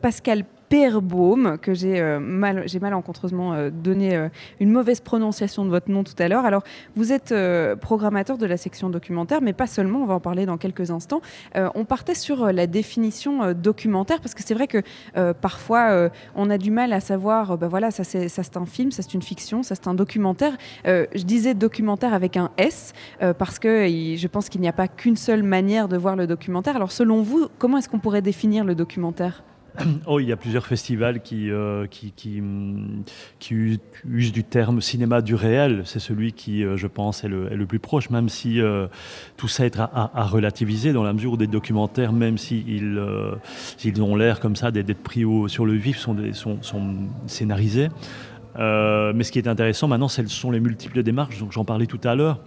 Pascal 0.03 0.45
Perbaume, 0.71 1.59
que 1.59 1.75
j'ai 1.75 2.01
euh, 2.01 2.21
mal, 2.21 2.65
malencontreusement 2.81 3.55
euh, 3.55 3.71
donné 3.71 4.17
euh, 4.17 4.29
une 4.61 4.71
mauvaise 4.71 5.01
prononciation 5.01 5.65
de 5.65 5.69
votre 5.69 5.91
nom 5.91 6.05
tout 6.05 6.15
à 6.21 6.29
l'heure. 6.29 6.45
Alors, 6.45 6.63
vous 6.95 7.13
êtes 7.13 7.35
programmateur 7.81 8.39
de 8.39 8.47
la 8.47 8.57
section 8.57 8.89
documentaire, 8.89 9.43
mais 9.43 9.53
pas 9.53 9.67
seulement, 9.67 10.03
on 10.03 10.07
va 10.07 10.15
en 10.15 10.21
parler 10.21 10.47
dans 10.47 10.59
quelques 10.59 10.93
instants. 10.93 11.21
On 11.55 11.85
partait 11.85 12.15
sur 12.15 12.53
la 12.53 12.67
définition 12.67 13.53
documentaire, 13.53 14.21
parce 14.21 14.35
que 14.35 14.43
c'est 14.45 14.55
vrai 14.55 14.69
que 14.69 14.83
parfois, 15.33 16.11
on 16.37 16.51
a 16.51 16.59
du 16.59 16.71
mal 16.71 16.93
à 16.93 17.01
savoir, 17.01 17.59
ben 17.59 17.69
voilà, 17.69 17.91
ça 17.91 18.05
c'est 18.05 18.57
un 18.57 18.67
film, 18.67 18.93
ça 18.93 19.03
c'est 19.03 19.15
une 19.15 19.23
fiction, 19.23 19.63
ça 19.63 19.75
c'est 19.75 19.89
un 19.89 19.95
documentaire. 19.95 20.57
Je 20.85 21.23
disais 21.25 21.55
documentaire 21.55 22.15
avec 22.15 22.37
un 22.37 22.51
S, 22.57 22.93
parce 23.39 23.59
que 23.59 23.87
je 23.89 24.27
pense 24.29 24.49
qu'il 24.49 24.61
n'y 24.61 24.69
a 24.69 24.73
pas 24.73 24.89
qu'une 24.89 25.17
seule 25.17 25.43
manière 25.43 25.89
de 25.89 25.97
voir 25.97 26.17
le 26.17 26.27
documentaire. 26.27 26.77
Alors, 26.77 26.93
selon 26.93 27.23
vous, 27.23 27.49
comment 27.59 27.79
est-ce 27.79 27.89
qu'on 27.89 28.01
pourrait 28.01 28.23
définir 28.23 28.65
le 28.65 28.75
documentaire? 28.75 29.43
Oh, 30.07 30.21
il 30.21 30.29
y 30.29 30.33
a 30.33 30.37
plusieurs 30.37 30.67
festivals 30.67 31.21
qui, 31.23 31.51
euh, 31.51 31.87
qui, 31.87 32.13
qui, 32.13 32.41
hum, 32.41 33.03
qui 33.39 33.79
usent 34.09 34.33
du 34.33 34.45
terme 34.45 34.81
cinéma 34.81 35.23
du 35.23 35.35
réel. 35.35 35.83
C'est 35.85 35.99
celui 36.01 36.33
qui, 36.33 36.65
euh, 36.65 36.77
je 36.77 36.87
pense, 36.87 37.25
est 37.25 37.29
le, 37.29 37.53
est 37.53 37.57
le 37.57 37.67
plus 37.67 37.79
proche, 37.79 38.11
même 38.11 38.29
si 38.29 38.61
euh, 38.61 38.87
tout 39.37 39.49
ça 39.49 39.67
est 39.67 39.79
à, 39.79 40.11
relativiser 40.25 40.93
dans 40.93 41.03
la 41.03 41.13
mesure 41.13 41.33
où 41.33 41.37
des 41.37 41.47
documentaires, 41.47 42.13
même 42.13 42.39
s'ils 42.39 42.99
euh, 42.99 43.35
ont 44.01 44.17
l'air 44.17 44.41
comme 44.41 44.57
ça 44.57 44.71
d'être 44.71 45.03
pris 45.03 45.25
au- 45.25 45.49
sur 45.49 45.67
le 45.67 45.75
vif, 45.75 45.99
sont, 45.99 46.17
sont, 46.33 46.63
sont 46.63 46.95
scénarisés. 47.27 47.89
Mais 48.57 49.23
ce 49.25 49.33
qui 49.33 49.39
est 49.39 49.49
intéressant 49.49 49.89
maintenant, 49.89 50.09
ce 50.09 50.27
sont 50.27 50.51
les 50.51 50.61
multiples 50.61 51.03
démarches. 51.03 51.43
J'en 51.51 51.65
parlais 51.65 51.87
tout 51.87 52.01
à 52.05 52.15
l'heure. 52.15 52.41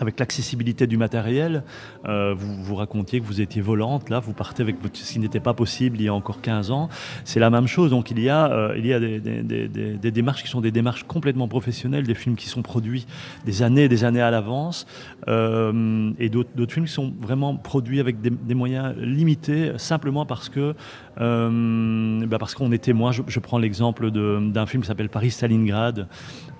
Avec 0.00 0.18
l'accessibilité 0.18 0.86
du 0.86 0.96
matériel, 0.96 1.62
euh, 2.06 2.34
vous, 2.34 2.62
vous 2.62 2.74
racontiez 2.74 3.20
que 3.20 3.26
vous 3.26 3.42
étiez 3.42 3.60
volante, 3.60 4.08
là, 4.08 4.18
vous 4.18 4.32
partez 4.32 4.62
avec 4.62 4.76
ce 4.94 5.12
qui 5.12 5.18
n'était 5.18 5.40
pas 5.40 5.52
possible 5.52 5.98
il 5.98 6.04
y 6.04 6.08
a 6.08 6.14
encore 6.14 6.40
15 6.40 6.70
ans. 6.70 6.88
C'est 7.24 7.38
la 7.38 7.50
même 7.50 7.66
chose. 7.66 7.90
Donc 7.90 8.10
il 8.10 8.18
y 8.18 8.30
a, 8.30 8.50
euh, 8.50 8.74
il 8.78 8.86
y 8.86 8.94
a 8.94 8.98
des, 8.98 10.10
démarches 10.10 10.42
qui 10.42 10.48
sont 10.48 10.62
des 10.62 10.70
démarches 10.70 11.04
complètement 11.04 11.48
professionnelles, 11.48 12.06
des 12.06 12.14
films 12.14 12.36
qui 12.36 12.48
sont 12.48 12.62
produits 12.62 13.06
des 13.44 13.62
années 13.62 13.84
et 13.84 13.88
des 13.88 14.04
années 14.04 14.22
à 14.22 14.30
l'avance, 14.30 14.86
euh, 15.28 16.12
et 16.18 16.30
d'autres 16.30 16.72
films 16.72 16.86
qui 16.86 16.92
sont 16.92 17.12
vraiment 17.20 17.56
produits 17.56 18.00
avec 18.00 18.22
des, 18.22 18.54
moyens 18.54 18.96
limités, 18.96 19.72
simplement 19.76 20.24
parce 20.24 20.48
que 20.48 20.72
bah 21.16 22.38
parce 22.38 22.54
qu'on 22.54 22.72
est 22.72 22.82
témoin. 22.82 23.12
Je, 23.12 23.22
je 23.26 23.38
prends 23.38 23.58
l'exemple 23.58 24.10
d'un 24.10 24.66
film 24.66 24.82
qui 24.82 24.86
s'appelle 24.86 25.10
Paris-Stalingrad, 25.10 26.08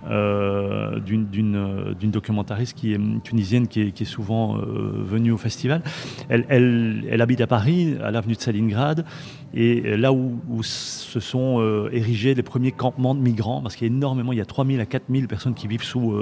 euh, 0.08 0.98
euh, 1.10 1.94
d'une 1.94 2.10
documentariste 2.10 2.76
qui 2.76 2.94
est 2.94 3.00
tunisienne, 3.22 3.68
qui 3.68 3.80
est, 3.80 4.04
souvent 4.04 4.56
euh, 4.56 4.92
venue 5.04 5.32
au 5.32 5.36
festival. 5.36 5.82
Elle, 6.28 6.44
elle- 6.48 7.20
habite 7.20 7.40
à 7.40 7.46
Paris, 7.46 7.96
à 8.02 8.10
l'avenue 8.10 8.34
de 8.34 8.40
Stalingrad, 8.40 9.04
et 9.52 9.96
là 9.96 10.12
où, 10.12 10.40
se 10.62 11.20
sont 11.20 11.88
érigés 11.92 12.34
les 12.34 12.42
premiers 12.42 12.72
campements 12.72 13.14
de 13.14 13.20
migrants, 13.20 13.60
parce 13.60 13.76
qu'il 13.76 13.88
y 13.88 13.90
a 13.90 13.94
énormément, 13.94 14.32
il 14.32 14.38
y 14.38 14.40
a 14.40 14.46
3000 14.46 14.80
à 14.80 14.86
4000 14.86 15.28
personnes 15.28 15.54
qui 15.54 15.66
vivent 15.66 15.82
sous, 15.82 16.14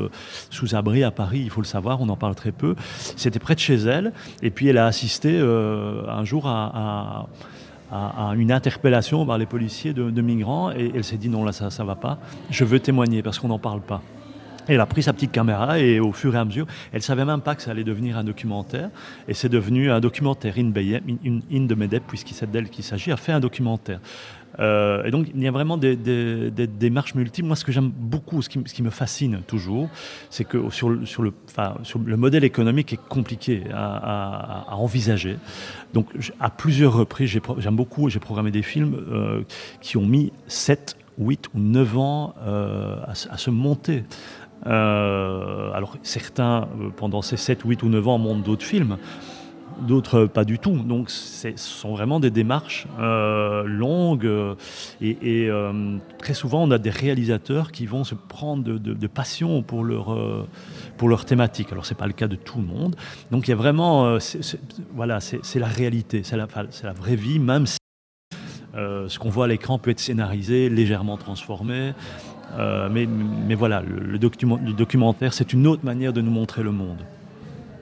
sous 0.50 0.74
abri 0.74 1.04
à 1.04 1.10
Paris, 1.10 1.40
il 1.44 1.50
faut 1.50 1.60
le 1.60 1.66
savoir, 1.66 2.00
on 2.00 2.08
en 2.08 2.16
parle 2.16 2.34
très 2.34 2.52
peu. 2.52 2.74
C'était 3.16 3.38
près 3.38 3.54
de 3.54 3.60
chez 3.60 3.76
elle, 3.76 4.12
et 4.42 4.50
puis 4.50 4.68
elle 4.68 4.78
a 4.78 4.86
assisté 4.86 5.38
un 5.38 6.24
jour 6.24 6.46
à 6.46 7.26
à, 7.90 8.32
une 8.36 8.52
interpellation 8.52 9.24
par 9.24 9.38
les 9.38 9.46
policiers 9.46 9.92
de, 9.92 10.22
migrants 10.22 10.70
et 10.70 10.92
elle 10.94 11.04
s'est 11.04 11.16
dit 11.16 11.28
non 11.28 11.44
là 11.44 11.52
ça 11.52 11.70
ça 11.70 11.84
va 11.84 11.94
pas. 11.94 12.18
Je 12.50 12.64
veux 12.64 12.80
témoigner 12.80 13.22
parce 13.22 13.38
qu'on 13.38 13.48
n'en 13.48 13.58
parle 13.58 13.80
pas 13.80 14.02
elle 14.68 14.80
a 14.80 14.86
pris 14.86 15.02
sa 15.02 15.12
petite 15.12 15.32
caméra 15.32 15.78
et 15.78 16.00
au 16.00 16.12
fur 16.12 16.34
et 16.34 16.38
à 16.38 16.44
mesure, 16.44 16.66
elle 16.92 17.02
savait 17.02 17.24
même 17.24 17.40
pas 17.40 17.54
que 17.54 17.62
ça 17.62 17.70
allait 17.70 17.84
devenir 17.84 18.18
un 18.18 18.24
documentaire. 18.24 18.90
Et 19.26 19.34
c'est 19.34 19.48
devenu 19.48 19.90
un 19.90 20.00
documentaire. 20.00 20.54
In, 20.58 20.70
Beyem- 20.70 21.18
In, 21.26 21.40
In 21.52 21.66
de 21.66 21.74
Medeb, 21.74 22.02
puisqu'il 22.06 22.34
c'est 22.34 22.50
d'elle 22.50 22.68
qu'il 22.68 22.84
s'agit, 22.84 23.10
a 23.10 23.16
fait 23.16 23.32
un 23.32 23.40
documentaire. 23.40 24.00
Euh, 24.60 25.04
et 25.04 25.10
donc 25.10 25.28
il 25.34 25.42
y 25.42 25.46
a 25.46 25.50
vraiment 25.50 25.76
des, 25.76 25.96
démarches 25.96 27.14
multiples. 27.14 27.46
Moi, 27.46 27.56
ce 27.56 27.64
que 27.64 27.72
j'aime 27.72 27.90
beaucoup, 27.90 28.42
ce 28.42 28.48
qui, 28.48 28.82
me 28.82 28.90
fascine 28.90 29.40
toujours, 29.46 29.88
c'est 30.30 30.44
que 30.44 30.70
sur 30.70 30.88
le, 30.90 32.16
modèle 32.16 32.44
économique 32.44 32.92
est 32.92 33.08
compliqué 33.08 33.64
à, 33.72 34.74
envisager. 34.74 35.36
Donc 35.94 36.08
à 36.40 36.50
plusieurs 36.50 36.94
reprises, 36.94 37.38
j'aime 37.58 37.76
beaucoup, 37.76 38.08
j'ai 38.08 38.20
programmé 38.20 38.50
des 38.50 38.62
films 38.62 38.96
euh, 39.10 39.42
qui 39.80 39.96
ont 39.96 40.06
mis 40.06 40.32
7, 40.48 40.96
8 41.18 41.48
ou 41.54 41.58
9 41.58 41.98
ans 41.98 42.34
euh, 42.42 42.96
à 43.06 43.36
se 43.36 43.50
monter. 43.50 44.04
Euh, 44.66 45.70
alors 45.72 45.96
certains, 46.02 46.68
euh, 46.80 46.90
pendant 46.94 47.22
ces 47.22 47.36
7, 47.36 47.62
8 47.64 47.82
ou 47.82 47.88
9 47.88 48.08
ans, 48.08 48.18
montent 48.18 48.42
d'autres 48.42 48.64
films, 48.64 48.96
d'autres 49.80 50.26
pas 50.26 50.44
du 50.44 50.58
tout. 50.58 50.76
Donc 50.76 51.10
ce 51.10 51.52
sont 51.56 51.92
vraiment 51.92 52.20
des 52.20 52.30
démarches 52.30 52.86
euh, 52.98 53.62
longues 53.64 54.28
et, 55.00 55.48
très 56.18 56.34
souvent 56.34 56.64
on 56.64 56.70
a 56.70 56.78
des 56.78 56.90
réalisateurs 56.90 57.70
qui 57.70 57.86
vont 57.86 58.04
se 58.04 58.14
prendre 58.14 58.64
de, 58.64 59.06
passion 59.06 59.62
pour 59.62 59.84
leur, 59.84 60.16
pour 60.96 61.08
leur 61.08 61.24
thématique. 61.24 61.70
Alors 61.72 61.86
c'est 61.86 61.96
pas 61.96 62.06
le 62.06 62.12
cas 62.12 62.28
de 62.28 62.36
tout 62.36 62.58
le 62.58 62.66
monde. 62.66 62.96
Donc 63.30 63.46
il 63.46 63.52
y 63.52 63.54
a 63.54 63.56
vraiment, 63.56 64.18
voilà, 64.94 65.20
c'est 65.20 65.58
la 65.58 65.66
réalité, 65.66 66.22
c'est 66.24 66.36
la, 66.36 66.92
vraie 66.92 67.16
vie, 67.16 67.38
même 67.38 67.66
si 67.66 67.78
ce 68.74 69.18
qu'on 69.18 69.30
voit 69.30 69.44
à 69.44 69.48
l'écran 69.48 69.78
peut 69.78 69.90
être 69.90 70.00
scénarisé, 70.00 70.68
légèrement 70.68 71.16
transformé. 71.16 71.92
Euh, 72.56 72.88
mais, 72.90 73.54
voilà, 73.54 73.82
le 73.82 74.18
documentaire, 74.18 75.32
c'est 75.32 75.52
une 75.52 75.66
autre 75.66 75.84
manière 75.84 76.12
de 76.12 76.20
nous 76.20 76.30
montrer 76.30 76.62
le 76.62 76.72
monde. 76.72 77.04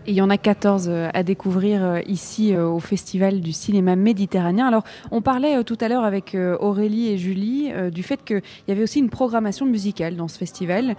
Il 0.09 0.15
y 0.15 0.23
en 0.23 0.31
a 0.31 0.39
14 0.39 0.87
euh, 0.89 1.09
à 1.15 1.25
découvrir 1.25 1.85
euh, 1.85 2.01
ici 2.07 2.55
euh, 2.55 2.69
au 2.69 2.79
Festival 2.79 3.41
du 3.41 3.51
cinéma 3.51 3.97
méditerranéen. 3.97 4.67
Alors, 4.67 4.85
on 5.11 5.21
parlait 5.21 5.65
tout 5.65 5.77
à 5.81 5.89
l'heure 5.89 6.05
avec 6.05 6.37
Aurélie 6.61 7.09
et 7.09 7.19
Julie 7.19 7.73
du 7.91 8.03
fait 8.03 8.25
qu'il 8.25 8.43
y 8.69 8.73
avait 8.73 8.83
aussi 8.83 8.99
une 8.99 9.11
programmation 9.11 9.67
musicale 9.67 10.17
dans 10.17 10.29
ce 10.29 10.39
festival 10.39 10.97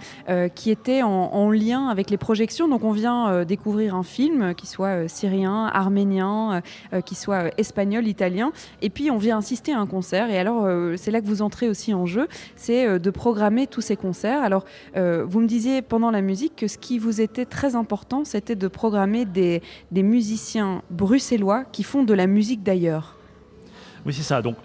qui 0.54 0.70
était 0.70 1.02
en, 1.02 1.50
lien 1.50 1.88
avec 1.88 2.10
les 2.10 2.16
projections. 2.16 2.68
Donc, 2.68 2.84
on 2.84 2.92
vient 2.92 3.44
découvrir 3.44 3.94
un 3.94 4.02
film 4.02 4.54
qui 4.54 4.66
soit 4.66 5.08
syrien, 5.08 5.66
arménien, 5.72 6.62
qui 7.04 7.14
soit 7.14 7.50
espagnol, 7.58 8.06
italien. 8.06 8.52
Et 8.82 8.90
puis, 8.90 9.10
on 9.10 9.18
vient 9.18 9.38
assister 9.38 9.72
à 9.72 9.78
un 9.78 9.86
concert. 9.86 10.30
Et 10.30 10.38
alors, 10.38 10.66
c'est 10.96 11.10
là 11.10 11.20
que 11.20 11.26
vous 11.26 11.42
entrez 11.42 11.68
aussi 11.68 11.94
en 11.94 12.06
jeu, 12.06 12.28
c'est 12.56 12.98
de 12.98 13.10
programmer 13.10 13.66
tous 13.66 13.80
ces 13.80 13.96
concerts. 13.96 14.42
Alors, 14.42 14.64
vous 14.94 15.40
me 15.40 15.46
disiez 15.46 15.82
pendant 15.82 16.10
la 16.10 16.20
musique 16.20 16.56
que 16.56 16.68
ce 16.68 16.78
qui 16.78 16.98
vous 16.98 17.20
était 17.20 17.46
très 17.46 17.76
important, 17.76 18.24
c'était 18.24 18.56
de 18.56 18.68
programmer 18.68 18.97
des, 19.06 19.62
musiciens 19.92 20.82
bruxellois 20.90 21.64
qui 21.64 21.82
font 21.82 22.04
de 22.04 22.14
la 22.14 22.26
musique 22.26 22.62
d'ailleurs. 22.62 23.16
Oui, 24.06 24.12
c'est 24.12 24.22
ça. 24.22 24.40
Donc, 24.42 24.56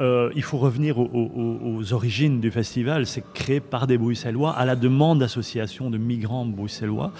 euh, 0.00 0.30
il 0.34 0.42
faut 0.42 0.58
revenir 0.58 0.98
aux, 0.98 1.92
origines 1.92 2.40
du 2.40 2.50
festival. 2.50 3.06
C'est 3.06 3.24
créé 3.32 3.60
par 3.60 3.86
des 3.86 3.98
Bruxellois 3.98 4.52
à 4.52 4.64
la 4.64 4.76
demande 4.76 5.20
d'associations 5.20 5.90
de 5.90 5.98
migrants 5.98 6.46
bruxellois. 6.46 7.12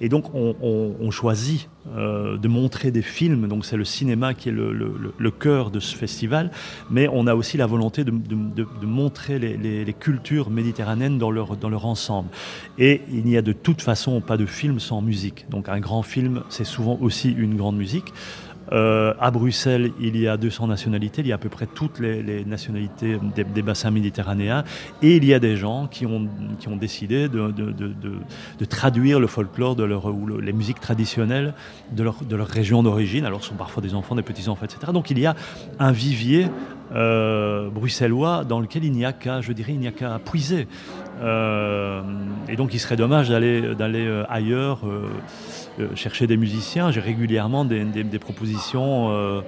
Et 0.00 0.08
donc, 0.08 0.34
on, 0.34 1.10
choisit 1.10 1.68
euh, 1.96 2.36
de 2.36 2.48
montrer 2.48 2.90
des 2.90 3.02
films. 3.02 3.48
Donc, 3.48 3.64
c'est 3.64 3.76
le 3.76 3.84
cinéma 3.84 4.34
qui 4.34 4.50
est 4.50 4.52
le, 4.52 5.30
cœur 5.30 5.70
de 5.70 5.80
ce 5.80 5.96
festival. 5.96 6.50
Mais 6.90 7.08
on 7.12 7.26
a 7.26 7.34
aussi 7.34 7.56
la 7.56 7.66
volonté 7.66 8.04
de, 8.04 8.12
montrer 8.82 9.38
les, 9.38 9.94
cultures 9.98 10.50
méditerranéennes 10.50 11.18
dans 11.18 11.30
leur, 11.30 11.56
dans 11.56 11.68
leur 11.68 11.86
ensemble. 11.86 12.28
Et 12.78 13.02
il 13.10 13.24
n'y 13.24 13.36
a 13.36 13.42
de 13.42 13.52
toute 13.52 13.82
façon 13.82 14.20
pas 14.20 14.36
de 14.36 14.46
film 14.46 14.78
sans 14.78 15.00
musique. 15.00 15.46
Donc, 15.50 15.68
un 15.68 15.80
grand 15.80 16.02
film, 16.02 16.42
c'est 16.48 16.64
souvent 16.64 16.98
aussi 17.00 17.32
une 17.32 17.56
grande 17.56 17.76
musique. 17.76 18.12
Euh, 18.72 19.14
à 19.18 19.30
Bruxelles, 19.30 19.92
il 20.00 20.16
y 20.16 20.28
a 20.28 20.36
200 20.36 20.66
nationalités, 20.66 21.22
il 21.22 21.28
y 21.28 21.32
a 21.32 21.36
à 21.36 21.38
peu 21.38 21.48
près 21.48 21.66
toutes 21.66 21.98
les, 22.00 22.44
nationalités 22.44 23.18
des, 23.34 23.62
bassins 23.62 23.90
méditerranéens, 23.90 24.64
et 25.02 25.16
il 25.16 25.24
y 25.24 25.34
a 25.34 25.38
des 25.38 25.56
gens 25.56 25.86
qui 25.86 26.06
ont, 26.06 26.28
décidé 26.76 27.28
de, 27.28 28.64
traduire 28.68 29.20
le 29.20 29.26
folklore 29.26 29.76
de 29.76 29.84
leur, 29.84 30.06
ou 30.06 30.38
les 30.38 30.52
musiques 30.52 30.80
traditionnelles 30.80 31.54
de 31.92 32.02
leur, 32.02 32.22
de 32.22 32.36
leur 32.36 32.48
région 32.48 32.82
d'origine. 32.82 33.24
Alors, 33.24 33.42
ce 33.42 33.50
sont 33.50 33.56
parfois 33.56 33.82
des 33.82 33.94
enfants, 33.94 34.14
des 34.14 34.22
petits-enfants, 34.22 34.64
etc. 34.64 34.92
Donc, 34.92 35.10
il 35.10 35.18
y 35.18 35.26
a 35.26 35.34
un 35.78 35.92
vivier 35.92 36.48
euh, 36.94 37.68
bruxellois 37.70 38.44
dans 38.44 38.60
lequel 38.60 38.84
il 38.84 38.92
n'y 38.92 39.04
a 39.04 39.12
qu'à, 39.12 39.40
je 39.40 39.52
dirais, 39.52 39.72
il 39.72 39.80
n'y 39.80 39.88
a 39.88 39.92
qu'à 39.92 40.18
puiser. 40.18 40.66
Euh, 41.20 42.02
et 42.48 42.56
donc, 42.56 42.74
il 42.74 42.78
serait 42.78 42.96
dommage 42.96 43.28
d'aller, 43.28 43.74
d'aller 43.74 44.22
ailleurs. 44.28 44.80
Euh, 45.80 45.94
chercher 45.94 46.26
des 46.26 46.36
musiciens. 46.36 46.90
J'ai 46.90 47.00
régulièrement 47.00 47.64
des, 47.64 47.84
propositions 48.18 49.10
euh, 49.10 49.42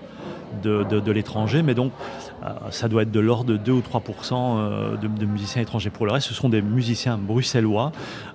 de, 0.62 1.10
l'étranger, 1.10 1.62
mais 1.62 1.74
donc 1.74 1.92
euh, 1.92 2.29
ça 2.70 2.88
doit 2.88 3.02
être 3.02 3.10
de 3.10 3.20
l'ordre 3.20 3.52
de 3.52 3.56
2 3.56 3.72
ou 3.72 3.80
3% 3.80 4.98
de, 5.00 5.26
musiciens 5.26 5.62
étrangers. 5.62 5.90
Pour 5.90 6.06
le 6.06 6.12
reste, 6.12 6.28
ce 6.28 6.34
sont 6.34 6.48
des 6.48 6.62
musiciens 6.62 7.18
bruxellois 7.18 7.92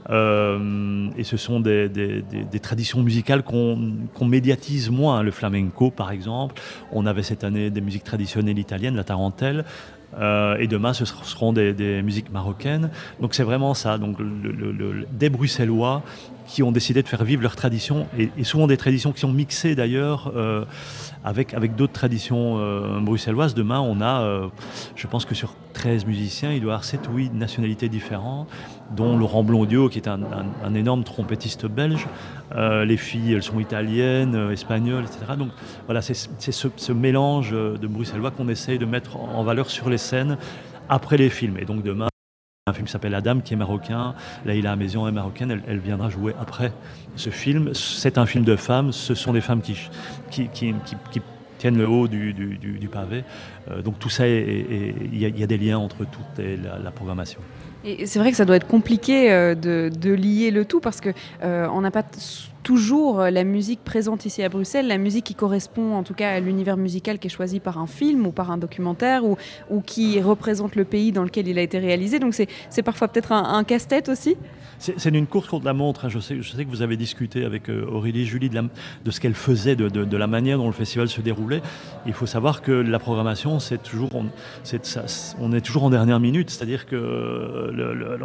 et 0.10 1.24
ce 1.24 1.38
sont 1.38 1.60
des, 1.60 1.92
traditions 2.62 3.02
musicales 3.02 3.44
qu'on 3.44 4.26
médiatise 4.26 4.90
moins. 4.90 5.24
Le 5.24 5.32
flamenco, 5.32 5.92
par 5.92 6.12
exemple. 6.12 6.62
On 6.92 7.06
avait 7.06 7.24
cette 7.24 7.44
année 7.44 7.70
des 7.70 7.82
musiques 7.82 8.04
traditionnelles 8.04 8.60
italiennes, 8.60 8.96
la 8.96 9.04
tarentelle. 9.04 9.66
et 10.16 10.68
demain, 10.68 10.94
ce 10.94 11.06
seront 11.06 11.54
des, 11.54 12.02
musiques 12.04 12.32
marocaines. 12.32 12.92
Donc 13.22 13.34
c'est 13.34 13.44
vraiment 13.44 13.74
ça. 13.74 13.98
Donc 13.98 14.18
des 15.12 15.30
Bruxellois 15.30 16.04
qui 16.48 16.64
ont 16.64 16.72
décidé 16.72 17.02
de 17.02 17.08
faire 17.08 17.24
vivre 17.24 17.42
leurs 17.42 17.56
traditions, 17.56 18.08
et, 18.18 18.44
souvent 18.44 18.68
des 18.68 18.78
traditions 18.78 19.12
qui 19.12 19.20
sont 19.20 19.32
mixées 19.32 19.76
d'ailleurs 19.76 20.32
euh, 20.36 20.66
avec, 21.26 21.56
avec 21.56 21.76
d'autres 21.76 21.94
traditions 21.94 22.58
euh, 22.60 23.00
bruxelloises. 23.02 23.56
Demain, 23.56 23.80
on 23.80 24.00
a, 24.00 24.22
euh, 24.22 24.48
je 24.96 25.08
pense 25.08 25.26
que 25.26 25.34
sur 25.36 25.56
13 25.74 26.06
musiciens, 26.06 26.52
il 26.52 26.62
doit 26.62 26.70
y 26.70 26.72
avoir 26.74 26.84
7 26.86 27.10
ou 27.10 27.16
8 27.16 27.34
nationalités 27.34 27.90
différentes, 27.90 28.48
dont 28.96 29.18
Laurent 29.18 29.44
Blondiot, 29.44 29.90
qui 29.90 29.98
est 29.98 30.08
un, 30.08 30.22
énorme 30.76 31.04
trompettiste 31.04 31.66
belge. 31.66 32.08
les 32.56 32.98
filles, 32.98 33.34
elles 33.34 33.44
sont 33.44 33.60
italiennes, 33.60 34.52
espagnoles, 34.52 35.04
etc. 35.04 35.34
Donc 35.38 35.50
voilà, 35.86 36.02
c'est 36.02 36.14
ce, 36.14 36.68
ce, 36.76 36.92
mélange 36.94 37.52
de 37.52 37.88
bruxellois 37.88 38.32
qu'on 38.32 38.48
essaye 38.48 38.78
de 38.78 38.86
mettre 38.86 39.18
en 39.18 39.44
valeur 39.44 39.70
sur 39.70 39.90
les 39.90 39.98
scènes 39.98 40.38
après 40.88 41.18
les 41.18 41.30
films. 41.30 41.58
Et 41.58 41.66
donc 41.66 41.82
demain, 41.82 42.08
un 42.68 42.74
film 42.74 42.88
s'appelle 42.88 43.12
La 43.12 43.22
Dame, 43.22 43.44
qui 43.44 43.54
est 43.54 43.58
marocain. 43.58 44.16
Laïla 44.44 44.76
Maison 44.76 45.08
est 45.08 45.12
marocaine, 45.12 45.62
elle, 45.68 45.78
viendra 45.78 46.10
jouer 46.10 46.34
après 46.42 46.72
ce 47.16 47.30
film. 47.30 47.76
C'est 47.76 48.18
un 48.18 48.26
film 48.26 48.44
de 48.44 48.56
femmes, 48.56 48.92
ce 48.92 49.14
sont 49.14 49.34
des 49.34 49.42
femmes 49.42 49.62
qui, 49.62 49.78
qui, 50.32 50.74
tiennent 51.60 51.78
le 51.78 51.88
haut 51.88 52.08
du, 52.08 52.34
du, 52.34 52.88
pavé. 52.88 53.24
Euh, 53.70 53.84
donc 53.84 54.00
tout 54.00 54.10
ça, 54.10 54.28
il 54.28 55.16
y, 55.16 55.44
a 55.44 55.46
des 55.46 55.58
liens 55.60 55.78
entre 55.78 56.06
toute 56.06 56.44
la, 56.84 56.90
programmation. 56.90 57.40
Et 57.84 58.08
c'est 58.08 58.18
vrai 58.18 58.32
que 58.32 58.38
ça 58.38 58.46
doit 58.46 58.56
être 58.56 58.66
compliqué 58.66 59.32
euh, 59.32 59.54
de, 59.54 59.92
de, 59.96 60.12
lier 60.12 60.50
le 60.50 60.66
tout 60.66 60.80
parce 60.80 61.02
que 61.02 61.10
euh, 61.44 61.68
on 61.72 61.82
n'a 61.82 61.92
pas 61.92 62.02
toujours 62.66 63.22
euh, 63.22 63.30
la 63.30 63.44
musique 63.44 63.84
présente 63.84 64.26
ici 64.26 64.42
à 64.42 64.50
Bruxelles, 64.50 64.88
la 64.88 64.98
musique 64.98 65.24
qui 65.24 65.36
correspond 65.36 65.94
en 65.94 66.04
tout 66.04 66.16
cas 66.16 66.32
à 66.32 66.40
l'univers 66.40 66.78
musical 66.78 67.20
qui 67.20 67.28
est 67.28 67.30
choisi 67.30 67.60
par 67.60 67.78
un 67.78 67.86
film 67.86 68.26
ou 68.26 68.32
par 68.32 68.50
un 68.50 68.58
documentaire 68.58 69.22
ou, 69.24 69.38
qui 69.86 70.20
représente 70.20 70.76
le 70.76 70.84
pays 70.84 71.12
dans 71.12 71.24
lequel 71.24 71.48
il 71.48 71.60
a 71.60 71.62
été 71.62 71.78
réalisé. 71.78 72.18
Donc 72.18 72.34
c'est 72.34 72.82
parfois 72.82 73.08
peut-être 73.08 73.32
un, 73.32 73.64
casse-tête 73.64 74.10
aussi? 74.10 74.36
C'est 74.80 75.06
une 75.06 75.28
course 75.28 75.48
contre 75.48 75.66
la 75.66 75.74
montre. 75.74 76.06
Hein. 76.06 76.10
Je, 76.10 76.20
sais, 76.20 76.36
que 76.36 76.70
vous 76.70 76.82
avez 76.82 76.98
discuté 76.98 77.46
avec 77.46 77.70
euh, 77.70 77.86
Aurélie 77.90 78.26
Julie 78.26 78.50
de, 78.50 79.12
ce 79.12 79.20
qu'elle 79.20 79.36
faisait, 79.36 79.76
de, 79.76 80.18
la 80.18 80.28
manière 80.28 80.58
dont 80.58 80.66
le 80.66 80.74
festival 80.74 81.08
se 81.08 81.22
déroulait. 81.22 81.62
Il 82.08 82.14
faut 82.14 82.26
savoir 82.26 82.62
que 82.62 82.72
la 82.72 83.00
programmation, 83.00 83.60
c'est 83.60 83.82
toujours, 83.82 84.10
on, 85.40 85.54
est, 85.54 85.62
toujours 85.62 85.84
en 85.84 85.90
dernière 85.92 86.20
minute, 86.20 86.50
c'est-à-dire 86.50 86.88
que 86.88 86.96
le, 86.96 88.18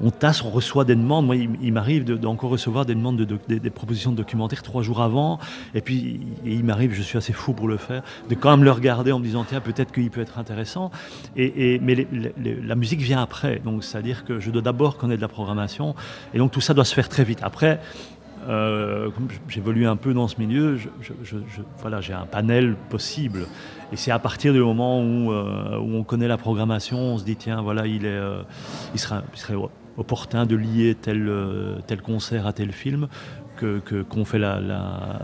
on, 0.00 0.10
tasse, 0.10 0.44
on 0.44 0.50
reçoit 0.50 0.84
des 0.84 0.94
demandes. 0.94 1.26
Moi, 1.26 1.36
il, 1.36 1.72
m'arrive 1.72 2.04
d'encore 2.04 2.50
recevoir 2.50 2.84
des 2.84 2.94
demandes 2.94 3.16
de, 3.16 3.24
de 3.24 3.61
des 3.62 3.70
propositions 3.70 4.10
de 4.10 4.16
documentaires 4.16 4.62
trois 4.62 4.82
jours 4.82 5.00
avant. 5.00 5.38
Et 5.74 5.80
puis, 5.80 6.20
il 6.44 6.64
m'arrive, 6.64 6.92
je 6.92 7.02
suis 7.02 7.18
assez 7.18 7.32
fou 7.32 7.52
pour 7.52 7.68
le 7.68 7.76
faire, 7.76 8.02
de 8.28 8.34
quand 8.34 8.50
même 8.50 8.64
le 8.64 8.72
regarder 8.72 9.12
en 9.12 9.18
me 9.18 9.24
disant, 9.24 9.44
tiens, 9.48 9.60
peut-être 9.60 9.92
qu'il 9.92 10.10
peut 10.10 10.20
être 10.20 10.38
intéressant. 10.38 10.90
Et, 11.36 11.78
mais 11.80 12.06
la 12.36 12.74
musique 12.74 13.00
vient 13.00 13.22
après. 13.22 13.60
Donc, 13.64 13.84
c'est-à-dire 13.84 14.24
que 14.24 14.40
je 14.40 14.50
dois 14.50 14.62
d'abord 14.62 14.96
connaître 14.96 15.22
la 15.22 15.28
programmation. 15.28 15.94
Et 16.34 16.38
donc, 16.38 16.50
tout 16.50 16.60
ça 16.60 16.74
doit 16.74 16.84
se 16.84 16.94
faire 16.94 17.08
très 17.08 17.24
vite. 17.24 17.40
Après, 17.42 17.80
euh, 18.48 19.10
j'évolue 19.48 19.86
un 19.86 19.96
peu 19.96 20.14
dans 20.14 20.26
ce 20.26 20.38
milieu, 20.38 20.78
voilà, 21.78 22.00
j'ai 22.00 22.12
un 22.12 22.26
panel 22.26 22.76
possible. 22.90 23.46
Et 23.92 23.96
c'est 23.96 24.10
à 24.10 24.18
partir 24.18 24.52
du 24.52 24.60
moment 24.60 25.00
où, 25.00 25.32
euh, 25.32 25.78
on 25.78 26.02
connaît 26.02 26.28
la 26.28 26.38
programmation, 26.38 26.98
on 26.98 27.18
se 27.18 27.24
dit 27.24 27.36
tiens, 27.36 27.62
voilà, 27.62 27.86
il, 27.86 28.04
est, 28.04 28.08
euh, 28.08 28.42
il, 28.94 29.00
sera, 29.00 29.22
il 29.32 29.38
serait 29.38 29.54
opportun 29.96 30.46
de 30.46 30.56
lier 30.56 30.96
tel, 31.00 31.30
tel 31.86 32.02
concert 32.02 32.46
à 32.46 32.52
tel 32.52 32.72
film 32.72 33.08
qu'on 34.08 34.24
fait 34.24 34.38
la, 34.38 35.20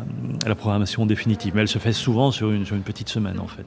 programmation 0.57 1.07
définitive. 1.07 1.55
Mais 1.55 1.63
elle 1.63 1.69
se 1.69 1.79
fait 1.79 1.93
souvent 1.93 2.31
sur 2.31 2.51
une 2.51 2.65
petite 2.83 3.09
semaine 3.09 3.41
en 3.41 3.47
fait. 3.47 3.67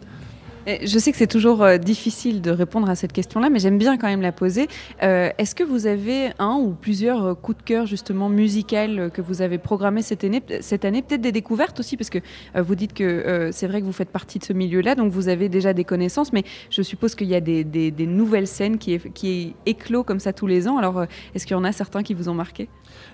Je 0.68 0.99
sais 0.99 1.12
que 1.12 1.18
c'est 1.18 1.28
toujours 1.28 1.64
euh, 1.64 1.78
difficile 1.78 2.41
de 2.41 2.51
répondre 2.51 2.88
à 2.88 2.95
cette 2.95 3.14
question-là, 3.14 3.49
mais 3.49 3.57
j'aime 3.57 3.80
bien 3.80 3.97
quand 3.97 4.07
même 4.07 4.22
la 4.22 4.32
poser. 4.32 4.68
Euh, 5.01 5.32
est-ce 5.39 5.55
que 5.55 5.64
vous 5.64 5.88
avez 5.88 6.30
un 6.38 6.53
ou 6.53 6.76
plusieurs 6.80 7.26
euh, 7.26 7.34
coups 7.34 7.57
de 7.57 7.64
cœur 7.64 7.88
justement 7.88 8.30
musical 8.30 9.09
que 9.12 9.22
vous 9.22 9.41
avez 9.41 9.57
programmés 9.57 10.03
cette 10.03 10.24
année, 10.24 10.43
cette 10.62 10.86
année 10.86 11.01
peut-être 11.01 11.22
des 11.22 11.32
découvertes 11.32 11.80
aussi, 11.80 11.97
parce 11.97 12.12
que 12.12 12.20
vous 12.55 12.76
dites 12.76 12.93
que 12.93 13.49
c'est 13.51 13.68
vrai 13.68 13.82
que 13.82 13.86
vous 13.86 13.91
faites 13.91 14.09
partie 14.09 14.39
de 14.39 14.43
ce 14.43 14.53
milieu-là, 14.53 14.95
donc 14.95 15.12
vous 15.12 15.30
avez 15.30 15.49
déjà 15.49 15.74
des 15.74 15.84
connaissances, 15.84 16.32
mais 16.34 16.43
je 16.70 16.82
suppose 16.82 17.16
qu'il 17.16 17.28
y 17.28 17.36
a 17.36 17.41
des, 17.41 17.91
nouvelles 18.05 18.47
scènes 18.47 18.78
qui, 18.78 18.99
qui 19.14 19.55
éclos 19.66 20.03
comme 20.03 20.20
ça 20.20 20.34
tous 20.34 20.47
les 20.47 20.68
ans. 20.68 20.78
Alors, 20.78 21.05
est-ce 21.34 21.45
qu'il 21.45 21.55
y 21.55 21.59
en 21.59 21.64
a 21.64 21.72
certains 21.72 22.03
qui 22.03 22.14
vous 22.14 22.30
ont 22.30 22.34
marqué? 22.34 22.68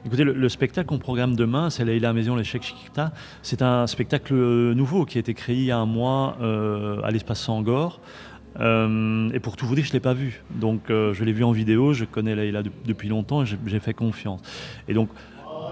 Écoutez, 0.05 0.23
le, 0.23 0.49
spectacle 0.49 0.87
qu'on 0.87 0.99
programme 0.99 1.35
demain, 1.35 1.69
c'est 1.69 1.85
Leila 1.85 2.13
Maison, 2.13 2.35
l'échec 2.35 2.63
Chiquita. 2.63 3.13
C'est 3.41 3.61
un 3.61 3.87
spectacle 3.87 4.33
nouveau 4.33 5.05
qui 5.05 5.17
a 5.17 5.21
été 5.21 5.33
créé 5.33 5.55
il 5.55 5.65
y 5.65 5.71
a 5.71 5.77
un 5.77 5.85
mois 5.85 6.37
à 7.03 7.11
l'espace 7.11 7.36
Sangor. 7.37 7.99
Euh, 8.59 9.29
et 9.33 9.39
pour 9.39 9.55
tout 9.55 9.65
vous 9.65 9.75
dire, 9.75 9.85
je 9.85 9.89
ne 9.89 9.93
l'ai 9.93 9.99
pas 9.99 10.13
vu. 10.13 10.43
Donc 10.51 10.89
euh, 10.89 11.13
je 11.13 11.23
l'ai 11.23 11.33
vu 11.33 11.43
en 11.43 11.51
vidéo, 11.51 11.93
je 11.93 12.05
connais 12.05 12.35
Leïla 12.35 12.63
depuis 12.85 13.09
longtemps 13.09 13.43
j'ai 13.45 13.79
fait 13.79 13.93
confiance. 13.93 14.41
Et 14.87 14.93
donc 14.93 15.09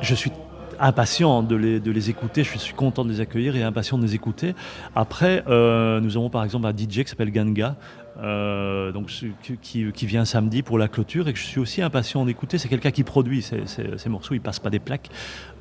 je 0.02 0.16
suis 0.16 0.32
impatient 0.80 1.42
de 1.42 1.56
les, 1.56 1.80
de 1.80 1.92
les, 1.92 2.10
écouter, 2.10 2.44
je 2.44 2.58
suis 2.58 2.74
content 2.74 3.06
de 3.06 3.10
les 3.10 3.22
accueillir 3.22 3.56
et 3.56 3.64
impatient 3.64 3.98
de 3.98 4.04
les 4.04 4.14
écouter. 4.14 4.56
Après, 4.96 5.44
euh, 5.48 6.00
nous 6.02 6.18
avons 6.18 6.30
par 6.30 6.44
exemple 6.44 6.68
un 6.68 6.72
DJ 6.72 7.04
qui 7.04 7.08
s'appelle 7.08 7.32
Ganga, 7.32 7.76
euh, 8.18 8.92
donc, 8.92 9.12
qui, 9.62 10.06
vient 10.06 10.26
samedi 10.26 10.62
pour 10.62 10.78
la 10.78 10.88
clôture 10.88 11.28
et 11.28 11.34
que 11.34 11.40
je 11.40 11.44
suis 11.44 11.60
aussi 11.60 11.82
impatient 11.82 12.26
d'écouter. 12.26 12.58
C'est 12.58 12.70
quelqu'un 12.70 12.92
qui 12.92 13.04
produit 13.04 13.42
ces, 13.42 14.10
morceaux, 14.10 14.34
il 14.34 14.42
passe 14.42 14.60
pas 14.60 14.70
des 14.70 14.80
plaques. 14.80 15.10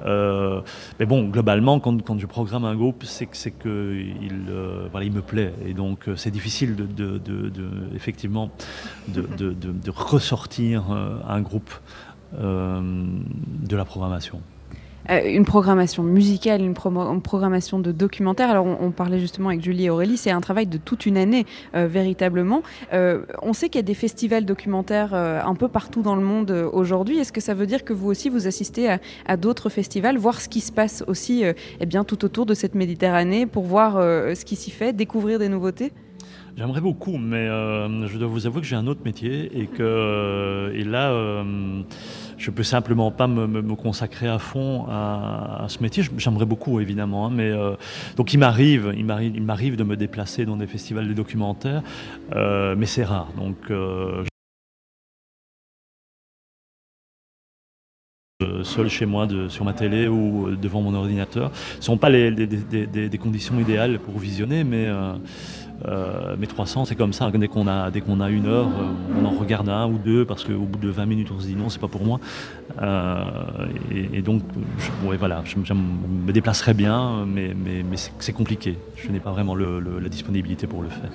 Euh, 0.05 0.61
mais 1.01 1.07
bon, 1.07 1.29
globalement, 1.29 1.81
quand, 1.81 2.19
je 2.19 2.27
programme 2.27 2.65
un 2.65 2.77
groupe, 2.77 3.05
c'est 3.05 3.27
que, 3.27 3.69
euh, 3.69 4.89
il 5.03 5.13
me 5.13 5.23
plaît. 5.23 5.53
Et 5.67 5.75
donc, 5.75 6.09
c'est 6.17 6.31
difficile 6.31 6.77
de 6.77 7.21
effectivement 7.95 8.51
de, 9.09 9.91
ressortir 9.91 10.85
un 10.91 11.41
groupe 11.41 11.73
de 12.33 13.77
la 13.77 13.85
programmation. 13.85 14.41
Euh, 15.11 15.21
une 15.25 15.45
programmation 15.45 16.03
musicale, 16.03 16.63
une, 16.63 16.75
programmation 16.75 17.79
de 17.79 17.93
documentaire. 17.93 18.51
Alors 18.51 18.67
on, 18.67 18.91
parlait 18.91 19.19
justement 19.19 19.49
avec 19.49 19.63
Julie 19.63 19.87
et 19.87 19.91
Aurélie, 19.91 20.17
c'est 20.17 20.31
un 20.31 20.41
travail 20.41 20.67
de 20.67 20.79
toute 20.79 21.07
une 21.07 21.17
année 21.17 21.47
euh, 21.75 21.87
véritablement. 21.87 22.63
Euh, 22.93 23.23
on 23.43 23.53
sait 23.53 23.69
qu'il 23.69 23.79
y 23.79 23.85
a 23.85 23.87
des 23.87 23.95
festivals 23.95 24.45
documentaires 24.45 25.15
un 25.15 25.55
peu 25.55 25.69
partout 25.69 26.03
dans 26.03 26.17
le 26.17 26.23
monde 26.23 26.51
aujourd'hui. 26.73 27.19
Est-ce 27.19 27.33
que 27.33 27.41
ça 27.41 27.55
veut 27.55 27.67
dire 27.67 27.85
que 27.85 27.93
vous 27.93 28.09
aussi 28.09 28.29
vous 28.29 28.47
assistez 28.47 28.97
à, 29.27 29.37
d'autres 29.37 29.69
festivals, 29.69 30.17
voir 30.17 30.41
ce 30.41 30.49
qui 30.49 30.61
se 30.61 30.73
passe 30.73 31.05
aussi 31.07 31.45
eh 31.81 31.87
bien, 31.87 32.05
tout 32.05 32.25
autour 32.25 32.47
de 32.47 32.55
cette 32.55 32.75
Méditerranée 32.75 33.47
pour 33.47 33.65
voir 33.65 33.95
ce 33.95 34.45
qui 34.45 34.57
s'y 34.57 34.71
fait, 34.71 34.93
découvrir 34.93 35.39
des 35.39 35.49
nouveautés? 35.49 35.93
J'aimerais 36.57 36.81
beaucoup, 36.81 37.19
mais 37.19 37.47
je 37.47 38.17
dois 38.17 38.29
vous 38.29 38.47
avouer 38.47 38.61
que 38.61 38.67
j'ai 38.67 38.77
un 38.77 38.87
autre 38.87 39.01
métier 39.05 39.51
et 39.59 39.67
que 39.67 40.73
et 40.75 40.85
là 40.85 41.13
je 42.45 42.51
peux 42.51 42.63
simplement 42.63 43.11
pas 43.11 43.27
me, 43.27 43.75
consacrer 43.75 44.29
à 44.29 44.39
fond 44.39 44.87
à, 44.89 45.67
ce 45.69 45.83
métier. 45.83 46.03
J'aimerais 46.19 46.47
beaucoup, 46.47 46.81
évidemment, 46.81 47.27
hein, 47.27 47.31
mais 47.33 47.51
euh, 47.51 47.75
donc 48.17 48.33
il 48.35 48.39
m'arrive, 48.39 48.93
il 48.97 49.05
m'arrive, 49.05 49.33
il 49.35 49.43
m'arrive 49.43 49.77
de 49.77 49.85
me 49.85 49.97
déplacer 49.97 50.45
dans 50.45 50.57
des 50.57 50.67
festivals 50.67 51.09
de 51.09 51.15
documentaires, 51.15 51.83
euh, 52.35 52.75
mais 52.77 52.87
c'est 52.87 53.05
rare. 53.05 53.29
Donc 53.37 53.57
euh, 53.71 54.25
seul 58.63 58.89
chez 58.89 59.07
moi 59.07 59.29
sur 59.49 59.65
ma 59.65 59.73
télé 59.73 60.09
ou 60.09 60.57
devant 60.57 60.83
mon 60.83 60.95
ordinateur. 60.95 61.51
Ce 61.55 61.79
ne 61.79 61.83
sont 61.83 61.97
pas 61.99 62.11
les, 62.11 62.31
des, 62.31 63.19
conditions 63.19 63.59
idéales 63.61 63.99
pour 63.99 64.19
visionner, 64.19 64.65
mais 64.65 64.87
euh, 64.87 65.15
mais 66.39 66.47
300, 66.47 66.87
c'est 66.87 66.95
comme 66.95 67.13
ça. 67.13 67.31
Dès 67.31 67.49
qu'on 67.49 67.67
a, 67.67 67.91
a 67.91 68.31
une 68.31 68.47
heure, 68.47 68.67
euh, 68.67 69.21
on 69.21 69.25
en 69.25 69.31
regarde 69.31 69.69
un 69.69 69.87
ou 69.87 69.99
deux 69.99 70.25
parce 70.25 70.45
qu'au 70.45 70.59
bout 70.59 70.79
de 70.79 70.89
20 70.89 71.07
minutes, 71.07 71.29
on 71.35 71.41
se 71.41 71.47
dit 71.47 71.57
non, 71.57 71.69
c'est 71.69 71.81
pas 71.81 71.89
pour 71.89 72.05
moi. 72.05 72.21
Euh, 72.81 73.25
et, 73.91 74.23
donc, 74.23 74.43
je, 74.79 75.17
voilà, 75.17 75.43
je, 75.45 75.57
me 75.75 76.33
déplacerai 76.33 76.75
bien, 76.75 77.27
mais 77.27 77.55
c'est 78.21 78.33
compliqué. 78.33 78.79
Je 78.97 79.11
n'ai 79.11 79.21
pas 79.21 79.33
vraiment 79.33 79.55
la 79.55 80.09
disponibilité 80.09 80.67
pour 80.67 80.83
le 80.83 80.89
faire. 80.89 81.11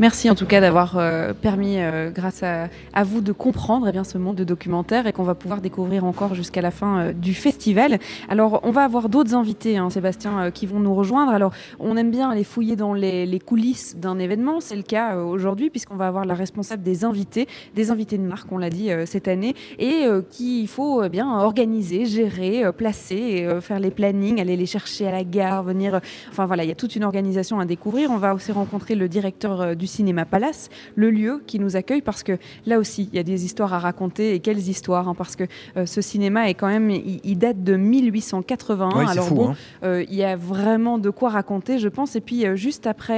Merci 0.00 0.30
en 0.30 0.34
tout 0.34 0.46
cas 0.46 0.62
d'avoir 0.62 0.96
euh, 0.96 1.34
permis, 1.34 1.74
euh, 1.76 2.10
grâce 2.10 2.42
à, 2.42 2.70
vous, 3.04 3.20
de 3.20 3.32
comprendre 3.32 3.86
eh 3.86 3.92
bien, 3.92 4.02
ce 4.02 4.16
monde 4.16 4.36
de 4.36 4.44
documentaire 4.44 5.06
et 5.06 5.12
qu'on 5.12 5.24
va 5.24 5.34
pouvoir 5.34 5.60
découvrir 5.60 6.06
encore 6.06 6.34
jusqu'à 6.34 6.62
la 6.62 6.70
fin 6.70 7.00
euh, 7.00 7.12
du 7.12 7.34
festival. 7.34 7.98
Alors, 8.30 8.60
on 8.62 8.70
va 8.70 8.84
avoir 8.84 9.10
d'autres 9.10 9.34
invités, 9.34 9.76
hein, 9.76 9.90
Sébastien, 9.90 10.50
qui 10.52 10.64
vont 10.64 10.80
nous 10.80 10.94
rejoindre. 10.94 11.32
Alors, 11.32 11.52
on 11.78 11.98
aime 11.98 12.10
bien 12.10 12.30
aller 12.30 12.44
fouiller 12.44 12.76
dans 12.76 12.94
les, 12.94 13.38
coulisses 13.44 13.94
d'un 13.94 14.18
événement. 14.18 14.60
C'est 14.60 14.74
le 14.74 14.82
cas 14.84 15.18
aujourd'hui, 15.18 15.68
puisqu'on 15.68 15.96
va 15.96 16.06
avoir 16.06 16.24
la 16.24 16.32
responsable 16.32 16.82
des 16.82 17.04
invités, 17.04 17.46
des 17.74 17.90
invités 17.90 18.16
de 18.16 18.22
marque, 18.22 18.50
on 18.50 18.56
l'a 18.56 18.70
dit 18.70 18.88
cette 19.04 19.28
année, 19.28 19.54
et 19.78 20.06
qu'il 20.30 20.66
faut 20.68 21.02
eh 21.04 21.10
bien 21.10 21.28
organiser, 21.40 22.06
gérer, 22.06 22.64
placer, 22.72 23.46
faire 23.60 23.80
les 23.80 23.90
plannings, 23.90 24.40
aller 24.40 24.56
les 24.56 24.66
chercher 24.66 25.08
à 25.08 25.10
la 25.10 25.24
gare, 25.24 25.62
venir. 25.62 26.00
Enfin 26.30 26.46
voilà, 26.46 26.64
il 26.64 26.68
y 26.68 26.72
a 26.72 26.74
toute 26.74 26.96
une 26.96 27.04
organisation 27.04 27.60
à 27.60 27.66
découvrir. 27.66 28.10
On 28.10 28.16
va 28.16 28.34
aussi 28.34 28.52
rencontrer 28.52 28.94
le 28.94 29.08
directeur 29.08 29.76
du 29.76 29.89
Cinéma 29.90 30.24
Palace, 30.24 30.70
le 30.94 31.10
lieu 31.10 31.42
qui 31.46 31.58
nous 31.58 31.76
accueille 31.76 32.02
parce 32.02 32.22
que 32.22 32.38
là 32.66 32.78
aussi, 32.78 33.08
il 33.12 33.16
y 33.16 33.18
a 33.18 33.22
des 33.22 33.44
histoires 33.44 33.74
à 33.74 33.78
raconter 33.78 34.34
et 34.34 34.40
quelles 34.40 34.68
histoires 34.68 35.08
hein, 35.08 35.14
Parce 35.14 35.36
que 35.36 35.44
euh, 35.76 35.86
ce 35.86 36.00
cinéma 36.00 36.48
est 36.48 36.54
quand 36.54 36.68
même, 36.68 36.90
il, 36.90 37.38
date 37.38 37.62
de 37.62 37.76
1881. 37.76 39.06
Alors 39.06 39.32
bon, 39.32 39.50
hein. 39.50 39.56
euh, 39.82 40.04
il 40.08 40.14
y 40.14 40.24
a 40.24 40.36
vraiment 40.36 40.98
de 40.98 41.10
quoi 41.10 41.30
raconter, 41.30 41.78
je 41.78 41.88
pense. 41.88 42.16
Et 42.16 42.20
puis 42.20 42.46
euh, 42.46 42.56
juste 42.56 42.86
après 42.86 43.10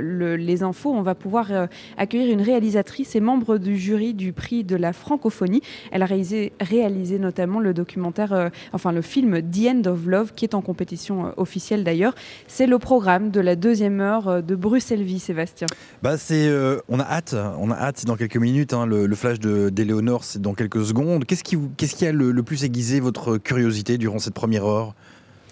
les 0.00 0.62
infos, 0.62 0.92
on 0.92 1.02
va 1.02 1.14
pouvoir 1.14 1.50
accueillir 1.96 2.32
une 2.32 2.40
réalisatrice 2.40 3.14
et 3.16 3.20
membre 3.20 3.58
du 3.58 3.76
jury 3.76 4.14
du 4.14 4.32
prix 4.32 4.64
de 4.64 4.76
la 4.76 4.92
francophonie. 4.92 5.62
Elle 5.90 6.02
a 6.02 6.06
réalisé, 6.06 6.52
réalisé 6.60 7.18
notamment 7.18 7.60
le 7.60 7.74
documentaire, 7.74 8.50
enfin 8.72 8.92
le 8.92 9.02
film 9.02 9.40
The 9.42 9.68
End 9.68 9.82
of 9.86 10.06
Love, 10.06 10.32
qui 10.34 10.44
est 10.44 10.54
en 10.54 10.62
compétition 10.62 11.32
officielle 11.36 11.84
d'ailleurs. 11.84 12.14
C'est 12.46 12.66
le 12.66 12.78
programme 12.78 13.30
de 13.30 13.40
la 13.40 13.56
deuxième 13.56 14.00
heure 14.00 14.42
de 14.42 14.54
Bruxelles-Vie, 14.54 15.18
Sébastien. 15.18 15.66
Bah 16.02 16.05
c'est, 16.16 16.46
euh, 16.46 16.78
on 16.88 17.00
a 17.00 17.04
hâte, 17.04 17.34
on 17.58 17.70
a 17.70 17.74
hâte. 17.74 17.98
C'est 17.98 18.06
dans 18.06 18.16
quelques 18.16 18.36
minutes. 18.36 18.72
Hein, 18.72 18.86
le, 18.86 19.14
flash 19.14 19.40
de 19.40 19.72
c'est 20.22 20.40
dans 20.40 20.54
quelques 20.54 20.84
secondes. 20.84 21.24
Qu'est-ce 21.24 21.42
qui, 21.42 22.06
a 22.06 22.12
le, 22.12 22.42
plus 22.42 22.64
aiguisé 22.64 23.00
votre 23.00 23.38
curiosité 23.38 23.98
durant 23.98 24.18
cette 24.18 24.34
première 24.34 24.66
heure? 24.66 24.94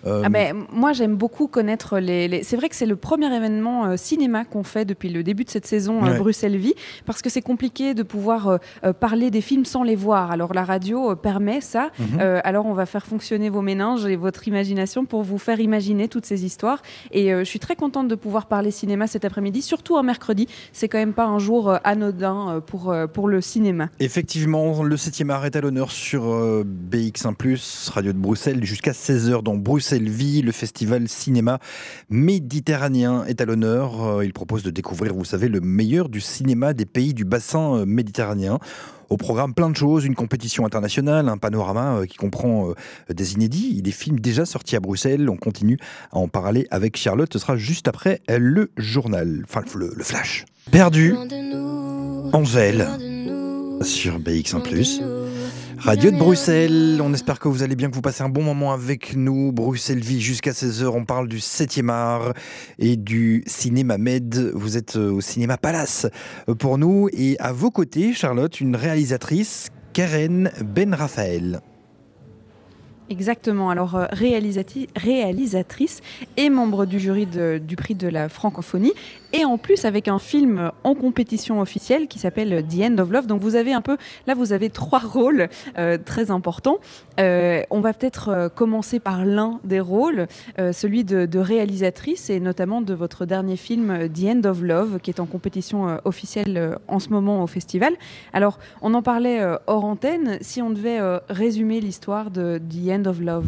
Euh, 0.06 0.22
ah 0.24 0.28
ben, 0.28 0.64
moi, 0.72 0.92
j'aime 0.92 1.16
beaucoup 1.16 1.46
connaître 1.46 1.98
les. 1.98 2.42
C'est 2.42 2.56
vrai 2.56 2.68
que 2.68 2.76
c'est 2.76 2.86
le 2.86 2.96
premier 2.96 3.34
événement 3.34 3.86
euh, 3.86 3.96
cinéma 3.96 4.44
qu'on 4.44 4.62
fait 4.62 4.84
depuis 4.84 5.08
le 5.08 5.22
début 5.22 5.44
de 5.44 5.50
cette 5.50 5.66
saison 5.66 6.04
euh, 6.04 6.14
Bruxelles 6.14 6.56
Vie, 6.56 6.74
parce 7.06 7.22
que 7.22 7.30
c'est 7.30 7.42
compliqué 7.42 7.94
de 7.94 8.02
pouvoir 8.02 8.58
parler 9.00 9.30
des 9.30 9.40
films 9.40 9.64
sans 9.64 9.82
les 9.82 9.96
voir. 9.96 10.30
Alors 10.30 10.54
la 10.54 10.64
radio 10.64 11.14
permet 11.16 11.60
ça. 11.60 11.90
Mhm. 11.98 12.20
alors 12.44 12.66
on 12.66 12.74
va 12.74 12.86
faire 12.86 13.06
fonctionner 13.06 13.48
vos 13.48 13.62
méninges 13.62 14.06
et 14.06 14.16
votre 14.16 14.46
imagination 14.48 15.04
pour 15.04 15.22
vous 15.22 15.38
faire 15.38 15.60
imaginer 15.60 16.08
toutes 16.08 16.26
ces 16.26 16.44
histoires. 16.44 16.82
Et 17.10 17.30
je 17.30 17.44
suis 17.44 17.58
très 17.58 17.76
contente 17.76 18.08
de 18.08 18.14
pouvoir 18.14 18.46
parler 18.46 18.70
cinéma 18.70 19.06
cet 19.06 19.24
après-midi, 19.24 19.62
surtout 19.62 19.96
un 19.96 20.02
mercredi. 20.02 20.48
C'est 20.72 20.88
quand 20.88 20.98
même 20.98 21.12
pas 21.12 21.26
un 21.26 21.38
jour 21.38 21.76
anodin 21.84 22.62
pour, 22.66 22.94
pour 23.12 23.28
le 23.28 23.40
cinéma. 23.40 23.88
Effectivement, 24.00 24.82
le 24.82 24.96
7e 24.96 25.30
art 25.30 25.46
est 25.46 25.56
à 25.56 25.60
l'honneur 25.60 25.90
sur 25.90 26.24
BX1+, 26.24 27.90
Radio 27.90 28.12
de 28.12 28.18
Bruxelles, 28.18 28.64
jusqu'à 28.64 28.92
16h 28.92 29.42
dans 29.42 29.56
Bruxelles 29.56 29.93
Le 29.98 30.52
festival 30.52 31.08
cinéma 31.08 31.58
méditerranéen 32.08 33.24
est 33.26 33.40
à 33.40 33.44
l'honneur. 33.44 34.04
Euh, 34.04 34.24
il 34.24 34.32
propose 34.32 34.62
de 34.62 34.70
découvrir, 34.70 35.14
vous 35.14 35.24
savez, 35.24 35.48
le 35.48 35.60
meilleur 35.60 36.08
du 36.08 36.20
cinéma 36.20 36.72
des 36.72 36.86
pays 36.86 37.14
du 37.14 37.24
bassin 37.24 37.76
euh, 37.76 37.86
méditerranéen. 37.86 38.58
Au 39.10 39.16
programme, 39.16 39.54
plein 39.54 39.70
de 39.70 39.76
choses, 39.76 40.04
une 40.04 40.14
compétition 40.14 40.66
internationale, 40.66 41.28
un 41.28 41.36
panorama 41.36 41.98
euh, 41.98 42.06
qui 42.06 42.16
comprend 42.16 42.72
des 43.08 43.34
inédits, 43.34 43.82
des 43.82 43.92
films 43.92 44.18
déjà 44.18 44.44
sortis 44.46 44.76
à 44.76 44.80
Bruxelles. 44.80 45.28
On 45.28 45.36
continue 45.36 45.78
à 46.10 46.18
en 46.18 46.28
parler 46.28 46.66
avec 46.70 46.96
Charlotte. 46.96 47.32
Ce 47.32 47.38
sera 47.38 47.56
juste 47.56 47.86
après 47.86 48.20
le 48.28 48.70
journal, 48.76 49.42
enfin 49.44 49.62
le, 49.76 50.02
flash. 50.02 50.44
Perdu, 50.70 51.14
Angèle, 52.32 52.88
sur 53.82 54.18
BX1 54.18 54.62
Radio 55.78 56.10
de 56.10 56.16
Bruxelles, 56.16 57.00
on 57.02 57.12
espère 57.12 57.38
que 57.38 57.48
vous 57.48 57.62
allez 57.62 57.76
bien, 57.76 57.90
que 57.90 57.94
vous 57.94 58.00
passez 58.00 58.22
un 58.22 58.28
bon 58.28 58.42
moment 58.42 58.72
avec 58.72 59.16
nous. 59.16 59.52
Bruxelles 59.52 60.00
Vie 60.00 60.20
jusqu'à 60.20 60.52
16h, 60.52 60.86
on 60.86 61.04
parle 61.04 61.28
du 61.28 61.38
7e 61.38 61.90
art 61.90 62.32
et 62.78 62.96
du 62.96 63.42
cinéma 63.46 63.98
Med. 63.98 64.52
Vous 64.54 64.76
êtes 64.76 64.96
euh, 64.96 65.10
au 65.10 65.20
cinéma 65.20 65.56
Palace 65.56 66.06
euh, 66.48 66.54
pour 66.54 66.78
nous 66.78 67.08
et 67.12 67.36
à 67.40 67.52
vos 67.52 67.70
côtés, 67.70 68.12
Charlotte, 68.12 68.60
une 68.60 68.76
réalisatrice, 68.76 69.70
Karen 69.92 70.50
Ben 70.64 70.94
Raphaël. 70.94 71.60
Exactement. 73.10 73.68
Alors, 73.68 73.96
euh, 73.96 74.06
réalisatrice 74.12 76.00
et 76.36 76.50
membre 76.50 76.86
du 76.86 76.98
jury 76.98 77.26
du 77.26 77.76
prix 77.76 77.94
de 77.94 78.08
la 78.08 78.28
francophonie 78.28 78.92
et 79.34 79.44
en 79.44 79.58
plus 79.58 79.84
avec 79.84 80.06
un 80.06 80.20
film 80.20 80.70
en 80.84 80.94
compétition 80.94 81.60
officielle 81.60 82.06
qui 82.06 82.20
s'appelle 82.20 82.64
The 82.68 82.82
End 82.82 82.98
of 82.98 83.10
Love. 83.10 83.26
Donc 83.26 83.42
vous 83.42 83.56
avez 83.56 83.72
un 83.72 83.80
peu, 83.80 83.96
là 84.28 84.34
vous 84.34 84.52
avez 84.52 84.70
trois 84.70 85.00
rôles 85.04 85.48
euh, 85.76 85.98
très 86.02 86.30
importants. 86.30 86.78
Euh, 87.18 87.62
on 87.70 87.80
va 87.80 87.92
peut-être 87.92 88.28
euh, 88.28 88.48
commencer 88.48 89.00
par 89.00 89.24
l'un 89.24 89.58
des 89.64 89.80
rôles, 89.80 90.28
celui 90.72 91.02
de, 91.02 91.38
réalisatrice 91.38 92.30
et 92.30 92.38
notamment 92.38 92.80
de 92.80 92.94
votre 92.94 93.26
dernier 93.26 93.56
film 93.56 94.08
The 94.08 94.24
End 94.26 94.48
of 94.48 94.62
Love 94.62 95.00
qui 95.00 95.10
est 95.10 95.18
en 95.18 95.26
compétition 95.26 95.98
officielle 96.04 96.78
en 96.86 97.00
ce 97.00 97.08
moment 97.08 97.42
au 97.42 97.48
festival. 97.48 97.94
Alors 98.32 98.60
on 98.82 98.94
en 98.94 99.02
parlait 99.02 99.44
hors 99.66 99.84
antenne, 99.84 100.38
si 100.40 100.62
on 100.62 100.70
devait 100.70 101.00
résumer 101.28 101.80
l'histoire 101.80 102.30
de 102.30 102.58
The 102.58 102.90
End 102.90 103.06
of 103.06 103.20
Love. 103.20 103.46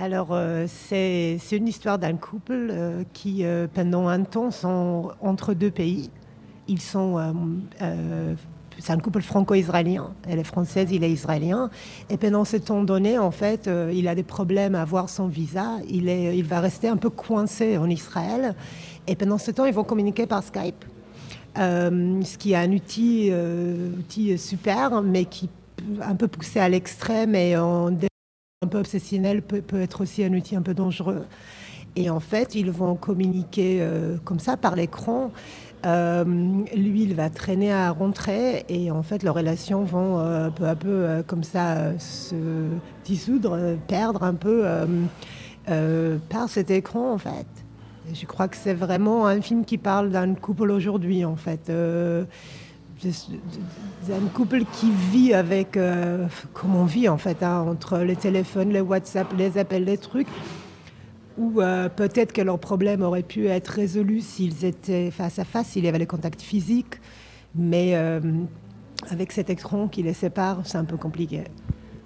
Alors, 0.00 0.28
euh, 0.30 0.66
c'est 0.68 1.38
une 1.50 1.66
histoire 1.66 1.98
d'un 1.98 2.14
couple 2.14 2.68
euh, 2.70 3.02
qui, 3.12 3.44
euh, 3.44 3.66
pendant 3.72 4.06
un 4.06 4.22
temps, 4.22 4.52
sont 4.52 5.10
entre 5.20 5.54
deux 5.54 5.72
pays. 5.72 6.10
Ils 6.68 6.80
sont. 6.80 7.16
c'est 8.78 8.92
un 8.92 8.98
couple 8.98 9.22
franco-israélien. 9.22 10.12
Elle 10.28 10.38
est 10.38 10.44
française, 10.44 10.88
il 10.92 11.02
est 11.02 11.10
israélien. 11.10 11.70
Et 12.10 12.16
pendant 12.16 12.44
ce 12.44 12.58
temps 12.58 12.84
donné, 12.84 13.18
en 13.18 13.30
fait, 13.30 13.70
il 13.92 14.06
a 14.06 14.14
des 14.14 14.22
problèmes 14.22 14.74
à 14.74 14.82
avoir 14.82 15.08
son 15.08 15.28
visa. 15.28 15.78
Il, 15.88 16.10
est, 16.10 16.36
il 16.36 16.44
va 16.44 16.60
rester 16.60 16.88
un 16.88 16.98
peu 16.98 17.08
coincé 17.08 17.78
en 17.78 17.88
Israël. 17.88 18.54
Et 19.06 19.16
pendant 19.16 19.38
ce 19.38 19.50
temps, 19.50 19.64
ils 19.64 19.72
vont 19.72 19.82
communiquer 19.82 20.26
par 20.26 20.44
Skype. 20.44 20.84
ce 21.56 22.36
qui 22.36 22.52
est 22.52 22.56
un 22.56 22.70
outil, 22.70 23.32
outil 23.98 24.36
super, 24.36 25.00
mais 25.00 25.24
qui 25.24 25.48
un 26.02 26.16
peu 26.16 26.28
poussé 26.28 26.60
à 26.60 26.68
l'extrême 26.68 27.34
et 27.34 27.56
en 27.56 27.90
un 28.60 28.66
peu 28.66 28.78
obsessionnel 28.78 29.40
peut, 29.40 29.62
être 29.80 30.00
aussi 30.00 30.24
un 30.24 30.34
outil 30.34 30.56
un 30.56 30.62
peu 30.62 30.74
dangereux. 30.74 31.26
Et 31.94 32.10
en 32.10 32.18
fait, 32.18 32.56
ils 32.56 32.72
vont 32.72 32.96
communiquer 32.96 33.78
euh, 33.80 34.16
comme 34.24 34.40
ça 34.40 34.56
par 34.56 34.74
l'écran. 34.74 35.30
Euh, 35.86 36.24
lui, 36.24 37.02
il 37.04 37.14
va 37.14 37.30
traîner 37.30 37.72
à 37.72 37.92
rentrer 37.92 38.64
et 38.68 38.90
en 38.90 39.04
fait, 39.04 39.22
leurs 39.22 39.36
relations 39.36 39.84
vont 39.84 40.18
euh, 40.18 40.50
peu 40.50 40.66
à 40.66 40.74
peu 40.74 41.22
comme 41.28 41.44
ça 41.44 41.96
se 42.00 42.34
dissoudre, 43.04 43.76
perdre 43.86 44.24
un 44.24 44.34
peu 44.34 44.64
par 46.28 46.48
cet 46.48 46.72
écran 46.72 47.12
en 47.12 47.18
fait. 47.18 47.46
je 48.12 48.26
crois 48.26 48.48
que 48.48 48.56
c'est 48.56 48.74
vraiment 48.74 49.26
un 49.26 49.40
film 49.40 49.64
qui 49.64 49.78
parle 49.78 50.10
d'un 50.10 50.34
couple 50.34 50.72
aujourd'hui 50.72 51.24
en 51.24 51.36
fait 51.36 51.70
un 53.06 54.26
couple 54.34 54.64
qui 54.72 54.90
vit 55.12 55.34
avec, 55.34 55.76
euh, 55.76 56.26
comme 56.52 56.74
on 56.74 56.84
vit 56.84 57.08
en 57.08 57.18
fait, 57.18 57.42
hein, 57.42 57.64
entre 57.68 57.98
les 57.98 58.16
téléphones, 58.16 58.70
les 58.70 58.80
WhatsApp, 58.80 59.26
les 59.36 59.58
appels, 59.58 59.84
les 59.84 59.98
trucs, 59.98 60.28
ou 61.36 61.60
euh, 61.60 61.88
peut-être 61.88 62.32
que 62.32 62.42
leurs 62.42 62.58
problèmes 62.58 63.02
auraient 63.02 63.22
pu 63.22 63.46
être 63.46 63.68
résolus 63.68 64.22
s'ils 64.22 64.64
étaient 64.64 65.10
face 65.10 65.38
à 65.38 65.44
face, 65.44 65.68
s'il 65.68 65.84
y 65.84 65.88
avait 65.88 65.98
les 65.98 66.06
contacts 66.06 66.42
physiques, 66.42 67.00
mais 67.54 67.94
euh, 67.94 68.20
avec 69.10 69.32
cet 69.32 69.50
écran 69.50 69.88
qui 69.88 70.02
les 70.02 70.14
sépare, 70.14 70.62
c'est 70.64 70.78
un 70.78 70.84
peu 70.84 70.96
compliqué. 70.96 71.44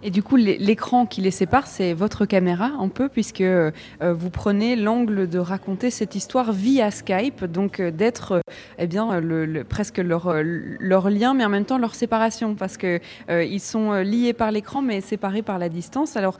Et 0.04 0.10
du 0.10 0.22
coup, 0.22 0.34
l'écran 0.34 1.06
qui 1.06 1.20
les 1.20 1.30
sépare, 1.30 1.68
c'est 1.68 1.92
votre 1.92 2.26
caméra 2.26 2.72
un 2.78 2.88
peu, 2.88 3.08
puisque 3.08 3.40
euh, 3.40 3.70
vous 4.00 4.30
prenez 4.30 4.74
l'angle 4.74 5.28
de 5.28 5.38
raconter 5.38 5.90
cette 5.90 6.16
histoire 6.16 6.52
via 6.52 6.90
Skype, 6.90 7.44
donc 7.44 7.78
euh, 7.78 7.92
d'être 7.92 8.32
euh, 8.32 8.40
eh 8.78 9.64
presque 9.64 9.98
leur, 9.98 10.34
leur 10.42 11.08
lien, 11.08 11.34
mais 11.34 11.44
en 11.44 11.48
même 11.48 11.64
temps 11.64 11.78
leur 11.78 11.94
séparation, 11.94 12.56
parce 12.56 12.76
qu'ils 12.76 13.00
ils 13.28 13.60
sont 13.60 13.92
liés 13.92 14.32
par 14.32 14.50
l'écran, 14.50 14.82
mais 14.82 15.00
séparés 15.00 15.42
par 15.42 15.58
la 15.58 15.68
distance. 15.68 16.16
Alors, 16.16 16.38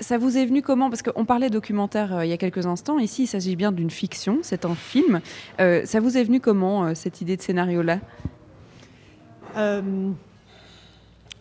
ça 0.00 0.18
vous 0.18 0.38
est 0.38 0.46
venu 0.46 0.62
comment? 0.62 0.88
Parce 0.88 1.02
qu'on 1.02 1.24
parlait 1.24 1.50
documentaire 1.50 2.24
il 2.24 2.30
y 2.30 2.32
a 2.32 2.36
quelques 2.36 2.66
instants. 2.66 2.98
Ici, 2.98 3.24
il 3.24 3.26
s'agit 3.26 3.56
bien 3.56 3.72
d'une 3.72 3.90
fiction, 3.90 4.38
c'est 4.42 4.64
un 4.64 4.74
film. 4.74 5.20
ça 5.58 6.00
vous 6.00 6.16
est 6.16 6.24
venu 6.24 6.40
comment, 6.40 6.94
cette 6.94 7.20
idée 7.20 7.36
de 7.36 7.42
scénario-là? 7.42 7.98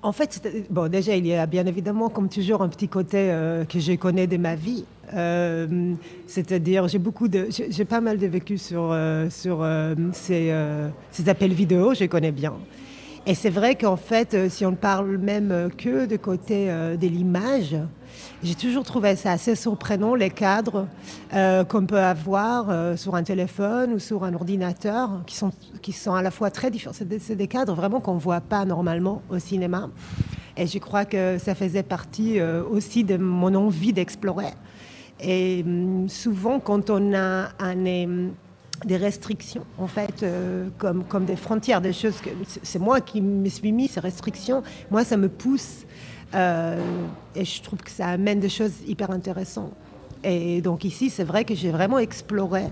En 0.04 0.12
fait, 0.12 0.42
bon, 0.70 0.92
déjà, 0.92 1.16
il 1.16 1.26
y 1.26 1.34
a 1.34 1.46
bien 1.46 1.66
évidemment, 1.66 2.10
comme 2.10 2.28
toujours, 2.28 2.62
un 2.62 2.68
petit 2.68 2.90
côté 2.90 3.32
euh, 3.32 3.64
que 3.64 3.80
je 3.80 3.94
connais 3.94 4.28
de 4.28 4.36
ma 4.36 4.56
vie. 4.56 4.84
Euh, 5.14 5.94
c'est-à-dire, 6.28 6.90
j'ai 6.90 7.00
beaucoup 7.00 7.28
j'ai 7.50 7.86
pas 7.86 8.02
mal 8.02 8.18
de 8.18 8.28
vécu 8.28 8.58
sur, 8.58 8.90
euh, 8.92 9.30
sur 9.30 9.66
ces, 10.12 10.54
ces, 11.12 11.30
appels 11.30 11.54
vidéo, 11.54 11.94
je 11.94 12.06
connais 12.06 12.34
bien. 12.34 12.54
Et 13.26 13.34
c'est 13.34 13.50
vrai 13.50 13.76
qu'en 13.76 13.96
fait, 13.96 14.50
si 14.50 14.66
on 14.66 14.72
ne 14.72 14.76
parle 14.76 15.18
même 15.18 15.70
que 15.78 16.06
de 16.06 16.18
côté 16.18 16.68
de 16.68 17.08
l'image, 17.08 17.78
j'ai 18.44 18.56
toujours 18.56 18.84
trouvé 18.84 19.16
ça 19.16 19.32
assez 19.32 19.56
surprenant, 19.56 20.16
les 20.16 20.30
cadres 20.30 20.88
euh, 21.34 21.64
qu'on 21.64 21.86
peut 21.86 22.00
avoir 22.00 22.70
euh, 22.70 22.98
sur 22.98 23.16
un 23.16 23.24
téléphone 23.24 23.94
ou 23.94 24.00
sur 24.00 24.26
un 24.26 24.34
ordinateur, 24.34 25.22
qui 25.26 25.36
sont, 25.36 25.52
qui 25.82 25.94
sont 25.94 26.14
à 26.14 26.22
la 26.22 26.30
fois 26.30 26.52
très 26.52 26.70
différents. 26.70 26.94
C'est 26.94 27.08
des, 27.08 27.48
cadres 27.48 27.74
vraiment 27.74 28.02
qu'on 28.02 28.16
ne 28.16 28.20
voit 28.20 28.42
pas 28.42 28.66
normalement 28.66 29.22
au 29.30 29.40
cinéma. 29.40 29.90
Et 30.58 30.68
je 30.68 30.78
crois 30.78 31.06
que 31.06 31.38
ça 31.40 31.56
faisait 31.56 31.84
partie 31.84 32.40
euh, 32.40 32.64
aussi 32.70 33.06
de 33.06 33.16
mon 33.16 33.56
envie 33.56 33.94
d'explorer. 33.94 34.52
Et 35.22 35.64
hum, 35.66 36.10
souvent, 36.10 36.60
quand 36.60 36.90
on 36.90 37.14
a 37.14 37.50
un, 37.60 37.76
des 38.86 38.98
restrictions, 38.98 39.66
en 39.78 39.88
fait, 39.88 40.26
comme, 40.78 41.06
comme 41.06 41.24
des 41.24 41.38
frontières, 41.38 41.80
des 41.80 41.94
choses 41.94 42.20
que 42.20 42.30
c'est 42.64 42.80
moi 42.80 43.00
qui 43.00 43.22
me 43.22 43.48
suis 43.48 43.72
mis 43.72 43.88
ces 43.88 44.02
restrictions. 44.02 44.64
Moi, 44.92 45.06
ça 45.06 45.16
me 45.16 45.30
pousse 45.30 45.86
euh, 46.36 46.78
et 47.36 47.46
je 47.46 47.62
trouve 47.62 47.80
que 47.80 47.92
ça 47.92 48.08
amène 48.08 48.40
des 48.40 48.50
choses 48.50 48.74
hyper 48.88 49.12
intéressantes. 49.12 49.74
Et 50.24 50.62
donc 50.62 50.86
ici, 50.86 51.10
c'est 51.10 51.24
vrai 51.24 51.44
que 51.44 51.54
j'ai 51.54 51.72
vraiment 51.72 52.00
exploré 52.00 52.64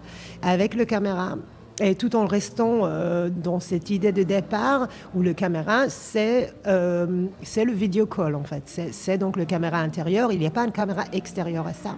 avec 0.41 0.73
le 0.73 0.85
caméra. 0.85 1.35
Et 1.79 1.95
tout 1.95 2.15
en 2.15 2.25
restant 2.25 2.81
euh, 2.83 3.29
dans 3.29 3.59
cette 3.59 3.89
idée 3.89 4.11
de 4.11 4.23
départ 4.23 4.87
où 5.15 5.21
le 5.21 5.33
caméra, 5.33 5.89
c'est 5.89 6.53
euh, 6.67 7.27
le 7.57 7.71
video 7.71 8.05
call 8.05 8.35
en 8.35 8.43
fait. 8.43 8.63
C'est 8.91 9.17
donc 9.17 9.35
le 9.35 9.45
caméra 9.45 9.79
intérieur, 9.79 10.31
il 10.31 10.39
n'y 10.39 10.47
a 10.47 10.51
pas 10.51 10.63
une 10.63 10.71
caméra 10.71 11.05
extérieure 11.11 11.67
à 11.67 11.73
ça. 11.73 11.97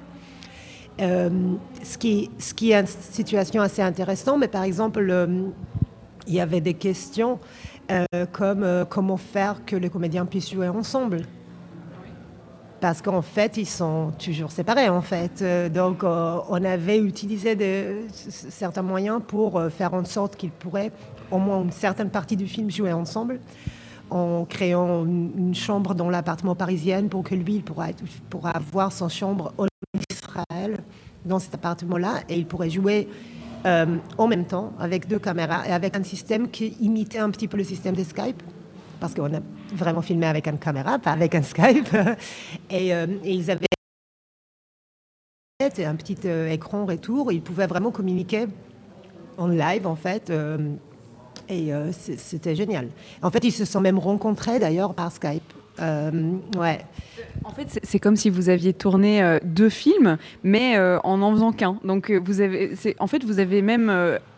ce, 1.00 1.98
qui, 1.98 2.30
ce 2.40 2.54
qui 2.54 2.72
est 2.72 2.80
une 2.80 2.88
situation 2.88 3.62
assez 3.62 3.82
intéressante, 3.82 4.40
mais 4.40 4.48
par 4.48 4.64
exemple, 4.64 5.28
il 6.28 6.34
y 6.34 6.40
avait 6.40 6.62
des 6.62 6.76
questions 6.76 7.40
comme 8.32 8.86
comment 8.90 9.18
faire 9.18 9.66
que 9.66 9.76
les 9.76 9.90
comédiens 9.90 10.26
puissent 10.26 10.52
jouer 10.52 10.70
ensemble 10.70 11.24
parce 12.84 13.02
qu'en 13.02 13.22
fait, 13.22 13.56
ils 13.56 13.66
sont 13.66 14.12
toujours 14.22 14.52
séparés, 14.52 14.90
en 14.90 15.02
fait. 15.02 15.42
Euh, 15.42 15.70
donc, 15.70 16.04
euh, 16.04 16.40
on 16.50 16.62
avait 16.66 17.00
utilisé 17.00 17.58
certains 18.12 18.82
moyens 18.82 19.22
pour 19.26 19.58
euh, 19.58 19.70
faire 19.70 19.94
en 19.94 20.04
sorte 20.04 20.36
qu'ils 20.36 20.52
pourraient, 20.52 20.92
au 21.32 21.38
moins 21.38 21.64
une 21.64 21.72
certaine 21.72 22.10
partie 22.10 22.36
du 22.36 22.46
film, 22.46 22.70
jouer 22.70 22.92
ensemble, 22.92 23.40
en 24.10 24.44
créant 24.44 25.06
une, 25.06 25.56
chambre 25.56 25.96
dans 25.96 26.10
l'appartement 26.10 26.56
parisien 26.56 27.08
pour 27.08 27.24
que 27.24 27.36
lui, 27.36 27.56
il 27.56 27.64
pourra 27.64 28.50
avoir 28.50 28.92
son 28.92 29.08
chambre 29.08 29.54
en 29.58 29.68
Israël, 30.12 30.80
dans 31.24 31.40
cet 31.40 31.54
appartement-là, 31.54 32.16
et 32.28 32.36
il 32.36 32.46
pourrait 32.46 32.70
jouer 32.70 33.08
en 33.66 34.28
même 34.28 34.44
temps 34.44 34.74
avec 34.78 35.08
deux 35.08 35.20
caméras 35.20 35.66
et 35.66 35.72
avec 35.72 35.96
un 35.96 36.04
système 36.04 36.50
qui 36.50 36.76
imitait 36.82 37.20
un 37.20 37.30
petit 37.30 37.48
peu 37.48 37.56
le 37.56 37.64
système 37.64 37.96
de 37.96 38.04
Skype 38.04 38.44
parce 39.04 39.16
qu'on 39.16 39.34
a 39.36 39.42
vraiment 39.74 40.02
filmé 40.02 40.28
avec 40.28 40.48
une 40.48 40.58
caméra, 40.58 40.98
pas 40.98 41.12
avec 41.12 41.36
un 41.36 41.42
Skype. 41.42 41.90
Et, 42.70 42.96
euh, 42.96 43.06
ils 43.26 43.52
avaient 43.52 43.66
un 45.60 45.96
petit 45.96 46.16
euh, 46.24 46.50
écran 46.50 46.86
retour. 46.86 47.34
Ils 47.34 47.42
pouvaient 47.42 47.68
vraiment 47.68 47.92
communiquer 47.92 48.46
en 49.38 49.48
live, 49.48 49.88
en 49.88 49.98
fait. 49.98 50.30
Euh, 50.30 50.58
et 51.50 51.72
c'était 51.92 52.56
génial. 52.56 52.88
En 53.22 53.30
fait, 53.30 53.44
ils 53.44 53.52
se 53.52 53.66
sont 53.66 53.82
même 53.82 54.00
rencontrés 54.00 54.60
d'ailleurs 54.60 54.94
par 54.94 55.12
Skype. 55.12 55.54
ouais. 55.80 56.80
En 57.44 57.52
fait, 57.52 57.82
c'est 57.84 58.00
comme 58.00 58.16
si 58.16 58.30
vous 58.30 58.48
aviez 58.48 58.72
tourné 58.72 59.40
deux 59.44 59.68
films, 59.68 60.18
mais 60.44 60.80
en 60.80 61.22
en 61.22 61.32
faisant 61.34 61.52
qu'un. 61.52 61.78
Donc, 61.84 62.10
vous 62.10 62.40
avez, 62.40 62.72
en 63.00 63.08
fait, 63.08 63.26
vous 63.26 63.40
avez 63.40 63.62
même 63.62 63.92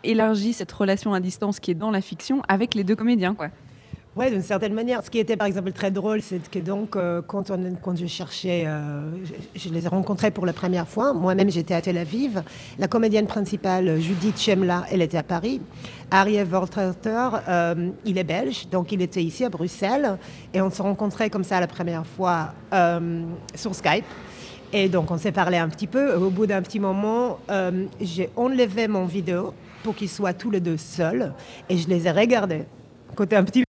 élargi 0.04 0.54
cette 0.54 0.72
relation 0.72 1.14
à 1.14 1.20
distance 1.20 1.60
qui 1.60 1.70
est 1.70 1.76
dans 1.76 1.92
la 1.92 2.02
fiction 2.02 2.42
avec 2.48 2.74
les 2.74 2.84
deux 2.84 2.96
comédiens, 2.96 3.36
quoi. 3.36 3.50
Oui, 4.18 4.32
d'une 4.32 4.42
certaine 4.42 4.74
manière. 4.74 5.04
Ce 5.04 5.10
qui 5.10 5.20
était 5.20 5.36
par 5.36 5.46
exemple 5.46 5.74
très 5.74 5.92
drôle, 5.92 6.22
c'est 6.22 6.50
que 6.50 6.60
donc 6.60 6.96
euh, 6.96 7.22
quand, 7.22 7.52
on, 7.52 7.96
je 7.96 8.06
cherchais, 8.06 8.64
euh, 8.66 9.12
je, 9.54 9.68
les 9.68 9.86
ai 9.86 9.90
rencontrés 9.90 10.32
pour 10.32 10.46
la 10.46 10.54
première 10.54 10.88
fois. 10.88 11.12
Moi-même, 11.12 11.52
j'étais 11.52 11.74
à 11.74 11.82
Tel 11.82 11.98
Aviv. 11.98 12.42
La 12.80 12.88
comédienne 12.88 13.28
principale, 13.28 14.00
Judith 14.00 14.40
Chemla, 14.40 14.86
elle 14.90 15.02
était 15.02 15.18
à 15.18 15.24
Paris. 15.24 15.60
Harry 16.12 16.42
Volterter, 16.46 17.28
euh, 17.50 17.90
il 18.06 18.18
est 18.18 18.24
belge, 18.24 18.70
donc 18.72 18.94
il 18.94 19.02
était 19.02 19.22
ici 19.22 19.44
à 19.44 19.50
Bruxelles. 19.50 20.18
Et 20.54 20.62
on 20.62 20.70
se 20.72 20.82
rencontrait 20.82 21.30
comme 21.30 21.44
ça 21.44 21.60
la 21.60 21.68
première 21.68 22.06
fois 22.08 22.54
sur 23.54 23.76
Skype. 23.76 24.06
Et 24.72 24.88
donc 24.88 25.12
on 25.12 25.18
s'est 25.18 25.34
parlé 25.34 25.58
un 25.58 25.68
petit 25.68 25.88
peu. 25.88 26.16
Au 26.16 26.30
bout 26.30 26.46
d'un 26.46 26.62
petit 26.62 26.80
moment, 26.80 27.40
j'ai 28.00 28.30
enlevé 28.38 28.88
mon 28.88 29.06
vidéo 29.06 29.54
pour 29.84 29.94
qu'ils 29.94 30.10
soient 30.10 30.34
tous 30.34 30.52
les 30.52 30.62
deux 30.62 30.78
seuls. 30.78 31.34
Et 31.68 31.78
je 31.78 31.90
les 31.90 32.08
ai 32.08 32.12
regardés 32.12 32.64
côté 33.16 33.36
un 33.36 33.44
petit 33.44 33.65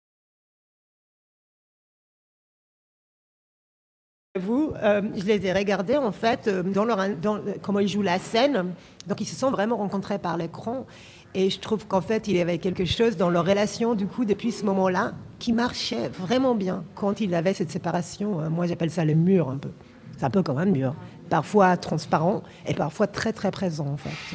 Vous, 4.40 4.72
euh, 4.82 5.02
je 5.14 5.24
les 5.24 5.46
ai 5.46 5.52
regardés 5.52 5.98
en 5.98 6.10
fait 6.10 6.48
euh, 6.48 6.62
dans 6.62 6.86
leur, 6.86 6.96
dans, 7.20 7.38
comment 7.60 7.80
ils 7.80 7.88
jouent 7.88 8.00
la 8.00 8.18
scène. 8.18 8.72
Donc 9.06 9.20
ils 9.20 9.26
se 9.26 9.36
sont 9.36 9.50
vraiment 9.50 9.76
rencontrés 9.76 10.18
par 10.18 10.38
l'écran. 10.38 10.86
Et 11.34 11.50
je 11.50 11.60
trouve 11.60 11.86
qu'en 11.86 12.00
fait, 12.00 12.28
il 12.28 12.36
y 12.36 12.40
avait 12.40 12.56
quelque 12.56 12.86
chose 12.86 13.18
dans 13.18 13.28
leur 13.28 13.44
relation, 13.44 13.94
du 13.94 14.06
coup, 14.06 14.24
depuis 14.24 14.50
ce 14.50 14.64
moment-là, 14.64 15.12
qui 15.38 15.52
marchait 15.52 16.08
vraiment 16.08 16.54
bien 16.54 16.82
quand 16.94 17.20
il 17.20 17.34
avait 17.34 17.52
cette 17.52 17.70
séparation. 17.70 18.40
Euh, 18.40 18.48
moi, 18.48 18.66
j'appelle 18.66 18.90
ça 18.90 19.04
le 19.04 19.12
mur 19.12 19.50
un 19.50 19.58
peu. 19.58 19.70
C'est 20.16 20.24
un 20.24 20.30
peu 20.30 20.42
comme 20.42 20.56
un 20.56 20.64
mur. 20.64 20.94
Parfois 21.28 21.76
transparent 21.76 22.42
et 22.66 22.72
parfois 22.72 23.08
très, 23.08 23.34
très 23.34 23.50
présent, 23.50 23.86
en 23.86 23.98
fait. 23.98 24.34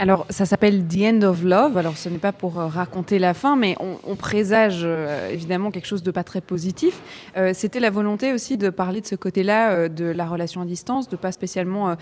Alors, 0.00 0.26
ça 0.28 0.44
s'appelle 0.44 0.84
The 0.88 1.02
End 1.02 1.22
of 1.22 1.44
Love. 1.44 1.78
Alors, 1.78 1.96
ce 1.96 2.08
n'est 2.08 2.18
pas 2.18 2.32
pour 2.32 2.58
euh, 2.58 2.66
raconter 2.66 3.20
la 3.20 3.32
fin, 3.32 3.54
mais 3.54 3.76
on, 3.78 4.16
présage 4.16 4.80
euh, 4.82 5.30
évidemment 5.30 5.70
quelque 5.70 5.86
chose 5.86 6.02
de 6.02 6.10
pas 6.10 6.24
très 6.24 6.40
positif. 6.40 7.00
Euh, 7.36 7.52
c'était 7.54 7.78
la 7.78 7.90
volonté 7.90 8.32
aussi 8.32 8.56
de 8.56 8.70
parler 8.70 9.00
de 9.00 9.06
ce 9.06 9.14
côté-là 9.14 9.88
de 9.88 10.06
la 10.06 10.26
relation 10.26 10.62
à 10.62 10.64
distance, 10.64 11.08
de 11.08 11.16
pas 11.16 11.30
spécialement 11.30 11.96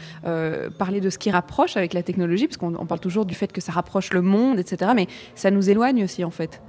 parler 0.78 1.00
de 1.00 1.10
ce 1.10 1.18
qui 1.18 1.30
rapproche 1.30 1.76
avec 1.76 1.92
la 1.92 2.02
technologie, 2.02 2.46
parce 2.46 2.56
qu'on 2.56 2.86
parle 2.86 3.00
toujours 3.00 3.26
du 3.26 3.34
fait 3.34 3.52
que 3.52 3.60
ça 3.60 3.72
rapproche 3.72 4.12
le 4.12 4.22
monde, 4.22 4.58
etc. 4.58 4.92
Mais 4.94 5.06
ça 5.34 5.50
nous 5.50 5.68
éloigne 5.68 6.04
aussi, 6.04 6.24
en 6.24 6.30
fait. 6.30 6.62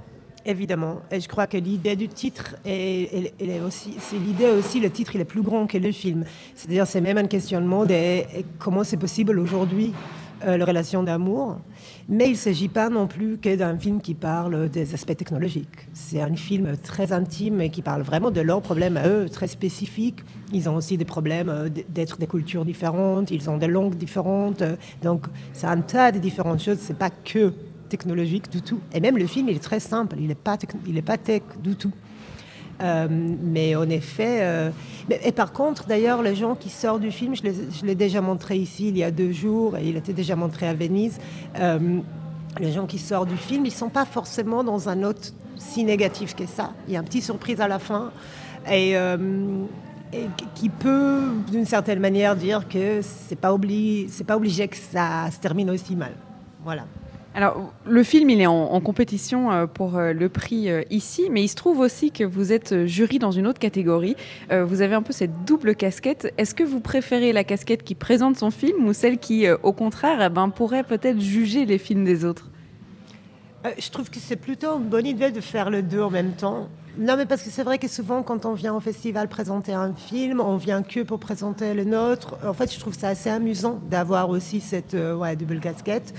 Évidemment, 0.46 1.00
et 1.10 1.20
je 1.20 1.28
crois 1.28 1.46
que 1.46 1.56
l'idée 1.56 1.96
du 1.96 2.08
titre 2.08 2.56
est, 2.66 3.32
aussi, 3.66 3.94
c'est 3.98 4.18
l'idée 4.18 4.50
aussi, 4.50 4.78
le 4.78 4.90
titre 4.90 5.14
il 5.14 5.22
est 5.22 5.26
plus 5.26 5.40
grand 5.40 5.66
que 5.66 5.78
le 5.78 5.90
film. 5.90 6.24
C'est-à-dire, 6.54 6.86
c'est 6.86 7.00
même 7.00 7.16
un 7.16 7.26
questionnement 7.26 7.86
de 7.86 8.22
comment 8.58 8.84
c'est 8.84 8.98
possible 8.98 9.38
aujourd'hui 9.38 9.94
euh, 10.46 10.56
les 10.56 10.64
relations 10.64 11.02
d'amour. 11.02 11.58
Mais 12.08 12.26
il 12.26 12.32
ne 12.32 12.36
s'agit 12.36 12.68
pas 12.68 12.88
non 12.88 13.06
plus 13.06 13.38
que 13.38 13.54
d'un 13.56 13.76
film 13.78 14.00
qui 14.00 14.14
parle 14.14 14.68
des 14.68 14.94
aspects 14.94 15.16
technologiques. 15.16 15.88
C'est 15.92 16.20
un 16.20 16.34
film 16.36 16.76
très 16.76 17.12
intime 17.12 17.60
et 17.60 17.70
qui 17.70 17.82
parle 17.82 18.02
vraiment 18.02 18.30
de 18.30 18.40
leurs 18.40 18.62
problèmes 18.62 18.96
à 18.96 19.08
eux, 19.08 19.28
très 19.28 19.46
spécifiques. 19.46 20.20
Ils 20.52 20.68
ont 20.68 20.76
aussi 20.76 20.96
des 20.96 21.04
problèmes 21.04 21.48
euh, 21.48 21.68
d'être 21.88 22.18
des 22.18 22.26
cultures 22.26 22.64
différentes, 22.64 23.30
ils 23.30 23.48
ont 23.50 23.58
des 23.58 23.68
langues 23.68 23.96
différentes. 23.96 24.62
Donc 25.02 25.26
c'est 25.52 25.66
un 25.66 25.80
tas 25.80 26.12
de 26.12 26.18
différentes 26.18 26.60
choses. 26.60 26.78
C'est 26.80 26.98
pas 26.98 27.10
que 27.10 27.52
technologique 27.88 28.50
du 28.50 28.62
tout. 28.62 28.80
Et 28.92 29.00
même 29.00 29.16
le 29.16 29.26
film, 29.26 29.48
il 29.48 29.56
est 29.56 29.62
très 29.62 29.80
simple. 29.80 30.16
Il 30.18 30.28
n'est 30.28 30.34
pas, 30.34 30.58
pas 31.06 31.18
tech 31.18 31.42
du 31.62 31.76
tout. 31.76 31.92
Euh, 32.82 33.06
mais 33.10 33.76
en 33.76 33.88
effet, 33.88 34.38
euh, 34.40 34.70
et 35.22 35.32
par 35.32 35.52
contre, 35.52 35.86
d'ailleurs, 35.86 36.22
les 36.22 36.34
gens 36.34 36.54
qui 36.54 36.70
sortent 36.70 37.00
du 37.00 37.12
film, 37.12 37.34
je 37.36 37.86
l'ai 37.86 37.94
déjà 37.94 38.20
montré 38.20 38.56
ici 38.56 38.88
il 38.88 38.98
y 38.98 39.04
a 39.04 39.10
deux 39.10 39.32
jours, 39.32 39.76
et 39.76 39.86
il 39.88 39.96
était 39.96 40.12
déjà 40.12 40.36
montré 40.36 40.66
à 40.66 40.74
Venise. 40.74 41.18
Euh, 41.58 41.98
les 42.58 42.72
gens 42.72 42.86
qui 42.86 42.98
sortent 42.98 43.28
du 43.28 43.36
film, 43.36 43.64
ils 43.64 43.70
ne 43.70 43.74
sont 43.74 43.88
pas 43.88 44.04
forcément 44.04 44.64
dans 44.64 44.88
un 44.88 45.02
autre 45.02 45.32
si 45.56 45.84
négatif 45.84 46.34
que 46.34 46.46
ça. 46.46 46.72
Il 46.88 46.94
y 46.94 46.96
a 46.96 47.00
une 47.00 47.06
petite 47.06 47.24
surprise 47.24 47.60
à 47.60 47.68
la 47.68 47.78
fin. 47.78 48.10
Et, 48.70 48.94
qui 50.54 50.68
peut, 50.68 51.22
d'une 51.50 51.64
certaine 51.64 51.98
manière, 51.98 52.36
dire 52.36 52.68
que 52.68 53.00
c'est 53.02 53.34
pas, 53.34 53.48
pas 54.26 54.36
obligé 54.36 54.68
que 54.68 54.76
ça 54.76 55.28
se 55.32 55.40
termine 55.40 55.68
aussi 55.70 55.96
mal. 55.96 56.12
Voilà. 56.62 56.84
Alors, 57.34 57.72
le 57.84 58.02
film, 58.04 58.30
il 58.30 58.40
est 58.40 58.46
en, 58.46 58.80
compétition 58.80 59.50
euh, 59.50 59.66
pour 59.66 59.96
euh, 59.96 60.12
le 60.12 60.28
prix 60.28 60.68
ici, 60.90 61.28
mais 61.30 61.42
il 61.42 61.48
se 61.48 61.56
trouve 61.56 61.80
aussi 61.80 62.12
que 62.12 62.22
vous 62.22 62.52
êtes 62.52 62.86
jury 62.86 63.18
dans 63.18 63.32
une 63.32 63.46
autre 63.46 63.58
catégorie. 63.58 64.16
Vous 64.50 64.82
avez 64.82 64.94
un 64.94 65.02
peu 65.02 65.12
cette 65.12 65.44
double 65.44 65.74
casquette. 65.74 66.32
Est-ce 66.38 66.54
que 66.54 66.62
vous 66.62 66.80
préférez 66.80 67.32
la 67.32 67.44
casquette 67.44 67.82
qui 67.82 67.94
présente 67.94 68.36
son 68.36 68.50
film 68.50 68.86
ou 68.86 68.92
celle 68.92 69.18
qui, 69.18 69.46
au 69.50 69.72
contraire, 69.72 70.22
eh 70.24 70.28
ben, 70.28 70.48
pourrait 70.48 70.84
peut-être 70.84 71.20
juger 71.20 71.66
les 71.66 71.78
films 71.78 72.04
des 72.04 72.24
autres? 72.24 72.50
Euh, 73.64 73.70
je 73.78 73.90
trouve 73.90 74.10
que 74.10 74.18
c'est 74.18 74.36
plutôt 74.36 74.76
une 74.78 74.84
bonne 74.84 75.06
idée 75.06 75.30
de 75.30 75.40
faire 75.40 75.70
le 75.70 75.82
deux 75.82 76.02
en 76.02 76.10
même 76.10 76.32
temps. 76.32 76.68
Non, 76.98 77.16
mais 77.16 77.26
parce 77.26 77.42
que 77.42 77.50
c'est 77.50 77.62
vrai 77.62 77.78
que 77.78 77.88
souvent, 77.88 78.22
quand 78.22 78.44
on 78.44 78.52
vient 78.52 78.74
au 78.74 78.80
festival 78.80 79.28
présenter 79.28 79.72
un 79.72 79.94
film, 79.94 80.40
on 80.40 80.56
vient 80.56 80.82
que 80.82 81.00
pour 81.00 81.18
présenter 81.18 81.74
le 81.74 81.84
nôtre. 81.84 82.36
En 82.46 82.52
fait, 82.52 82.72
je 82.72 82.78
trouve 82.78 82.94
ça 82.94 83.08
assez 83.08 83.30
amusant 83.30 83.80
d'avoir 83.90 84.28
aussi 84.28 84.60
cette 84.60 84.94
euh, 84.94 85.34
double 85.34 85.60
casquette. 85.60 86.14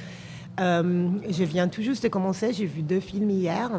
Euh, 0.59 1.09
je 1.29 1.43
viens 1.43 1.67
tout 1.67 1.81
juste 1.81 2.03
de 2.03 2.07
commencer, 2.07 2.53
j'ai 2.53 2.65
vu 2.65 2.81
deux 2.81 2.99
films 2.99 3.29
hier. 3.29 3.69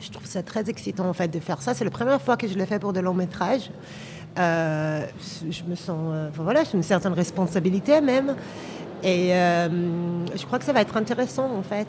Je 0.00 0.10
trouve 0.10 0.26
ça 0.26 0.42
très 0.42 0.68
excitant 0.68 1.08
en 1.08 1.12
fait 1.12 1.28
de 1.28 1.38
faire 1.38 1.62
ça. 1.62 1.74
C'est 1.74 1.84
la 1.84 1.90
première 1.90 2.20
fois 2.20 2.36
que 2.36 2.48
je 2.48 2.54
l'ai 2.54 2.66
fait 2.66 2.78
pour 2.78 2.92
de 2.92 3.00
longs 3.00 3.14
métrages. 3.14 3.70
je 4.36 5.64
me 5.68 5.74
sens, 5.74 6.30
voilà, 6.34 6.64
j'ai 6.64 6.74
une 6.74 6.82
certaine 6.82 7.12
responsabilité 7.12 8.00
même. 8.00 8.34
Et 9.02 9.34
euh, 9.34 9.68
je 10.36 10.46
crois 10.46 10.58
que 10.60 10.64
ça 10.64 10.72
va 10.72 10.80
être 10.80 10.96
intéressant, 10.96 11.50
en 11.56 11.62
fait, 11.62 11.88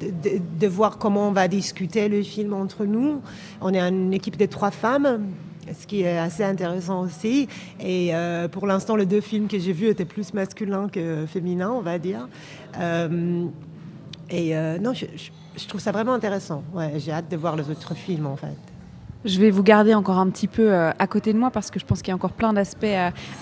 de, 0.00 0.66
voir 0.66 0.98
comment 0.98 1.28
on 1.28 1.32
va 1.32 1.46
discuter 1.46 2.08
le 2.08 2.22
film 2.22 2.52
entre 2.52 2.84
nous. 2.84 3.20
On 3.60 3.72
est 3.72 3.80
une 3.80 4.12
équipe 4.12 4.36
de 4.36 4.46
trois 4.46 4.72
femmes, 4.72 5.26
ce 5.78 5.86
qui 5.86 6.02
est 6.02 6.18
assez 6.18 6.44
intéressant 6.44 7.02
aussi. 7.02 7.48
Et 7.80 8.14
euh, 8.14 8.48
pour 8.48 8.66
l'instant, 8.66 8.96
les 8.96 9.06
deux 9.06 9.20
films 9.20 9.48
que 9.48 9.58
j'ai 9.58 9.72
vus 9.72 9.88
étaient 9.88 10.04
plus 10.04 10.34
masculins 10.34 10.88
que 10.88 11.26
féminins, 11.26 11.72
on 11.72 11.80
va 11.80 11.98
dire. 11.98 12.28
Euh, 12.78 13.46
et 14.30 14.54
non, 14.80 14.92
je, 14.92 15.66
trouve 15.66 15.80
ça 15.80 15.90
vraiment 15.90 16.12
intéressant. 16.12 16.62
J'ai 16.96 17.12
hâte 17.12 17.30
de 17.30 17.36
voir 17.36 17.56
les 17.56 17.70
autres 17.70 17.94
films, 17.94 18.26
en 18.26 18.36
fait. 18.36 18.67
Je 19.24 19.40
vais 19.40 19.50
vous 19.50 19.64
garder 19.64 19.94
encore 19.94 20.18
un 20.18 20.30
petit 20.30 20.46
peu 20.46 20.72
euh, 20.72 20.90
à 20.96 21.06
côté 21.08 21.32
de 21.32 21.38
moi 21.38 21.50
parce 21.50 21.72
que 21.72 21.80
je 21.80 21.84
pense 21.84 22.02
qu'il 22.02 22.08
y 22.08 22.12
a 22.12 22.14
encore 22.14 22.32
plein 22.32 22.52
d'aspects 22.52 22.86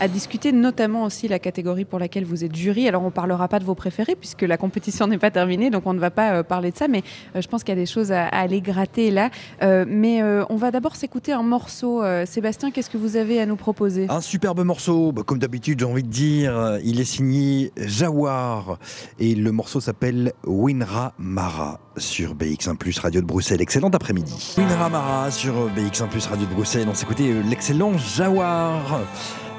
à, 0.00 0.08
discuter, 0.08 0.52
notamment 0.52 1.04
aussi 1.04 1.28
la 1.28 1.38
catégorie 1.38 1.84
pour 1.84 1.98
laquelle 1.98 2.24
vous 2.24 2.44
êtes 2.44 2.54
jury. 2.54 2.88
Alors 2.88 3.02
on 3.02 3.06
ne 3.06 3.10
parlera 3.10 3.46
pas 3.48 3.58
de 3.58 3.64
vos 3.64 3.74
préférés 3.74 4.16
puisque 4.16 4.42
la 4.42 4.56
compétition 4.56 5.06
n'est 5.08 5.18
pas 5.18 5.30
terminée, 5.30 5.68
donc 5.68 5.86
on 5.86 5.92
ne 5.92 5.98
va 5.98 6.10
pas 6.10 6.32
euh, 6.32 6.42
parler 6.42 6.70
de 6.70 6.76
ça, 6.76 6.88
mais 6.88 7.02
euh, 7.34 7.42
je 7.42 7.48
pense 7.48 7.62
qu'il 7.62 7.74
y 7.74 7.78
a 7.78 7.80
des 7.80 7.86
choses 7.86 8.10
à, 8.10 8.26
aller 8.26 8.62
gratter 8.62 9.10
là. 9.10 9.30
mais 9.60 10.22
on 10.22 10.56
va 10.56 10.70
d'abord 10.70 10.96
s'écouter 10.96 11.32
un 11.32 11.42
morceau. 11.42 12.02
Sébastien, 12.24 12.70
qu'est-ce 12.70 12.90
que 12.90 12.96
vous 12.96 13.16
avez 13.16 13.40
à 13.40 13.46
nous 13.46 13.56
proposer? 13.56 14.06
Un 14.08 14.20
superbe 14.20 14.64
morceau, 14.64 15.12
bah, 15.12 15.22
comme 15.24 15.38
d'habitude 15.38 15.80
j'ai 15.80 15.86
envie 15.86 16.02
de 16.02 16.08
dire, 16.08 16.78
il 16.84 17.00
est 17.00 17.04
signé 17.04 17.72
Jawar 17.76 18.78
et 19.18 19.34
le 19.34 19.52
morceau 19.52 19.80
s'appelle 19.80 20.32
Winra 20.46 21.12
Mara 21.18 21.80
sur 21.96 22.34
BX1 22.34 22.76
Plus 22.76 22.98
Radio 22.98 23.20
de 23.20 23.26
Bruxelles. 23.26 23.60
Excellent 23.60 23.90
après-midi. 23.90 24.54
Winra 24.58 24.88
Mara 24.88 25.30
sur 25.30 25.65
BX1 25.68 26.08
Plus 26.08 26.26
Radio 26.26 26.46
de 26.46 26.54
Bruxelles. 26.54 26.86
On 26.88 26.94
s'écoutait 26.94 27.30
euh, 27.30 27.42
l'excellent 27.42 27.96
Jawar. 27.98 29.00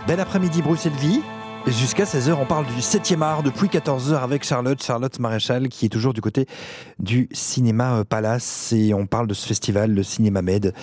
Bel 0.07 0.19
après-midi 0.19 0.61
Bruxelles 0.61 0.93
Vie. 0.93 1.21
Jusqu'à 1.65 2.05
16h, 2.05 2.33
on 2.33 2.45
parle 2.45 2.65
du 2.65 2.79
7e 2.79 3.21
art 3.21 3.43
depuis 3.43 3.67
14h 3.67 4.15
avec 4.21 4.43
Charlotte, 4.43 4.81
Charlotte 4.81 5.19
Maréchal, 5.19 5.67
qui 5.67 5.87
est 5.87 5.89
toujours 5.89 6.13
du 6.13 6.21
côté 6.21 6.45
du 6.99 7.27
Cinéma 7.31 7.97
euh, 7.97 8.03
Palace. 8.03 8.73
Et 8.73 8.93
on 8.93 9.05
parle 9.05 9.27
de 9.27 9.33
ce 9.33 9.47
festival, 9.47 9.91
le 9.93 10.03
Cinéma 10.03 10.41
Med, 10.41 10.73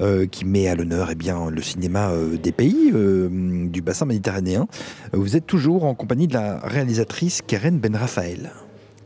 euh, 0.00 0.26
qui 0.26 0.44
met 0.44 0.68
à 0.68 0.74
l'honneur 0.74 1.08
eh 1.12 1.14
bien, 1.14 1.50
le 1.50 1.62
cinéma 1.62 2.10
des 2.42 2.52
pays 2.52 2.92
du 2.92 3.82
bassin 3.82 4.06
méditerranéen. 4.06 4.66
Vous 5.12 5.36
êtes 5.36 5.46
toujours 5.46 5.84
en 5.84 5.94
compagnie 5.94 6.26
de 6.26 6.34
la 6.34 6.58
réalisatrice 6.58 7.42
Keren 7.46 7.78
Ben 7.78 7.94
Raphaël. 7.94 8.52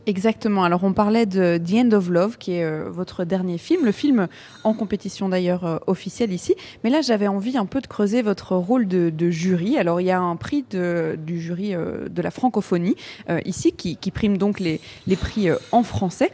Exactement. 0.07 0.63
Alors 0.63 0.85
on 0.85 0.93
parlait 0.93 1.25
de 1.25 1.57
The 1.57 1.73
End 1.73 1.91
of 1.91 2.07
Love, 2.09 2.37
qui 2.37 2.53
est 2.53 2.63
euh, 2.63 2.89
votre 2.89 3.25
dernier 3.25 3.57
film, 3.57 3.83
le 3.83 3.91
film 3.91 4.29
en 4.63 4.73
compétition 4.73 5.27
d'ailleurs 5.27 5.65
euh, 5.65 5.79
officielle 5.85 6.31
ici. 6.31 6.55
Mais 6.85 6.89
là, 6.89 7.01
j'avais 7.01 7.27
envie 7.27 7.57
un 7.57 7.65
peu 7.65 7.81
de 7.81 7.87
creuser 7.87 8.21
votre 8.21 8.55
rôle 8.55 8.87
de, 8.87 9.29
jury. 9.29 9.77
Alors 9.77 9.99
il 9.99 10.05
y 10.05 10.11
a 10.11 10.21
un 10.21 10.37
prix 10.37 10.63
du 10.63 11.41
jury 11.41 11.75
euh, 11.75 12.07
de 12.07 12.21
la 12.21 12.31
francophonie 12.31 12.95
ici, 13.43 13.73
qui, 13.73 13.97
prime 14.11 14.37
donc 14.37 14.61
les, 14.61 14.79
les 15.07 15.17
prix 15.17 15.49
en 15.73 15.83
français 15.83 16.31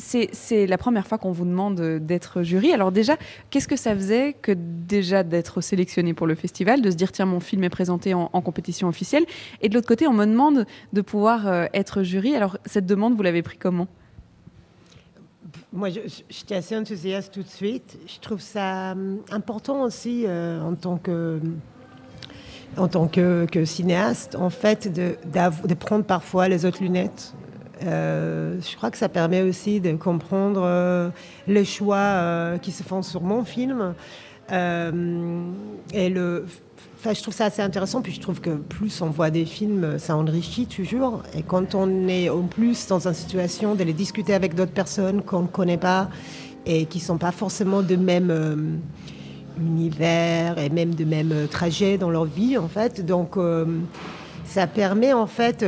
c'est 0.00 0.66
la 0.66 0.78
première 0.78 1.06
fois 1.06 1.18
qu'on 1.18 1.32
vous 1.32 1.44
demande 1.44 1.80
d'être 2.00 2.42
jury. 2.42 2.72
Alors 2.72 2.92
déjà, 2.92 3.16
qu'est-ce 3.50 3.68
que 3.68 3.76
ça 3.76 3.94
faisait 3.94 4.34
que 4.34 4.52
déjà 4.52 5.22
d'être 5.22 5.60
sélectionné 5.60 6.14
pour 6.14 6.26
le 6.26 6.34
festival, 6.34 6.82
de 6.82 6.90
se 6.90 6.96
dire 6.96 7.12
tiens 7.12 7.26
mon 7.26 7.40
film 7.40 7.64
est 7.64 7.70
présenté 7.70 8.14
en, 8.14 8.28
compétition 8.40 8.88
officielle, 8.88 9.26
et 9.60 9.68
de 9.68 9.74
l'autre 9.74 9.86
côté 9.86 10.06
on 10.06 10.12
me 10.12 10.24
demande 10.24 10.64
de 10.92 11.00
pouvoir 11.02 11.46
euh, 11.46 11.66
être 11.74 12.02
jury. 12.02 12.34
Alors 12.34 12.58
cette 12.64 12.86
demande 12.86 13.14
vous 13.14 13.22
l'avez 13.22 13.42
pris 13.42 13.58
comment? 13.58 13.86
Moi, 15.72 15.88
j'étais 16.28 16.56
assez 16.56 16.76
enthousiaste 16.76 17.32
tout 17.32 17.42
de 17.42 17.48
suite. 17.48 17.98
Je 18.06 18.18
trouve 18.18 18.40
ça 18.40 18.92
hum, 18.92 19.18
important 19.30 19.82
aussi 19.82 20.24
euh, 20.26 20.60
en 20.62 20.74
tant 20.74 20.98
que 23.08 23.64
cinéaste, 23.64 24.34
en 24.34 24.50
fait, 24.50 24.92
de, 24.92 25.74
prendre 25.74 26.04
parfois 26.04 26.48
les 26.48 26.64
autres 26.64 26.82
lunettes 26.82 27.34
euh, 27.82 28.60
je 28.60 28.76
crois 28.76 28.90
que 28.90 28.98
ça 28.98 29.08
permet 29.08 29.42
aussi 29.42 29.80
de 29.80 29.92
comprendre 29.92 30.62
euh, 30.64 31.10
les 31.46 31.64
choix 31.64 31.96
euh, 31.96 32.58
qui 32.58 32.72
se 32.72 32.82
font 32.82 33.02
sur 33.02 33.22
mon 33.22 33.44
film. 33.44 33.94
et 34.50 36.10
le, 36.10 36.44
Enfin, 36.98 37.14
je 37.14 37.22
trouve 37.22 37.32
ça 37.32 37.46
assez 37.46 37.62
intéressant, 37.62 38.02
puis 38.02 38.12
je 38.12 38.20
trouve 38.20 38.42
que 38.42 38.50
plus 38.50 39.00
on 39.00 39.06
voit 39.06 39.30
des 39.30 39.46
films, 39.46 39.98
ça 39.98 40.14
enrichit 40.16 40.66
toujours. 40.66 41.22
Et 41.34 41.42
quand 41.42 41.74
on 41.74 42.08
est 42.08 42.28
en 42.28 42.42
plus 42.42 42.86
dans 42.88 43.08
une 43.08 43.14
situation 43.14 43.74
d'aller 43.74 43.94
discuter 43.94 44.34
avec 44.34 44.54
d'autres 44.54 44.72
personnes 44.72 45.22
qu'on 45.22 45.42
ne 45.42 45.46
connaît 45.46 45.78
pas 45.78 46.10
et 46.66 46.84
qui 46.84 46.98
ne 46.98 47.04
sont 47.04 47.16
pas 47.16 47.32
forcément 47.32 47.80
de 47.80 47.96
même 47.96 48.82
univers 49.58 50.58
et 50.58 50.68
même 50.68 50.94
de 50.94 51.06
même 51.06 51.48
trajet 51.50 51.96
dans 51.96 52.10
leur 52.10 52.26
vie, 52.26 52.58
en 52.58 52.68
fait. 52.68 53.02
Donc, 53.06 53.38
ça 54.44 54.66
permet 54.66 55.14
en 55.14 55.26
fait 55.26 55.64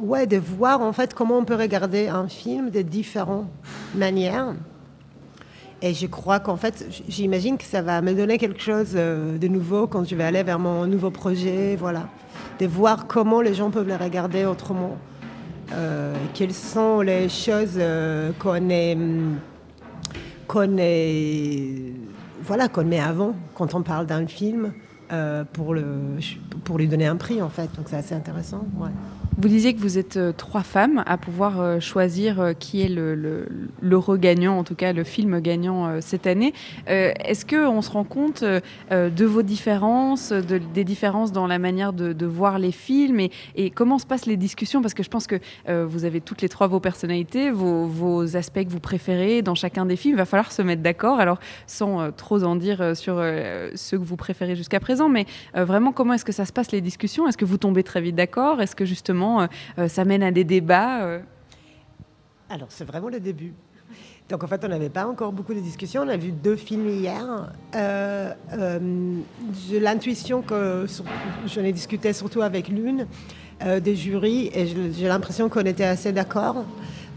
ouais, 0.00 0.26
de 0.26 0.36
voir 0.36 0.80
en 0.80 0.92
fait 0.92 1.14
comment 1.14 1.38
on 1.38 1.44
peut 1.44 1.54
regarder 1.56 2.08
un 2.08 2.28
film 2.28 2.70
de 2.70 2.82
différentes 2.82 3.48
manières. 3.94 4.54
Et 5.80 5.94
je 5.94 6.06
crois 6.06 6.40
qu'en 6.40 6.56
fait, 6.56 6.84
j'imagine 7.08 7.56
que 7.56 7.64
ça 7.64 7.82
va 7.82 8.02
me 8.02 8.12
donner 8.12 8.36
quelque 8.38 8.60
chose 8.60 8.94
euh, 8.96 9.38
de 9.38 9.46
nouveau 9.46 9.86
quand 9.86 10.04
je 10.08 10.16
vais 10.16 10.24
aller 10.24 10.42
vers 10.42 10.58
mon 10.58 10.86
nouveau 10.86 11.10
projet, 11.10 11.76
voilà. 11.76 12.08
De 12.58 12.66
voir 12.66 13.06
comment 13.06 13.40
les 13.40 13.54
gens 13.54 13.70
peuvent 13.70 13.86
le 13.86 13.94
regarder 13.94 14.44
autrement. 14.44 14.96
Euh, 15.72 16.16
quelles 16.34 16.54
sont 16.54 17.00
les 17.00 17.28
choses 17.28 17.76
euh, 17.76 18.32
qu'on 18.40 18.68
est, 18.70 18.98
qu'on 20.48 20.76
est, 20.78 21.92
voilà, 22.42 22.68
qu'on 22.68 22.84
met 22.84 23.00
avant 23.00 23.34
quand 23.54 23.74
on 23.74 23.82
parle 23.82 24.06
d'un 24.06 24.26
film 24.26 24.72
pour, 25.54 25.72
le, 25.72 25.86
pour 26.64 26.76
lui 26.76 26.86
donner 26.86 27.06
un 27.06 27.16
prix 27.16 27.40
en 27.40 27.48
fait. 27.48 27.70
Donc 27.76 27.86
c'est 27.88 27.96
assez 27.96 28.14
intéressant. 28.14 28.66
Ouais. 28.78 28.90
Vous 29.40 29.46
disiez 29.46 29.72
que 29.72 29.78
vous 29.78 29.98
êtes 29.98 30.16
euh, 30.16 30.32
trois 30.36 30.64
femmes 30.64 31.04
à 31.06 31.16
pouvoir 31.16 31.60
euh, 31.60 31.78
choisir 31.78 32.40
euh, 32.40 32.52
qui 32.54 32.82
est 32.82 32.88
le, 32.88 33.14
le, 33.80 33.96
regagnant, 33.96 34.58
en 34.58 34.64
tout 34.64 34.74
cas 34.74 34.92
le 34.92 35.04
film 35.04 35.38
gagnant 35.38 36.00
cette 36.00 36.26
année. 36.26 36.52
Est-ce 36.86 37.44
qu'on 37.46 37.82
se 37.82 37.90
rend 37.90 38.04
compte 38.04 38.42
de 38.42 39.24
vos 39.24 39.42
différences, 39.42 40.30
de, 40.30 40.58
des 40.58 40.84
différences 40.84 41.32
dans 41.32 41.46
la 41.46 41.58
manière 41.58 41.92
de, 41.92 42.26
voir 42.26 42.58
les 42.58 42.72
films 42.72 43.20
et, 43.20 43.30
et, 43.54 43.70
comment 43.70 43.98
se 43.98 44.06
passent 44.06 44.26
les 44.26 44.36
discussions? 44.36 44.80
Parce 44.82 44.94
que 44.94 45.02
je 45.02 45.08
pense 45.08 45.26
que 45.26 45.40
vous 45.66 46.04
avez 46.04 46.20
toutes 46.20 46.42
les 46.42 46.48
trois 46.48 46.68
vos 46.68 46.80
personnalités, 46.80 47.50
vos, 47.50 47.86
vos, 47.86 48.36
aspects 48.36 48.64
que 48.64 48.70
vous 48.70 48.80
préférez 48.80 49.42
dans 49.42 49.54
chacun 49.54 49.84
des 49.84 49.96
films. 49.96 50.14
Il 50.14 50.18
va 50.18 50.24
falloir 50.24 50.52
se 50.52 50.62
mettre 50.62 50.82
d'accord. 50.82 51.20
Alors, 51.20 51.38
sans 51.66 52.12
trop 52.12 52.44
en 52.44 52.56
dire 52.56 52.96
sur 52.96 53.22
ceux 53.74 53.98
que 53.98 54.04
vous 54.04 54.16
préférez 54.16 54.56
jusqu'à 54.56 54.80
présent, 54.80 55.08
mais 55.08 55.26
vraiment, 55.54 55.92
comment 55.92 56.14
est-ce 56.14 56.24
que 56.24 56.32
ça 56.32 56.44
se 56.44 56.52
passe 56.52 56.72
les 56.72 56.80
discussions? 56.80 57.28
Est-ce 57.28 57.36
que 57.36 57.44
vous 57.44 57.58
tombez 57.58 57.82
très 57.82 58.00
vite 58.00 58.14
d'accord? 58.14 58.60
Est-ce 58.60 58.76
que 58.76 58.84
justement 58.84 59.27
euh, 59.28 59.46
euh, 59.78 59.88
ça 59.88 60.04
mène 60.04 60.22
à 60.22 60.30
des 60.30 60.44
débats 60.44 61.04
euh 61.04 61.20
Alors, 62.50 62.68
c'est 62.70 62.84
vraiment 62.84 63.08
le 63.08 63.20
début. 63.20 63.54
Donc 64.28 64.44
en 64.44 64.46
fait, 64.46 64.62
on 64.64 64.68
n'avait 64.68 64.90
pas 64.90 65.06
encore 65.06 65.32
beaucoup 65.32 65.54
de 65.54 65.60
discussions. 65.60 66.02
On 66.02 66.08
a 66.08 66.18
vu 66.18 66.32
deux 66.32 66.56
films 66.56 66.88
hier. 66.88 67.50
j'ai 69.68 69.80
l'intuition 69.80 70.42
que 70.42 70.86
j'en 71.46 71.64
ai 71.64 71.72
discuté 71.72 72.12
surtout 72.12 72.42
avec 72.42 72.68
l'une 72.68 73.06
des 73.80 73.96
jurys 73.96 74.50
et 74.52 74.66
j'ai 74.66 75.08
l'impression 75.08 75.48
qu'on 75.48 75.64
était 75.64 75.86
assez 75.86 76.12
d'accord. 76.12 76.66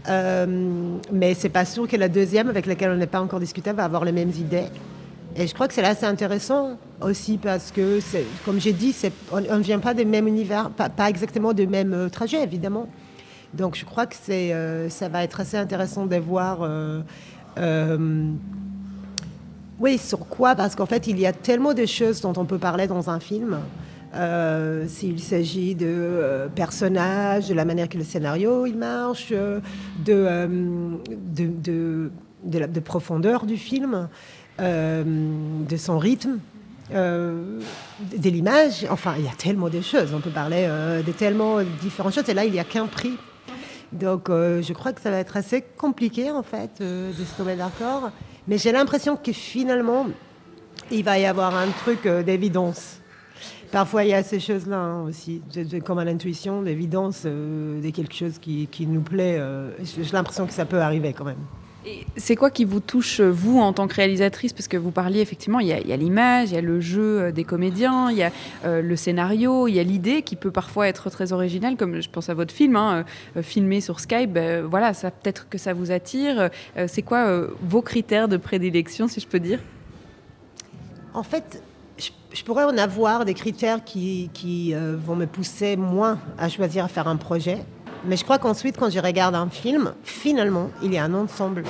mais 0.08 1.34
c'est 1.34 1.50
pas 1.50 1.66
sûr 1.66 1.86
que 1.86 1.96
la 1.96 2.08
deuxième, 2.08 2.48
avec 2.48 2.64
laquelle 2.64 2.92
on 2.92 2.96
n'est 2.96 3.06
pas 3.06 3.20
encore 3.20 3.40
discuté, 3.40 3.72
va 3.72 3.84
avoir 3.84 4.06
les 4.06 4.12
mêmes 4.12 4.30
idées. 4.30 4.68
Et 5.34 5.46
je 5.46 5.54
crois 5.54 5.66
que 5.66 5.74
c'est 5.74 5.84
assez 5.84 6.04
intéressant 6.04 6.76
aussi 7.00 7.38
parce 7.38 7.70
que, 7.70 8.00
comme 8.44 8.60
j'ai 8.60 8.72
dit, 8.72 8.94
on 9.30 9.40
ne 9.40 9.62
vient 9.62 9.78
pas 9.78 9.94
des 9.94 10.04
mêmes 10.04 10.28
univers, 10.28 10.70
pas, 10.70 10.90
exactement 11.08 11.54
des 11.54 11.66
mêmes 11.66 11.94
euh, 11.94 12.08
trajets 12.08 12.42
évidemment, 12.42 12.88
Donc 13.54 13.76
je 13.76 13.84
crois 13.84 14.06
que 14.06 14.14
c'est, 14.20 14.54
ça 14.90 15.08
va 15.08 15.24
être 15.24 15.40
assez 15.40 15.56
intéressant 15.56 16.06
de 16.06 16.16
voir. 16.16 16.68
oui, 19.80 19.98
sur 19.98 20.28
quoi 20.28 20.54
Parce 20.54 20.74
qu'en 20.74 20.86
fait, 20.86 21.06
il 21.06 21.18
y 21.18 21.26
a 21.26 21.32
tellement 21.32 21.72
de 21.72 21.86
choses 21.86 22.20
dont 22.20 22.34
on 22.36 22.44
peut 22.44 22.58
parler 22.58 22.86
dans 22.86 23.08
un 23.08 23.18
film. 23.18 23.58
S'il 24.86 25.20
s'agit 25.20 25.74
de 25.74 26.50
personnages, 26.54 27.48
de 27.48 27.54
la 27.54 27.64
manière 27.64 27.88
que 27.88 27.96
le 27.96 28.04
scénario 28.04 28.66
il 28.66 28.76
marche, 28.76 29.32
de, 29.32 29.62
de, 30.04 32.10
de, 32.44 32.80
profondeur 32.80 33.46
du 33.46 33.56
film, 33.56 34.08
de 34.62 35.76
son 35.76 35.98
rythme. 35.98 36.38
Euh, 36.94 37.60
de 38.00 38.28
l'image. 38.28 38.86
Enfin, 38.90 39.14
il 39.18 39.24
y 39.24 39.28
a 39.28 39.34
tellement 39.36 39.68
de 39.68 39.80
choses. 39.80 40.12
On 40.14 40.20
peut 40.20 40.30
parler 40.30 40.66
euh, 40.68 41.02
de 41.02 41.12
tellement 41.12 41.62
différentes 41.80 42.14
choses. 42.14 42.28
Et 42.28 42.34
là, 42.34 42.44
il 42.44 42.52
n'y 42.52 42.58
a 42.58 42.64
qu'un 42.64 42.86
prix. 42.86 43.16
Donc, 43.92 44.28
euh, 44.28 44.62
je 44.62 44.72
crois 44.72 44.92
que 44.92 45.00
ça 45.00 45.10
va 45.10 45.18
être 45.18 45.36
assez 45.36 45.62
compliqué, 45.62 46.30
en 46.30 46.42
fait, 46.42 46.80
de 46.80 47.12
se 47.12 47.36
tomber 47.36 47.56
d'accord. 47.56 48.10
Mais 48.48 48.58
j'ai 48.58 48.72
l'impression 48.72 49.16
que 49.16 49.32
finalement, 49.32 50.06
il 50.90 51.04
va 51.04 51.18
y 51.18 51.26
avoir 51.26 51.56
un 51.56 51.68
truc 51.68 52.06
d'évidence. 52.06 52.98
Parfois, 53.70 54.04
il 54.04 54.10
y 54.10 54.14
a 54.14 54.22
ces 54.22 54.40
choses-là 54.40 54.76
hein, 54.76 55.02
aussi, 55.04 55.40
comme 55.84 55.98
à 55.98 56.04
l'intuition, 56.04 56.60
l'évidence 56.60 57.24
de 57.24 57.90
quelque 57.90 58.14
chose 58.14 58.38
qui 58.38 58.86
nous 58.86 59.02
plaît. 59.02 59.40
j'ai 59.82 60.02
l'impression 60.12 60.46
que 60.46 60.52
ça 60.52 60.66
peut 60.66 60.80
arriver 60.80 61.12
quand 61.12 61.24
même. 61.24 61.44
C'est 62.16 62.36
quoi 62.36 62.50
qui 62.50 62.64
vous 62.64 62.78
touche, 62.78 63.20
vous, 63.20 63.58
en 63.58 63.72
tant 63.72 63.88
que 63.88 63.94
réalisatrice? 63.94 64.52
Parce 64.52 64.68
que 64.68 64.76
vous 64.76 64.92
parliez 64.92 65.20
effectivement, 65.20 65.58
il 65.58 65.66
y 65.66 65.72
a, 65.72 65.96
l'image, 65.96 66.50
il 66.50 66.54
y 66.54 66.58
a 66.58 66.60
le 66.60 66.80
jeu 66.80 67.20
euh, 67.20 67.32
des 67.32 67.42
comédiens, 67.42 68.10
il 68.10 68.18
y 68.18 68.22
a 68.22 68.30
euh, 68.64 68.82
le 68.82 68.94
scénario, 68.94 69.66
il 69.66 69.74
y 69.74 69.80
a 69.80 69.82
l'idée 69.82 70.22
qui 70.22 70.36
peut 70.36 70.52
parfois 70.52 70.86
être 70.86 71.10
très 71.10 71.32
originale, 71.32 71.76
comme 71.76 72.00
je 72.00 72.08
pense 72.08 72.28
à 72.28 72.34
votre 72.34 72.54
film, 72.54 72.76
hein, 72.76 73.04
euh, 73.36 73.42
filmé 73.42 73.80
sur 73.80 73.98
Skype. 73.98 74.32
Ben, 74.32 74.64
voilà, 74.64 74.94
ça 74.94 75.10
peut-être 75.10 75.48
que 75.48 75.58
ça 75.58 75.72
vous 75.72 75.90
attire. 75.90 76.50
C'est 76.86 77.02
quoi 77.02 77.46
vos 77.62 77.82
critères 77.82 78.28
de 78.28 78.36
prédilection, 78.36 79.08
si 79.08 79.20
je 79.20 79.26
peux 79.26 79.40
dire? 79.40 79.58
En 81.14 81.22
fait, 81.22 81.62
je, 81.98 82.44
pourrais 82.44 82.64
en 82.64 82.78
avoir 82.78 83.24
des 83.24 83.34
critères 83.34 83.84
qui, 83.84 84.30
qui 84.32 84.74
vont 84.74 85.16
me 85.16 85.26
pousser 85.26 85.76
moins 85.76 86.18
à 86.38 86.48
choisir 86.48 86.84
à 86.84 86.88
faire 86.88 87.08
un 87.08 87.16
projet. 87.16 87.58
Mais 88.04 88.16
je 88.16 88.24
crois 88.24 88.38
qu'ensuite, 88.38 88.76
quand 88.76 88.90
je 88.90 88.98
regarde 88.98 89.34
un 89.34 89.48
film, 89.48 89.94
finalement, 90.02 90.70
il 90.82 90.92
y 90.92 90.98
a 90.98 91.04
un 91.04 91.14
ensemble. 91.14 91.64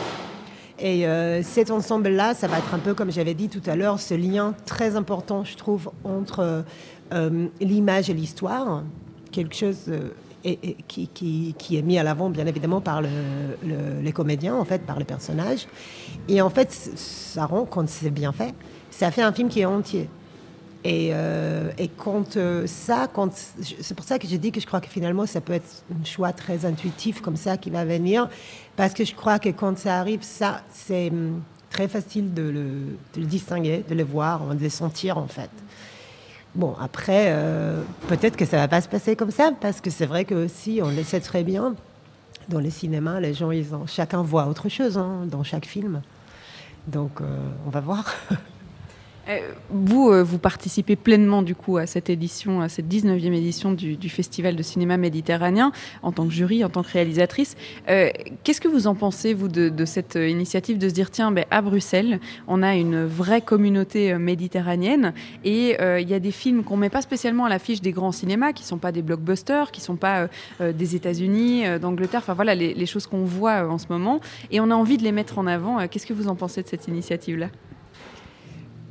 Et 0.79 1.07
euh, 1.07 1.43
cet 1.43 1.71
ensemble-là, 1.71 2.35
ça 2.35 2.49
va 2.49 2.59
être 2.59 2.75
un 2.75 2.79
peu, 2.79 2.95
comme 2.95 3.13
j'avais 3.13 3.35
dit 3.35 3.49
tout 3.49 3.63
à 3.67 3.77
l'heure, 3.77 4.01
ce 4.01 4.15
lien 4.15 4.55
très 4.65 4.97
important, 4.97 5.45
je 5.45 5.57
trouve, 5.57 5.91
entre 6.05 6.65
euh, 7.13 7.47
l'image 7.61 8.09
et 8.09 8.15
l'histoire. 8.15 8.83
Quelque 9.31 9.55
chose 9.55 9.89
euh, 9.89 10.55
qui, 10.89 11.07
qui, 11.09 11.77
est 11.77 11.83
mis 11.83 11.99
à 11.99 12.03
l'avant, 12.03 12.31
bien 12.31 12.47
évidemment, 12.47 12.81
par 12.81 13.03
les 13.03 14.13
comédiens, 14.13 14.57
en 14.57 14.65
fait, 14.65 14.85
par 14.85 14.99
les 14.99 15.05
personnages. 15.05 15.69
Et 16.29 16.41
en 16.41 16.51
fait, 16.51 16.73
ça 16.73 17.45
rend, 17.45 17.65
quand 17.65 17.89
c'est 17.89 18.11
bien 18.11 18.33
fait, 18.33 18.55
ça 18.91 19.11
fait 19.11 19.23
un 19.23 19.33
film 19.33 19.49
qui 19.49 19.61
est 19.61 19.67
entier. 19.67 20.09
Et, 20.85 21.11
euh, 21.13 21.71
et 21.79 21.89
quand 21.89 22.37
euh, 22.37 22.67
ça, 22.67 23.09
quand, 23.13 23.31
c'est 23.35 23.95
pour 23.95 24.05
ça 24.05 24.19
que 24.19 24.27
j'ai 24.27 24.39
dit 24.39 24.51
que 24.51 24.61
je 24.61 24.67
crois 24.67 24.81
que 24.81 24.89
finalement 24.89 25.27
ça 25.27 25.41
peut 25.41 25.53
être 25.53 25.85
un 25.93 26.05
choix 26.05 26.33
très 26.33 26.65
intuitif 26.65 27.21
comme 27.21 27.37
ça 27.37 27.57
qui 27.57 27.71
va 27.71 27.85
venir, 27.85 28.29
parce 28.75 28.93
que 28.93 29.05
je 29.05 29.15
crois 29.15 29.39
que 29.39 29.51
quand 29.51 29.79
ça 29.79 30.01
arrive, 30.01 30.23
ça, 30.23 30.63
c'est 30.71 31.11
hum, 31.11 31.41
très 31.71 31.87
facile 31.87 32.35
de 32.35 32.43
le, 32.43 32.65
le, 33.17 33.27
distinguer, 33.27 33.85
de 33.89 33.95
le 33.95 34.03
voir, 34.03 34.55
de 34.57 34.63
le 34.63 34.71
sentir 34.71 35.19
en 35.19 35.29
fait. 35.29 35.51
Bon, 36.57 36.75
après, 36.81 37.27
euh, 37.29 37.81
peut-être 38.09 38.37
que 38.37 38.45
ça 38.45 38.57
va 38.57 38.67
pas 38.67 38.81
se 38.81 38.89
passer 38.89 39.15
comme 39.15 39.31
ça, 39.31 39.53
parce 39.59 39.81
que 39.81 39.89
c'est 39.89 40.07
vrai 40.07 40.25
que 40.25 40.35
aussi, 40.35 40.81
on 40.83 40.91
le 40.91 41.05
sait 41.05 41.21
très 41.21 41.45
bien, 41.45 41.77
dans 42.49 42.59
les 42.59 42.71
cinémas, 42.71 43.21
les 43.21 43.35
gens, 43.35 43.53
ils 43.53 43.73
ont, 43.73 43.87
chacun 43.87 44.21
voit 44.23 44.47
autre 44.49 44.69
chose 44.69 44.99
hein, 44.99 45.27
dans 45.31 45.45
chaque 45.45 45.65
film. 45.65 46.03
Donc, 46.89 47.21
on 47.65 47.71
va 47.71 47.81
voir. 47.81 48.13
Euh, 49.29 49.53
vous, 49.71 50.11
euh, 50.11 50.23
vous 50.23 50.39
participez 50.39 50.97
pleinement 50.97 51.43
du 51.43 51.55
coup 51.55 51.77
à 51.77 51.87
cette 51.87 52.11
édition, 52.11 52.61
à 52.61 52.69
cette 52.69 52.87
19e 52.87 53.33
édition 53.33 53.73
du, 53.73 54.09
Festival 54.09 54.57
de 54.57 54.63
cinéma 54.63 54.97
méditerranéen 54.97 55.73
en 56.03 56.13
tant 56.13 56.27
que 56.27 56.33
jury, 56.33 56.65
en 56.65 56.69
tant 56.69 56.83
que 56.83 56.91
réalisatrice. 56.91 57.57
Euh, 57.89 58.11
qu'est-ce 58.43 58.61
que 58.61 58.69
vous 58.69 58.87
en 58.87 58.95
pensez, 58.95 59.33
vous, 59.33 59.49
de, 59.49 59.85
cette 59.85 60.17
initiative 60.17 60.77
de 60.77 60.89
se 60.89 60.95
dire, 60.95 61.11
tiens, 61.11 61.31
ben, 61.31 61.45
à 61.51 61.63
Bruxelles, 61.63 62.21
on 62.47 62.63
a 62.63 62.75
une 62.75 63.05
vraie 63.05 63.41
communauté 63.41 64.15
méditerranéenne 64.15 65.15
et 65.45 65.77
il 65.81 66.09
y 66.09 66.15
a 66.15 66.21
des 66.21 66.31
films 66.31 66.63
qu'on 66.63 66.77
ne 66.77 66.83
met 66.83 66.91
pas 66.91 67.01
spécialement 67.01 67.45
à 67.45 67.49
l'affiche 67.49 67.81
des 67.81 67.93
grands 67.93 68.13
cinémas, 68.13 68.53
qui 68.53 68.65
ne 68.65 68.69
sont 68.69 68.79
pas 68.79 68.93
des 68.93 69.03
blockbusters, 69.03 69.71
qui 69.71 69.81
ne 69.81 69.85
sont 69.85 69.97
pas 69.97 70.29
des 70.61 70.97
États-Unis, 70.97 71.65
d'Angleterre, 71.81 72.21
enfin 72.21 72.35
voilà 72.35 72.55
les, 72.55 72.75
les 72.75 72.87
choses 72.87 73.07
qu'on 73.07 73.25
voit 73.25 73.67
en 73.69 73.79
ce 73.79 73.87
moment, 73.89 74.21
et 74.51 74.61
on 74.61 74.71
a 74.71 74.75
envie 74.75 74.99
de 74.99 75.05
les 75.05 75.13
mettre 75.13 75.39
en 75.39 75.47
avant. 75.47 75.87
Qu'est-ce 75.89 76.07
que 76.07 76.15
vous 76.15 76.29
en 76.29 76.35
pensez 76.35 76.63
de 76.63 76.69
cette 76.69 76.89
initiative-là? 76.89 77.49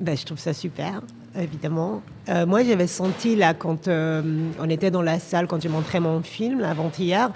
Ben, 0.02 0.18
je 0.18 0.26
trouve 0.26 0.40
ça 0.40 0.54
super, 0.54 1.02
évidemment. 1.40 2.02
Euh, 2.28 2.48
moi, 2.48 2.64
j'avais 2.64 2.88
senti, 2.88 3.36
là, 3.36 3.54
quand 3.54 3.88
euh, 3.88 4.50
on 4.60 4.68
était 4.68 4.90
dans 4.90 5.04
la 5.04 5.20
salle, 5.20 5.46
quand 5.46 5.62
j'ai 5.62 5.70
montré 5.70 6.00
mon 6.00 6.24
film, 6.24 6.64
avant-hier, 6.64 7.32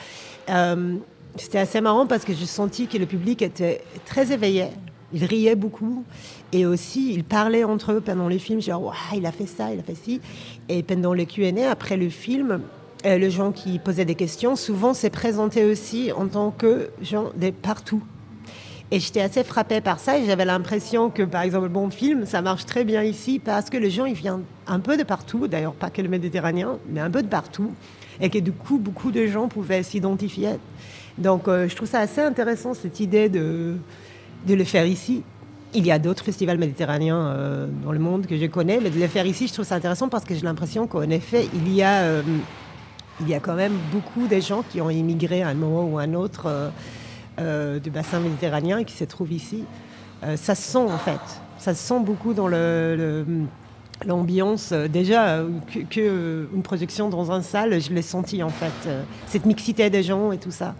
euh, 0.49 0.95
c'était 1.36 1.59
assez 1.59 1.80
marrant 1.80 2.07
parce 2.07 2.26
que 2.26 2.34
j'ai 2.34 2.47
senti 2.47 2.88
que 2.88 2.97
le 2.97 3.05
public 3.05 3.43
était 3.43 3.84
très 4.05 4.32
éveillé. 4.32 4.66
Il 5.13 5.26
riait 5.26 5.55
beaucoup. 5.55 6.03
Et 6.51 6.66
aussi, 6.66 7.13
ils 7.13 7.24
parlaient 7.24 7.63
entre 7.63 7.93
eux 7.93 8.01
pendant 8.01 8.28
les 8.28 8.39
films, 8.39 8.61
genre, 8.61 8.86
ouais, 8.86 9.18
il 9.18 9.26
a 9.28 9.32
fait 9.32 9.45
ça, 9.45 9.72
il 9.72 9.80
a 9.80 9.84
fait 9.84 9.95
ci. 9.95 10.20
Et 10.68 10.82
pendant 10.82 11.13
le 11.13 11.26
QA, 11.26 11.70
après 11.70 11.97
le 11.97 12.09
film, 12.09 12.61
les 13.03 13.30
gens 13.30 13.51
qui 13.51 13.78
posaient 13.78 14.05
des 14.05 14.16
questions, 14.16 14.55
souvent, 14.55 14.95
s'est 14.95 15.11
présenté 15.11 15.66
aussi 15.66 16.11
en 16.11 16.26
tant 16.26 16.49
que 16.49 16.89
gens 17.01 17.30
de 17.36 17.51
partout. 17.51 18.01
Et 18.91 18.99
j'étais 18.99 19.21
assez 19.21 19.43
frappée 19.43 19.81
par 19.81 19.99
ça 19.99 20.19
et 20.19 20.25
j'avais 20.25 20.45
l'impression 20.45 21.09
que, 21.09 21.23
par 21.23 21.41
exemple, 21.41 21.63
le 21.63 21.69
bon 21.69 21.89
film, 21.89 22.25
ça 22.25 22.43
marche 22.43 22.65
très 22.65 22.83
bien 22.83 23.01
ici 23.01 23.39
parce 23.39 23.71
que 23.71 23.77
les 23.77 23.89
gens, 23.89 24.05
ils 24.05 24.13
viennent 24.13 24.43
un 24.67 24.79
peu 24.79 24.95
de 24.95 25.03
partout, 25.03 25.47
d'ailleurs 25.47 25.73
pas 25.73 25.89
que 25.89 26.03
le 26.03 26.07
Méditerranéen, 26.07 26.77
mais 26.89 26.99
un 26.99 27.09
peu 27.09 27.23
de 27.23 27.27
partout, 27.27 27.71
et 28.21 28.29
que 28.29 28.38
du 28.38 28.51
coup, 28.51 28.77
beaucoup 28.77 29.11
de 29.11 29.25
gens 29.25 29.47
pouvaient 29.47 29.81
s'identifier. 29.81 30.51
Donc, 31.17 31.47
euh, 31.47 31.67
je 31.67 31.75
trouve 31.75 31.88
ça 31.88 31.99
assez 31.99 32.21
intéressant, 32.21 32.75
cette 32.75 32.99
idée 32.99 33.27
de, 33.27 33.75
de 34.47 34.53
le 34.53 34.63
faire 34.63 34.86
ici. 34.86 35.23
Il 35.73 35.86
y 35.86 35.91
a 35.91 35.97
d'autres 35.97 36.23
festivals 36.23 36.59
méditerranéens 36.59 37.17
euh, 37.17 37.67
dans 37.83 37.91
le 37.91 37.99
monde 37.99 38.27
que 38.27 38.38
je 38.38 38.45
connais, 38.45 38.79
mais 38.81 38.91
de 38.91 38.99
le 38.99 39.07
faire 39.07 39.25
ici, 39.25 39.47
je 39.47 39.53
trouve 39.53 39.65
ça 39.65 39.75
intéressant 39.75 40.09
parce 40.09 40.25
que 40.25 40.36
j'ai 40.36 40.41
l'impression 40.43 40.86
qu'en 40.86 41.09
effet, 41.09 41.47
il 41.55 41.73
y 41.73 41.81
a... 41.81 42.01
Euh, 42.01 42.21
il 43.21 43.29
y 43.29 43.33
a 43.33 43.39
quand 43.39 43.55
même 43.55 43.71
beaucoup 43.93 44.27
de 44.27 44.41
gens 44.41 44.61
qui 44.69 44.81
ont 44.81 44.89
immigré 44.89 45.41
à 45.41 45.47
un 45.47 45.53
moment 45.53 45.86
ou 45.86 45.97
à 45.99 46.01
un 46.01 46.13
autre 46.15 46.71
euh, 47.39 47.79
du 47.79 47.89
bassin 47.89 48.19
méditerranéen 48.19 48.83
qui 48.83 48.93
se 48.93 49.03
trouve 49.03 49.31
ici. 49.31 49.65
Euh, 50.23 50.38
ça 50.38 50.55
se 50.55 50.61
sent 50.61 50.77
en 50.77 50.97
fait, 50.97 51.19
ça 51.57 51.73
se 51.73 51.86
sent 51.86 51.99
beaucoup 51.99 52.33
dans 52.33 52.47
l'ambiance. 54.05 54.71
Euh, 54.71 54.88
déjà, 54.88 55.43
que, 55.89 56.47
une 56.53 56.63
projection 56.63 57.09
dans 57.09 57.31
un 57.31 57.41
salle, 57.41 57.81
je 57.81 57.93
l'ai 57.93 58.01
senti 58.01 58.41
en 58.41 58.49
fait, 58.49 58.89
cette 59.27 59.45
mixité 59.45 59.89
des 59.89 60.03
gens 60.03 60.31
et 60.31 60.38
tout 60.38 60.51
ça. 60.51 60.75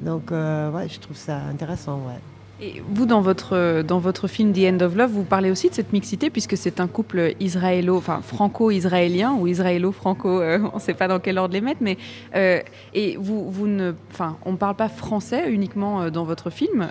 Donc, 0.00 0.30
ouais, 0.30 0.88
je 0.88 0.98
trouve 0.98 1.16
ça 1.16 1.36
intéressant. 1.50 1.96
Ouais. 2.06 2.20
Et 2.62 2.82
vous, 2.86 3.06
dans 3.06 3.22
votre, 3.22 3.80
dans 3.80 4.00
votre 4.00 4.28
film 4.28 4.52
The 4.52 4.64
End 4.70 4.84
of 4.84 4.94
Love, 4.94 5.10
vous 5.12 5.24
parlez 5.24 5.50
aussi 5.50 5.70
de 5.70 5.74
cette 5.74 5.94
mixité, 5.94 6.28
puisque 6.28 6.58
c'est 6.58 6.78
un 6.78 6.88
couple 6.88 7.32
israélo, 7.40 7.96
enfin 7.96 8.20
franco-israélien 8.22 9.32
ou 9.32 9.46
israélo-franco, 9.46 10.28
euh, 10.28 10.58
on 10.70 10.76
ne 10.76 10.80
sait 10.80 10.92
pas 10.92 11.08
dans 11.08 11.20
quel 11.20 11.38
ordre 11.38 11.54
les 11.54 11.62
mettre, 11.62 11.80
mais 11.80 11.96
euh, 12.36 12.60
et 12.92 13.16
vous, 13.16 13.50
vous 13.50 13.66
ne, 13.66 13.92
enfin, 14.10 14.36
on 14.44 14.52
ne 14.52 14.56
parle 14.58 14.74
pas 14.74 14.90
français 14.90 15.50
uniquement 15.50 16.02
euh, 16.02 16.10
dans 16.10 16.24
votre 16.24 16.50
film, 16.50 16.88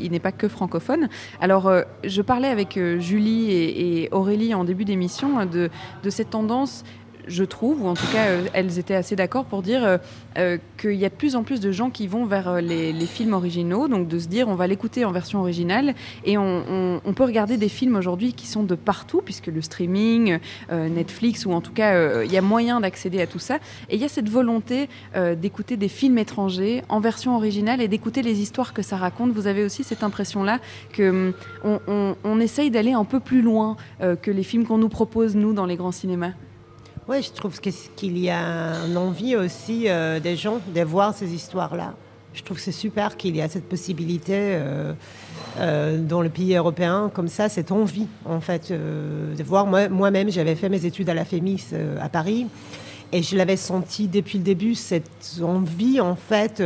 il 0.00 0.12
n'est 0.12 0.20
pas 0.20 0.32
que 0.32 0.46
francophone. 0.46 1.08
Alors, 1.40 1.72
je 2.04 2.22
parlais 2.22 2.48
avec 2.48 2.78
Julie 2.98 3.50
et, 3.50 4.02
et, 4.02 4.08
Aurélie 4.12 4.54
en 4.54 4.64
début 4.64 4.84
d'émission 4.84 5.44
de, 5.44 5.70
de 6.02 6.10
cette 6.10 6.30
tendance 6.30 6.84
je 7.30 7.44
trouve, 7.44 7.82
ou 7.82 7.88
en 7.88 7.94
tout 7.94 8.06
cas, 8.12 8.26
euh, 8.26 8.46
elles 8.52 8.78
étaient 8.78 8.94
assez 8.94 9.16
d'accord 9.16 9.44
pour 9.44 9.62
dire 9.62 9.84
euh, 9.84 9.98
euh, 10.36 10.58
qu'il 10.76 10.94
y 10.94 11.04
a 11.04 11.08
de 11.08 11.14
plus 11.14 11.36
en 11.36 11.42
plus 11.42 11.60
de 11.60 11.72
gens 11.72 11.90
qui 11.90 12.06
vont 12.06 12.26
vers 12.26 12.60
les, 12.60 12.92
films 13.06 13.32
originaux, 13.32 13.88
donc 13.88 14.08
de 14.08 14.18
se 14.18 14.28
dire 14.28 14.48
on 14.48 14.54
va 14.54 14.66
l'écouter 14.66 15.04
en 15.04 15.12
version 15.12 15.40
originale, 15.40 15.94
et 16.24 16.36
on, 16.38 17.00
peut 17.16 17.24
regarder 17.24 17.56
des 17.56 17.68
films 17.68 17.96
aujourd'hui 17.96 18.32
qui 18.32 18.46
sont 18.46 18.62
de 18.62 18.74
partout, 18.74 19.20
puisque 19.22 19.48
le 19.48 19.60
streaming, 19.60 20.38
Netflix, 20.70 21.44
ou 21.44 21.52
en 21.52 21.60
tout 21.60 21.72
cas, 21.72 22.22
il 22.22 22.32
y 22.32 22.38
a 22.38 22.42
moyen 22.42 22.80
d'accéder 22.80 23.20
à 23.20 23.26
tout 23.26 23.38
ça, 23.38 23.56
et 23.88 23.96
il 23.96 24.00
y 24.00 24.04
a 24.04 24.08
cette 24.08 24.28
volonté 24.28 24.88
d'écouter 25.36 25.76
des 25.76 25.88
films 25.88 26.18
étrangers 26.18 26.82
en 26.88 27.00
version 27.00 27.36
originale 27.36 27.82
et 27.82 27.88
d'écouter 27.88 28.22
les 28.22 28.40
histoires 28.40 28.72
que 28.72 28.82
ça 28.82 28.96
raconte. 28.96 29.32
Vous 29.32 29.48
avez 29.48 29.64
aussi 29.64 29.84
cette 29.84 30.02
impression-là 30.02 30.60
que 30.92 31.34
hum, 31.64 32.14
on 32.24 32.40
essaye 32.40 32.70
d'aller 32.70 32.92
un 32.92 33.04
peu 33.04 33.20
plus 33.20 33.42
loin 33.42 33.76
que 34.00 34.30
les 34.30 34.44
films 34.44 34.64
qu'on 34.64 34.78
nous 34.78 34.88
propose, 34.88 35.34
nous, 35.34 35.52
dans 35.52 35.66
les 35.66 35.76
grands 35.76 35.92
cinémas. 35.92 36.32
Oui, 37.08 37.22
je 37.22 37.32
trouve 37.32 37.58
qu'il 37.60 38.18
y 38.18 38.30
a 38.30 38.84
une 38.86 38.96
envie 38.96 39.34
aussi 39.34 39.88
euh, 39.88 40.20
des 40.20 40.36
gens 40.36 40.60
de 40.74 40.80
voir 40.82 41.14
ces 41.14 41.32
histoires-là. 41.32 41.94
Je 42.34 42.42
trouve 42.42 42.58
que 42.58 42.62
c'est 42.62 42.72
super 42.72 43.16
qu'il 43.16 43.34
y 43.34 43.42
a 43.42 43.48
cette 43.48 43.68
possibilité 43.68 44.34
euh, 44.36 44.92
euh, 45.58 45.98
dans 45.98 46.22
le 46.22 46.28
pays 46.28 46.54
européen, 46.54 47.10
comme 47.12 47.26
ça, 47.26 47.48
cette 47.48 47.72
envie, 47.72 48.06
en 48.24 48.40
fait, 48.40 48.70
de 48.70 49.42
voir. 49.42 49.66
Moi-même, 49.66 50.30
j'avais 50.30 50.54
fait 50.54 50.68
mes 50.68 50.84
études 50.84 51.08
à 51.08 51.14
la 51.14 51.24
FEMIS 51.24 51.70
à 52.00 52.08
Paris. 52.08 52.46
Et 53.12 53.24
je 53.24 53.36
l'avais 53.36 53.56
senti 53.56 54.06
depuis 54.06 54.38
le 54.38 54.44
début, 54.44 54.76
cette 54.76 55.40
envie, 55.42 56.00
en 56.00 56.14
fait, 56.14 56.62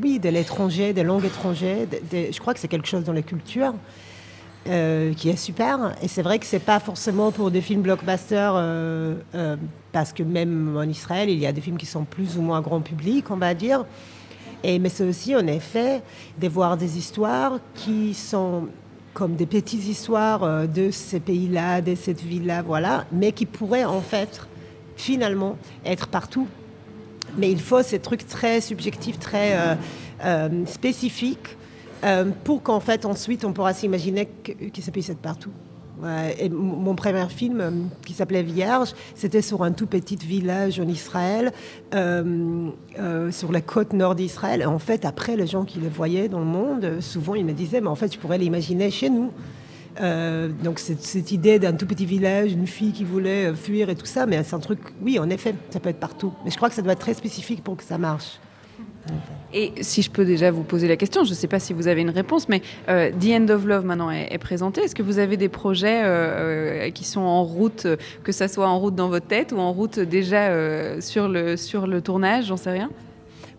oui, 0.00 0.20
de 0.20 0.28
l'étranger, 0.28 0.92
des 0.92 1.02
langues 1.02 1.24
étrangères. 1.24 1.88
je 2.12 2.38
crois 2.38 2.54
que 2.54 2.60
c'est 2.60 2.68
quelque 2.68 2.86
chose 2.86 3.02
dans 3.02 3.12
la 3.12 3.22
culture 3.22 3.74
euh, 4.68 5.14
qui 5.14 5.28
est 5.28 5.36
super. 5.36 5.94
Et 6.02 6.08
c'est 6.08 6.22
vrai 6.22 6.38
que 6.38 6.46
c'est 6.46 6.58
pas 6.58 6.80
forcément 6.80 7.32
pour 7.32 7.50
des 7.50 7.60
films 7.60 7.82
blockbusters, 7.82 8.54
euh, 8.56 9.16
parce 9.92 10.12
que 10.12 10.22
même 10.22 10.76
en 10.76 10.82
Israël, 10.82 11.28
il 11.30 11.38
y 11.38 11.46
a 11.46 11.52
des 11.52 11.60
films 11.60 11.78
qui 11.78 11.86
sont 11.86 12.04
plus 12.04 12.36
ou 12.36 12.42
moins 12.42 12.60
grand 12.60 12.80
public, 12.80 13.30
on 13.30 13.36
va 13.36 13.54
dire. 13.54 13.84
Et, 14.62 14.78
mais 14.78 14.88
c'est 14.88 15.04
aussi, 15.04 15.36
en 15.36 15.46
effet, 15.46 16.02
de 16.38 16.48
voir 16.48 16.76
des 16.76 16.98
histoires 16.98 17.58
qui 17.74 18.14
sont 18.14 18.68
comme 19.14 19.34
des 19.34 19.46
petites 19.46 19.86
histoires 19.86 20.68
de 20.68 20.90
ces 20.90 21.20
pays-là, 21.20 21.80
de 21.80 21.94
cette 21.94 22.20
ville-là, 22.22 22.60
voilà, 22.60 23.06
mais 23.12 23.32
qui 23.32 23.46
pourraient 23.46 23.86
en 23.86 24.02
fait 24.02 24.46
finalement 24.96 25.56
être 25.84 26.08
partout. 26.08 26.46
Mais 27.36 27.50
il 27.50 27.60
faut 27.60 27.82
ces 27.82 27.98
trucs 27.98 28.26
très 28.26 28.60
subjectifs, 28.60 29.18
très 29.18 29.56
euh, 29.56 29.74
euh, 30.24 30.66
spécifiques, 30.66 31.56
euh, 32.04 32.30
pour 32.44 32.62
qu'en 32.62 32.80
fait 32.80 33.04
ensuite 33.04 33.44
on 33.44 33.52
pourra 33.52 33.72
s'imaginer 33.72 34.26
que, 34.26 34.52
ça 34.80 34.92
puisse 34.92 35.08
être 35.08 35.18
partout. 35.18 35.52
et 36.38 36.48
mon 36.48 36.94
premier 36.94 37.26
film, 37.28 37.88
qui 38.04 38.12
s'appelait 38.12 38.42
Vierge, 38.42 38.92
c'était 39.14 39.42
sur 39.42 39.62
un 39.62 39.72
tout 39.72 39.86
petit 39.86 40.16
village 40.16 40.78
en 40.78 40.88
Israël, 40.88 41.52
sur 41.92 43.52
la 43.52 43.60
côte 43.60 43.92
nord 43.92 44.14
d'Israël. 44.14 44.66
En 44.66 44.78
fait, 44.78 45.04
après, 45.04 45.36
les 45.36 45.46
gens 45.46 45.64
qui 45.64 45.78
le 45.80 45.88
voyaient 45.88 46.28
dans 46.28 46.40
le 46.40 46.44
monde, 46.44 47.00
souvent 47.00 47.34
ils 47.34 47.46
me 47.46 47.52
disaient, 47.52 47.80
mais 47.80 47.88
en 47.88 47.94
fait, 47.94 48.12
je 48.12 48.18
pourrais 48.18 48.38
l'imaginer 48.38 48.90
chez 48.90 49.08
nous. 49.08 49.30
Euh, 50.00 50.48
donc 50.48 50.78
cette, 50.78 51.32
idée 51.32 51.58
d'un 51.58 51.72
tout 51.72 51.86
petit 51.86 52.06
village, 52.06 52.52
une 52.52 52.66
fille 52.66 52.92
qui 52.92 53.04
voulait 53.04 53.46
euh, 53.46 53.54
fuir 53.54 53.88
et 53.88 53.96
tout 53.96 54.06
ça, 54.06 54.26
mais 54.26 54.42
c'est 54.42 54.54
un 54.54 54.58
truc, 54.58 54.78
oui, 55.00 55.18
en 55.18 55.30
effet, 55.30 55.54
ça 55.70 55.80
peut 55.80 55.88
être 55.88 56.00
partout. 56.00 56.32
Mais 56.44 56.50
je 56.50 56.56
crois 56.56 56.68
que 56.68 56.74
ça 56.74 56.82
doit 56.82 56.92
être 56.92 56.98
très 56.98 57.14
spécifique 57.14 57.64
pour 57.64 57.76
que 57.76 57.84
ça 57.84 57.96
marche. 57.96 58.38
Et 59.52 59.72
si 59.80 60.02
je 60.02 60.10
peux 60.10 60.24
déjà 60.24 60.50
vous 60.50 60.62
poser 60.62 60.88
la 60.88 60.96
question, 60.96 61.24
je 61.24 61.30
ne 61.30 61.34
sais 61.34 61.46
pas 61.46 61.58
si 61.58 61.72
vous 61.72 61.88
avez 61.88 62.02
une 62.02 62.10
réponse, 62.10 62.48
mais 62.48 62.62
euh, 62.88 63.10
The 63.10 63.40
End 63.40 63.48
of 63.48 63.64
Love 63.64 63.84
maintenant 63.84 64.10
est, 64.10 64.38
présenté. 64.38 64.82
Est-ce 64.82 64.94
que 64.94 65.02
vous 65.02 65.18
avez 65.18 65.36
des 65.36 65.48
projets 65.48 66.02
qui 66.94 67.04
sont 67.04 67.20
en 67.20 67.42
route, 67.42 67.86
que 68.22 68.32
ça 68.32 68.48
soit 68.48 68.68
en 68.68 68.78
route 68.78 68.94
dans 68.94 69.08
votre 69.08 69.26
tête 69.26 69.52
ou 69.52 69.58
en 69.58 69.72
route 69.72 69.98
déjà 69.98 70.50
sur, 71.00 71.28
le, 71.28 71.56
sur 71.56 71.86
le 71.86 72.00
tournage 72.00 72.46
J'en 72.46 72.56
sais 72.56 72.70
rien? 72.70 72.90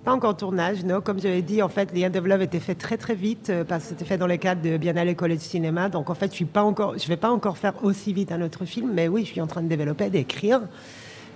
Pas 0.07 0.13
encore 0.13 0.37
tournage, 0.37 0.85
non. 0.85 1.01
Comme 1.01 1.19
j'avais 1.19 1.41
dit, 1.41 1.61
en 1.61 1.67
fait, 1.67 1.87
The 1.87 2.05
End 2.05 2.17
of 2.17 2.25
Love 2.25 2.41
était 2.41 2.61
fait 2.61 2.75
très 2.75 2.95
très 2.95 3.13
vite 3.13 3.49
euh, 3.49 3.65
parce 3.65 3.83
que 3.83 3.89
c'était 3.89 4.05
fait 4.05 4.17
dans 4.17 4.25
le 4.25 4.37
cadre 4.37 4.61
de 4.61 4.77
Biennale 4.77 5.09
École 5.09 5.31
de 5.31 5.37
cinéma. 5.37 5.89
Donc 5.89 6.09
en 6.09 6.13
fait, 6.13 6.33
je 6.33 6.45
je 6.45 7.07
vais 7.09 7.17
pas 7.17 7.29
encore 7.29 7.57
faire 7.57 7.73
aussi 7.83 8.13
vite 8.13 8.31
un 8.31 8.41
autre 8.41 8.63
film, 8.63 8.89
mais 8.93 9.09
oui, 9.09 9.25
je 9.25 9.31
suis 9.31 9.41
en 9.41 9.47
train 9.47 9.61
de 9.61 9.67
développer, 9.67 10.09
d'écrire. 10.09 10.61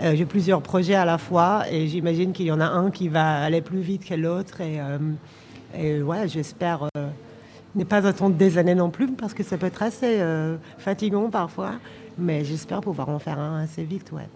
Euh, 0.02 0.16
j'ai 0.16 0.26
plusieurs 0.26 0.62
projets 0.62 0.95
à 0.95 1.06
la 1.06 1.18
fois 1.18 1.64
et 1.70 1.88
j'imagine 1.88 2.34
qu'il 2.34 2.47
y 2.47 2.52
en 2.52 2.60
a 2.60 2.66
un 2.66 2.89
qui 2.89 3.08
va 3.08 3.43
aller 3.43 3.62
plus 3.62 3.82
vite 3.82 4.06
que 4.06 4.16
l'autre. 4.16 4.62
Et, 4.62 4.80
euh, 4.80 6.02
ouais, 6.02 6.28
j'espère 6.28 6.88
ne 7.76 7.84
pas 7.84 8.06
attendre 8.08 8.36
des 8.36 8.58
années 8.58 8.76
non 8.76 8.89
plus 8.89 9.08
parce 9.12 9.34
que 9.34 9.43
ça 9.43 9.58
peut 9.58 9.68
être 9.68 9.84
assez 9.84 10.20
fatigant 10.78 11.30
parfois. 11.30 11.74
Mais 12.18 12.43
j'espère 12.43 12.82
pouvoir 12.82 13.10
en 13.10 13.20
faire 13.20 13.39
un 13.39 13.64
assez 13.64 13.84
vite, 13.84 14.12
ouais. 14.12 14.28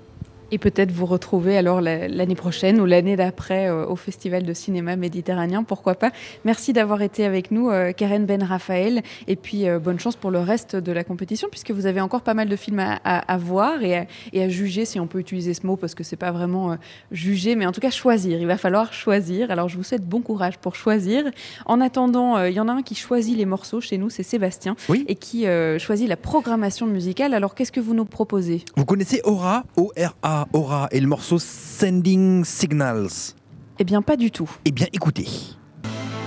Et 0.55 0.57
peut-être 0.57 0.93
vous 0.93 1.05
retrouver 1.05 1.57
alors 1.57 1.81
l'année 1.81 2.33
prochaine 2.33 2.79
ou 2.79 2.85
l'année 2.85 3.17
d'après 3.17 3.67
euh, 3.67 3.85
au 3.87 3.97
Festival 3.97 4.43
de 4.43 4.53
cinéma 4.53 4.95
méditerranéen, 4.95 5.63
pourquoi 5.63 5.95
pas. 5.95 6.11
Merci 6.45 6.71
d'avoir 6.71 7.01
été 7.01 7.25
avec 7.25 7.51
nous, 7.51 7.69
euh, 7.69 7.91
Karen 7.91 8.25
Ben 8.25 8.41
Raphaël, 8.41 9.03
et 9.27 9.35
puis 9.35 9.67
euh, 9.67 9.79
bonne 9.79 9.99
chance 9.99 10.15
pour 10.15 10.31
le 10.31 10.39
reste 10.39 10.77
de 10.77 10.93
la 10.93 11.03
compétition, 11.03 11.49
puisque 11.51 11.71
vous 11.71 11.87
avez 11.87 11.99
encore 11.99 12.21
pas 12.21 12.33
mal 12.33 12.47
de 12.47 12.55
films 12.55 12.79
à, 12.79 13.37
voir 13.37 13.83
et 13.83 13.97
à, 13.97 14.05
et 14.31 14.43
à, 14.43 14.47
juger, 14.47 14.85
si 14.85 14.97
on 14.97 15.07
peut 15.07 15.19
utiliser 15.19 15.53
ce 15.53 15.67
mot, 15.67 15.75
parce 15.75 15.93
que 15.93 16.05
c'est 16.05 16.15
pas 16.15 16.31
vraiment 16.31 16.77
juger, 17.11 17.57
mais 17.57 17.65
en 17.65 17.73
tout 17.73 17.81
cas 17.81 17.89
choisir. 17.89 18.39
Il 18.39 18.47
va 18.47 18.55
falloir 18.55 18.93
choisir. 18.93 19.51
Alors 19.51 19.67
je 19.67 19.75
vous 19.75 19.83
souhaite 19.83 20.07
bon 20.07 20.21
courage 20.21 20.57
pour 20.57 20.75
choisir. 20.75 21.25
En 21.65 21.81
attendant, 21.81 22.41
il 22.45 22.53
y 22.53 22.61
en 22.61 22.69
a 22.69 22.71
un 22.71 22.81
qui 22.81 22.95
choisit 22.95 23.37
les 23.37 23.45
morceaux 23.45 23.81
chez 23.81 23.97
nous, 23.97 24.09
c'est 24.09 24.23
Sébastien, 24.23 24.77
et 25.05 25.15
qui 25.15 25.47
choisit 25.79 26.07
la 26.07 26.15
programmation 26.15 26.87
musicale. 26.87 27.33
Alors 27.33 27.55
qu'est-ce 27.55 27.73
que 27.73 27.81
vous 27.81 27.93
nous 27.93 28.05
proposez? 28.05 28.63
Vous 28.77 28.85
connaissez 28.85 29.19
Aura, 29.25 29.65
O-R-A 29.75 30.44
Aura 30.53 30.87
et 30.91 30.99
le 30.99 31.07
morceau 31.07 31.37
Sending 31.39 32.43
Signals 32.45 33.33
Eh 33.79 33.83
bien, 33.83 34.01
pas 34.01 34.15
du 34.17 34.31
tout. 34.31 34.49
Eh 34.65 34.71
bien, 34.71 34.87
écoutez. 34.93 35.27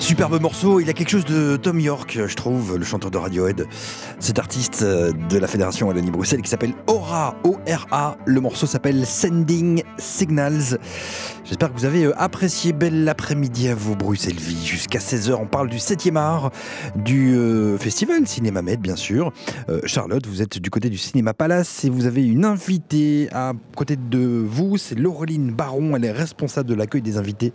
Superbe 0.01 0.40
morceau, 0.40 0.78
il 0.78 0.88
a 0.88 0.92
quelque 0.92 1.11
chose 1.11 1.24
de 1.24 1.57
Tom 1.57 1.80
York, 1.80 2.20
je 2.26 2.34
trouve, 2.34 2.76
le 2.76 2.84
chanteur 2.84 3.11
de 3.11 3.18
Radiohead, 3.18 3.66
cet 4.20 4.38
artiste 4.38 4.82
euh, 4.82 5.11
de 5.28 5.38
la 5.38 5.49
Fédération 5.49 5.88
Wallonie-Bruxelles 5.88 6.40
qui 6.40 6.49
s'appelle 6.49 6.72
Aura, 6.86 7.34
O-R-A. 7.42 8.16
Le 8.24 8.40
morceau 8.40 8.66
s'appelle 8.66 9.05
Sending 9.05 9.82
Signals. 9.99 10.78
J'espère 11.44 11.72
que 11.72 11.78
vous 11.78 11.84
avez 11.84 12.05
euh, 12.05 12.12
apprécié. 12.16 12.72
Belle 12.72 13.09
après-midi 13.09 13.68
à 13.68 13.74
vous, 13.74 13.96
Bruxelles 13.96 14.38
Vie. 14.38 14.64
Jusqu'à 14.64 15.01
16h, 15.01 15.34
on 15.34 15.46
parle 15.46 15.68
du 15.68 15.78
7e 15.78 16.16
art, 16.16 16.53
du 16.94 17.34
euh, 17.36 17.76
festival 17.76 18.26
Cinéma 18.26 18.62
Med, 18.62 18.80
bien 18.80 18.96
sûr. 18.96 19.32
Charlotte, 19.84 20.26
vous 20.26 20.42
êtes 20.42 20.59
du 20.59 20.70
côté 20.70 20.90
du 20.90 20.99
Cinéma 20.99 21.34
Palace 21.34 21.84
et 21.84 21.90
vous 21.90 22.07
avez 22.07 22.24
une 22.24 22.44
invitée 22.44 23.28
à 23.32 23.53
côté 23.76 23.96
de 23.96 24.18
vous, 24.18 24.78
c'est 24.78 24.94
Laureline 24.94 25.51
Baron, 25.51 25.96
elle 25.96 26.05
est 26.05 26.12
responsable 26.12 26.68
de 26.68 26.74
l'accueil 26.74 27.03
des 27.03 27.16
invités 27.16 27.53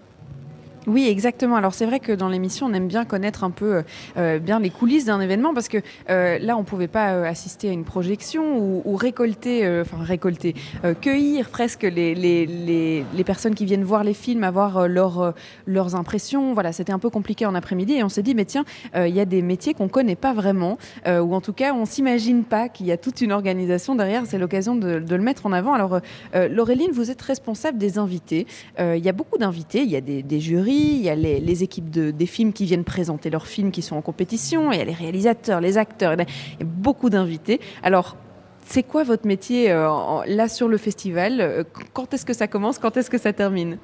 oui, 0.88 1.07
exactement. 1.07 1.55
Alors 1.55 1.73
c'est 1.73 1.86
vrai 1.86 1.99
que 1.99 2.11
dans 2.11 2.27
l'émission, 2.27 2.67
on 2.67 2.73
aime 2.73 2.88
bien 2.88 3.05
connaître 3.05 3.43
un 3.43 3.51
peu 3.51 3.75
euh, 3.75 3.81
euh, 4.17 4.39
bien 4.39 4.59
les 4.59 4.69
coulisses 4.69 5.05
d'un 5.05 5.21
événement 5.21 5.53
parce 5.53 5.69
que 5.69 5.77
euh, 6.09 6.38
là, 6.39 6.57
on 6.57 6.61
ne 6.61 6.65
pouvait 6.65 6.88
pas 6.88 7.25
assister 7.25 7.69
à 7.69 7.71
une 7.71 7.86
projection 7.86 8.57
ou, 8.57 8.95
récolter, 8.95 9.81
enfin 9.81 9.97
récolter, 10.03 10.55
cueillir 11.01 11.49
presque 11.49 11.84
les, 11.84 12.13
les, 12.15 12.45
les, 12.45 13.23
personnes 13.23 13.55
qui 13.55 13.65
viennent 13.65 13.84
voir 13.84 14.03
les 14.03 14.13
films, 14.13 14.43
avoir 14.43 14.88
leur, 14.88 15.34
leurs 15.65 15.95
impressions. 15.95 16.53
Voilà, 16.53 16.71
c'était 16.71 16.91
un 16.91 16.99
peu 16.99 17.09
compliqué 17.09 17.45
en 17.45 17.55
après-midi 17.55 17.93
et 17.93 18.03
on 18.03 18.09
s'est 18.09 18.23
dit, 18.23 18.36
mais 18.36 18.45
tiens, 18.45 18.65
il 18.95 19.13
y 19.13 19.19
a 19.19 19.25
des 19.25 19.41
métiers 19.41 19.73
qu'on 19.73 19.86
ne 19.86 19.89
connaît 19.89 20.15
pas 20.15 20.34
vraiment 20.34 20.77
ou 21.05 21.34
en 21.34 21.41
tout 21.41 21.53
cas, 21.53 21.73
on 21.73 21.86
s'imagine 21.86 22.43
pas 22.43 22.69
qu'il 22.69 22.86
y 22.86 22.91
a 22.91 22.97
toute 22.97 23.21
une 23.21 23.31
organisation 23.31 23.95
derrière. 23.95 24.23
C'est 24.25 24.38
l'occasion 24.38 24.75
de, 24.75 25.03
le 25.09 25.17
mettre 25.17 25.45
en 25.45 25.53
avant. 25.53 25.73
Alors, 25.73 25.99
Laureline, 26.34 26.91
vous 26.91 27.09
êtes 27.11 27.21
responsable 27.21 27.77
des 27.77 27.97
invités. 27.97 28.45
Il 28.79 29.03
y 29.03 29.09
a 29.09 29.13
beaucoup 29.13 29.38
d'invités, 29.38 29.81
il 29.81 29.89
y 29.89 29.95
a 29.95 30.01
des 30.01 30.39
jurys 30.39 30.72
il 30.76 31.01
y 31.01 31.09
a 31.09 31.15
les, 31.15 31.63
équipes 31.63 31.89
de, 31.89 32.11
des 32.11 32.26
films 32.26 32.53
qui 32.53 32.65
viennent 32.65 32.84
présenter 32.84 33.30
leurs 33.30 33.47
films 33.47 33.71
qui 33.71 33.82
sont 33.82 33.95
en 33.95 34.01
compétition, 34.01 34.71
il 34.71 34.78
y 34.78 34.82
a 34.82 34.86
les 34.86 34.93
réalisateurs, 34.93 35.61
les 35.61 35.78
acteurs, 35.78 36.13
il 36.13 36.19
y 36.19 36.63
a 36.63 36.65
beaucoup 36.65 37.09
d'invités. 37.09 37.59
Alors, 37.84 38.17
c'est 38.65 38.84
quoi 38.84 39.03
votre 39.03 39.28
métier 39.28 39.71
euh, 39.71 39.89
là 40.26 40.47
sur 40.47 40.67
le 40.67 40.78
festival? 40.78 41.41
Euh, 41.41 41.63
Quand 41.93 42.13
est-ce 42.13 42.26
que 42.26 42.34
ça 42.34 42.47
commence? 42.47 42.80
Quand 42.80 42.95
est-ce 42.97 43.09
que 43.09 43.17
ça 43.17 43.34
termine? 43.34 43.78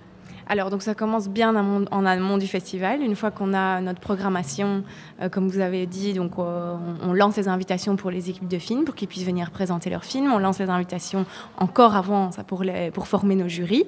Alors, 0.52 0.72
donc 0.72 0.82
ça 0.82 0.96
commence 0.96 1.30
bien 1.30 1.56
en 1.56 2.06
amont 2.06 2.38
du 2.40 2.48
festival. 2.48 3.04
Une 3.04 3.16
fois 3.16 3.30
qu'on 3.30 3.54
a 3.54 3.82
notre 3.82 4.00
programmation, 4.00 4.84
euh, 5.22 5.30
comme 5.30 5.48
vous 5.48 5.60
avez 5.60 5.86
dit, 5.86 6.14
donc 6.14 6.40
on, 6.40 7.14
lance 7.14 7.38
les 7.38 7.48
invitations 7.48 7.96
pour 7.96 8.10
les 8.10 8.32
équipes 8.32 8.48
de 8.48 8.58
films 8.58 8.84
pour 8.84 8.96
qu'ils 8.96 9.08
puissent 9.08 9.26
venir 9.26 9.52
présenter 9.52 9.92
leurs 9.92 10.06
films. 10.06 10.32
On 10.32 10.40
lance 10.40 10.58
les 10.58 10.70
invitations 10.70 11.28
encore 11.58 11.96
avant 11.96 12.32
pour, 12.48 12.64
pour 12.94 13.08
former 13.08 13.36
nos 13.36 13.48
jurys. 13.48 13.86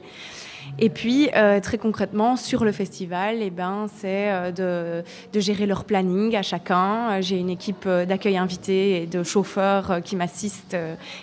Et 0.79 0.89
puis, 0.89 1.29
euh, 1.35 1.59
très 1.59 1.77
concrètement, 1.77 2.35
sur 2.35 2.63
le 2.63 2.71
festival, 2.71 3.37
eh 3.41 3.49
ben, 3.49 3.87
c'est 3.97 4.31
euh, 4.31 5.03
de, 5.33 5.39
gérer 5.39 5.65
leur 5.65 5.83
planning 5.83 6.35
à 6.35 6.41
chacun. 6.41 7.11
Euh, 7.11 7.21
j'ai 7.21 7.37
une 7.37 7.49
équipe 7.49 7.87
d'accueil 7.87 8.37
invité 8.37 9.03
et 9.03 9.05
de 9.05 9.23
chauffeurs 9.23 10.01
qui 10.03 10.15
m'assistent. 10.15 10.77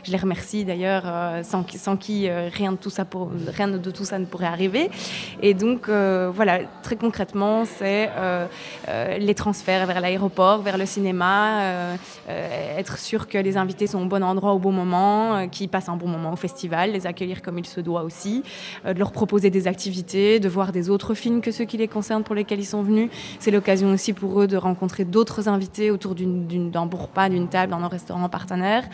Je 0.05 0.12
les 0.12 0.18
remercie 0.18 0.64
d'ailleurs, 0.64 1.05
sans, 1.44 1.64
qui 1.96 2.28
rien 2.28 2.72
de, 2.72 2.76
tout 2.76 2.90
ça 2.90 3.05
pour, 3.05 3.30
rien 3.49 3.68
de 3.68 3.90
tout 3.90 4.05
ça 4.05 4.18
ne 4.18 4.26
pourrait 4.26 4.46
arriver. 4.46 4.90
Et 5.42 5.55
donc, 5.55 5.88
voilà, 5.88 6.61
très 6.82 6.96
concrètement, 6.96 7.64
c'est 7.64 8.11
les 9.18 9.34
transferts 9.34 9.86
vers 9.86 10.01
l'aéroport, 10.01 10.62
vers 10.62 10.78
le 10.78 10.86
cinéma, 10.86 11.96
être 12.28 12.99
sûr 12.99 13.28
que 13.28 13.38
les 13.38 13.57
invités 13.57 13.86
sont 13.86 14.03
au 14.03 14.07
bon 14.07 14.22
endroit 14.22 14.53
au 14.53 14.59
bon 14.59 14.72
moment, 14.72 15.49
qu'ils 15.49 15.68
passent 15.68 15.88
un 15.88 15.96
bon 15.96 16.09
moment 16.09 16.32
au 16.32 16.36
festival, 16.36 16.92
les 16.92 17.07
accueillir 17.07 17.42
comme 17.42 17.59
il 17.59 17.66
se 17.66 17.80
doit 17.80 18.03
aussi, 18.03 18.42
de 18.84 18.99
leur 18.99 19.12
proposer 19.12 19.38
des 19.41 19.66
activités, 19.66 20.41
de 20.41 20.49
voir 20.49 20.72
des 20.72 20.91
autres 20.91 21.14
films 21.14 21.41
que 21.41 21.51
ceux 21.51 21.64
qui 21.64 21.76
les 21.76 21.89
concernent 21.89 22.24
pour 22.24 22.34
lesquels 22.34 22.61
ils 22.61 22.66
sont 22.66 22.82
venus. 22.82 23.11
C'est 23.39 23.51
l'occasion 23.51 23.93
aussi 23.93 24.12
pour 24.12 24.41
eux 24.41 24.47
de 24.47 24.57
rencontrer 24.57 25.05
d'autres 25.05 25.49
invités 25.49 25.91
autour 25.91 26.14
d'un 26.14 26.89
repas, 26.93 27.28
d'une 27.28 27.49
table, 27.49 27.72
dans 27.72 27.78
un 27.78 27.89
restaurant 27.89 28.28
partenaire. 28.28 28.84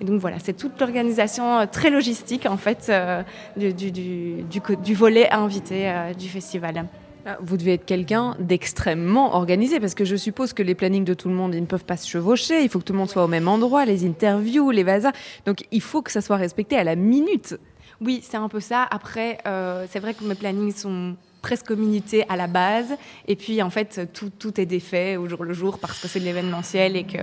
Et 0.00 0.04
donc 0.04 0.20
voilà, 0.20 0.38
c'est 0.38 0.56
toute 0.56 0.78
l'organisation 0.80 1.58
euh, 1.58 1.66
très 1.70 1.90
logistique 1.90 2.46
en 2.46 2.56
fait 2.56 2.86
euh, 2.88 3.22
du, 3.56 4.94
volet 4.94 5.30
invité 5.30 5.88
euh, 5.88 6.14
du 6.14 6.28
festival. 6.28 6.86
Ah, 7.26 7.36
vous 7.42 7.56
devez 7.56 7.74
être 7.74 7.84
quelqu'un 7.84 8.36
d'extrêmement 8.38 9.34
organisé 9.34 9.80
parce 9.80 9.94
que 9.94 10.04
je 10.04 10.16
suppose 10.16 10.52
que 10.52 10.62
les 10.62 10.74
plannings 10.74 11.04
de 11.04 11.14
tout 11.14 11.28
le 11.28 11.34
monde 11.34 11.54
ne 11.54 11.66
peuvent 11.66 11.84
pas 11.84 11.96
se 11.96 12.08
chevaucher. 12.08 12.62
Il 12.62 12.68
faut 12.68 12.78
que 12.78 12.84
tout 12.84 12.92
le 12.92 12.98
monde 12.98 13.10
soit 13.10 13.24
au 13.24 13.28
même 13.28 13.48
endroit, 13.48 13.84
les 13.84 14.06
interviews, 14.06 14.70
les 14.70 14.84
vasas. 14.84 15.12
Donc 15.44 15.66
il 15.70 15.82
faut 15.82 16.00
que 16.00 16.12
ça 16.12 16.20
soit 16.20 16.36
respecté 16.36 16.76
à 16.76 16.84
la 16.84 16.96
minute. 16.96 17.58
Oui, 18.00 18.20
c'est 18.22 18.36
un 18.36 18.48
peu 18.48 18.60
ça. 18.60 18.86
Après, 18.90 19.38
euh, 19.46 19.86
c'est 19.90 19.98
vrai 19.98 20.14
que 20.14 20.24
mes 20.24 20.34
plannings 20.36 20.74
sont 20.74 21.16
presque 21.42 21.66
communauté 21.66 22.24
à 22.28 22.36
la 22.36 22.46
base. 22.46 22.96
Et 23.26 23.36
puis, 23.36 23.62
en 23.62 23.70
fait, 23.70 24.12
tout, 24.12 24.60
est 24.60 24.66
défait 24.66 25.16
au 25.16 25.28
jour 25.28 25.44
le 25.44 25.52
jour 25.52 25.78
parce 25.78 25.98
que 25.98 26.08
c'est 26.08 26.20
de 26.20 26.24
l'événementiel 26.24 26.96
et 26.96 27.04
que 27.04 27.18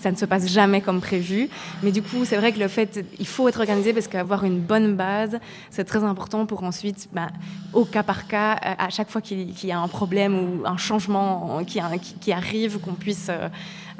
ça 0.00 0.10
ne 0.10 0.16
se 0.16 0.24
passe 0.24 0.48
jamais 0.48 0.80
comme 0.80 1.00
prévu. 1.00 1.48
Mais 1.82 1.90
du 1.90 2.02
coup, 2.02 2.24
c'est 2.24 2.36
vrai 2.36 2.52
que 2.52 2.58
le 2.58 2.68
fait, 2.68 3.04
il 3.18 3.26
faut 3.26 3.48
être 3.48 3.58
organisé 3.58 3.92
parce 3.92 4.08
qu'avoir 4.08 4.44
une 4.44 4.60
bonne 4.60 4.94
base, 4.94 5.38
c'est 5.70 5.84
très 5.84 6.04
important 6.04 6.46
pour 6.46 6.62
ensuite, 6.62 7.08
bah, 7.12 7.28
au 7.72 7.84
cas 7.84 8.02
par 8.02 8.26
cas, 8.26 8.52
à 8.52 8.90
chaque 8.90 9.10
fois 9.10 9.20
qu'il 9.20 9.64
y 9.64 9.72
a 9.72 9.78
un 9.78 9.88
problème 9.88 10.38
ou 10.38 10.66
un 10.66 10.76
changement 10.76 11.62
qui, 11.64 11.80
qui 12.20 12.32
arrive, 12.32 12.78
qu'on 12.78 12.94
puisse 12.94 13.26
euh, 13.28 13.48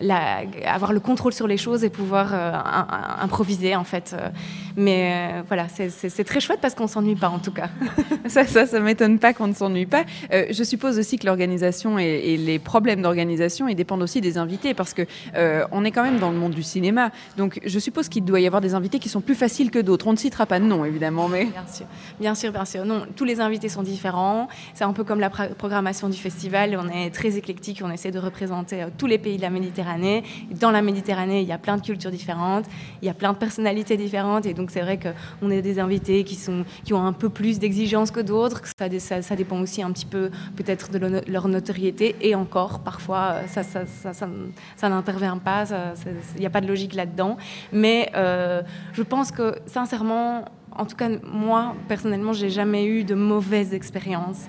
avoir 0.01 0.93
le 0.93 1.01
contrôle 1.01 1.33
sur 1.33 1.47
les 1.47 1.57
choses 1.57 1.85
et 1.85 1.91
pouvoir 1.91 2.31
euh, 2.33 2.53
improviser 3.21 3.75
en 3.75 3.85
fait. 3.85 4.15
Mais 4.77 5.13
euh, 5.13 5.43
voilà, 5.49 5.67
c'est 5.69 6.25
très 6.25 6.41
chouette 6.41 6.61
parce 6.61 6.75
qu'on 6.75 6.87
s'ennuie 6.87 7.17
pas 7.17 7.29
en 7.29 7.39
tout 7.39 7.51
cas. 7.51 7.69
ça, 8.27 8.47
ça, 8.47 8.67
ça 8.67 8.81
m'étonne 8.81 9.19
pas 9.19 9.33
qu'on 9.33 9.49
ne 9.49 9.55
s'ennuie 9.55 9.87
pas. 9.87 10.05
Euh, 10.33 10.47
je 10.51 10.63
suppose 10.63 10.99
aussi 10.99 11.19
que 11.19 11.27
l'organisation 11.27 11.99
et, 11.99 12.37
les 12.39 12.59
problèmes 12.59 13.03
d'organisation, 13.03 13.69
ils 13.69 13.75
dépendent 13.75 14.03
aussi 14.03 14.21
des 14.21 14.39
invités 14.39 14.75
parce 14.75 14.95
que 14.95 15.03
on 15.73 15.85
est 15.85 15.91
quand 15.91 16.03
même 16.03 16.19
dans 16.19 16.31
le 16.31 16.37
monde 16.37 16.53
du 16.53 16.63
cinéma. 16.63 17.11
Donc 17.37 17.61
je 17.65 17.79
suppose 17.79 18.09
qu'il 18.09 18.25
doit 18.25 18.41
y 18.41 18.47
avoir 18.47 18.61
des 18.61 18.75
invités 18.75 18.99
qui 18.99 19.09
sont 19.09 19.21
plus 19.21 19.35
faciles 19.35 19.71
que 19.71 19.79
d'autres. 19.79 20.07
On 20.07 20.13
ne 20.13 20.17
citera 20.17 20.47
pas 20.47 20.61
de 20.61 20.65
nom 20.65 20.85
évidemment, 20.85 21.29
mais 21.29 21.47
bien 21.47 21.65
sûr, 21.67 21.87
bien 22.21 22.35
sûr, 22.35 22.53
bien 22.53 22.65
sûr. 22.65 22.85
Non, 22.85 23.07
tous 23.17 23.25
les 23.25 23.41
invités 23.41 23.69
sont 23.69 23.83
différents. 23.83 24.49
C'est 24.75 24.85
un 24.85 24.93
peu 24.93 25.05
comme 25.05 25.21
la 25.21 25.31
programmation 25.31 26.09
du 26.09 26.19
festival. 26.19 26.79
On 26.81 26.89
est 26.89 27.11
très 27.11 27.37
éclectique. 27.37 27.83
On 27.85 27.91
essaie 27.91 28.11
de 28.11 28.19
représenter 28.19 28.87
tous 28.97 29.07
les 29.07 29.19
pays 29.19 29.37
de 29.37 29.43
la 29.43 29.51
Méditerranée 29.51 29.88
dans 30.51 30.71
la 30.71 30.83
Méditerranée, 30.83 31.43
il 31.43 31.49
y 31.49 31.53
a 31.53 31.59
plein 31.59 31.77
de 31.77 31.83
cultures 31.83 32.11
différentes, 32.11 32.65
il 33.03 33.07
y 33.07 33.09
a 33.09 33.15
plein 33.15 33.33
de 33.33 33.39
personnalités 33.39 33.97
différentes. 33.97 34.47
Et 34.47 34.55
donc, 34.55 34.71
c'est 34.71 34.81
vrai 34.81 34.99
qu'on 34.99 35.51
a 35.51 35.61
des 35.61 35.79
invités 35.79 36.25
qui, 36.25 36.35
sont, 36.35 36.65
qui 36.85 36.95
ont 36.95 37.05
un 37.05 37.13
peu 37.13 37.29
plus 37.29 37.59
d'exigences 37.59 38.11
que 38.11 38.21
d'autres. 38.21 38.63
Ça, 38.79 39.23
ça, 39.23 39.37
dépend 39.37 39.61
aussi 39.61 39.83
un 39.83 39.93
petit 39.93 40.07
peu, 40.07 40.31
peut-être, 40.57 40.91
de 40.91 41.23
leur 41.31 41.49
notoriété. 41.49 42.17
Et 42.21 42.35
encore, 42.35 42.81
parfois, 42.81 43.37
ça, 43.47 43.63
ça, 43.63 43.85
ça 43.85 44.89
n'intervient 44.89 45.39
pas. 45.39 45.65
Il 46.35 46.41
n'y 46.41 46.47
a 46.47 46.51
pas 46.51 46.61
de 46.61 46.67
logique 46.67 46.95
là-dedans. 46.95 47.37
Mais 47.73 48.11
euh, 48.15 48.63
je 48.93 49.03
pense 49.03 49.31
que, 49.31 49.57
sincèrement, 49.67 50.45
en 50.77 50.87
tout 50.87 50.97
cas, 50.97 51.09
moi, 51.25 51.75
personnellement, 51.89 52.33
j'ai 52.33 52.51
jamais 52.51 52.87
eu 52.87 53.05
de 53.05 53.15
mauvaises 53.15 53.75
expériences. 53.75 54.43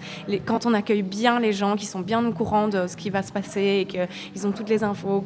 quand 0.45 0.65
on 0.65 0.73
accueille 0.73 1.01
bien 1.01 1.39
les 1.39 1.53
gens, 1.53 1.75
qui 1.75 1.85
sont 1.85 2.01
bien 2.01 2.25
au 2.25 2.31
courant 2.31 2.67
de 2.67 2.87
ce 2.87 2.95
qui 2.95 3.09
va 3.09 3.23
se 3.23 3.31
passer, 3.31 3.81
et 3.81 3.85
qu'ils 3.85 4.47
ont 4.47 4.51
toutes 4.51 4.69
les 4.69 4.83
infos, 4.83 5.23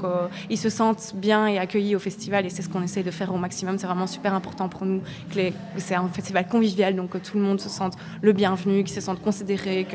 qu'ils 0.48 0.58
se 0.58 0.70
sentent 0.70 1.14
bien 1.16 1.48
et 1.48 1.58
accueillis 1.58 1.96
au 1.96 2.00
festival, 2.00 2.46
et 2.46 2.50
c'est 2.50 2.62
ce 2.62 2.70
qu'on 2.70 2.82
essaie 2.82 3.04
de 3.04 3.12
faire 3.12 3.34
au 3.34 3.38
maximum, 3.38 3.78
c'est 3.78 3.88
vraiment 3.88 4.08
super 4.08 4.34
important 4.34 4.70
pour 4.70 4.86
nous. 4.86 5.02
C'est 5.78 5.96
un 5.96 6.08
festival 6.08 6.48
convivial, 6.48 6.96
donc 6.96 7.10
que 7.10 7.18
tout 7.18 7.38
le 7.38 7.44
monde 7.44 7.60
se 7.60 7.70
sente 7.70 7.96
le 8.22 8.32
bienvenu, 8.32 8.84
qu'ils 8.84 8.96
se 8.96 9.02
sentent 9.02 9.22
considérés, 9.22 9.86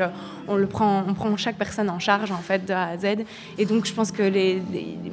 qu'on 0.47 0.57
le 0.57 0.67
prend, 0.67 1.05
on 1.07 1.15
prend 1.15 1.37
chaque 1.37 1.57
personne 1.57 1.91
en 1.91 1.99
charge, 1.99 2.31
en 2.33 2.39
fait, 2.39 2.67
de 2.67 2.73
A 2.73 2.89
à 2.89 2.97
Z. 2.99 3.25
Et 3.57 3.65
donc, 3.65 3.87
je 3.87 3.95
pense 3.95 4.13
que 4.13 4.59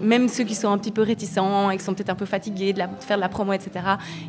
même 0.01 0.27
ceux 0.27 0.43
qui 0.43 0.55
sont 0.55 0.69
un 0.69 0.77
petit 0.77 0.91
peu 0.91 1.01
réticents 1.01 1.69
et 1.71 1.77
qui 1.77 1.83
sont 1.83 1.93
peut-être 1.93 2.09
un 2.09 2.15
peu 2.15 2.25
fatigués 2.25 2.73
de, 2.73 2.81
de 2.81 2.87
faire 2.99 3.17
de 3.17 3.21
la 3.21 3.29
promo, 3.29 3.53
etc., 3.53 3.71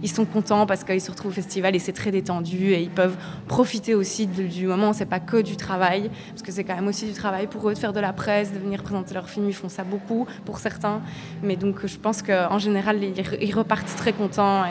ils 0.02 0.10
sont 0.10 0.24
contents 0.24 0.66
parce 0.66 0.84
qu'ils 0.84 1.00
se 1.00 1.10
retrouvent 1.10 1.34
festival 1.46 1.76
et 1.76 1.78
c'est 1.78 1.92
très 1.92 2.10
détendu 2.10 2.72
et 2.72 2.82
ils 2.82 2.90
peuvent 2.90 3.16
profiter 3.46 3.94
aussi 3.94 4.26
du 4.26 4.66
moment. 4.66 4.92
C'est 4.92 5.06
pas 5.06 5.20
que 5.20 5.40
du 5.40 5.56
travail 5.56 6.10
parce 6.30 6.42
que 6.42 6.50
c'est 6.50 6.64
quand 6.64 6.74
même 6.74 6.88
aussi 6.88 7.06
du 7.06 7.12
travail 7.12 7.46
pour 7.46 7.68
eux 7.68 7.74
de 7.74 7.78
faire 7.78 7.92
de 7.92 8.00
la 8.00 8.12
presse, 8.12 8.52
de 8.52 8.58
venir 8.58 8.82
présenter 8.82 9.14
leurs 9.14 9.30
films. 9.30 9.48
Ils 9.48 9.54
font 9.54 9.68
ça 9.68 9.84
beaucoup 9.84 10.26
pour 10.44 10.58
certains, 10.58 11.00
mais 11.42 11.56
donc 11.56 11.86
je 11.86 11.96
pense 11.96 12.22
qu'en 12.22 12.58
général 12.58 13.02
ils, 13.02 13.54
repartent 13.54 13.94
très 13.96 14.12
contents 14.12 14.64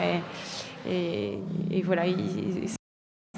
et, 0.88 1.38
et, 1.70 1.82
voilà, 1.82 2.06
ils, 2.06 2.68
sont 2.68 2.76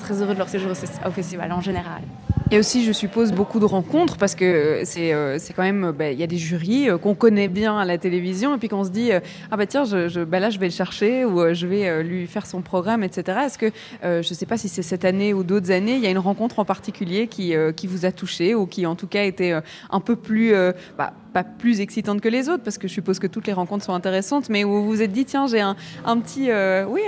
très 0.01 0.21
heureux 0.21 0.35
de 0.35 0.39
leur 0.39 0.49
séjour 0.49 0.73
au 0.73 1.11
festival 1.11 1.53
en 1.53 1.61
général. 1.61 2.03
Et 2.51 2.59
aussi, 2.59 2.83
je 2.83 2.93
suppose, 2.93 3.33
beaucoup 3.33 3.61
de 3.61 3.67
rencontres 3.67 4.17
parce 4.17 4.35
que 4.35 4.81
c'est 4.85 5.13
euh, 5.13 5.37
c'est 5.39 5.53
quand 5.53 5.65
même, 5.65 5.93
bah, 5.93 6.13
il 6.13 6.19
y 6.19 6.23
a 6.23 6.27
des 6.27 6.39
jurys 6.39 6.89
euh, 6.89 6.97
qu'on 6.97 7.15
connaît 7.15 7.49
bien 7.49 7.77
à 7.77 7.85
la 7.85 7.99
télévision 7.99 8.55
et 8.55 8.59
puis 8.59 8.69
qu'on 8.69 8.85
se 8.85 8.89
dit, 8.89 9.13
euh, 9.13 9.21
ah 9.51 9.59
bah 9.59 9.67
tiens, 9.67 9.85
je, 9.85 10.25
bah 10.25 10.41
là 10.41 10.49
je 10.49 10.59
vais 10.59 10.69
le 10.69 10.73
chercher 10.73 11.27
ou 11.27 11.53
je 11.53 11.67
vais 11.67 12.03
lui 12.03 12.27
faire 12.27 12.47
son 12.47 12.63
programme, 12.63 13.05
etc. 13.05 13.41
Est-ce 13.45 13.59
que, 13.59 13.71
je 14.03 14.17
ne 14.17 14.23
sais 14.23 14.47
pas 14.47 14.57
si 14.57 14.71
c'est 14.71 14.83
cette 14.83 15.05
année 15.05 15.35
ou 15.35 15.43
d'autres 15.45 15.71
années, 15.71 15.97
il 15.97 16.01
y 16.01 16.07
a 16.07 16.11
une 16.11 16.17
rencontre 16.17 16.59
en 16.59 16.65
particulier 16.65 17.27
qui, 17.27 17.53
qui 17.77 17.87
vous 17.87 18.07
a 18.07 18.13
touché 18.13 18.55
ou 18.55 18.65
qui 18.65 18.87
en 18.87 18.95
tout 18.95 19.09
cas 19.09 19.25
était 19.25 19.53
un 19.91 20.01
peu 20.01 20.17
plus, 20.17 20.55
bah, 20.97 21.13
pas 21.33 21.45
plus 21.45 21.81
excitante 21.81 22.21
que 22.21 22.29
les 22.29 22.49
autres, 22.49 22.63
parce 22.63 22.79
que 22.79 22.89
je 22.89 22.93
suppose 22.93 23.19
que 23.19 23.27
toutes 23.27 23.47
les 23.47 23.53
rencontres 23.53 23.85
sont 23.85 23.93
intéressantes, 23.93 24.49
mais 24.49 24.65
où 24.65 24.83
vous 24.83 24.87
vous 24.87 25.03
êtes 25.03 25.13
dit, 25.13 25.25
tiens, 25.25 25.47
j'ai 25.47 25.61
un, 25.61 25.77
un, 26.05 26.19
petit... 26.19 26.51
Euh, 26.51 26.85
oui, 26.89 27.03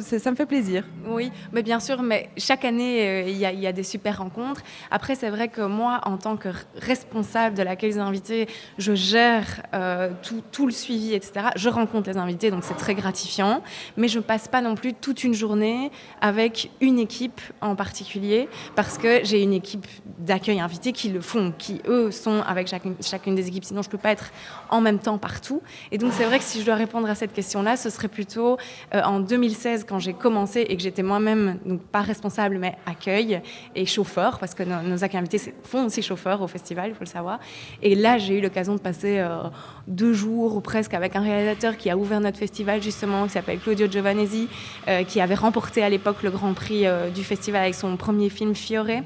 ça 0.00 0.30
me 0.30 0.36
fait 0.36 0.46
plaisir. 0.46 0.84
Oui, 1.08 1.30
mais 1.52 1.62
bien 1.62 1.80
sûr, 1.80 2.02
mais 2.02 2.28
chaque 2.36 2.64
année, 2.64 3.08
euh, 3.08 3.28
il 3.28 3.36
y, 3.36 3.66
a 3.66 3.72
des 3.72 3.82
super 3.82 4.18
rencontres. 4.18 4.62
Après, 4.90 5.14
c'est 5.14 5.30
vrai 5.30 5.48
que 5.48 5.62
moi, 5.62 6.00
en 6.04 6.16
tant 6.16 6.36
que 6.36 6.48
responsable 6.76 7.56
de 7.56 7.62
l'accueil 7.62 7.92
des 7.92 7.98
invités, 7.98 8.48
je 8.78 8.94
gère 8.94 9.62
euh, 9.74 10.10
tout, 10.50 10.66
le 10.66 10.72
suivi, 10.72 11.14
etc. 11.14 11.46
Je 11.56 11.68
rencontre 11.68 12.10
les 12.10 12.16
invités, 12.16 12.50
donc 12.50 12.64
c'est 12.64 12.76
très 12.76 12.94
gratifiant, 12.94 13.62
mais 13.96 14.08
je 14.08 14.18
ne 14.18 14.22
passe 14.22 14.48
pas 14.48 14.60
non 14.60 14.74
plus 14.74 14.94
toute 14.94 15.24
une 15.24 15.34
journée 15.34 15.90
avec 16.20 16.70
une 16.80 16.98
équipe 16.98 17.40
en 17.60 17.74
particulier, 17.74 18.48
parce 18.76 18.98
que 18.98 19.24
j'ai 19.24 19.42
une 19.42 19.52
équipe 19.52 19.86
d'accueil 20.18 20.60
invités 20.60 20.92
qui 20.92 21.08
le 21.08 21.20
font, 21.20 21.52
qui, 21.56 21.80
eux, 21.86 22.10
sont 22.10 22.42
avec 22.46 22.68
chacune, 22.68 22.94
chacune 23.00 23.34
des 23.34 23.48
équipes 23.48 23.64
sinon 23.64 23.82
je 23.82 23.88
ne 23.88 23.92
peux 23.92 23.98
pas 23.98 24.12
être 24.12 24.30
en 24.70 24.80
même 24.80 24.98
temps 24.98 25.18
partout. 25.18 25.62
Et 25.90 25.98
donc 25.98 26.12
c'est 26.12 26.24
vrai 26.24 26.38
que 26.38 26.44
si 26.44 26.60
je 26.60 26.66
dois 26.66 26.74
répondre 26.74 27.08
à 27.08 27.14
cette 27.14 27.32
question-là, 27.32 27.76
ce 27.76 27.90
serait 27.90 28.08
plutôt 28.08 28.58
euh, 28.94 29.02
en 29.02 29.20
2016 29.20 29.84
quand 29.88 29.98
j'ai 29.98 30.14
commencé 30.14 30.60
et 30.60 30.76
que 30.76 30.82
j'étais 30.82 31.02
moi-même, 31.02 31.58
donc 31.64 31.82
pas 31.82 32.02
responsable, 32.02 32.58
mais 32.58 32.76
accueil 32.86 33.40
et 33.74 33.86
chauffeur, 33.86 34.38
parce 34.38 34.54
que 34.54 34.62
nos, 34.80 35.04
accueils 35.04 35.20
invités 35.20 35.40
font 35.64 35.86
aussi 35.86 36.02
chauffeur 36.02 36.40
au 36.42 36.46
festival, 36.46 36.90
il 36.90 36.94
faut 36.94 37.04
le 37.04 37.06
savoir. 37.06 37.38
Et 37.82 37.94
là, 37.94 38.18
j'ai 38.18 38.38
eu 38.38 38.40
l'occasion 38.40 38.74
de 38.74 38.80
passer 38.80 39.18
euh, 39.18 39.42
deux 39.86 40.12
jours 40.12 40.56
ou 40.56 40.60
presque 40.60 40.94
avec 40.94 41.16
un 41.16 41.20
réalisateur 41.20 41.76
qui 41.76 41.90
a 41.90 41.96
ouvert 41.96 42.20
notre 42.20 42.38
festival 42.38 42.82
justement, 42.82 43.24
qui 43.24 43.30
s'appelle 43.30 43.58
Claudio 43.58 43.86
Giovanesi, 43.90 44.48
euh, 44.88 45.04
qui 45.04 45.20
avait 45.20 45.34
remporté 45.34 45.82
à 45.82 45.88
l'époque 45.88 46.22
le 46.22 46.30
Grand 46.30 46.54
Prix 46.54 46.84
du 47.14 47.24
festival 47.24 47.62
avec 47.62 47.74
son 47.74 47.96
premier 47.96 48.28
film 48.28 48.54
Fiore 48.54 49.02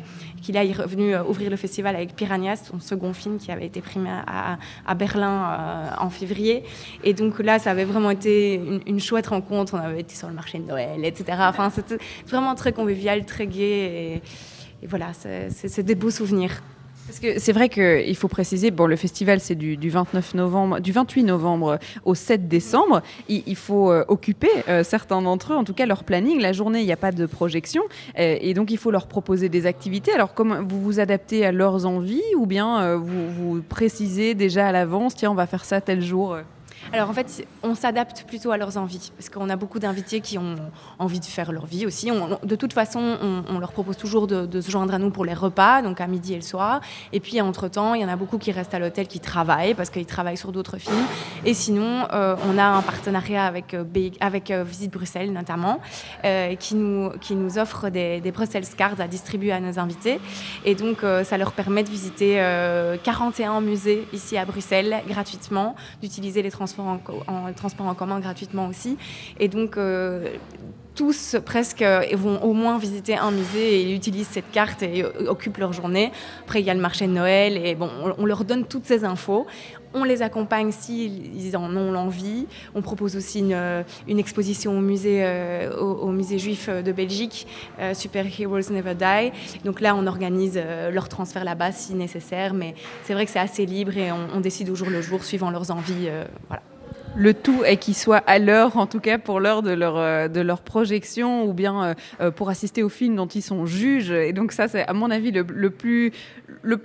qu'il 0.47 0.57
est 0.57 0.73
revenu 0.73 1.15
euh, 1.15 1.25
ouvrir 1.25 1.51
le 1.51 1.57
festival 1.57 1.97
avec 1.97 2.15
Piranhas, 2.15 2.57
son 2.71 2.79
second 2.79 3.13
film 3.13 3.39
qui 3.39 3.51
avait 3.51 3.67
été 3.67 3.81
primé 3.81 4.11
à, 4.11 4.95
Berlin 4.95 5.45
euh, 5.45 5.89
en 5.99 6.11
février. 6.11 6.63
Et 7.03 7.15
donc 7.15 7.41
là, 7.41 7.59
ça 7.59 7.73
avait 7.73 7.85
vraiment 7.85 8.11
été 8.11 8.61
une, 8.87 9.01
chouette 9.01 9.27
rencontre. 9.27 9.75
On 9.75 9.79
avait 9.79 10.01
été 10.01 10.15
sur 10.15 10.29
le 10.29 10.35
marché 10.35 10.59
de 10.59 10.65
Noël, 10.65 11.05
etc. 11.05 11.39
Enfin, 11.41 11.71
c'était 11.71 11.99
vraiment 12.27 12.55
très 12.55 12.73
convivial, 12.73 13.25
très 13.25 13.47
gai. 13.47 14.23
Voilà, 14.89 15.13
c'est 15.15 15.83
des 15.83 15.95
beaux 15.95 16.11
souvenirs. 16.11 16.63
Parce 17.07 17.21
que 17.21 17.39
c'est 17.39 17.53
vrai 17.53 17.69
qu'il 17.69 18.17
faut 18.17 18.27
préciser, 18.27 18.73
bon, 18.73 18.87
le 18.87 18.97
festival 18.97 19.39
c'est 19.39 19.55
du, 19.55 19.89
29 19.89 20.35
novembre, 20.35 20.81
du 20.81 20.91
28 20.91 21.23
novembre 21.23 21.79
au 22.05 22.15
7 22.17 22.49
décembre. 22.49 23.01
Il, 23.29 23.57
faut 23.57 23.93
euh, 23.93 24.05
occuper 24.09 24.51
euh, 24.69 24.83
certains 24.83 25.23
d'entre 25.23 25.53
eux, 25.53 25.57
en 25.57 25.63
tout 25.63 25.73
cas 25.73 25.87
leur 25.87 26.03
planning. 26.03 26.41
La 26.41 26.53
journée, 26.53 26.81
il 26.81 26.87
n'y 26.87 26.93
a 26.93 26.97
pas 26.97 27.13
de 27.13 27.27
projection, 27.27 27.83
euh, 28.19 28.37
et 28.41 28.55
donc 28.55 28.73
il 28.73 28.79
faut 28.79 28.91
leur 28.91 29.07
proposer 29.07 29.49
des 29.49 29.67
activités. 29.67 30.13
Alors, 30.13 30.35
comment 30.35 30.63
vous 30.63 30.81
vous 30.81 30.99
adaptez 30.99 31.47
à 31.47 31.53
leurs 31.53 31.87
envies, 31.87 32.23
ou 32.37 32.47
bien 32.47 32.97
vous, 32.97 33.31
vous 33.31 33.63
précisez 33.63 34.35
déjà 34.35 34.67
à 34.67 34.73
l'avance, 34.73 35.15
tiens, 35.15 35.31
on 35.31 35.35
va 35.35 35.47
faire 35.47 35.65
ça 35.65 35.81
tel 35.81 36.03
jour 36.03 36.37
alors 36.93 37.11
en 37.11 37.13
fait, 37.13 37.47
on 37.63 37.75
s'adapte 37.75 38.25
plutôt 38.27 38.51
à 38.51 38.57
leurs 38.57 38.77
envies, 38.77 39.11
parce 39.17 39.29
qu'on 39.29 39.49
a 39.51 39.57
beaucoup 39.57 39.79
d'invités 39.79 40.21
qui 40.21 40.39
ont 40.39 40.57
envie 40.99 41.21
de 41.21 41.25
faire 41.25 41.53
leur 41.53 41.67
vie 41.67 41.87
aussi. 41.87 42.11
de 42.43 42.57
toute 42.57 42.73
façon, 42.73 43.19
on, 43.49 43.59
leur 43.59 43.73
propose 43.73 43.97
toujours 43.97 44.27
de, 44.27 44.61
se 44.61 44.71
joindre 44.71 44.95
à 44.95 44.99
nous 44.99 45.11
pour 45.11 45.25
les 45.25 45.35
repas, 45.35 45.83
donc 45.83 46.01
à 46.01 46.07
midi 46.07 46.33
et 46.33 46.37
le 46.37 46.43
soir. 46.43 46.81
Et 47.13 47.21
puis 47.21 47.41
entre-temps, 47.41 47.95
il 47.95 48.03
y 48.03 48.05
en 48.05 48.09
a 48.09 48.17
beaucoup 48.17 48.39
qui 48.39 48.53
restent 48.53 48.75
à 48.75 48.79
l'hôtel, 48.79 49.07
qui 49.07 49.21
travaillent, 49.21 49.75
parce 49.75 49.91
qu'ils 49.91 50.07
travaillent 50.07 50.37
sur 50.37 50.53
d'autres 50.53 50.79
films. 50.79 51.07
Et 51.45 51.55
sinon, 51.55 52.07
euh, 52.13 52.37
on 52.49 52.59
a 52.59 52.65
un 52.65 52.83
partenariat 52.83 53.45
avec, 53.47 53.75
euh, 53.75 53.85
avec 54.21 54.51
euh, 54.51 54.65
Visite 54.65 54.93
Bruxelles 54.93 55.33
notamment, 55.33 55.81
qui, 56.59 56.75
nous, 56.75 57.11
qui 57.21 57.35
nous 57.35 57.59
offre 57.59 57.89
des, 57.89 58.21
des 58.21 58.33
Brussels 58.33 58.67
Cards 58.77 59.01
à 59.01 59.09
distribuer 59.09 59.53
à 59.53 59.61
nos 59.61 59.79
invités. 59.79 60.21
Et 60.65 60.75
donc, 60.75 60.99
ça 61.25 61.39
leur 61.39 61.53
permet 61.53 61.83
de 61.83 61.89
visiter 61.89 62.37
41 63.03 63.61
musées 63.61 64.07
ici 64.13 64.37
à 64.37 64.45
Bruxelles 64.45 65.03
gratuitement, 65.09 65.75
d'utiliser 66.01 66.43
les 66.43 66.51
transports 66.51 66.76
en, 66.79 67.53
transport 67.55 67.87
en 67.87 67.95
commun 67.95 68.21
gratuitement 68.21 68.69
aussi. 68.69 68.97
Et 69.39 69.49
donc, 69.49 69.77
euh, 69.77 70.29
tous 70.97 71.37
presque 71.45 71.85
vont 72.15 72.43
au 72.43 72.55
moins 72.55 72.79
visiter 72.79 73.17
un 73.17 73.31
musée 73.31 73.83
et 73.83 73.95
utilisent 73.95 74.29
cette 74.29 74.51
carte 74.51 74.83
et 74.83 75.05
occupent 75.29 75.59
leur 75.59 75.73
journée. 75.73 76.11
Après, 76.43 76.61
il 76.61 76.67
y 76.67 76.71
a 76.71 76.75
le 76.75 76.81
marché 76.81 77.07
de 77.07 77.13
Noël 77.13 77.59
et 77.59 77.75
bon, 77.75 77.91
on, 78.19 78.25
leur 78.25 78.45
donne 78.45 78.65
toutes 78.65 78.87
ces 78.87 79.05
infos. 79.05 79.47
On 79.99 80.05
les 80.05 80.21
accompagne 80.21 80.73
s'ils 80.73 81.57
en 81.57 81.75
ont 81.75 81.91
l'envie. 81.91 82.47
On 82.75 82.83
propose 82.83 83.17
aussi 83.17 83.39
une, 83.39 83.85
une 84.07 84.19
exposition 84.19 84.77
au 84.77 84.81
musée, 84.83 85.25
euh, 85.25 86.39
juif 86.39 86.69
de 86.69 86.93
Belgique, 86.93 87.47
euh, 87.81 87.95
Super 87.95 88.27
Heroes 88.27 88.71
Never 88.71 88.95
Die. 88.95 89.33
Donc 89.65 89.81
là, 89.81 89.97
on 89.97 90.07
organise 90.07 90.61
leur 90.93 91.09
transfert 91.09 91.45
là-bas 91.45 91.73
si 91.73 91.95
nécessaire, 91.95 92.53
mais 92.53 92.75
c'est 93.05 93.15
vrai 93.15 93.25
que 93.25 93.33
c'est 93.33 93.39
assez 93.39 93.65
libre 93.65 93.97
et 93.97 94.13
on, 94.13 94.41
décide 94.41 94.69
au 94.69 94.75
jour 94.75 94.91
le 94.91 95.01
jour 95.01 95.25
suivant 95.25 95.51
leurs 95.51 95.71
envies. 95.71 96.11
voilà. 96.49 96.63
le 97.17 97.33
tout 97.33 97.65
est 97.65 97.79
qu'ils 97.79 97.97
soient 97.97 98.23
à 98.27 98.39
l'heure, 98.39 98.77
en 98.77 98.87
tout 98.87 99.01
cas 99.01 99.19
pour 99.19 99.41
l'heure 99.41 99.63
de 99.63 99.71
leur, 99.71 99.97
euh, 99.97 100.57
projection, 100.65 101.45
ou 101.45 101.55
bien 101.55 101.83
euh, 101.83 101.95
euh, 102.21 102.31
pour 102.31 102.51
assister 102.51 102.83
au 102.83 102.89
film 102.89 103.17
dont 103.17 103.27
ils 103.27 103.43
sont 103.43 103.65
juges. 103.67 104.11
Et 104.11 104.33
donc 104.33 104.53
ça, 104.53 104.69
c'est 104.69 104.87
à 104.87 104.93
mon 104.93 105.11
avis 105.11 105.33
le 105.33 105.71
plus 105.71 106.13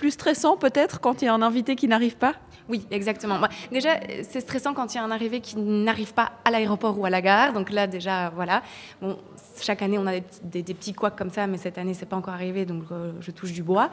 stressant 0.09 0.57
peut-être 0.57 1.01
quand 1.01 1.21
il 1.21 1.25
y 1.25 1.27
a 1.27 1.33
un 1.33 1.41
invité 1.41 1.75
qui 1.75 1.88
n'arrive 1.88 2.15
pas? 2.15 2.35
Oui, 2.72 2.88
exactement. 2.89 3.38
Déjà, 3.69 3.99
c'est 4.23 4.39
stressant 4.39 4.73
quand 4.73 4.93
il 4.93 4.98
y 4.98 4.99
a 5.02 5.03
un 5.03 5.11
arrivé 5.11 5.41
qui 5.41 5.57
n'arrive 5.57 6.14
pas 6.14 6.31
à 6.45 6.52
l'aéroport 6.52 6.98
ou 6.98 7.06
à 7.06 7.10
la 7.10 7.22
gare. 7.22 7.52
Donc 7.52 7.69
là, 7.69 7.85
déjà, 7.85 8.30
voilà. 8.30 8.61
Bon, 9.02 9.18
chaque 9.61 9.81
année, 9.81 9.98
on 9.98 10.07
a 10.07 10.14
des, 10.14 10.22
petits- 10.22 10.39
des, 10.45 10.64
des 10.64 10.73
petits 10.73 10.93
couacs 10.93 11.18
comme 11.18 11.31
ça, 11.31 11.48
mais 11.48 11.57
cette 11.57 11.77
année, 11.77 11.93
c'est 11.93 12.06
pas 12.06 12.15
encore 12.15 12.34
arrivé, 12.34 12.65
donc 12.65 12.84
euh, 12.93 13.11
je 13.19 13.31
touche 13.31 13.52
du 13.52 13.61
bois. 13.61 13.89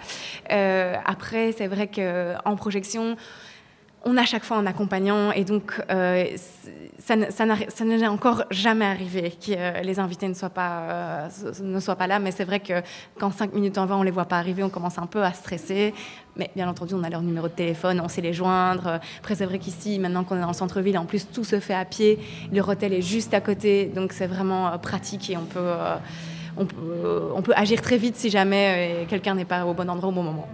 Euh, 0.53 0.95
après, 1.05 1.51
c'est 1.51 1.67
vrai 1.67 1.89
qu'en 1.89 2.55
projection, 2.55 3.17
on 4.05 4.16
a 4.16 4.25
chaque 4.25 4.45
fois 4.45 4.57
un 4.59 4.66
accompagnant 4.66 5.33
et 5.33 5.45
donc 5.45 5.81
euh, 5.91 6.25
ça, 6.99 7.16
ne- 7.16 7.97
n'est 7.97 8.07
encore 8.07 8.45
jamais 8.51 8.85
arrivé 8.85 9.31
que 9.31 9.53
euh, 9.57 9.81
les 9.81 9.99
invités 9.99 10.29
ne 10.29 10.35
soient 10.35 10.51
pas, 10.51 10.81
euh, 10.81 11.29
ne 11.62 11.81
soient 11.81 11.97
pas 11.97 12.07
là. 12.07 12.19
Mais 12.19 12.31
c'est 12.31 12.45
vrai 12.45 12.61
que 12.61 12.83
quand 13.19 13.33
cinq 13.33 13.55
minutes 13.55 13.77
en 13.77 13.83
avant, 13.83 14.01
on 14.01 14.03
les 14.03 14.11
voit 14.11 14.27
pas 14.27 14.39
arriver, 14.39 14.62
on 14.62 14.69
commence 14.69 14.99
un 14.99 15.07
peu 15.07 15.23
à 15.23 15.33
stresser. 15.33 15.95
Mais 16.37 16.51
bien 16.55 16.69
entendu, 16.69 16.95
on 16.95 17.03
a 17.03 17.11
leur 17.11 17.23
numéro 17.23 17.49
de 17.49 17.53
téléphone, 17.53 18.01
on 18.03 18.09
sait 18.09 18.20
les 18.20 18.33
joindre. 18.33 19.01
Après, 19.19 19.35
c'est 19.35 19.47
vrai 19.47 19.59
qu'ici, 19.59 19.99
maintenant 19.99 20.23
qu'on 20.23 20.41
est 20.41 20.47
le 20.47 20.53
centre-ville, 20.53 20.97
en 20.99 21.05
plus, 21.05 21.29
tout 21.29 21.45
se 21.45 21.59
fait 21.59 21.75
à 21.75 21.85
pied. 21.85 22.20
Leur 22.53 22.69
hôtel 22.69 22.93
est 22.93 23.03
juste 23.03 23.35
à 23.35 23.41
côté, 23.41 23.87
donc 23.87 24.12
c'est 24.12 24.29
vraiment 24.29 24.79
pratique 24.79 25.31
et 25.31 25.37
on 25.37 25.45
peut, 25.45 25.73
on, 26.57 27.43
peut, 27.43 27.53
agir 27.57 27.83
très 27.83 27.97
vite 27.97 28.16
si 28.16 28.31
jamais 28.31 29.07
quelqu'un 29.09 29.35
n'est 29.35 29.45
pas 29.45 29.66
au 29.66 29.75
bon 29.75 29.91
endroit 29.91 30.11
au 30.11 30.12
bon 30.12 30.23
moment. 30.23 30.49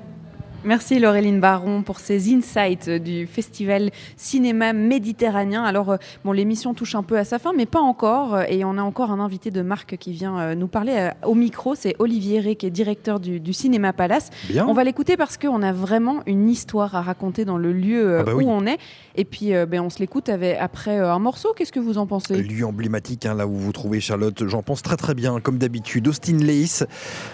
Merci 0.65 0.99
Laureline 0.99 1.41
Baron 1.41 1.83
pour 1.83 1.99
ces 2.01 2.35
insights 2.35 2.89
du 2.89 3.27
festival 3.27 3.91
cinéma 4.17 4.73
méditerranéen. 4.73 5.63
Alors, 5.63 5.91
euh, 5.91 5.97
bon, 6.25 6.33
l'émission 6.33 6.73
touche 6.73 6.95
un 6.95 7.03
peu 7.03 7.19
à 7.19 7.25
sa 7.25 7.39
fin, 7.39 7.53
mais 7.55 7.67
pas 7.67 7.81
encore. 7.81 8.41
Et 8.49 8.65
on 8.65 8.79
a 8.79 8.83
encore 8.83 9.11
un 9.11 9.21
invité 9.21 9.51
de 9.51 9.61
marque 9.61 9.97
qui 9.99 10.13
vient 10.13 10.39
euh, 10.39 10.55
nous 10.55 10.67
parler 10.67 10.95
euh, 10.97 11.11
au 11.29 11.35
micro. 11.35 11.75
C'est 11.75 11.95
Olivier 11.99 12.41
Ré, 12.41 12.57
qui 12.57 12.65
est 12.65 12.71
directeur 12.71 13.21
du, 13.21 13.41
du 13.41 13.53
Cinéma 13.53 13.93
Palace. 13.93 14.31
Bien. 14.49 14.67
On 14.67 14.73
va 14.73 14.85
l'écouter 14.85 15.19
parce 15.19 15.37
qu'on 15.37 15.63
a 15.63 15.73
vraiment 15.73 16.23
une 16.27 16.49
histoire 16.49 16.95
à 16.95 17.03
raconter 17.03 17.45
dans 17.45 17.59
le 17.59 17.73
lieu 17.73 18.21
Ah 18.21 18.23
bah 18.23 18.35
où 18.35 18.39
oui. 18.39 18.45
on 18.49 18.67
est. 18.67 18.79
Et 19.17 19.25
puis, 19.25 19.53
ben, 19.69 19.81
on 19.81 19.91
se 19.91 19.99
l'écoute 19.99 20.31
après 20.59 20.99
un 20.99 21.19
morceau. 21.19 21.53
Qu'est-ce 21.57 21.73
que 21.73 21.81
vous 21.81 21.99
en 21.99 22.07
pensez? 22.07 22.43
Lieu 22.43 22.65
emblématique, 22.67 23.27
hein, 23.27 23.35
là 23.35 23.47
où 23.47 23.55
vous 23.55 23.73
trouvez 23.73 24.01
Charlotte, 24.01 24.47
j'en 24.49 24.63
pense 24.63 24.83
très 24.83 24.97
très 24.97 25.15
bien, 25.15 25.41
comme 25.41 25.59
d'habitude. 25.59 26.09
Austin 26.09 26.39
Lace 26.39 26.85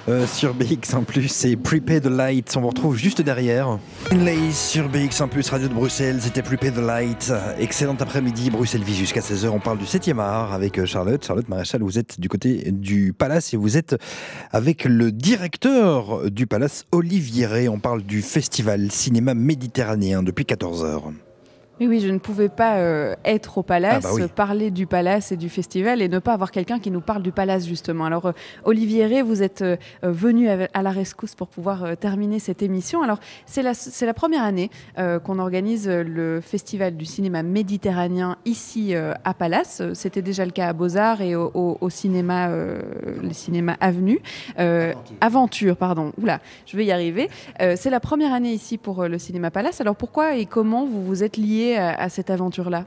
euh, 0.09 0.27
sur 0.27 0.55
BX1+, 0.55 1.29
c'est 1.29 1.57
Prepare 1.57 2.01
the 2.01 2.07
Light, 2.07 2.53
on 2.57 2.61
vous 2.63 2.69
retrouve 2.69 2.97
juste 2.97 3.20
derrière. 3.23 3.79
Lace 4.13 4.71
sur 4.71 4.89
BX1+, 4.89 5.51
Radio 5.51 5.69
de 5.69 5.75
Bruxelles, 5.75 6.19
c'était 6.21 6.43
Prepare 6.43 6.73
the 6.73 6.79
Light. 6.79 7.33
Excellent 7.59 7.97
après-midi, 7.99 8.51
Bruxelles 8.51 8.83
Vie 8.83 8.95
jusqu'à 8.95 9.21
16h, 9.21 9.49
on 9.49 9.61
parle 9.61 9.79
du 9.79 9.85
7e 9.85 10.19
art 10.19 10.53
avec 10.53 10.79
euh, 10.79 10.87
Charlotte. 10.87 11.25
Charlotte 11.25 11.49
Maréchal, 11.49 11.83
vous 11.83 11.99
êtes 11.99 12.21
du 12.21 12.29
côté 12.29 12.71
du 12.73 13.13
Palace 13.13 13.55
et 13.55 13.57
vous 13.57 13.77
êtes 13.77 13.97
avec 14.53 14.85
le 14.85 15.13
directeur 15.13 16.31
du 16.31 16.47
Palace, 16.47 16.85
Olivier 16.93 17.47
Rey. 17.47 17.69
On 17.69 17.79
parle 17.79 18.03
du 18.03 18.23
festival 18.23 18.91
cinéma 18.91 19.35
méditerranéen 19.35 20.23
depuis 20.23 20.45
14h. 20.45 21.13
Oui, 21.81 21.87
oui, 21.87 22.01
je 22.01 22.09
ne 22.09 22.19
pouvais 22.19 22.51
pas 22.51 22.77
euh, 22.77 23.15
être 23.25 23.57
au 23.57 23.63
Palace, 23.63 24.05
Ah 24.05 24.09
bah 24.09 24.15
oui. 24.15 24.23
parler 24.35 24.71
du 24.71 24.87
Palace 24.87 25.33
et 25.33 25.37
du 25.39 25.49
festival 25.49 26.03
et 26.03 26.09
ne 26.11 26.19
pas 26.19 26.35
avoir 26.35 26.51
quelqu'un 26.51 26.79
qui 26.79 26.91
nous 26.91 27.01
parle 27.01 27.23
du 27.23 27.33
Palace 27.33 27.67
justement. 27.67 28.05
Alors 28.05 28.27
euh, 28.27 28.33
Olivier 28.65 29.07
Rey, 29.07 29.23
vous 29.23 29.43
êtes 29.43 29.63
euh, 29.63 29.77
venu 30.03 30.51
à, 30.51 30.69
à 30.75 30.83
la 30.83 30.91
rescousse 30.91 31.35
pour 31.35 31.49
pouvoir 31.49 31.85
euh, 31.85 31.95
terminer 31.95 32.39
cette 32.39 32.63
émission. 32.63 33.03
Alors 33.03 33.19
c'est 33.47 33.63
la, 33.63 33.73
c'est 33.73 34.05
la 34.05 34.13
première 34.13 34.43
année 34.43 34.69
euh, 34.99 35.19
qu'on 35.19 35.39
organise 35.39 35.89
le 35.89 36.43
festival 36.43 36.97
du 36.99 37.07
cinéma 37.07 37.43
méditerranéen 37.43 38.37
ici 38.45 38.95
euh, 38.95 39.15
à 39.25 39.33
Palace. 39.33 39.81
C'était 39.95 40.21
déjà 40.23 40.45
le 40.45 40.51
cas 40.51 40.69
à 40.69 40.73
Beaux-Arts 40.75 41.23
et 41.23 41.35
au, 41.35 41.51
au- 41.55 41.79
au 41.81 41.89
cinéma, 41.89 42.49
euh, 42.51 42.83
le 43.23 43.33
cinéma 43.33 43.77
Avenue. 43.81 44.21
Euh, 44.59 44.93
Aventure, 45.23 45.77
pardon. 45.79 46.13
Oula, 46.21 46.41
je 46.67 46.77
vais 46.77 46.85
y 46.85 46.93
arriver. 46.93 47.31
Euh, 47.63 47.73
c'est 47.79 47.89
la 47.91 48.01
première 48.01 48.35
année 48.35 48.53
ici 48.53 48.77
pour 48.77 49.01
euh, 49.03 49.09
le 49.09 49.19
Cinéma 49.19 49.51
Palace. 49.51 49.81
Alors 49.81 49.97
pourquoi 49.97 50.37
et 50.37 50.45
comment 50.45 50.85
vous 50.85 51.03
vous 51.03 51.25
êtes 51.25 51.39
lié 51.39 51.70
à, 51.77 51.95
à 51.95 52.09
cette 52.09 52.31
aventure-là 52.31 52.87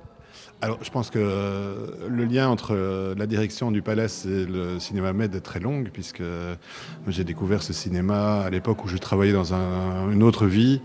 Alors, 0.61 0.79
je 0.81 0.89
pense 0.91 1.09
que 1.09 1.19
euh, 1.19 1.87
le 2.07 2.23
lien 2.25 2.47
entre 2.49 2.73
euh, 2.73 3.13
la 3.17 3.27
direction 3.27 3.69
du 3.71 3.81
Palace 3.81 4.25
et 4.25 4.45
le 4.45 4.79
cinéma 4.79 5.11
Med 5.13 5.35
est 5.35 5.41
très 5.41 5.59
long, 5.59 5.83
puisque 5.91 6.21
euh, 6.21 6.55
j'ai 7.07 7.23
découvert 7.25 7.61
ce 7.61 7.73
cinéma 7.73 8.41
à 8.41 8.49
l'époque 8.49 8.83
où 8.85 8.87
je 8.87 8.97
travaillais 8.97 9.33
dans 9.33 9.53
un- 9.53 10.09
une 10.11 10.23
autre 10.23 10.45
vie, 10.45 10.79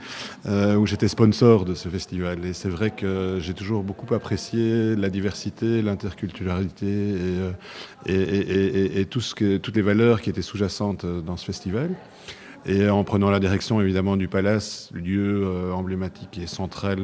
euh, 0.46 0.74
où 0.76 0.84
j'étais 0.86 1.06
sponsor 1.08 1.64
de 1.64 1.74
ce 1.74 1.88
festival. 1.88 2.44
Et 2.44 2.52
c'est 2.54 2.68
vrai 2.70 2.90
que 2.90 3.38
j'ai 3.40 3.54
toujours 3.54 3.82
beaucoup 3.84 4.12
apprécié 4.14 4.96
la 4.96 5.10
diversité, 5.10 5.80
l'interculturalité 5.82 6.86
et, 8.06 8.12
euh, 8.12 9.04
toutes 9.62 9.76
les 9.76 9.82
valeurs 9.82 10.20
qui 10.20 10.30
étaient 10.30 10.42
sous-jacentes 10.42 11.04
euh, 11.04 11.20
dans 11.20 11.36
ce 11.36 11.44
festival. 11.44 11.90
Et 12.66 12.88
en 12.88 13.04
prenant 13.04 13.30
la 13.30 13.40
direction 13.40 13.80
évidemment 13.80 14.16
du 14.16 14.28
Palace, 14.28 14.90
lieu 14.92 15.42
euh, 15.44 15.72
emblématique 15.72 16.38
et 16.38 16.46
central 16.46 16.98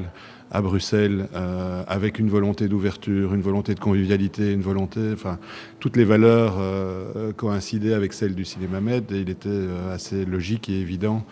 à 0.51 0.60
Bruxelles, 0.60 1.28
euh, 1.35 1.82
avec 1.86 2.18
une 2.18 2.28
volonté 2.28 2.68
d'ouverture, 2.68 3.35
une 3.35 3.40
volonté 3.40 3.74
de 3.74 3.81
convivialité, 3.81 4.52
une 4.52 4.60
volonté, 4.60 5.01
enfin, 5.12 5.39
toutes 5.81 5.97
les 5.97 6.05
valeurs 6.05 6.56
euh, 6.59 7.32
coïncidaient 7.32 7.94
avec 7.94 8.12
celles 8.12 8.35
du 8.35 8.44
cinéma 8.44 8.81
Med, 8.81 9.10
et 9.10 9.20
il 9.20 9.31
était 9.31 9.48
assez 9.93 10.24
logique 10.24 10.68
et 10.68 10.81
évident 10.81 11.24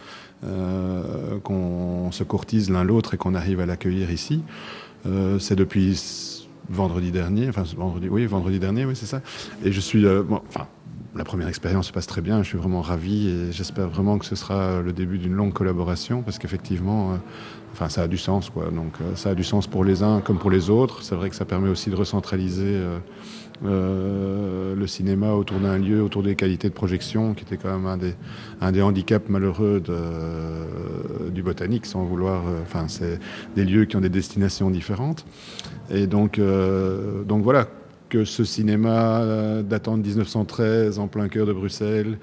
qu'on 1.45 2.11
se 2.11 2.25
courtise 2.25 2.69
l'un 2.69 2.83
l'autre 2.83 3.15
et 3.15 3.17
qu'on 3.17 3.37
arrive 3.37 3.61
à 3.61 3.67
l'accueillir 3.67 4.11
ici. 4.11 4.43
C'est 5.39 5.55
depuis 5.55 6.43
vendredi 6.69 7.13
dernier, 7.13 7.49
enfin 7.49 7.63
vendredi, 7.77 8.09
oui, 8.09 8.27
vendredi 8.27 8.59
dernier, 8.59 8.85
oui, 8.85 8.97
c'est 8.97 9.07
ça. 9.07 9.21
Et 9.65 9.71
je 9.71 9.81
suis, 9.81 10.05
enfin, 10.05 10.67
la 11.15 11.25
première 11.25 11.49
expérience 11.49 11.89
se 11.89 11.93
passe 11.93 12.07
très 12.07 12.23
bien, 12.23 12.43
je 12.43 12.49
suis 12.49 12.59
vraiment 12.59 12.81
ravi 12.81 13.29
et 13.29 13.53
j'espère 13.53 13.89
vraiment 13.89 14.17
que 14.19 14.25
ce 14.25 14.35
sera 14.35 14.81
le 14.81 14.93
début 14.93 15.19
d'une 15.19 15.35
longue 15.35 15.53
collaboration 15.53 16.23
parce 16.23 16.39
qu'effectivement, 16.39 17.13
euh, 17.13 17.17
enfin, 17.73 17.91
ça 17.91 18.03
a 18.03 18.09
du 18.09 18.17
sens, 18.17 18.49
quoi. 18.49 18.71
Donc, 18.71 18.95
euh, 19.01 19.15
ça 19.15 19.31
a 19.31 19.35
du 19.35 19.45
sens 19.45 19.67
pour 19.67 19.85
les 19.85 20.03
uns 20.03 20.21
comme 20.23 20.39
pour 20.39 20.51
les 20.51 20.71
autres. 20.71 21.03
C'est 21.03 21.15
vrai 21.15 21.29
que 21.29 21.37
ça 21.37 21.45
permet 21.45 21.69
aussi 21.69 21.91
de 21.91 21.97
recentraliser 21.97 22.81
euh, 23.65 24.75
le 24.75 24.87
cinéma 24.87 25.35
autour 25.35 25.59
d'un 25.61 25.77
lieu, 25.77 26.03
autour 26.03 26.23
des 26.23 26.35
qualités 26.35 26.69
de 26.71 26.75
projection, 26.75 27.35
qui 27.35 27.45
était 27.45 27.59
quand 27.59 27.71
même 27.73 27.87
un 27.87 27.99
des, 27.99 28.15
un 28.63 28.73
des 28.73 28.81
handicaps 28.81 29.29
malheureux 29.29 29.81
de- 29.81 31.29
du 31.31 31.43
botanique, 31.43 31.85
sans 31.85 32.05
vouloir. 32.05 32.43
Enfin, 32.63 32.87
c'est 32.89 33.21
des 33.55 33.65
lieux 33.67 33.85
qui 33.85 33.97
ont 33.97 34.01
des 34.01 34.09
destinations 34.09 34.71
différentes. 34.71 35.27
Et 35.91 36.07
donc, 36.07 36.41
donc 37.27 37.43
voilà, 37.45 37.69
que 38.13 38.27
ce 38.27 38.45
cinéma 38.45 39.23
euh, 39.23 39.63
datant 39.63 39.97
de 39.97 40.07
1913, 40.07 40.99
en 40.99 41.09
plein 41.09 41.29
cœur 41.29 41.47
de 41.47 41.53
Bruxelles, 41.55 42.19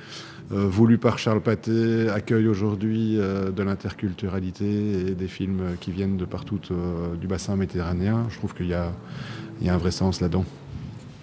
euh, 0.52 0.68
voulu 0.68 1.00
par 1.00 1.18
Charles 1.18 1.42
Pathé, 1.42 2.08
accueille 2.10 2.48
aujourd'hui 2.48 3.18
euh, 3.18 3.50
de 3.50 3.64
l'interculturalité 3.64 4.68
et 4.68 5.16
des 5.16 5.28
films 5.28 5.78
qui 5.80 5.92
viennent 5.92 6.16
de 6.16 6.26
partout 6.26 6.60
du 7.20 7.26
bassin 7.26 7.56
méditerranéen. 7.56 8.28
Je 8.30 8.38
trouve 8.38 8.54
qu'il 8.54 8.68
y 8.68 8.70
y 8.70 9.70
a 9.70 9.74
un 9.74 9.78
vrai 9.78 9.90
sens 9.90 10.22
là-dedans. 10.22 10.46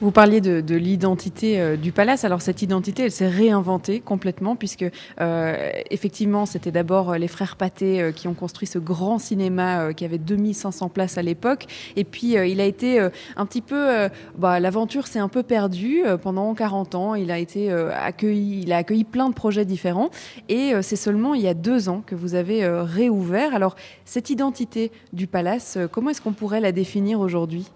Vous 0.02 0.10
parliez 0.10 0.42
de, 0.42 0.60
de 0.60 0.74
l'identité 0.74 1.58
euh, 1.58 1.78
du 1.78 1.90
palace. 1.90 2.24
Alors 2.24 2.42
cette 2.42 2.60
identité, 2.60 3.04
elle 3.04 3.10
s'est 3.10 3.30
réinventée 3.30 4.00
complètement 4.00 4.54
puisque 4.54 4.84
euh, 5.22 5.70
effectivement, 5.90 6.44
c'était 6.44 6.70
d'abord 6.70 7.12
euh, 7.12 7.16
les 7.16 7.28
frères 7.28 7.56
Pathé 7.56 8.12
qui 8.14 8.28
ont 8.28 8.34
construit 8.34 8.68
ce 8.68 8.78
grand 8.78 9.18
cinéma 9.18 9.94
qui 9.94 10.04
avait 10.04 10.18
2500 10.18 10.90
places 10.90 11.16
à 11.16 11.22
l'époque. 11.22 11.64
Et 11.96 12.04
puis 12.04 12.32
il 12.32 12.60
a 12.60 12.64
été 12.64 13.00
un 13.36 13.46
petit 13.46 13.62
peu, 13.62 14.08
bah, 14.36 14.60
l'aventure 14.60 15.06
s'est 15.06 15.18
un 15.18 15.28
peu 15.28 15.42
perdue 15.42 16.02
pendant 16.22 16.52
40 16.54 16.94
ans. 16.94 17.14
Il 17.14 17.30
a 17.30 17.38
été 17.38 17.72
accueilli, 17.72 18.62
il 18.62 18.72
a 18.72 18.78
accueilli 18.78 19.04
plein 19.04 19.30
de 19.30 19.34
projets 19.34 19.64
différents. 19.64 20.10
Et 20.48 20.72
c'est 20.82 20.96
seulement 20.96 21.34
il 21.34 21.40
y 21.40 21.48
a 21.48 21.54
deux 21.54 21.88
ans 21.88 22.02
que 22.04 22.14
vous 22.14 22.34
avez 22.34 22.66
réouvert. 22.68 23.54
Alors 23.54 23.76
cette 24.04 24.28
identité 24.28 24.92
du 25.12 25.26
palace, 25.26 25.78
comment 25.92 26.10
est-ce 26.10 26.20
qu'on 26.20 26.32
pourrait 26.32 26.60
la 26.60 26.72
définir 26.72 27.20
aujourd'hui? 27.20 27.70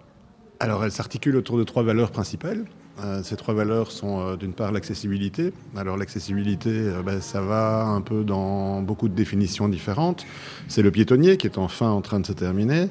Alors, 0.61 0.83
elle 0.83 0.91
s'articule 0.91 1.35
autour 1.37 1.57
de 1.57 1.63
trois 1.63 1.81
valeurs 1.81 2.11
principales. 2.11 2.65
Euh, 3.03 3.23
ces 3.23 3.35
trois 3.35 3.55
valeurs 3.55 3.91
sont 3.91 4.19
euh, 4.19 4.35
d'une 4.35 4.53
part 4.53 4.71
l'accessibilité. 4.71 5.53
Alors 5.75 5.97
l'accessibilité, 5.97 6.69
euh, 6.69 7.01
ben, 7.01 7.19
ça 7.19 7.41
va 7.41 7.85
un 7.85 8.01
peu 8.01 8.23
dans 8.23 8.83
beaucoup 8.83 9.09
de 9.09 9.15
définitions 9.15 9.67
différentes. 9.69 10.23
C'est 10.67 10.83
le 10.83 10.91
piétonnier 10.91 11.37
qui 11.37 11.47
est 11.47 11.57
enfin 11.57 11.89
en 11.89 12.01
train 12.01 12.19
de 12.19 12.27
se 12.27 12.33
terminer. 12.33 12.89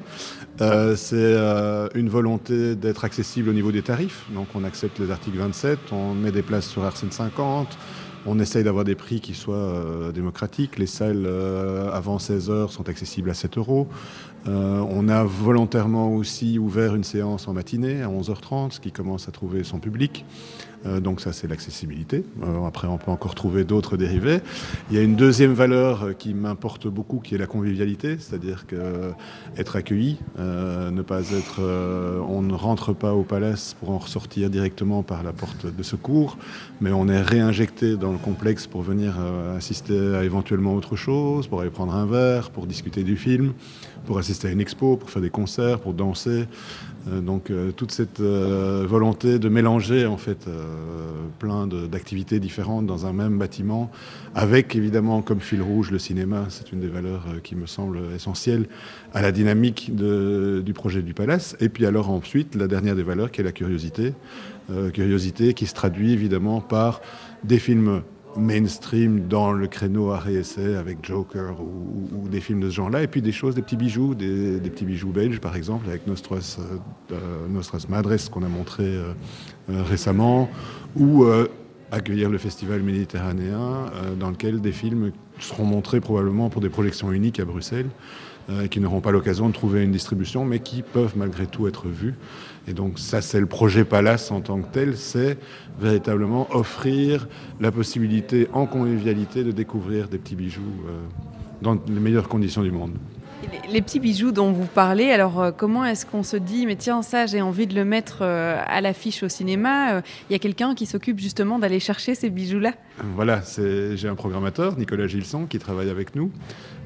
C'est 0.95 1.35
une 1.95 2.09
volonté 2.09 2.75
d'être 2.75 3.05
accessible 3.05 3.49
au 3.49 3.53
niveau 3.53 3.71
des 3.71 3.83
tarifs. 3.83 4.25
Donc 4.35 4.47
on 4.53 4.65
accepte 4.65 4.99
les 4.99 5.09
articles 5.09 5.37
27, 5.37 5.79
on 5.93 6.13
met 6.13 6.31
des 6.31 6.43
places 6.43 6.67
sur 6.67 6.83
Arsène 6.83 7.11
50. 7.11 7.77
On 8.27 8.37
essaye 8.37 8.63
d'avoir 8.63 8.83
des 8.83 8.93
prix 8.93 9.21
qui 9.21 9.33
soient 9.33 10.11
démocratiques. 10.13 10.77
Les 10.77 10.85
salles 10.85 11.27
avant 11.91 12.19
16 12.19 12.51
heures 12.51 12.71
sont 12.71 12.89
accessibles 12.89 13.31
à 13.31 13.33
7 13.33 13.57
euros. 13.57 13.87
Euh, 14.47 14.83
on 14.89 15.07
a 15.07 15.23
volontairement 15.23 16.13
aussi 16.13 16.57
ouvert 16.57 16.95
une 16.95 17.03
séance 17.03 17.47
en 17.47 17.53
matinée 17.53 18.01
à 18.01 18.07
11h30, 18.07 18.71
ce 18.71 18.79
qui 18.79 18.91
commence 18.91 19.27
à 19.27 19.31
trouver 19.31 19.63
son 19.63 19.79
public. 19.79 20.25
Donc 20.85 21.21
ça, 21.21 21.33
c'est 21.33 21.47
l'accessibilité. 21.47 22.23
après, 22.65 22.87
on 22.87 22.97
peut 22.97 23.11
encore 23.11 23.35
trouver 23.35 23.63
d'autres 23.63 23.97
dérivés. 23.97 24.39
Il 24.89 24.95
y 24.95 24.99
a 24.99 25.03
une 25.03 25.15
deuxième 25.15 25.53
valeur 25.53 26.17
qui 26.17 26.33
m'importe 26.33 26.87
beaucoup, 26.87 27.19
qui 27.19 27.35
est 27.35 27.37
la 27.37 27.47
convivialité, 27.47 28.17
c'est-à-dire 28.19 28.65
que 28.65 29.11
être 29.57 29.75
accueilli, 29.75 30.17
ne 30.37 31.01
pas 31.01 31.21
être, 31.31 31.61
on 32.27 32.41
ne 32.41 32.53
rentre 32.53 32.93
pas 32.93 33.13
au 33.13 33.23
palace 33.23 33.75
pour 33.79 33.91
en 33.91 33.99
ressortir 33.99 34.49
directement 34.49 35.03
par 35.03 35.23
la 35.23 35.33
porte 35.33 35.65
de 35.65 35.83
secours, 35.83 36.37
mais 36.79 36.91
on 36.91 37.07
est 37.07 37.21
réinjecté 37.21 37.95
dans 37.95 38.11
le 38.11 38.17
complexe 38.17 38.67
pour 38.67 38.81
venir 38.81 39.15
assister 39.55 40.15
à 40.15 40.23
éventuellement 40.23 40.73
autre 40.75 40.95
chose, 40.95 41.47
pour 41.47 41.61
aller 41.61 41.69
prendre 41.69 41.93
un 41.93 42.05
verre, 42.05 42.49
pour 42.49 42.67
discuter 42.67 43.03
du 43.03 43.17
film, 43.17 43.53
pour 44.05 44.17
assister 44.17 44.47
à 44.47 44.51
une 44.51 44.61
expo, 44.61 44.97
pour 44.97 45.09
faire 45.09 45.21
des 45.21 45.29
concerts, 45.29 45.79
pour 45.79 45.93
danser. 45.93 46.47
Euh, 47.07 47.21
donc 47.21 47.49
euh, 47.49 47.71
toute 47.71 47.91
cette 47.91 48.19
euh, 48.19 48.85
volonté 48.87 49.39
de 49.39 49.49
mélanger 49.49 50.05
en 50.05 50.17
fait 50.17 50.47
plein 51.39 51.67
d'activités 51.67 52.39
différentes 52.39 52.85
dans 52.85 53.05
un 53.05 53.13
même 53.13 53.37
bâtiment, 53.37 53.91
avec 54.35 54.75
évidemment 54.75 55.21
comme 55.21 55.39
fil 55.39 55.61
rouge 55.61 55.91
le 55.91 55.99
cinéma, 55.99 56.45
c'est 56.49 56.71
une 56.71 56.79
des 56.79 56.87
valeurs 56.87 57.25
qui 57.43 57.55
me 57.55 57.65
semble 57.65 57.99
essentielle 58.15 58.67
à 59.13 59.21
la 59.21 59.31
dynamique 59.31 59.91
du 59.95 60.73
projet 60.73 61.01
du 61.01 61.13
Palace. 61.13 61.55
Et 61.59 61.69
puis 61.69 61.85
alors 61.85 62.09
ensuite 62.09 62.55
la 62.55 62.67
dernière 62.67 62.95
des 62.95 63.03
valeurs 63.03 63.31
qui 63.31 63.41
est 63.41 63.43
la 63.43 63.51
curiosité, 63.51 64.13
curiosité 64.93 65.53
qui 65.53 65.65
se 65.65 65.73
traduit 65.73 66.11
évidemment 66.13 66.61
par 66.61 67.01
des 67.43 67.59
films 67.59 68.01
mainstream 68.37 69.27
dans 69.27 69.51
le 69.51 69.67
créneau 69.67 70.15
essai 70.25 70.75
avec 70.75 71.03
Joker 71.03 71.59
ou, 71.59 72.27
des 72.29 72.39
films 72.39 72.61
de 72.61 72.69
ce 72.69 72.75
genre-là, 72.75 73.03
et 73.03 73.07
puis 73.07 73.21
des 73.21 73.31
choses, 73.31 73.55
des 73.55 73.61
petits 73.61 73.75
bijoux, 73.75 74.15
des, 74.15 74.59
petits 74.59 74.85
bijoux 74.85 75.11
belges 75.11 75.39
par 75.39 75.55
exemple, 75.55 75.87
avec 75.89 76.07
Nostras, 76.07 76.59
euh, 77.11 77.87
Madres 77.89 78.29
qu'on 78.31 78.43
a 78.43 78.47
montré 78.47 78.83
euh, 78.83 79.01
euh, 79.09 79.13
récemment, 79.69 80.49
ou 80.95 81.25
accueillir 81.91 82.29
le 82.29 82.37
festival 82.37 82.81
méditerranéen 82.81 83.85
dans 84.19 84.29
lequel 84.29 84.61
des 84.61 84.71
films 84.71 85.11
seront 85.39 85.65
montrés 85.65 86.01
probablement 86.01 86.49
pour 86.49 86.61
des 86.61 86.69
projections 86.69 87.11
uniques 87.11 87.39
à 87.39 87.45
Bruxelles, 87.45 87.89
qui 88.69 88.79
n'auront 88.79 89.01
pas 89.01 89.11
l'occasion 89.11 89.47
de 89.47 89.53
trouver 89.53 89.83
une 89.83 89.91
distribution, 89.91 90.43
mais 90.43 90.59
qui 90.59 90.81
peuvent 90.81 91.13
malgré 91.15 91.45
tout 91.47 91.67
être 91.67 91.87
vus. 91.87 92.15
Et 92.67 92.73
donc 92.73 92.99
ça, 92.99 93.21
c'est 93.21 93.39
le 93.39 93.45
projet 93.45 93.85
Palace 93.85 94.31
en 94.31 94.41
tant 94.41 94.61
que 94.61 94.71
tel, 94.71 94.95
c'est 94.95 95.37
véritablement 95.79 96.47
offrir 96.55 97.27
la 97.59 97.71
possibilité 97.71 98.47
en 98.53 98.65
convivialité 98.65 99.43
de 99.43 99.51
découvrir 99.51 100.07
des 100.07 100.17
petits 100.17 100.35
bijoux 100.35 100.61
euh, 100.61 100.99
dans 101.61 101.79
les 101.87 101.99
meilleures 101.99 102.29
conditions 102.29 102.61
du 102.61 102.71
monde. 102.71 102.93
Les, 103.71 103.81
petits 103.81 103.99
bijoux 103.99 104.31
dont 104.31 104.51
vous 104.51 104.65
parlez, 104.65 105.11
alors 105.11 105.41
euh, 105.41 105.51
comment 105.55 105.85
est-ce 105.85 106.05
qu'on 106.05 106.23
se 106.23 106.37
dit, 106.37 106.65
mais 106.65 106.75
tiens, 106.75 107.01
ça 107.01 107.25
j'ai 107.25 107.41
envie 107.41 107.67
de 107.67 107.73
le 107.73 107.85
mettre 107.85 108.19
euh, 108.21 108.61
à 108.65 108.81
l'affiche 108.81 109.23
au 109.23 109.29
cinéma 109.29 110.01
Il 110.29 110.33
y 110.33 110.35
a 110.35 110.39
quelqu'un 110.39 110.75
qui 110.75 110.85
s'occupe 110.85 111.19
justement 111.19 111.57
d'aller 111.57 111.79
chercher 111.79 112.15
ces 112.15 112.29
bijoux-là? 112.29 112.73
Voilà, 113.15 113.41
j'ai 113.95 114.07
un 114.07 114.15
programmateur, 114.15 114.77
Nicolas 114.77 115.07
Gilson, 115.07 115.45
qui 115.45 115.59
travaille 115.59 115.89
avec 115.89 116.15
nous 116.15 116.31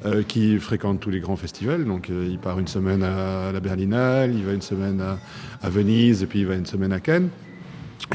euh, 0.06 0.22
qui 0.22 0.60
fréquente 0.60 1.00
tous 1.00 1.10
les 1.10 1.20
grands 1.20 1.36
festivals. 1.36 1.84
Donc 1.84 2.12
euh, 2.12 2.28
il 2.30 2.38
part 2.38 2.60
une 2.60 2.68
semaine 2.68 3.02
à, 3.02 3.52
la 3.52 3.60
Berlinale, 3.60 4.36
il 4.36 4.44
va 4.44 4.54
une 4.54 4.62
semaine 4.62 5.02
à, 5.02 5.70
Venise, 5.70 6.22
et 6.22 6.28
puis 6.28 6.42
il 6.42 6.46
va 6.46 6.54
une 6.54 6.68
semaine 6.68 6.94
à 6.94 7.00
Cannes. 7.00 7.30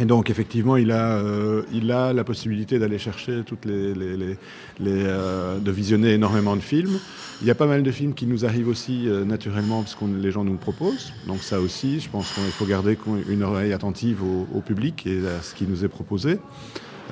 Et 0.00 0.04
donc 0.04 0.30
effectivement, 0.30 0.76
il 0.76 0.92
a, 0.92 1.16
euh, 1.16 1.62
il 1.72 1.90
a 1.90 2.12
la 2.12 2.22
possibilité 2.24 2.78
d'aller 2.78 2.98
chercher 2.98 3.42
toutes 3.44 3.64
les, 3.64 3.94
les, 3.94 4.36
de 4.78 5.70
visionner 5.70 6.12
énormément 6.12 6.54
de 6.54 6.60
films. 6.60 6.98
Il 7.42 7.48
y 7.48 7.50
a 7.50 7.54
pas 7.54 7.66
mal 7.66 7.82
de 7.82 7.90
films 7.90 8.14
qui 8.14 8.26
nous 8.26 8.44
arrivent 8.44 8.68
aussi 8.68 9.08
naturellement 9.26 9.82
parce 9.82 9.94
que 9.94 10.04
les 10.04 10.30
gens 10.30 10.44
nous 10.44 10.56
proposent. 10.56 11.12
Donc 11.26 11.38
ça 11.38 11.58
aussi, 11.58 11.98
je 11.98 12.10
pense 12.10 12.32
qu'il 12.34 12.44
faut 12.44 12.66
garder 12.66 12.98
une 13.28 13.42
oreille 13.42 13.72
attentive 13.72 14.22
au, 14.22 14.60
public 14.60 15.06
et 15.06 15.18
à 15.26 15.42
ce 15.42 15.54
qui 15.54 15.64
nous 15.64 15.84
est 15.84 15.88
proposé. 15.88 16.38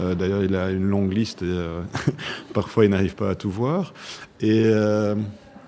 Euh, 0.00 0.14
d'ailleurs, 0.14 0.44
il 0.44 0.54
a 0.54 0.70
une 0.70 0.84
longue 0.84 1.12
liste 1.12 1.42
et 1.42 1.46
euh, 1.46 1.82
parfois 2.54 2.84
il 2.84 2.90
n'arrive 2.90 3.14
pas 3.14 3.30
à 3.30 3.34
tout 3.34 3.50
voir. 3.50 3.92
Euh, 4.42 5.16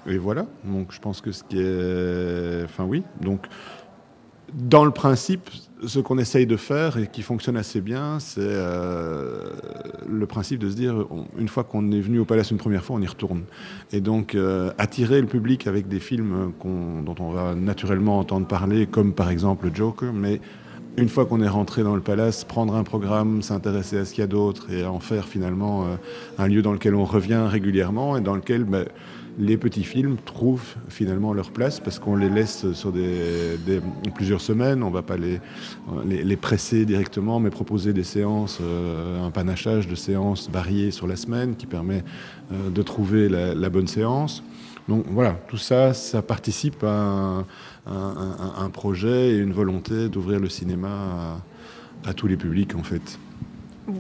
et, 0.07 0.19
voilà. 0.19 0.47
Donc, 0.65 0.93
je 0.93 1.01
pense 1.01 1.21
que 1.21 1.33
ce 1.33 1.43
qui 1.45 1.59
est. 1.59 2.65
Enfin, 2.65 2.85
oui. 2.85 3.03
Donc, 3.21 3.47
dans 4.55 4.85
le 4.85 4.91
principe, 4.91 5.51
ce 5.87 5.99
qu'on 5.99 6.19
essaye 6.19 6.47
de 6.47 6.57
faire 6.57 6.99
et 6.99 7.07
qui 7.07 7.23
fonctionne 7.23 7.57
assez 7.57 7.81
bien, 7.81 8.19
c'est 8.21 8.41
le 8.41 10.27
principe 10.27 10.59
de 10.61 10.71
se 10.71 10.77
dire, 10.77 11.07
une 11.39 11.49
fois 11.49 11.65
qu'on 11.65 11.91
est 11.93 12.01
venu 12.01 12.19
au 12.19 12.25
Palace 12.25 12.51
une 12.51 12.59
première 12.59 12.85
fois, 12.85 12.97
on 12.97 13.03
y 13.03 13.07
retourne. 13.07 13.43
Et 13.93 14.01
donc, 14.01 14.37
attirer 14.79 15.21
le 15.21 15.27
public 15.27 15.67
avec 15.67 15.89
des 15.89 16.01
films 16.01 16.53
dont 16.63 17.15
on 17.19 17.31
va 17.31 17.55
naturellement 17.55 18.19
entendre 18.19 18.47
parler, 18.47 18.87
comme 18.87 19.15
par 19.15 19.31
exemple 19.31 19.71
Joker, 19.73 20.13
mais 20.13 20.41
une 20.97 21.09
fois 21.09 21.25
qu'on 21.27 21.41
est 21.41 21.49
rentré 21.49 21.83
dans 21.83 21.95
le 21.95 22.01
palace, 22.01 22.45
prendre 22.45 22.75
un 22.75 22.85
programme, 22.85 23.43
s'intéresser 23.43 23.99
à 23.99 24.05
ce 24.05 24.13
qu'il 24.13 24.23
y 24.23 24.25
a 24.25 24.27
d'autre 24.27 24.71
et 24.71 24.85
en 24.85 25.01
faire 25.01 25.27
finalement 25.27 25.85
euh, 25.85 25.97
un 26.39 26.49
lieu 26.49 26.63
dans 26.63 26.73
lequel 26.73 26.95
on 26.95 27.05
revient 27.05 27.47
régulièrement 27.47 28.17
et 28.17 28.21
dans 28.21 28.35
lequel 28.35 28.65
ben, 28.65 28.87
les 29.39 29.57
petits 29.57 29.85
films 29.85 30.17
trouvent 30.25 30.75
finalement 30.89 31.33
leur 31.33 31.51
place 31.51 31.81
parce 31.81 31.99
qu'on 31.99 32.17
les 32.17 32.29
laisse 32.29 32.73
sur 32.73 32.93
plusieurs 34.15 34.41
semaines. 34.41 34.83
On 34.83 34.89
ne 34.89 34.95
va 34.95 35.03
pas 35.03 35.17
les, 35.17 36.37
presser 36.37 36.85
directement, 36.85 37.41
mais 37.41 37.51
proposer 37.51 37.93
des 37.93 38.05
séances, 38.05 38.59
euh, 38.63 39.25
un 39.25 39.31
panachage 39.31 39.87
de 39.89 39.95
séances 39.95 40.49
variées 40.51 40.91
sur 40.91 41.07
la 41.07 41.17
semaine 41.17 41.57
qui 41.57 41.67
permet 41.67 42.03
euh, 42.53 42.71
de 42.71 42.83
trouver 42.83 43.29
la, 43.29 43.71
bonne 43.71 43.87
séance. 43.87 44.43
Donc 44.89 45.05
voilà, 45.11 45.33
tout 45.49 45.59
ça, 45.59 45.95
ça 45.95 46.23
participe 46.23 46.83
à 46.83 47.45
un, 47.87 48.71
projet 48.71 49.31
et 49.31 49.39
une 49.39 49.53
volonté 49.53 50.09
d'ouvrir 50.09 50.41
le 50.41 50.49
cinéma 50.49 51.41
à 52.05 52.15
tous 52.15 52.27
les 52.27 52.37
publics 52.37 52.75
en 52.75 52.83
fait. 52.83 53.19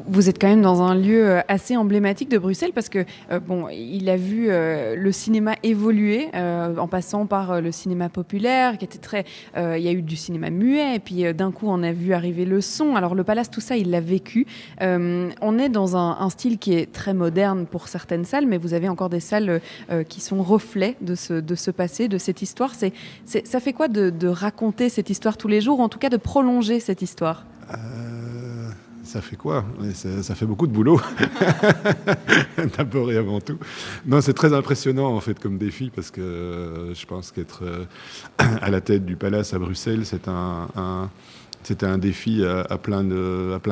Vous 0.07 0.29
êtes 0.29 0.41
quand 0.41 0.49
même 0.49 0.62
dans 0.62 0.83
un 0.83 0.95
lieu 0.95 1.29
euh, 1.29 1.41
assez 1.49 1.77
emblématique 1.77 2.29
de 2.29 2.39
Bruxelles 2.39 2.73
parce 2.75 2.89
que 2.89 3.05
euh, 3.31 3.41
bon, 3.41 3.69
il 3.69 4.09
a 4.09 4.17
vu 4.17 4.47
euh, 4.49 4.95
le 4.97 5.12
cinéma 5.12 5.55
évoluer 5.62 6.29
en 6.35 6.87
passant 6.89 7.27
par 7.27 7.61
le 7.61 7.73
cinéma 7.73 8.09
populaire 8.09 8.79
qui 8.79 8.85
était 8.85 8.99
très. 8.99 9.25
il 9.57 9.83
y 9.83 9.89
a 9.89 9.93
eu 9.93 10.03
du 10.03 10.17
cinéma 10.17 10.51
muet 10.51 10.97
et 10.97 10.99
puis 10.99 11.33
d'un 11.35 11.51
coup 11.51 11.67
on 11.69 11.83
a 11.83 11.93
vu 11.93 12.12
arriver 12.12 12.45
le 12.45 12.61
son. 12.61 12.97
Alors 12.97 13.15
le 13.15 13.25
Palace, 13.25 13.51
tout 13.51 13.61
ça, 13.61 13.77
il 13.77 13.91
l'a 13.91 14.01
vécu. 14.01 14.47
on 14.81 15.59
est 15.59 15.69
dans 15.69 15.97
un, 15.97 16.31
style 16.31 16.59
qui 16.59 16.75
est 16.75 16.93
très 16.93 17.15
moderne 17.15 17.67
pour 17.67 17.89
certaines 17.89 18.25
salles, 18.25 18.47
mais 18.47 18.59
vous 18.59 18.75
avez 18.75 18.89
encore 18.89 19.11
des 19.11 19.21
salles 19.21 19.61
qui 20.09 20.21
sont 20.21 20.43
reflets 20.43 20.97
de 21.01 21.15
ce, 21.15 21.35
de 21.35 21.55
ce 21.55 21.71
passé, 21.71 22.09
de 22.09 22.19
cette 22.19 22.43
histoire. 22.43 22.75
C'est, 22.75 22.93
ça 23.25 23.61
fait 23.61 23.73
quoi 23.73 23.89
de, 23.89 24.11
de 24.11 24.29
raconter 24.29 24.89
cette 24.89 25.11
histoire 25.11 25.37
tous 25.37 25.49
les 25.49 25.61
jours, 25.61 25.81
ou 25.81 25.83
en 25.83 25.89
tout 25.89 25.99
cas 25.99 26.11
de 26.11 26.17
prolonger 26.17 26.81
cette 26.81 27.03
histoire? 27.03 27.45
Ça 29.11 29.20
fait 29.20 29.35
quoi? 29.35 29.65
Ça, 29.93 30.37
fait 30.37 30.47
beaucoup 30.47 30.69
de 30.69 30.73
boulot, 30.73 31.01
d'abord 32.78 33.11
et 33.11 33.16
avant 33.16 33.41
tout. 33.41 33.59
Non, 34.07 34.20
c'est 34.20 34.35
très 34.35 34.55
impressionnant 34.55 35.09
en 35.09 35.19
fait 35.19 35.37
comme 35.41 35.59
défi 35.59 35.91
parce 35.93 36.12
que 36.12 36.20
euh, 36.20 36.95
je 36.95 37.07
pense 37.07 37.32
qu'être 37.32 37.65
euh, 37.65 37.85
à 38.39 38.70
la 38.70 38.81
tête 38.81 39.05
du 39.05 39.16
palace 39.16 39.53
à 39.53 39.59
Bruxelles, 39.59 40.07
c'était 40.07 40.31
un 40.31 41.99
défi 41.99 42.45
à, 42.45 42.78
plein 42.78 43.03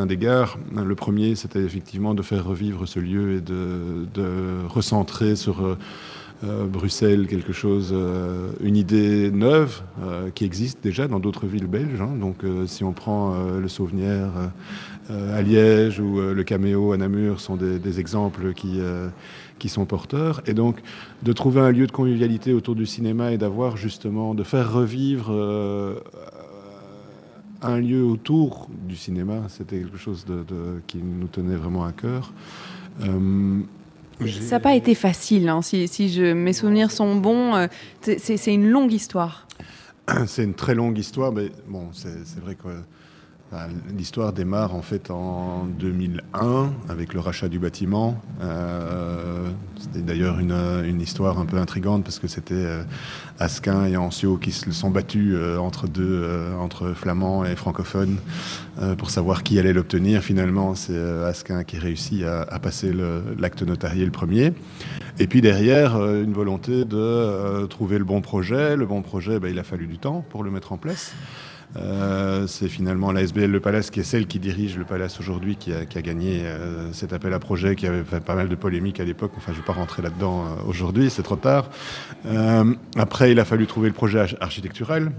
d'égards. 0.07 0.59
Le 0.75 0.95
premier, 0.97 1.37
c'était 1.37 1.63
effectivement 1.63 2.15
de 2.15 2.23
faire 2.23 2.45
revivre 2.45 2.89
ce 2.89 2.99
lieu 2.99 3.37
et 3.37 3.41
de, 3.41 4.67
recentrer 4.67 5.37
sur 5.37 5.65
euh, 5.65 6.67
Bruxelles 6.67 7.29
quelque 7.29 7.53
chose, 7.53 7.95
une 8.61 8.77
idée 8.77 9.31
neuve 9.31 9.83
qui 10.35 10.45
existe 10.45 10.83
déjà 10.83 11.07
dans 11.07 11.21
d'autres 11.21 11.47
villes 11.47 11.69
belges. 11.69 12.01
Hein. 12.01 12.17
Donc 12.21 12.45
si 12.67 12.83
on 12.83 12.93
prend 12.93 13.37
le 13.59 13.69
Souvenir 13.69 14.31
à 15.11 15.43
Liège 15.43 16.01
ou 16.01 16.21
le 16.21 16.43
Caméo 16.45 16.93
à 16.93 16.97
Namur 16.97 17.41
sont 17.41 17.57
des, 17.57 18.01
exemples 18.01 18.53
qui, 18.53 18.81
qui 19.59 19.69
sont 19.69 19.87
porteurs. 19.87 20.43
Et 20.47 20.55
donc 20.55 20.81
de 21.23 21.33
trouver 21.33 21.61
un 21.61 21.71
lieu 21.71 21.87
de 21.87 21.93
convivialité 21.93 22.53
autour 22.53 22.75
du 22.75 22.87
cinéma 22.87 23.33
et 23.33 23.39
d'avoir 23.39 23.77
justement, 23.77 24.35
de 24.35 24.43
faire 24.43 24.73
revivre 24.73 25.31
un 27.63 27.81
lieu 27.81 28.05
autour 28.05 28.69
du 28.71 28.97
cinéma, 28.97 29.43
c'était 29.49 29.79
quelque 29.79 29.99
chose 29.99 30.25
de, 30.27 30.45
qui 30.87 30.99
nous 30.99 31.29
tenait 31.29 31.57
vraiment 31.57 31.85
à 31.85 31.93
cœur. 31.93 32.33
Ça 34.27 34.57
n'a 34.57 34.61
pas 34.61 34.75
été 34.75 34.95
facile, 34.95 35.49
hein. 35.49 35.63
si, 35.63 35.87
je, 36.09 36.33
mes 36.33 36.53
souvenirs 36.53 36.91
sont 36.91 37.17
bons. 37.17 37.55
Euh, 37.55 37.67
c'est 38.01 38.53
une 38.53 38.69
longue 38.69 38.93
histoire. 38.93 39.47
C'est 40.27 40.45
une 40.45 40.55
très 40.55 40.75
longue 40.75 40.99
histoire, 40.99 41.33
mais 41.33 41.51
bon, 41.69 41.89
c'est 41.93 42.41
vrai 42.41 42.55
que 42.55 42.69
L'histoire 43.97 44.35
démarre 44.35 44.75
en 44.75 44.83
fait 44.83 45.11
en 45.11 45.65
2001 45.79 46.71
avec 46.91 47.15
le 47.15 47.21
rachat 47.21 47.49
du 47.49 47.59
bâtiment. 47.59 48.21
Euh, 48.43 49.49
c'était 49.79 50.03
d'ailleurs 50.03 50.39
une, 50.39 51.01
histoire 51.01 51.39
un 51.39 51.47
peu 51.47 51.57
intrigante 51.57 52.05
parce 52.05 52.19
que 52.19 52.29
c'était 52.29 52.55
euh, 52.55 52.83
Asquin 53.39 53.87
et 53.87 53.97
Ancio 53.97 54.37
qui 54.37 54.53
se 54.53 54.71
sont 54.71 54.91
battus 54.91 55.33
euh, 55.35 55.57
entre 55.57 55.89
deux, 55.89 56.29
entre 56.61 56.93
flamands 56.93 57.47
et 57.47 57.57
francophones 57.57 58.19
pour 58.99 59.11
savoir 59.11 59.43
qui 59.43 59.59
allait 59.59 59.73
l'obtenir. 59.73 60.23
Finalement, 60.23 60.75
c'est 60.75 60.99
Asquin 61.25 61.65
qui 61.65 61.79
réussit 61.79 62.25
à, 62.25 62.43
à 62.43 62.59
passer 62.59 62.93
l'acte 63.39 63.63
notarié 63.63 64.05
le 64.05 64.11
premier. 64.11 64.53
Et 65.19 65.27
puis 65.27 65.41
derrière, 65.41 65.97
une 65.97 66.35
volonté 66.35 66.85
de 66.85 67.67
trouver 67.67 67.99
le 67.99 68.05
bon 68.05 68.21
projet. 68.21 68.77
Le 68.77 68.87
bon 68.87 69.01
projet, 69.03 69.41
ben, 69.41 69.49
il 69.49 69.59
a 69.59 69.65
fallu 69.65 69.87
du 69.87 69.99
temps 69.99 70.25
pour 70.29 70.45
le 70.45 70.51
mettre 70.51 70.73
en 70.73 70.77
place. 70.77 71.15
Euh, 71.77 72.47
c'est 72.47 72.69
finalement 72.69 73.13
la 73.13 73.23
SBL 73.23 73.51
Le 73.51 73.61
Palace 73.61 73.91
qui 73.91 74.01
est 74.01 74.05
celle 74.05 74.27
qui 74.27 74.39
dirige 74.39 74.79
le 74.79 74.85
Palace 74.85 75.21
aujourd'hui, 75.21 75.57
qui 75.57 75.73
a, 75.73 75.85
gagné 76.03 76.43
euh, 76.45 76.93
cet 76.93 77.13
appel 77.13 77.33
à 77.35 77.39
projet, 77.39 77.77
qui 77.77 77.87
avait 77.87 78.05
fait 78.05 78.21
pas 78.21 78.35
mal 78.35 78.49
de 78.49 78.55
polémiques 78.55 79.01
à 79.01 79.05
l'époque. 79.05 79.33
Enfin, 79.37 79.53
je 79.53 79.59
ne 79.59 79.63
vais 79.63 79.67
pas 79.67 79.75
rentrer 79.75 80.03
là-dedans 80.03 80.45
euh, 80.45 80.69
aujourd'hui, 80.69 81.11
c'est 81.11 81.23
trop 81.23 81.37
tard. 81.37 81.71
après, 82.97 83.33
il 83.33 83.41
a 83.41 83.45
fallu 83.45 83.67
trouver 83.67 83.89
le 83.89 83.95
projet 83.95 84.25
architectural, 84.41 85.13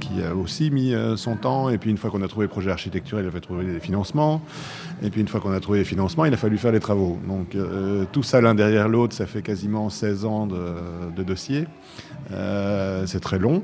qui 0.00 0.22
a 0.22 0.34
aussi 0.34 0.70
mis 0.70 0.94
son 1.16 1.36
temps. 1.36 1.70
Et 1.70 1.78
puis, 1.78 1.90
une 1.90 1.98
fois 1.98 2.10
qu'on 2.10 2.22
a 2.22 2.28
trouvé 2.28 2.44
le 2.44 2.50
projet 2.50 2.70
architectural, 2.70 3.24
il 3.24 3.28
a 3.28 3.30
fallu 3.30 3.42
trouver 3.42 3.64
les 3.64 3.80
financements. 3.80 4.42
Et 5.04 5.10
puis, 5.10 5.20
une 5.20 5.28
fois 5.28 5.38
qu'on 5.38 5.52
a 5.52 5.60
trouvé 5.60 5.78
les 5.78 5.84
financements, 5.84 6.24
il 6.24 6.34
a 6.34 6.36
fallu 6.36 6.58
faire 6.58 6.72
les 6.72 6.80
travaux. 6.80 7.18
Donc, 7.28 7.56
tout 8.10 8.22
ça 8.22 8.40
l'un 8.40 8.54
derrière 8.54 8.88
l'autre, 8.88 9.14
ça 9.14 9.26
fait 9.26 9.42
quasiment 9.42 9.90
16 9.90 10.24
ans 10.24 10.46
de, 10.46 10.56
de 11.14 11.22
dossier. 11.22 11.66
c'est 13.06 13.20
très 13.20 13.38
long. 13.38 13.62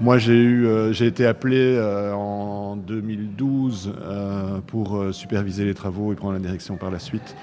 Moi, 0.00 0.16
j'ai 0.16 0.32
eu, 0.32 0.66
euh, 0.66 0.94
j'ai 0.94 1.06
été 1.06 1.26
appelé 1.26 1.74
euh, 1.76 2.14
en 2.14 2.74
2012 2.74 3.92
euh, 4.00 4.60
pour 4.66 5.04
superviser 5.12 5.66
les 5.66 5.74
travaux 5.74 6.14
et 6.14 6.16
prendre 6.16 6.32
la 6.32 6.38
direction 6.38 6.76
par 6.76 6.90
la 6.90 6.98
suite, 6.98 7.36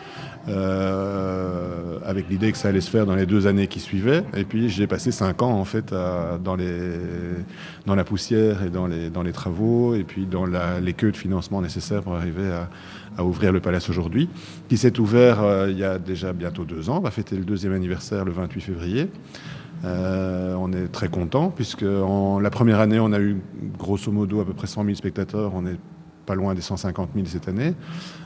avec 0.48 2.30
l'idée 2.30 2.52
que 2.52 2.58
ça 2.58 2.70
allait 2.70 2.82
se 2.82 2.90
faire 2.90 3.06
dans 3.06 3.16
les 3.16 3.28
deux 3.28 3.46
années 3.46 3.68
qui 3.68 3.80
suivaient. 3.80 4.24
Et 4.36 4.44
puis, 4.44 4.70
j'ai 4.70 4.88
passé 4.88 5.12
cinq 5.12 5.44
ans 5.44 5.52
en 5.52 5.66
fait 5.66 5.94
dans 6.44 6.56
les, 6.56 6.94
dans 7.86 7.96
la 7.96 8.04
poussière 8.04 8.64
et 8.64 8.70
dans 8.70 8.88
les, 8.88 9.10
dans 9.12 9.24
les 9.24 9.34
travaux, 9.34 9.94
et 9.94 10.04
puis 10.04 10.26
dans 10.26 10.46
les 10.46 10.94
queues 10.94 11.12
de 11.12 11.18
financement 11.18 11.62
nécessaires 11.62 12.02
pour 12.02 12.16
arriver 12.16 12.50
à, 12.50 12.70
à 13.18 13.26
ouvrir 13.26 13.52
le 13.52 13.60
palace 13.60 13.90
aujourd'hui, 13.90 14.30
qui 14.70 14.78
s'est 14.78 15.00
ouvert 15.00 15.68
il 15.70 15.78
y 15.78 15.84
a 15.84 15.98
déjà 15.98 16.34
bientôt 16.34 16.66
deux 16.66 16.90
ans. 16.90 16.98
On 16.98 17.02
va 17.02 17.12
fêter 17.12 17.36
le 17.36 17.44
deuxième 17.44 17.74
anniversaire 17.74 18.26
le 18.26 18.32
28 18.32 18.62
février. 18.62 19.10
Euh, 19.86 20.56
on 20.56 20.72
est 20.74 20.88
très 20.88 21.08
content 21.08 21.50
puisque 21.50 21.86
la 21.86 22.50
première 22.50 22.80
année, 22.80 23.00
on 23.00 23.12
a 23.14 23.20
eu 23.20 23.38
grosso 23.78 24.12
modo 24.12 24.40
à 24.40 24.46
peu 24.46 24.54
près 24.54 24.68
100 24.68 24.84
000 24.84 24.96
spectateurs. 24.96 25.52
On 25.56 25.66
est 25.66 25.78
pas 26.26 26.36
loin 26.36 26.54
des 26.56 26.62
150 26.62 27.12
000 27.16 27.26
cette 27.28 27.48
année. 27.48 27.74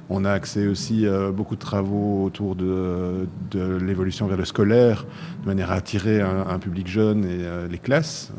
On 0.09 0.25
a 0.25 0.31
accès 0.31 0.67
aussi 0.67 1.05
euh, 1.05 1.31
beaucoup 1.31 1.55
de 1.55 1.59
travaux 1.59 2.23
autour 2.23 2.55
de, 2.55 3.27
l'évolution 3.53 4.27
vers 4.27 4.37
le 4.37 4.45
scolaire, 4.45 5.05
de 5.43 5.47
manière 5.47 5.71
à 5.71 5.75
attirer 5.75 6.19
un, 6.19 6.57
public 6.59 6.87
jeune 6.87 7.23
et 7.25 7.45
euh, 7.45 7.67
les 7.67 7.77
classes, 7.77 8.31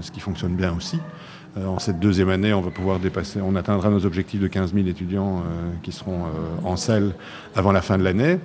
ce 0.00 0.10
qui 0.10 0.20
fonctionne 0.20 0.54
bien 0.54 0.74
aussi. 0.76 0.98
En 1.56 1.78
cette 1.78 1.98
deuxième 1.98 2.30
année, 2.30 2.54
on 2.54 2.62
va 2.62 2.70
pouvoir 2.70 2.98
dépasser, 2.98 3.40
on 3.42 3.56
atteindra 3.56 3.90
nos 3.90 4.06
objectifs 4.06 4.40
de 4.40 4.46
15 4.46 4.72
000 4.72 4.86
étudiants 4.86 5.42
qui 5.82 5.92
seront 5.92 6.24
en 6.64 6.76
salle 6.76 7.14
avant 7.54 7.72
la 7.72 7.82
fin 7.82 7.98
de 7.98 8.02
l'année. 8.02 8.38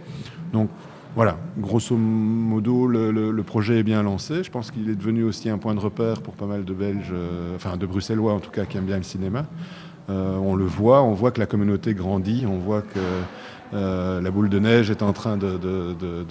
Donc 0.51 0.69
voilà, 1.17 1.35
grosso 1.57 1.97
modo, 1.97 2.85
le, 2.85 3.41
projet 3.41 3.79
est 3.79 3.83
bien 3.83 4.03
lancé. 4.03 4.43
Je 4.43 4.51
pense 4.51 4.69
qu'il 4.69 4.87
est 4.87 4.95
devenu 4.95 5.23
aussi 5.23 5.49
un 5.49 5.57
point 5.57 5.73
de 5.73 5.79
repère 5.79 6.21
pour 6.21 6.35
pas 6.35 6.45
mal 6.45 6.63
de 6.63 6.73
Belges, 6.73 7.09
euh, 7.11 7.55
enfin 7.55 7.75
de 7.75 7.87
Bruxellois 7.87 8.33
en 8.33 8.39
tout 8.39 8.51
cas, 8.51 8.65
qui 8.65 8.77
aiment 8.77 8.85
bien 8.85 8.97
le 8.97 9.03
cinéma. 9.03 9.47
Euh, 10.11 10.37
on 10.37 10.55
le 10.55 10.65
voit, 10.65 11.01
on 11.01 11.13
voit 11.13 11.31
que 11.31 11.39
la 11.39 11.47
communauté 11.47 11.95
grandit, 11.95 12.45
on 12.47 12.59
voit 12.59 12.83
que 12.83 12.99
euh, 13.73 14.21
la 14.21 14.29
boule 14.29 14.47
de 14.49 14.59
neige 14.59 14.91
est 14.91 15.01
en 15.01 15.11
train 15.11 15.37
de, 15.37 15.57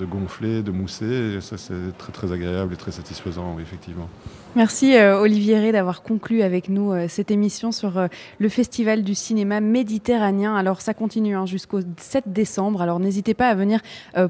gonfler, 0.05 0.63
de 0.63 0.71
mousser. 0.71 1.35
Et 1.37 1.41
ça, 1.41 1.57
c'est 1.59 1.75
très 1.99 2.31
agréable 2.31 2.75
et 2.75 2.77
très 2.77 2.93
satisfaisant, 2.93 3.57
effectivement. 3.61 4.09
Merci 4.57 4.97
euh, 4.97 5.21
Olivier 5.21 5.59
Ré 5.59 5.71
d'avoir 5.71 6.03
conclu 6.03 6.41
avec 6.41 6.71
nous 6.71 6.91
euh, 6.91 7.09
cette 7.11 7.31
émission 7.31 7.73
sur 7.73 7.99
euh, 7.99 8.07
le 8.39 8.49
Festival 8.49 9.03
du 9.03 9.15
cinéma 9.15 9.61
méditerranéen. 9.61 10.57
Alors 10.57 10.81
ça 10.81 10.95
continue 10.95 11.37
hein, 11.37 11.45
jusqu'au 11.45 11.81
7 11.99 12.33
décembre, 12.33 12.81
alors 12.81 12.99
n'hésitez 12.99 13.35
pas 13.35 13.51
à 13.51 13.55
venir 13.55 13.83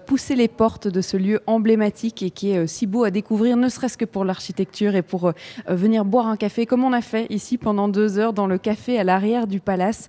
pousser 0.04 0.34
les 0.34 0.48
portes 0.48 0.88
de 0.88 1.00
ce 1.00 1.16
lieu 1.16 1.40
emblématique 1.46 2.24
et 2.24 2.30
qui 2.30 2.50
est 2.50 2.66
si 2.66 2.86
beau 2.86 3.04
à 3.04 3.12
découvrir, 3.12 3.56
ne 3.56 3.68
serait-ce 3.68 3.96
que 3.96 4.04
pour 4.04 4.24
l'architecture 4.24 4.96
et 4.96 5.02
pour 5.02 5.32
venir 5.68 6.04
boire 6.04 6.26
un 6.26 6.36
café, 6.36 6.66
comme 6.66 6.82
on 6.82 6.92
a 6.92 7.02
fait 7.02 7.26
ici 7.30 7.56
pendant 7.56 7.86
deux 7.86 8.18
heures 8.18 8.32
dans 8.32 8.48
le 8.48 8.58
café 8.58 8.98
à 8.98 9.04
l'arrière 9.04 9.46
du 9.46 9.60
palace. 9.60 10.08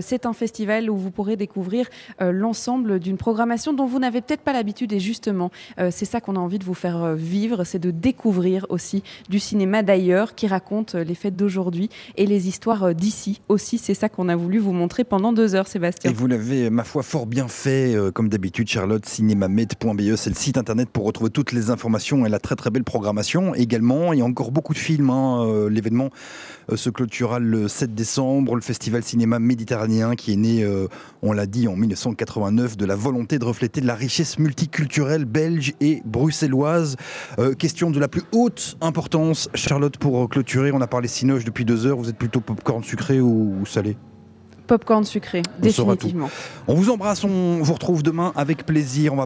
C'est 0.00 0.26
un 0.26 0.32
festival 0.32 0.90
où 0.90 0.96
vous 0.96 1.10
pourrez 1.10 1.36
découvrir 1.36 1.88
l'ensemble 2.20 3.00
d'une 3.00 3.16
programmation 3.16 3.72
dont 3.72 3.86
vous 3.86 3.98
n'avez 3.98 4.20
peut-être 4.20 4.42
pas 4.42 4.52
l'habitude 4.52 4.92
et 4.92 5.00
justement, 5.00 5.50
c'est 5.76 6.04
ça 6.04 6.20
qu'on 6.20 6.36
a 6.36 6.40
envie 6.40 6.58
de 6.60 6.64
vous 6.64 6.74
faire 6.74 7.14
vivre, 7.14 7.64
c'est 7.64 7.80
de 7.80 7.90
découvrir 7.90 8.66
aussi 8.68 9.02
du 9.28 9.40
cinéma 9.40 9.55
cinéma 9.56 9.82
d'ailleurs 9.82 10.34
qui 10.34 10.46
raconte 10.46 10.96
euh, 10.96 11.04
les 11.04 11.14
fêtes 11.14 11.34
d'aujourd'hui 11.34 11.88
et 12.18 12.26
les 12.26 12.46
histoires 12.46 12.84
euh, 12.84 12.92
d'ici 12.92 13.40
aussi. 13.48 13.78
C'est 13.78 13.94
ça 13.94 14.10
qu'on 14.10 14.28
a 14.28 14.36
voulu 14.36 14.58
vous 14.58 14.74
montrer 14.74 15.02
pendant 15.02 15.32
deux 15.32 15.54
heures, 15.54 15.66
Sébastien. 15.66 16.10
Et 16.10 16.12
vous 16.14 16.26
l'avez, 16.26 16.68
ma 16.68 16.84
foi, 16.84 17.02
fort 17.02 17.24
bien 17.24 17.48
fait, 17.48 17.94
euh, 17.94 18.10
comme 18.10 18.28
d'habitude, 18.28 18.68
Charlotte, 18.68 19.06
cinémamed.be, 19.06 20.14
c'est 20.16 20.28
le 20.28 20.36
site 20.36 20.58
internet 20.58 20.90
pour 20.90 21.06
retrouver 21.06 21.30
toutes 21.30 21.52
les 21.52 21.70
informations 21.70 22.26
et 22.26 22.28
la 22.28 22.38
très 22.38 22.54
très 22.54 22.68
belle 22.68 22.84
programmation 22.84 23.54
également. 23.54 24.12
Il 24.12 24.18
y 24.18 24.22
a 24.22 24.26
encore 24.26 24.50
beaucoup 24.52 24.74
de 24.74 24.78
films. 24.78 25.08
Hein, 25.08 25.68
l'événement 25.70 26.10
se 26.74 26.90
clôturera 26.90 27.38
le 27.38 27.68
7 27.68 27.94
décembre, 27.94 28.56
le 28.56 28.60
festival 28.60 29.02
cinéma 29.02 29.38
méditerranéen 29.38 30.16
qui 30.16 30.32
est 30.32 30.36
né, 30.36 30.66
on 31.22 31.32
l'a 31.32 31.46
dit, 31.46 31.68
en 31.68 31.76
1989, 31.76 32.76
de 32.76 32.84
la 32.84 32.96
volonté 32.96 33.38
de 33.38 33.44
refléter 33.44 33.80
la 33.80 33.94
richesse 33.94 34.38
multiculturelle 34.38 35.24
belge 35.24 35.74
et 35.80 36.02
bruxelloise. 36.04 36.96
question 37.58 37.90
de 37.90 38.00
la 38.00 38.08
plus 38.08 38.22
haute 38.32 38.76
importance 38.80 39.35
Charlotte, 39.54 39.96
pour 39.96 40.28
clôturer, 40.28 40.72
on 40.72 40.80
a 40.80 40.86
parlé 40.86 41.08
cinoche 41.08 41.44
depuis 41.44 41.64
deux 41.64 41.86
heures. 41.86 41.96
Vous 41.96 42.08
êtes 42.08 42.18
plutôt 42.18 42.40
popcorn 42.40 42.82
sucré 42.82 43.20
ou, 43.20 43.64
salé? 43.66 43.96
Popcorn 44.66 45.04
sucré, 45.04 45.42
définitivement. 45.60 46.28
On 46.66 46.74
vous 46.74 46.90
embrasse, 46.90 47.22
on 47.22 47.62
vous 47.62 47.72
retrouve 47.72 48.02
demain 48.02 48.32
avec 48.34 48.66
plaisir. 48.66 49.12
On 49.12 49.16
va 49.16 49.24